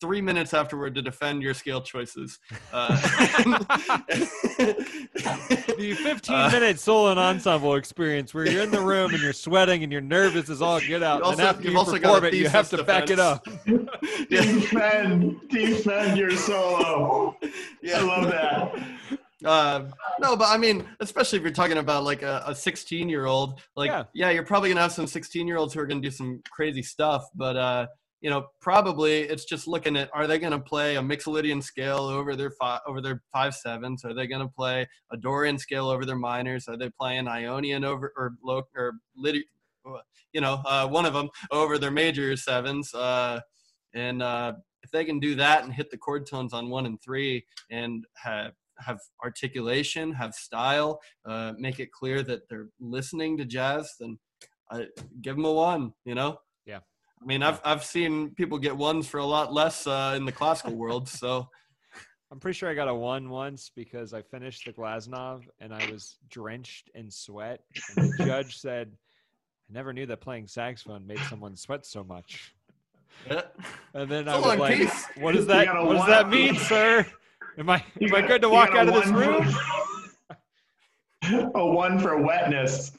three 0.00 0.20
minutes 0.20 0.54
afterward 0.54 0.94
to 0.94 1.02
defend 1.02 1.42
your 1.42 1.54
scale 1.54 1.80
choices. 1.80 2.38
Uh, 2.72 2.88
the 4.58 5.94
15 6.02 6.34
Uh, 6.34 6.50
minute 6.50 6.78
solo 6.80 7.10
and 7.10 7.20
ensemble 7.20 7.74
experience 7.76 8.32
where 8.34 8.46
you're 8.48 8.62
in 8.62 8.70
the 8.70 8.80
room 8.80 9.12
and 9.12 9.22
you're 9.22 9.32
sweating 9.32 9.82
and 9.82 9.92
you're 9.92 10.00
nervous 10.00 10.48
is 10.48 10.62
all 10.62 10.80
get 10.80 11.02
out. 11.02 11.18
You 11.18 11.24
also- 11.24 11.38
and 11.38 11.48
after 11.48 11.62
you've 11.64 11.72
you 11.72 11.78
also 11.78 11.92
perform 11.98 12.24
a 12.24 12.26
it, 12.28 12.34
you 12.34 12.48
have 12.48 12.66
thesis 12.68 12.78
to 12.80 12.84
back 12.84 13.10
it 13.10 13.18
up. 13.18 13.46
Defend, 14.30 15.40
defend 15.48 16.16
your 16.16 16.30
solo. 16.30 17.36
Yeah. 17.82 17.98
I 17.98 18.02
love 18.02 18.30
that. 18.30 19.18
Uh, 19.44 19.84
no, 20.20 20.36
but 20.36 20.48
I 20.48 20.56
mean, 20.56 20.86
especially 21.00 21.38
if 21.38 21.42
you're 21.42 21.52
talking 21.52 21.78
about 21.78 22.04
like 22.04 22.22
a, 22.22 22.42
a 22.46 22.54
16 22.54 23.08
year 23.08 23.26
old, 23.26 23.60
like, 23.74 23.88
Yeah. 23.88 24.04
yeah. 24.14 24.30
you're 24.30 24.44
probably 24.44 24.68
gonna 24.68 24.82
have 24.82 24.92
some 24.92 25.06
16 25.06 25.46
year 25.46 25.56
olds 25.56 25.74
who 25.74 25.80
are 25.80 25.86
gonna 25.86 26.00
do 26.00 26.10
some 26.10 26.42
crazy 26.50 26.82
stuff, 26.82 27.24
but, 27.34 27.56
uh, 27.56 27.86
you 28.20 28.28
know, 28.28 28.46
probably 28.60 29.20
it's 29.22 29.44
just 29.44 29.66
looking 29.66 29.96
at 29.96 30.10
are 30.12 30.26
they 30.26 30.38
going 30.38 30.52
to 30.52 30.58
play 30.58 30.96
a 30.96 31.00
Mixolydian 31.00 31.62
scale 31.62 32.00
over 32.00 32.36
their 32.36 32.50
five 32.50 32.80
over 32.86 33.00
their 33.00 33.22
five 33.32 33.54
sevens? 33.54 34.04
Are 34.04 34.14
they 34.14 34.26
going 34.26 34.42
to 34.42 34.52
play 34.52 34.86
a 35.10 35.16
Dorian 35.16 35.58
scale 35.58 35.88
over 35.88 36.04
their 36.04 36.16
minors? 36.16 36.68
Are 36.68 36.76
they 36.76 36.90
playing 36.90 37.28
Ionian 37.28 37.84
over 37.84 38.12
or 38.16 38.34
low 38.44 38.62
or 38.76 38.92
Lydi, 39.18 39.42
you 40.32 40.40
know, 40.40 40.62
uh, 40.66 40.86
one 40.86 41.06
of 41.06 41.14
them 41.14 41.30
over 41.50 41.78
their 41.78 41.90
major 41.90 42.36
sevens? 42.36 42.92
Uh, 42.92 43.40
and 43.94 44.22
uh, 44.22 44.52
if 44.82 44.90
they 44.90 45.04
can 45.04 45.18
do 45.18 45.34
that 45.36 45.64
and 45.64 45.72
hit 45.72 45.90
the 45.90 45.96
chord 45.96 46.26
tones 46.26 46.52
on 46.52 46.68
one 46.68 46.86
and 46.86 47.00
three 47.02 47.44
and 47.70 48.04
have 48.16 48.52
have 48.78 49.00
articulation, 49.22 50.12
have 50.12 50.34
style, 50.34 51.00
uh, 51.26 51.52
make 51.58 51.80
it 51.80 51.92
clear 51.92 52.22
that 52.22 52.48
they're 52.48 52.68
listening 52.80 53.36
to 53.38 53.44
jazz, 53.46 53.94
then 53.98 54.18
I 54.70 54.86
give 55.22 55.36
them 55.36 55.46
a 55.46 55.52
one. 55.52 55.94
You 56.04 56.14
know. 56.14 56.38
Yeah. 57.20 57.24
I 57.24 57.26
mean, 57.26 57.42
I've 57.42 57.60
I've 57.64 57.84
seen 57.84 58.30
people 58.30 58.58
get 58.58 58.76
ones 58.76 59.06
for 59.06 59.18
a 59.18 59.24
lot 59.26 59.52
less 59.52 59.86
uh, 59.86 60.14
in 60.16 60.24
the 60.24 60.32
classical 60.32 60.74
world. 60.74 61.08
So 61.08 61.48
I'm 62.32 62.38
pretty 62.40 62.56
sure 62.56 62.68
I 62.70 62.74
got 62.74 62.88
a 62.88 62.94
one 62.94 63.28
once 63.28 63.70
because 63.74 64.14
I 64.14 64.22
finished 64.22 64.64
the 64.66 64.72
Glazunov 64.72 65.42
and 65.60 65.74
I 65.74 65.90
was 65.90 66.16
drenched 66.30 66.90
in 66.94 67.10
sweat. 67.10 67.60
And 67.96 68.12
the 68.16 68.24
judge 68.26 68.58
said, 68.58 68.92
I 69.68 69.72
never 69.72 69.92
knew 69.92 70.06
that 70.06 70.20
playing 70.20 70.46
saxophone 70.46 71.06
made 71.06 71.18
someone 71.28 71.56
sweat 71.56 71.84
so 71.86 72.04
much. 72.04 72.54
yeah. 73.30 73.42
And 73.94 74.10
then 74.10 74.28
I 74.28 74.36
was 74.38 74.58
like, 74.58 74.76
peace. 74.78 75.06
what 75.18 75.34
does 75.34 75.46
that 75.48 75.66
what 75.84 75.96
does 75.96 76.06
that 76.06 76.28
mean, 76.30 76.54
sir? 76.56 77.04
Am 77.58 77.68
I 77.68 77.84
You 77.98 78.08
am 78.08 78.24
I 78.24 78.26
good 78.26 78.40
to 78.42 78.48
walk 78.48 78.70
out 78.70 78.88
of 78.88 78.94
this 78.94 79.08
room? 79.08 79.44
for- 81.22 81.50
a 81.58 81.66
one 81.66 81.98
for 81.98 82.16
wetness. 82.16 82.92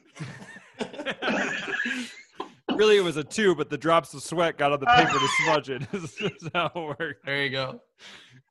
Really 2.77 2.97
it 2.97 3.03
was 3.03 3.17
a 3.17 3.23
two, 3.23 3.55
but 3.55 3.69
the 3.69 3.77
drops 3.77 4.13
of 4.13 4.23
sweat 4.23 4.57
got 4.57 4.71
on 4.71 4.79
the 4.79 4.85
paper 4.85 5.11
to 5.11 5.27
smudge 5.43 5.69
it. 5.69 5.81
This 5.91 6.21
is 6.21 6.49
how 6.53 6.71
it 6.75 6.99
worked. 6.99 7.25
There 7.25 7.43
you 7.43 7.49
go. 7.49 7.81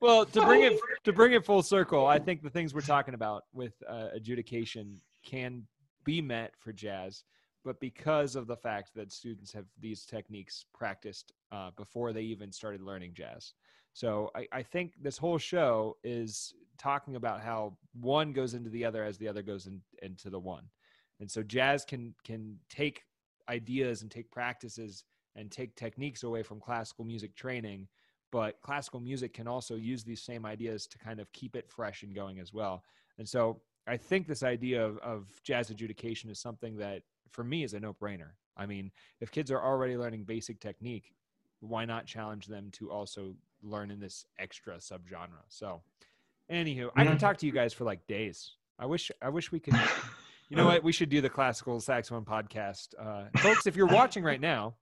Well, 0.01 0.25
to 0.25 0.41
bring 0.43 0.63
it 0.63 0.79
to 1.05 1.13
bring 1.13 1.33
it 1.33 1.45
full 1.45 1.63
circle, 1.63 2.07
I 2.07 2.19
think 2.19 2.43
the 2.43 2.51
things 2.51 2.73
we're 2.75 2.81
talking 2.81 3.15
about 3.15 3.45
with 3.53 3.75
uh, 3.89 4.09
adjudication 4.13 5.01
can 5.25 5.67
be 6.05 6.23
met 6.23 6.55
for 6.59 6.73
jazz, 6.73 7.25
but 7.65 7.79
because 7.81 8.37
of 8.37 8.47
the 8.47 8.57
fact 8.57 8.91
that 8.95 9.13
students 9.13 9.53
have 9.53 9.67
these 9.79 10.05
techniques 10.05 10.65
practiced 10.73 11.33
uh, 11.53 11.71
before 11.77 12.13
they 12.13 12.23
even 12.23 12.51
started 12.51 12.81
learning 12.81 13.13
jazz. 13.15 13.53
So 13.93 14.31
I, 14.35 14.47
I 14.53 14.63
think 14.63 14.95
this 15.01 15.19
whole 15.19 15.39
show 15.39 15.97
is 16.05 16.55
talking 16.79 17.17
about 17.17 17.43
how 17.43 17.77
one 18.01 18.33
goes 18.33 18.55
into 18.55 18.71
the 18.71 18.85
other 18.85 19.05
as 19.05 19.19
the 19.19 19.29
other 19.29 19.43
goes 19.43 19.67
in, 19.67 19.83
into 20.03 20.31
the 20.31 20.39
one, 20.39 20.65
and 21.21 21.31
so 21.31 21.43
jazz 21.43 21.85
can 21.85 22.15
can 22.25 22.59
take 22.71 23.03
ideas 23.51 24.03
and 24.03 24.11
take 24.11 24.31
practices 24.31 25.05
and 25.37 25.51
take 25.51 25.77
techniques 25.77 26.23
away 26.23 26.43
from 26.43 26.61
classical 26.61 27.05
music 27.05 27.35
training 27.37 27.89
but 28.33 28.61
classical 28.61 29.01
music 29.01 29.35
can 29.35 29.49
also 29.49 29.75
use 29.75 30.05
these 30.05 30.23
same 30.23 30.47
ideas 30.47 30.87
to 30.87 30.99
kind 30.99 31.21
of 31.21 31.33
keep 31.33 31.57
it 31.57 31.69
fresh 31.69 32.03
and 32.03 32.15
going 32.15 32.39
as 32.39 32.53
well. 32.53 32.85
And 33.19 33.29
so 33.29 33.61
I 33.87 33.97
think 33.97 34.27
this 34.27 34.43
idea 34.43 34.85
of, 34.85 34.99
of 34.99 35.27
jazz 35.43 35.71
adjudication 35.71 36.31
is 36.31 36.39
something 36.39 36.77
that 36.77 37.03
for 37.31 37.45
me 37.45 37.65
is 37.65 37.75
a 37.75 37.81
no 37.81 37.93
brainer. 37.93 38.33
I 38.57 38.67
mean, 38.67 38.93
if 39.21 39.31
kids 39.31 39.51
are 39.51 39.63
already 39.63 39.97
learning 39.97 40.25
basic 40.25 40.61
technique, 40.61 41.15
why 41.61 41.85
not 41.85 42.07
challenge 42.07 42.47
them 42.47 42.71
to 42.73 42.91
also 42.91 43.35
learn 43.63 43.91
in 43.91 44.01
this 44.01 44.25
extra 44.39 44.77
subgenre? 44.77 45.43
So, 45.49 45.83
anywho, 46.51 46.91
I 46.97 47.05
can 47.05 47.17
Mhm. 47.17 47.19
talk 47.19 47.39
to 47.39 47.47
you 47.47 47.53
guys 47.53 47.73
for 47.73 47.85
like 47.85 48.07
days. 48.07 48.53
I 48.79 48.87
wish, 48.87 49.11
I 49.21 49.29
wish 49.29 49.51
we 49.51 49.61
could. 49.61 49.75
You 50.51 50.57
know 50.57 50.67
what? 50.67 50.85
We 50.85 50.93
should 50.93 51.09
do 51.09 51.21
the 51.23 51.31
classical 51.31 51.81
saxophone 51.81 52.25
podcast, 52.25 52.89
uh, 53.01 53.25
folks. 53.39 53.67
If 53.67 53.77
you're 53.77 53.87
watching 53.87 54.23
right 54.25 54.41
now, 54.41 54.75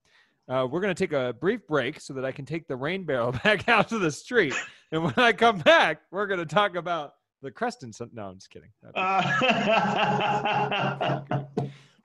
uh, 0.49 0.67
we're 0.71 0.81
going 0.81 0.95
to 0.95 1.07
take 1.07 1.13
a 1.13 1.33
brief 1.35 1.67
break 1.69 2.01
so 2.01 2.15
that 2.15 2.25
I 2.25 2.33
can 2.33 2.47
take 2.47 2.67
the 2.67 2.77
rain 2.77 3.05
barrel 3.05 3.33
back 3.45 3.69
out 3.69 3.89
to 3.91 3.99
the 3.99 4.11
street. 4.11 4.55
And 4.91 5.05
when 5.05 5.15
I 5.19 5.33
come 5.33 5.59
back, 5.59 6.01
we're 6.11 6.27
going 6.27 6.41
to 6.41 6.47
talk 6.47 6.75
about 6.75 7.13
the 7.43 7.51
Creston. 7.51 7.93
Sun- 7.93 8.11
No, 8.15 8.29
I'm 8.29 8.37
just 8.37 8.51
kidding. 8.51 8.71
Uh, 8.95 11.21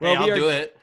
we 0.00 0.08
I'll 0.08 0.30
are- 0.30 0.34
do 0.36 0.48
it. 0.50 0.76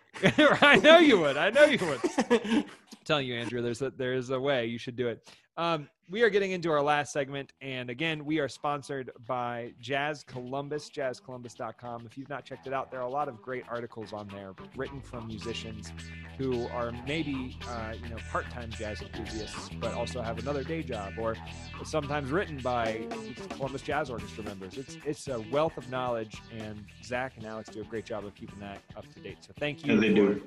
I 0.61 0.77
know 0.77 0.97
you 0.97 1.19
would. 1.19 1.37
I 1.37 1.49
know 1.51 1.65
you 1.65 1.77
would. 1.85 1.99
I'm 2.29 2.65
telling 3.05 3.27
you, 3.27 3.35
Andrew, 3.35 3.61
there's 3.61 3.81
a 3.81 3.91
there's 3.91 4.29
a 4.29 4.39
way 4.39 4.65
you 4.65 4.77
should 4.77 4.95
do 4.95 5.07
it. 5.07 5.27
Um, 5.57 5.89
we 6.11 6.23
are 6.23 6.29
getting 6.29 6.51
into 6.51 6.69
our 6.69 6.81
last 6.81 7.13
segment, 7.13 7.53
and 7.61 7.89
again, 7.89 8.25
we 8.25 8.39
are 8.39 8.49
sponsored 8.49 9.11
by 9.25 9.73
Jazz 9.79 10.25
Columbus, 10.25 10.89
jazzcolumbus.com. 10.89 12.05
If 12.05 12.17
you've 12.17 12.29
not 12.29 12.43
checked 12.43 12.67
it 12.67 12.73
out, 12.73 12.91
there 12.91 12.99
are 12.99 13.07
a 13.07 13.09
lot 13.09 13.29
of 13.29 13.41
great 13.41 13.63
articles 13.69 14.11
on 14.11 14.27
there 14.27 14.53
written 14.75 14.99
from 14.99 15.25
musicians 15.27 15.93
who 16.37 16.67
are 16.67 16.91
maybe 17.07 17.57
uh, 17.65 17.93
you 18.03 18.09
know 18.09 18.17
part-time 18.29 18.71
jazz 18.71 19.01
enthusiasts, 19.01 19.69
but 19.79 19.93
also 19.93 20.21
have 20.21 20.37
another 20.37 20.65
day 20.65 20.83
job, 20.83 21.13
or 21.17 21.37
sometimes 21.85 22.29
written 22.29 22.57
by 22.57 23.07
Columbus 23.51 23.81
Jazz 23.81 24.09
Orchestra 24.09 24.43
members. 24.43 24.77
It's 24.77 24.97
it's 25.05 25.27
a 25.29 25.39
wealth 25.49 25.77
of 25.77 25.89
knowledge, 25.89 26.35
and 26.51 26.83
Zach 27.03 27.37
and 27.37 27.45
Alex 27.45 27.69
do 27.69 27.81
a 27.81 27.85
great 27.85 28.05
job 28.05 28.25
of 28.25 28.35
keeping 28.35 28.59
that 28.59 28.81
up 28.97 29.11
to 29.13 29.19
date. 29.21 29.37
So 29.39 29.53
thank 29.57 29.85
you 29.85 29.93
Yeah, 29.93 30.01
they 30.01 30.13
do. 30.13 30.41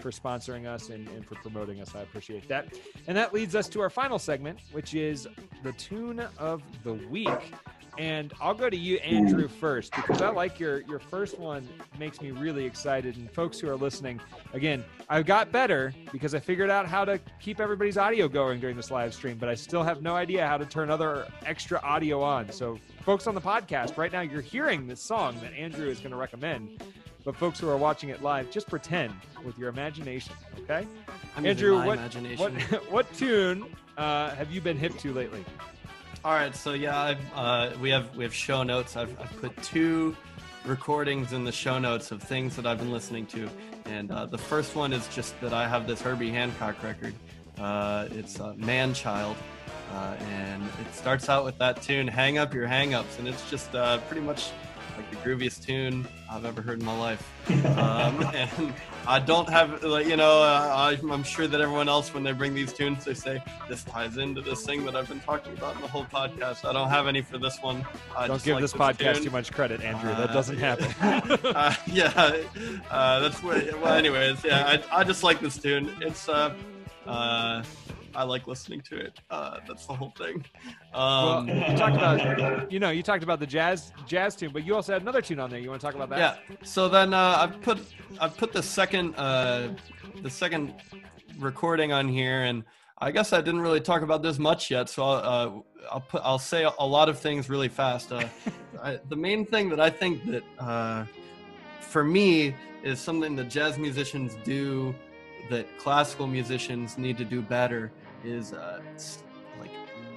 For 0.00 0.10
sponsoring 0.10 0.66
us 0.66 0.90
and, 0.90 1.08
and 1.08 1.24
for 1.26 1.36
promoting 1.36 1.80
us. 1.80 1.94
I 1.94 2.00
appreciate 2.00 2.48
that. 2.48 2.74
And 3.06 3.16
that 3.16 3.32
leads 3.32 3.54
us 3.54 3.68
to 3.70 3.80
our 3.80 3.90
final 3.90 4.18
segment, 4.18 4.58
which 4.72 4.94
is 4.94 5.28
the 5.62 5.72
tune 5.72 6.20
of 6.38 6.62
the 6.84 6.94
week. 6.94 7.52
And 7.98 8.32
I'll 8.40 8.54
go 8.54 8.70
to 8.70 8.76
you, 8.76 8.96
Andrew, 8.98 9.48
first 9.48 9.94
because 9.94 10.22
I 10.22 10.30
like 10.30 10.58
your 10.58 10.80
your 10.82 10.98
first 10.98 11.38
one. 11.38 11.68
Makes 11.98 12.22
me 12.22 12.30
really 12.30 12.64
excited. 12.64 13.16
And 13.16 13.30
folks 13.30 13.58
who 13.58 13.68
are 13.68 13.76
listening, 13.76 14.20
again, 14.54 14.84
I've 15.08 15.26
got 15.26 15.52
better 15.52 15.92
because 16.12 16.34
I 16.34 16.38
figured 16.38 16.70
out 16.70 16.86
how 16.86 17.04
to 17.04 17.20
keep 17.40 17.60
everybody's 17.60 17.98
audio 17.98 18.28
going 18.28 18.60
during 18.60 18.76
this 18.76 18.90
live 18.90 19.12
stream, 19.12 19.36
but 19.38 19.48
I 19.48 19.54
still 19.54 19.82
have 19.82 20.02
no 20.02 20.14
idea 20.14 20.46
how 20.46 20.56
to 20.56 20.64
turn 20.64 20.88
other 20.88 21.26
extra 21.44 21.80
audio 21.80 22.22
on. 22.22 22.50
So, 22.52 22.78
folks 23.04 23.26
on 23.26 23.34
the 23.34 23.40
podcast 23.40 23.96
right 23.98 24.12
now, 24.12 24.20
you're 24.20 24.40
hearing 24.40 24.86
this 24.86 25.02
song 25.02 25.36
that 25.42 25.52
Andrew 25.52 25.88
is 25.88 25.98
going 25.98 26.12
to 26.12 26.16
recommend. 26.16 26.82
But 27.24 27.36
folks 27.36 27.58
who 27.60 27.68
are 27.68 27.76
watching 27.76 28.08
it 28.08 28.22
live, 28.22 28.50
just 28.50 28.68
pretend 28.68 29.12
with 29.44 29.58
your 29.58 29.68
imagination, 29.68 30.34
okay? 30.60 30.86
I'm 31.36 31.44
Andrew, 31.44 31.76
what, 31.84 31.98
imagination. 31.98 32.54
what 32.54 32.90
what 32.90 33.12
tune 33.14 33.64
uh, 33.96 34.30
have 34.30 34.50
you 34.50 34.60
been 34.60 34.76
hip 34.76 34.96
to 34.98 35.12
lately? 35.12 35.44
All 36.24 36.32
right, 36.34 36.54
so 36.54 36.72
yeah, 36.72 36.98
I've, 36.98 37.34
uh, 37.34 37.70
we 37.80 37.90
have 37.90 38.14
we 38.16 38.24
have 38.24 38.34
show 38.34 38.62
notes. 38.62 38.96
I've, 38.96 39.18
I've 39.20 39.40
put 39.40 39.56
two 39.62 40.16
recordings 40.66 41.32
in 41.32 41.44
the 41.44 41.52
show 41.52 41.78
notes 41.78 42.10
of 42.10 42.22
things 42.22 42.56
that 42.56 42.66
I've 42.66 42.78
been 42.78 42.92
listening 42.92 43.26
to, 43.26 43.48
and 43.86 44.10
uh, 44.10 44.26
the 44.26 44.38
first 44.38 44.74
one 44.74 44.92
is 44.92 45.06
just 45.08 45.38
that 45.40 45.52
I 45.52 45.66
have 45.68 45.86
this 45.86 46.02
Herbie 46.02 46.30
Hancock 46.30 46.82
record. 46.82 47.14
Uh, 47.58 48.08
it's 48.12 48.38
uh, 48.40 48.54
Man 48.56 48.92
Child, 48.94 49.36
uh, 49.94 50.16
and 50.30 50.62
it 50.62 50.94
starts 50.94 51.28
out 51.28 51.44
with 51.44 51.56
that 51.58 51.80
tune, 51.82 52.06
"Hang 52.06 52.38
Up 52.38 52.52
Your 52.54 52.66
Hang-Ups," 52.66 53.18
and 53.18 53.26
it's 53.26 53.48
just 53.50 53.74
uh, 53.74 53.98
pretty 54.08 54.22
much 54.22 54.50
like 54.96 55.10
the 55.10 55.16
grooviest 55.16 55.64
tune 55.64 56.06
I've 56.30 56.44
ever 56.44 56.62
heard 56.62 56.78
in 56.80 56.84
my 56.84 56.96
life. 56.98 57.26
Um, 57.80 58.22
and 58.34 58.74
I 59.06 59.18
don't 59.18 59.48
have, 59.48 59.82
like, 59.82 60.06
you 60.06 60.16
know, 60.16 60.42
uh, 60.42 60.72
I, 61.02 61.12
I'm 61.12 61.22
sure 61.24 61.46
that 61.48 61.60
everyone 61.60 61.88
else, 61.88 62.12
when 62.14 62.22
they 62.22 62.32
bring 62.32 62.54
these 62.54 62.72
tunes, 62.72 63.04
they 63.04 63.14
say 63.14 63.42
this 63.68 63.82
ties 63.84 64.18
into 64.18 64.40
this 64.40 64.64
thing 64.64 64.84
that 64.84 64.94
I've 64.94 65.08
been 65.08 65.20
talking 65.20 65.52
about 65.56 65.74
in 65.76 65.80
the 65.82 65.88
whole 65.88 66.04
podcast. 66.04 66.64
I 66.68 66.72
don't 66.72 66.90
have 66.90 67.06
any 67.08 67.22
for 67.22 67.38
this 67.38 67.58
one. 67.60 67.84
I 68.16 68.26
Don't 68.28 68.36
just 68.36 68.44
give 68.44 68.54
like 68.56 68.62
this 68.62 68.72
podcast 68.72 69.14
tune. 69.16 69.24
too 69.24 69.30
much 69.30 69.50
credit, 69.52 69.82
Andrew. 69.82 70.10
that 70.10 70.30
Uh, 70.30 70.32
doesn't 70.32 70.58
happen. 70.58 70.92
uh, 71.56 71.74
yeah, 71.86 72.42
uh, 72.90 73.20
that's 73.20 73.42
what. 73.42 73.80
Well, 73.80 73.94
anyways, 73.94 74.44
yeah, 74.44 74.78
I, 74.92 75.00
I 75.00 75.04
just 75.04 75.22
like 75.24 75.40
this 75.40 75.56
tune. 75.58 75.90
It's 76.00 76.28
uh, 76.28 76.54
uh, 77.06 77.62
I 78.14 78.24
like 78.24 78.46
listening 78.46 78.80
to 78.82 78.96
it. 78.96 79.18
Uh, 79.30 79.58
that's 79.66 79.86
the 79.86 79.94
whole 79.94 80.12
thing. 80.16 80.44
Well, 80.92 81.38
Um, 81.38 81.48
you 81.48 81.76
talked 81.76 81.96
about 81.96 82.72
you 82.72 82.78
know 82.78 82.90
you 82.90 83.02
talked 83.02 83.22
about 83.22 83.40
the 83.40 83.46
jazz 83.46 83.92
jazz 84.06 84.34
tune, 84.36 84.50
but 84.52 84.64
you 84.64 84.74
also 84.74 84.92
had 84.92 85.02
another 85.02 85.22
tune 85.22 85.38
on 85.40 85.50
there. 85.50 85.58
You 85.60 85.68
want 85.70 85.80
to 85.80 85.86
talk 85.86 85.94
about 85.94 86.10
that? 86.10 86.18
yeah. 86.18 86.56
So 86.62 86.88
then 86.88 87.14
uh, 87.14 87.36
I've 87.38 87.60
put 87.60 87.78
I've 88.20 88.36
put 88.36 88.52
the 88.52 88.62
second 88.62 89.14
uh, 89.16 89.68
the 90.22 90.30
second 90.30 90.74
recording 91.38 91.92
on 91.92 92.08
here, 92.08 92.42
and 92.42 92.64
I 92.98 93.10
guess 93.10 93.32
I 93.32 93.40
didn't 93.40 93.60
really 93.60 93.80
talk 93.80 94.02
about 94.02 94.22
this 94.22 94.38
much 94.38 94.70
yet. 94.70 94.88
So 94.88 95.04
I'll 95.04 95.14
uh, 95.14 95.60
I'll 95.92 96.00
put 96.00 96.22
I'll 96.24 96.38
say 96.38 96.64
a 96.78 96.86
lot 96.86 97.08
of 97.08 97.18
things 97.18 97.48
really 97.48 97.68
fast. 97.68 98.12
Uh, 98.12 98.24
I, 98.82 98.98
the 99.08 99.16
main 99.16 99.46
thing 99.46 99.68
that 99.70 99.80
I 99.80 99.90
think 99.90 100.24
that 100.26 100.42
uh, 100.58 101.04
for 101.80 102.02
me 102.04 102.54
is 102.82 102.98
something 102.98 103.36
that 103.36 103.50
jazz 103.50 103.78
musicians 103.78 104.36
do 104.42 104.94
that 105.50 105.66
classical 105.78 106.26
musicians 106.26 106.96
need 106.96 107.18
to 107.18 107.24
do 107.24 107.42
better 107.42 107.90
is 108.24 108.52
uh, 108.52 108.80
like 109.58 109.70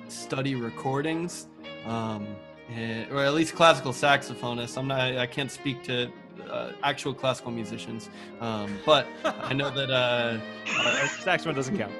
study 0.08 0.56
recordings 0.56 1.48
um, 1.86 2.28
eh, 2.76 3.06
or 3.12 3.24
at 3.24 3.34
least 3.34 3.56
classical 3.56 3.92
saxophonists 3.92 4.78
i'm 4.78 4.88
not 4.88 5.18
i 5.18 5.26
can't 5.26 5.52
speak 5.52 5.84
to 5.84 6.12
uh, 6.50 6.72
actual 6.84 7.14
classical 7.14 7.52
musicians 7.52 8.10
um, 8.40 8.78
but 8.86 9.08
i 9.24 9.54
know 9.54 9.70
that 9.70 9.90
uh, 9.92 10.38
uh, 10.78 11.08
Saxophone 11.22 11.56
doesn't 11.56 11.78
count. 11.78 11.94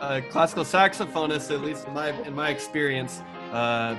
uh, 0.00 0.20
classical 0.30 0.64
saxophonists, 0.64 1.50
at 1.54 1.62
least 1.62 1.86
in 1.86 1.94
my 1.94 2.10
in 2.22 2.34
my 2.34 2.50
experience, 2.50 3.22
uh, 3.52 3.96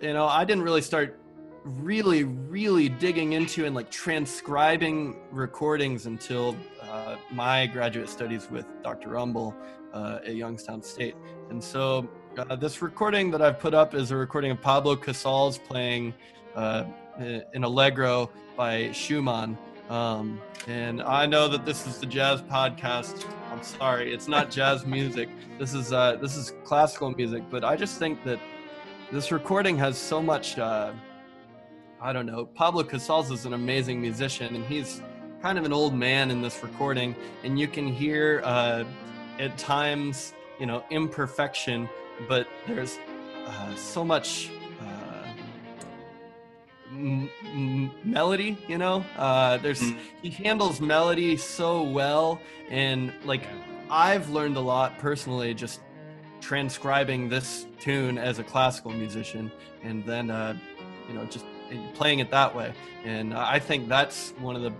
you 0.00 0.12
know, 0.12 0.26
I 0.26 0.44
didn't 0.44 0.62
really 0.62 0.82
start 0.82 1.18
really, 1.64 2.24
really 2.24 2.88
digging 2.88 3.32
into 3.32 3.64
and 3.66 3.74
like 3.74 3.90
transcribing 3.90 5.16
recordings 5.30 6.06
until 6.06 6.56
uh, 6.90 7.16
my 7.30 7.66
graduate 7.66 8.08
studies 8.08 8.50
with 8.50 8.66
Dr. 8.82 9.10
Umble 9.10 9.54
uh, 9.92 10.20
at 10.24 10.36
Youngstown 10.36 10.82
State. 10.82 11.14
And 11.50 11.62
so, 11.62 12.08
uh, 12.36 12.56
this 12.56 12.82
recording 12.82 13.30
that 13.32 13.42
I've 13.42 13.58
put 13.58 13.74
up 13.74 13.94
is 13.94 14.10
a 14.10 14.16
recording 14.16 14.50
of 14.50 14.60
Pablo 14.60 14.96
Casals 14.96 15.58
playing 15.58 16.14
uh, 16.54 16.84
an 17.18 17.64
Allegro 17.64 18.30
by 18.56 18.92
Schumann. 18.92 19.58
Um, 19.88 20.40
and 20.66 21.02
I 21.02 21.24
know 21.26 21.48
that 21.48 21.64
this 21.64 21.86
is 21.86 21.98
the 21.98 22.06
jazz 22.06 22.42
podcast. 22.42 23.24
I'm 23.50 23.62
sorry, 23.62 24.12
it's 24.12 24.28
not 24.28 24.50
jazz 24.58 24.84
music. 24.84 25.28
This 25.58 25.74
is 25.74 25.92
uh, 25.92 26.16
this 26.16 26.36
is 26.36 26.52
classical 26.64 27.10
music. 27.10 27.42
But 27.50 27.64
I 27.64 27.76
just 27.76 27.98
think 27.98 28.22
that 28.24 28.38
this 29.10 29.32
recording 29.32 29.78
has 29.78 29.96
so 29.96 30.22
much. 30.22 30.58
Uh, 30.58 30.92
I 32.00 32.12
don't 32.12 32.26
know. 32.26 32.44
Pablo 32.44 32.84
Casals 32.84 33.30
is 33.30 33.44
an 33.46 33.54
amazing 33.54 34.00
musician, 34.00 34.54
and 34.54 34.64
he's 34.66 35.02
kind 35.42 35.58
of 35.58 35.64
an 35.64 35.72
old 35.72 35.94
man 35.94 36.30
in 36.30 36.42
this 36.42 36.62
recording, 36.62 37.14
and 37.44 37.58
you 37.58 37.68
can 37.68 37.86
hear 37.86 38.40
uh, 38.44 38.84
at 39.38 39.56
times, 39.58 40.34
you 40.58 40.66
know, 40.66 40.82
imperfection, 40.90 41.88
but 42.28 42.48
there's 42.66 42.98
uh, 43.46 43.74
so 43.74 44.04
much. 44.04 44.50
uh, 44.80 45.26
m- 46.92 47.28
m- 47.44 47.90
melody 48.02 48.56
you 48.66 48.78
know 48.78 49.04
uh 49.18 49.58
there's 49.58 49.80
Mm. 49.82 49.98
he 50.22 50.30
handles 50.30 50.80
melody 50.80 51.36
so 51.36 51.82
well 51.82 52.40
and 52.70 53.12
like 53.26 53.42
i've 53.90 54.30
learned 54.30 54.56
a 54.56 54.60
lot 54.60 54.98
personally 54.98 55.52
just 55.52 55.80
transcribing 56.40 57.28
this 57.28 57.66
tune 57.78 58.16
as 58.16 58.38
a 58.38 58.42
classical 58.42 58.90
musician 58.90 59.52
and 59.82 60.02
then 60.06 60.30
uh 60.30 60.56
you 61.08 61.14
know 61.14 61.26
just 61.26 61.44
playing 61.94 62.20
it 62.20 62.30
that 62.30 62.54
way 62.54 62.72
and 63.04 63.34
i 63.34 63.58
think 63.58 63.86
that's 63.88 64.32
one 64.38 64.56
of 64.56 64.62
the 64.62 64.72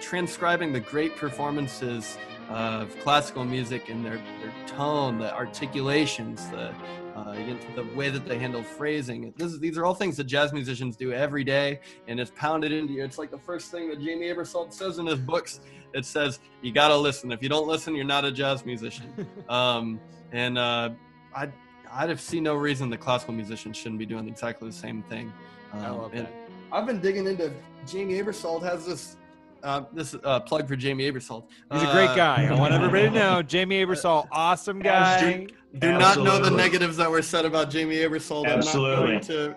transcribing 0.00 0.72
the 0.72 0.80
great 0.80 1.16
performances 1.16 2.18
of 2.48 2.98
classical 3.00 3.44
music 3.44 3.88
and 3.88 4.04
their 4.04 4.16
their 4.40 4.52
tone 4.66 5.18
the 5.18 5.34
articulations 5.34 6.48
the 6.50 6.74
uh, 7.14 7.34
the 7.76 7.86
way 7.94 8.08
that 8.08 8.24
they 8.26 8.38
handle 8.38 8.62
phrasing. 8.62 9.32
This 9.36 9.52
is, 9.52 9.60
these 9.60 9.76
are 9.76 9.84
all 9.84 9.94
things 9.94 10.16
that 10.16 10.24
jazz 10.24 10.52
musicians 10.52 10.96
do 10.96 11.12
every 11.12 11.44
day, 11.44 11.80
and 12.08 12.18
it's 12.18 12.32
pounded 12.34 12.72
into 12.72 12.94
you. 12.94 13.04
It's 13.04 13.18
like 13.18 13.30
the 13.30 13.38
first 13.38 13.70
thing 13.70 13.88
that 13.90 14.00
Jamey 14.00 14.34
Aebersold 14.34 14.72
says 14.72 14.98
in 14.98 15.06
his 15.06 15.18
books. 15.18 15.60
It 15.92 16.06
says 16.06 16.40
you 16.62 16.72
got 16.72 16.88
to 16.88 16.96
listen. 16.96 17.30
If 17.30 17.42
you 17.42 17.48
don't 17.48 17.68
listen, 17.68 17.94
you're 17.94 18.04
not 18.04 18.24
a 18.24 18.32
jazz 18.32 18.64
musician. 18.64 19.26
um, 19.48 20.00
and 20.32 20.56
uh, 20.56 20.90
I, 21.34 21.48
I'd 21.90 22.08
have 22.08 22.20
see 22.20 22.40
no 22.40 22.54
reason 22.54 22.88
the 22.88 22.96
classical 22.96 23.34
musicians 23.34 23.76
shouldn't 23.76 23.98
be 23.98 24.06
doing 24.06 24.26
exactly 24.26 24.68
the 24.68 24.74
same 24.74 25.02
thing. 25.02 25.32
Um, 25.72 25.84
I 25.84 25.90
love 25.90 26.12
that. 26.12 26.32
I've 26.72 26.86
been 26.86 27.00
digging 27.00 27.26
into 27.26 27.52
Jamey 27.86 28.22
Aebersold 28.22 28.62
has 28.62 28.86
this. 28.86 29.16
Uh, 29.62 29.84
this 29.92 30.16
uh, 30.24 30.40
plug 30.40 30.66
for 30.66 30.76
Jamey 30.76 31.10
Aebersold. 31.12 31.44
He's 31.72 31.82
a 31.82 31.92
great 31.92 32.10
Uh, 32.10 32.16
guy. 32.16 32.48
I 32.50 32.54
want 32.58 32.74
everybody 32.74 33.04
to 33.04 33.10
know. 33.10 33.42
Jamey 33.44 33.84
Aebersol, 33.86 34.26
awesome 34.32 34.80
guy. 34.80 35.46
Do 35.78 35.92
not 35.92 36.18
know 36.18 36.38
the 36.40 36.50
negatives 36.50 36.96
that 36.96 37.08
were 37.10 37.22
said 37.22 37.44
about 37.44 37.70
Jamey 37.70 37.94
Aebersold. 38.06 38.46
Absolutely. 38.46 38.94
I'm 38.94 39.00
not 39.14 39.26
going 39.28 39.54
to. 39.54 39.56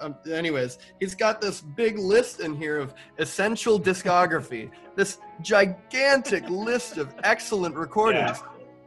Uh, 0.00 0.04
um, 0.04 0.14
anyways, 0.30 0.78
he's 1.00 1.14
got 1.14 1.40
this 1.40 1.62
big 1.62 1.98
list 1.98 2.40
in 2.40 2.54
here 2.54 2.78
of 2.78 2.92
essential 3.18 3.80
discography. 3.80 4.70
This 4.94 5.18
gigantic 5.40 6.46
list 6.50 6.98
of 6.98 7.14
excellent 7.24 7.74
recordings. 7.76 8.42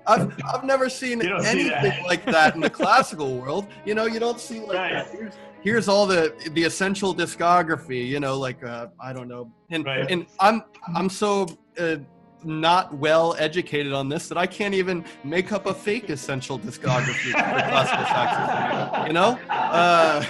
I've 0.08 0.34
I've 0.52 0.64
never 0.64 0.88
seen 0.90 1.20
You 1.22 1.30
don't 1.30 1.42
see 1.44 1.50
anything 1.50 1.72
that. 1.82 2.06
like 2.08 2.26
that 2.26 2.56
in 2.56 2.62
the 2.62 2.70
classical 2.70 3.36
world. 3.42 3.68
You 3.86 3.96
know, 3.96 4.06
you 4.06 4.20
don't 4.20 4.40
see 4.40 4.60
like 4.60 4.78
Right. 4.78 5.08
here's, 5.12 5.34
here's 5.62 5.88
all 5.88 6.06
the 6.08 6.34
the 6.52 6.64
essential 6.64 7.14
discography. 7.16 8.06
You 8.08 8.20
know, 8.20 8.38
like 8.38 8.64
uh, 8.64 8.88
I 9.00 9.14
don't 9.14 9.28
know, 9.28 9.52
and 9.72 9.86
Right. 9.86 10.10
and 10.10 10.26
I'm 10.40 10.64
I'm 10.96 11.10
so. 11.10 11.48
Uh, 11.80 11.98
not 12.46 12.94
well 12.96 13.36
educated 13.38 13.92
on 13.92 14.08
this 14.08 14.30
that 14.30 14.38
I 14.38 14.48
can't 14.48 14.74
even 14.74 15.04
make 15.26 15.52
up 15.52 15.66
a 15.66 15.74
fake 15.74 16.10
essential 16.10 16.58
discography 16.58 17.32
for 17.32 17.38
classical 17.72 18.06
saxophone. 18.06 19.08
You 19.08 19.12
know, 19.14 19.38
uh, 19.50 20.26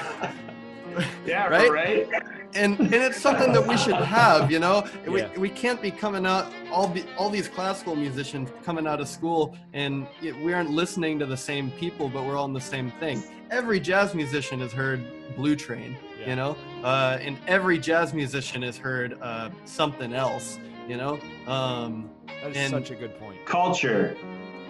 Yeah, 1.28 1.46
Right? 1.56 1.72
right? 1.72 2.08
and 2.56 2.80
and 2.80 2.94
it's 2.96 3.22
something 3.22 3.54
that 3.54 3.68
we 3.68 3.78
should 3.78 3.94
have. 3.94 4.52
You 4.52 4.58
know, 4.58 4.88
we, 5.08 5.20
Yeah. 5.22 5.38
we 5.38 5.50
can't 5.50 5.80
be 5.84 5.92
coming 5.92 6.26
out 6.26 6.52
all 6.72 6.88
the 6.88 7.04
all 7.16 7.30
these 7.30 7.48
classical 7.48 7.96
musicians 7.96 8.50
coming 8.64 8.88
out 8.88 9.00
of 9.00 9.08
school 9.08 9.56
and 9.74 10.08
y- 10.24 10.34
we 10.44 10.52
aren't 10.52 10.72
listening 10.72 11.20
to 11.20 11.28
the 11.28 11.38
same 11.38 11.70
people, 11.72 12.10
but 12.10 12.24
we're 12.26 12.36
all 12.38 12.46
in 12.46 12.54
the 12.54 12.60
same 12.76 12.90
thing. 13.00 13.22
Every 13.52 13.80
jazz 13.80 14.14
musician 14.14 14.60
has 14.60 14.72
heard 14.72 15.02
Blue 15.36 15.56
Train. 15.56 15.98
Yeah. 16.20 16.30
You 16.30 16.36
know, 16.36 16.58
uh, 16.84 17.18
and 17.22 17.38
every 17.48 17.80
jazz 17.80 18.14
musician 18.14 18.62
has 18.64 18.78
heard 18.78 19.18
uh, 19.22 19.50
something 19.66 20.14
else. 20.14 20.60
You 20.88 20.98
know. 20.98 21.20
Um, 21.48 22.10
That 22.44 22.56
is 22.56 22.70
such 22.70 22.92
a 22.92 22.96
good 22.96 23.18
point. 23.20 23.46
Culture. 23.46 24.16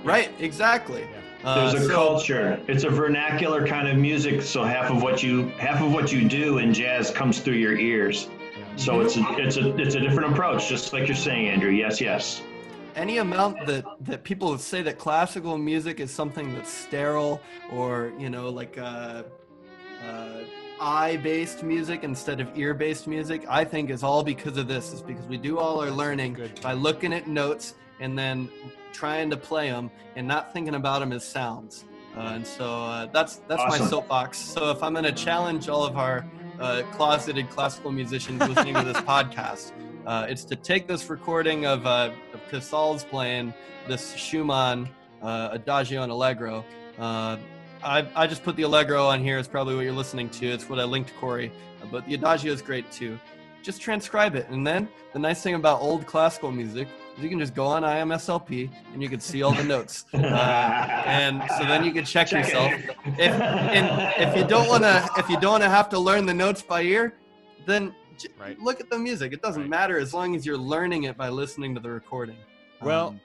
Right, 0.04 0.30
exactly. 0.40 1.06
Uh, 1.44 1.72
There's 1.72 1.84
a 1.86 1.88
so- 1.88 1.94
culture. 1.94 2.60
It's 2.68 2.84
a 2.84 2.90
vernacular 2.90 3.66
kind 3.66 3.88
of 3.88 3.98
music, 3.98 4.42
so 4.42 4.64
half 4.64 4.92
of 4.92 5.02
what 5.02 5.24
you 5.24 5.48
half 5.58 5.82
of 5.82 5.92
what 5.94 6.12
you 6.12 6.28
do 6.28 6.58
in 6.60 6.74
jazz 6.74 7.10
comes 7.12 7.40
through 7.40 7.56
your 7.56 7.78
ears. 7.78 8.30
So 8.76 9.02
it's 9.02 9.18
a, 9.18 9.24
it's 9.38 9.58
a 9.58 9.76
it's 9.78 9.96
a 9.96 10.00
different 10.00 10.32
approach, 10.32 10.70
just 10.70 10.94
like 10.94 11.08
you're 11.08 11.18
saying, 11.18 11.50
Andrew. 11.50 11.72
Yes, 11.72 12.00
yes. 12.00 12.42
Any 13.00 13.20
amount 13.20 13.66
that 13.66 13.86
that 14.02 14.26
people 14.26 14.58
say 14.58 14.82
that 14.82 14.98
classical 14.98 15.58
music 15.58 16.02
is 16.02 16.12
something 16.12 16.54
that's 16.54 16.70
sterile 16.70 17.40
or 17.72 18.12
you 18.20 18.30
know 18.30 18.50
like 18.50 18.78
uh, 18.78 19.24
uh, 20.06 20.40
eye-based 20.82 21.64
music 21.64 22.04
instead 22.04 22.42
of 22.42 22.58
ear-based 22.58 23.08
music, 23.08 23.46
I 23.48 23.64
think 23.64 23.90
is 23.90 24.04
all 24.04 24.22
because 24.22 24.58
of 24.58 24.68
this. 24.68 24.92
Is 24.92 25.02
because 25.02 25.26
we 25.28 25.38
do 25.38 25.60
all 25.60 25.80
our 25.80 25.90
learning 25.90 26.52
by 26.62 26.74
looking 26.74 27.14
at 27.14 27.26
notes 27.26 27.76
and 28.02 28.20
then 28.20 28.50
trying 28.92 29.30
to 29.30 29.38
play 29.38 29.70
them 29.70 29.90
and 30.18 30.28
not 30.28 30.52
thinking 30.52 30.76
about 30.76 31.00
them 31.00 31.14
as 31.14 31.24
sounds. 31.24 31.86
Uh, 32.18 32.34
and 32.36 32.46
so 32.46 32.66
uh, 32.66 33.06
that's 33.14 33.38
that's 33.48 33.64
my 33.70 33.78
soapbox. 33.78 34.38
So 34.38 34.72
if 34.72 34.84
I'm 34.84 34.92
going 34.92 35.06
to 35.06 35.14
challenge 35.14 35.70
all 35.70 35.86
of 35.86 35.96
our 35.96 36.26
uh, 36.60 36.82
closeted 36.92 37.50
classical 37.50 37.94
musicians 37.94 38.42
listening 38.42 38.74
to 38.74 38.84
this 38.84 38.98
podcast, 39.14 39.72
uh, 40.10 40.26
it's 40.28 40.44
to 40.44 40.56
take 40.56 40.88
this 40.88 41.08
recording 41.08 41.66
of, 41.66 41.86
uh, 41.86 42.10
of 42.29 42.29
Casals 42.50 43.04
playing 43.04 43.54
this 43.88 44.14
Schumann 44.16 44.90
uh, 45.22 45.50
Adagio 45.52 46.04
and 46.04 46.12
Allegro. 46.12 46.66
Uh, 46.98 47.38
I, 47.84 48.08
I 48.16 48.28
just 48.28 48.44
put 48.44 48.56
the 48.56 48.64
Allegro 48.64 49.06
on 49.08 49.24
here. 49.24 49.38
It's 49.38 49.48
probably 49.48 49.76
what 49.76 49.82
you're 49.84 49.94
listening 49.94 50.30
to. 50.32 50.48
It's 50.48 50.70
what 50.70 50.80
I 50.80 50.84
linked 50.84 51.10
to 51.10 51.16
Corey. 51.16 51.52
But 51.92 52.06
the 52.08 52.16
Adagio 52.16 52.52
is 52.52 52.62
great 52.62 52.92
too. 52.92 53.18
Just 53.64 53.82
transcribe 53.82 54.36
it. 54.36 54.48
And 54.50 54.66
then 54.66 54.90
the 55.14 55.20
nice 55.20 55.42
thing 55.42 55.56
about 55.56 55.82
old 55.82 56.06
classical 56.06 56.52
music 56.52 56.88
is 57.18 57.24
you 57.24 57.30
can 57.30 57.40
just 57.40 57.56
go 57.56 57.66
on 57.66 57.84
IMSLP 57.84 58.70
and 58.94 59.02
you 59.02 59.10
can 59.10 59.20
see 59.20 59.44
all 59.44 59.54
the 59.54 59.64
notes. 59.64 60.06
Uh, 60.14 61.02
and 61.06 61.42
so 61.58 61.64
then 61.66 61.84
you 61.84 61.92
can 61.92 62.06
check, 62.06 62.28
Check 62.28 62.46
it. 62.46 62.54
yourself. 62.54 62.72
If, 63.18 63.32
and 63.32 64.14
if 64.22 64.38
you 64.38 64.46
don't 64.46 64.68
want 64.68 64.84
to, 64.84 65.10
if 65.18 65.28
you 65.30 65.40
don't 65.40 65.52
want 65.54 65.64
to 65.64 65.70
have 65.70 65.90
to 65.90 66.00
learn 66.00 66.26
the 66.26 66.34
notes 66.34 66.62
by 66.62 66.82
ear, 66.84 67.16
then 67.66 67.94
Right. 68.40 68.60
look 68.60 68.80
at 68.80 68.90
the 68.90 68.98
music. 69.00 69.34
It 69.34 69.42
doesn't 69.42 69.64
Right. 69.64 69.70
matter 69.70 69.98
as 70.00 70.14
long 70.14 70.36
as 70.36 70.46
you're 70.46 70.58
learning 70.58 71.04
it 71.04 71.18
by 71.18 71.30
listening 71.30 71.74
to 71.76 71.82
the 71.82 71.90
recording. 71.90 72.38
Well, 72.82 73.10
Um, 73.10 73.22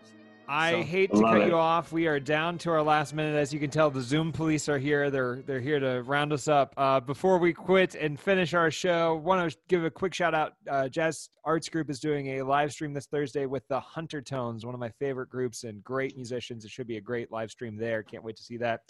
I 0.47 0.73
So, 0.73 0.83
hate 0.83 1.11
to 1.11 1.17
love 1.17 1.33
cut 1.33 1.41
it. 1.41 1.49
you 1.49 1.55
off. 1.57 1.91
We 1.91 2.07
are 2.07 2.21
down 2.21 2.59
to 2.59 2.71
our 2.71 2.83
last 2.83 3.15
minute. 3.15 3.35
As 3.35 3.55
you 3.55 3.59
can 3.59 3.71
tell, 3.71 3.91
the 3.91 4.03
Zoom 4.03 4.31
police 4.31 4.69
are 4.69 4.77
here. 4.77 5.09
They're 5.11 5.37
they're 5.37 5.61
here 5.61 5.81
to 5.81 6.03
round 6.03 6.35
us 6.35 6.49
up. 6.49 6.75
Uh, 6.77 7.01
before 7.01 7.39
we 7.39 7.55
quit 7.55 7.95
and 7.95 8.21
finish 8.21 8.53
our 8.53 8.71
show, 8.71 9.15
want 9.17 9.51
to 9.51 9.57
give 9.69 9.85
a 9.87 9.91
quick 9.91 10.13
shout 10.13 10.35
out. 10.35 10.53
Uh, 10.69 10.87
Jazz 10.91 11.31
Arts 11.47 11.71
Group 11.71 11.89
is 11.89 11.99
doing 11.99 12.39
a 12.39 12.43
live 12.43 12.73
stream 12.73 12.93
this 12.93 13.07
Thursday 13.07 13.47
with 13.47 13.67
the 13.69 13.81
Huntertones, 13.81 14.67
one 14.67 14.75
of 14.75 14.81
my 14.81 14.91
favorite 14.91 15.31
groups 15.31 15.65
and 15.65 15.83
great 15.83 16.15
musicians. 16.15 16.67
It 16.67 16.71
should 16.71 16.87
be 16.87 16.99
a 16.99 17.01
great 17.01 17.33
live 17.33 17.51
stream 17.51 17.77
there. 17.79 18.03
Can't 18.03 18.23
wait 18.23 18.37
to 18.37 18.43
see 18.43 18.59
that. 18.59 18.83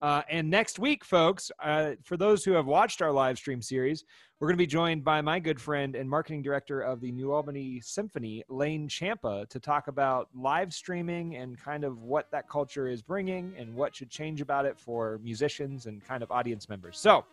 Uh, 0.00 0.22
and 0.30 0.48
next 0.48 0.78
week, 0.78 1.04
folks, 1.04 1.50
uh, 1.62 1.92
for 2.04 2.16
those 2.16 2.44
who 2.44 2.52
have 2.52 2.66
watched 2.66 3.02
our 3.02 3.10
live 3.10 3.36
stream 3.36 3.60
series, 3.60 4.04
we're 4.38 4.46
going 4.46 4.56
to 4.56 4.62
be 4.62 4.66
joined 4.66 5.02
by 5.02 5.20
my 5.20 5.40
good 5.40 5.60
friend 5.60 5.96
and 5.96 6.08
marketing 6.08 6.42
director 6.42 6.80
of 6.80 7.00
the 7.00 7.10
New 7.10 7.32
Albany 7.32 7.80
Symphony, 7.80 8.44
Lane 8.48 8.86
Champa, 8.88 9.46
to 9.50 9.58
talk 9.58 9.88
about 9.88 10.28
live 10.32 10.72
streaming 10.72 11.34
and 11.34 11.58
kind 11.58 11.82
of 11.82 12.02
what 12.02 12.30
that 12.30 12.48
culture 12.48 12.86
is 12.86 13.02
bringing 13.02 13.52
and 13.58 13.74
what 13.74 13.96
should 13.96 14.10
change 14.10 14.40
about 14.40 14.64
it 14.64 14.78
for 14.78 15.18
musicians 15.24 15.86
and 15.86 16.04
kind 16.04 16.22
of 16.22 16.30
audience 16.30 16.68
members. 16.68 16.96
So, 16.98 17.24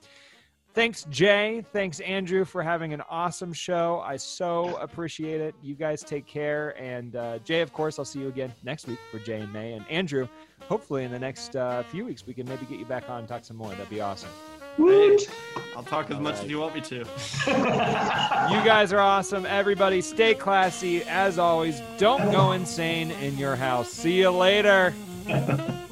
thanks, 0.75 1.05
Jay. 1.09 1.63
Thanks, 1.73 1.99
Andrew, 2.01 2.45
for 2.45 2.61
having 2.61 2.93
an 2.93 3.01
awesome 3.09 3.53
show. 3.53 4.01
I 4.05 4.17
so 4.17 4.75
appreciate 4.75 5.41
it. 5.41 5.55
You 5.61 5.73
guys 5.73 6.03
take 6.03 6.27
care. 6.27 6.79
And 6.81 7.15
uh, 7.15 7.39
Jay, 7.39 7.61
of 7.61 7.73
course, 7.73 7.97
I'll 7.97 8.05
see 8.05 8.19
you 8.19 8.27
again 8.27 8.53
next 8.63 8.87
week 8.87 8.99
for 9.09 9.19
Jay 9.19 9.39
In 9.39 9.51
May. 9.51 9.73
And 9.73 9.87
Andrew, 9.89 10.27
hopefully 10.67 11.03
in 11.05 11.11
the 11.11 11.19
next 11.19 11.55
uh, 11.55 11.83
few 11.83 12.05
weeks, 12.05 12.27
we 12.27 12.33
can 12.33 12.47
maybe 12.47 12.65
get 12.65 12.77
you 12.77 12.85
back 12.85 13.09
on 13.09 13.19
and 13.19 13.27
talk 13.27 13.43
some 13.45 13.57
more. 13.57 13.69
That'd 13.71 13.89
be 13.89 14.01
awesome. 14.01 14.29
Woot. 14.77 15.29
I'll 15.75 15.83
talk 15.83 16.11
as 16.11 16.19
much 16.19 16.33
Alright. 16.35 16.43
as 16.45 16.49
you 16.51 16.59
want 16.59 16.75
me 16.75 16.81
to. 16.81 17.05
You 18.45 18.63
guys 18.63 18.93
are 18.93 18.99
awesome. 18.99 19.45
Everybody, 19.45 20.01
stay 20.01 20.35
classy. 20.35 21.03
As 21.03 21.39
always, 21.39 21.81
don't 21.97 22.31
go 22.31 22.51
insane 22.51 23.11
in 23.11 23.37
your 23.37 23.55
house. 23.55 23.89
See 23.89 24.19
you 24.19 24.29
later. 24.29 24.93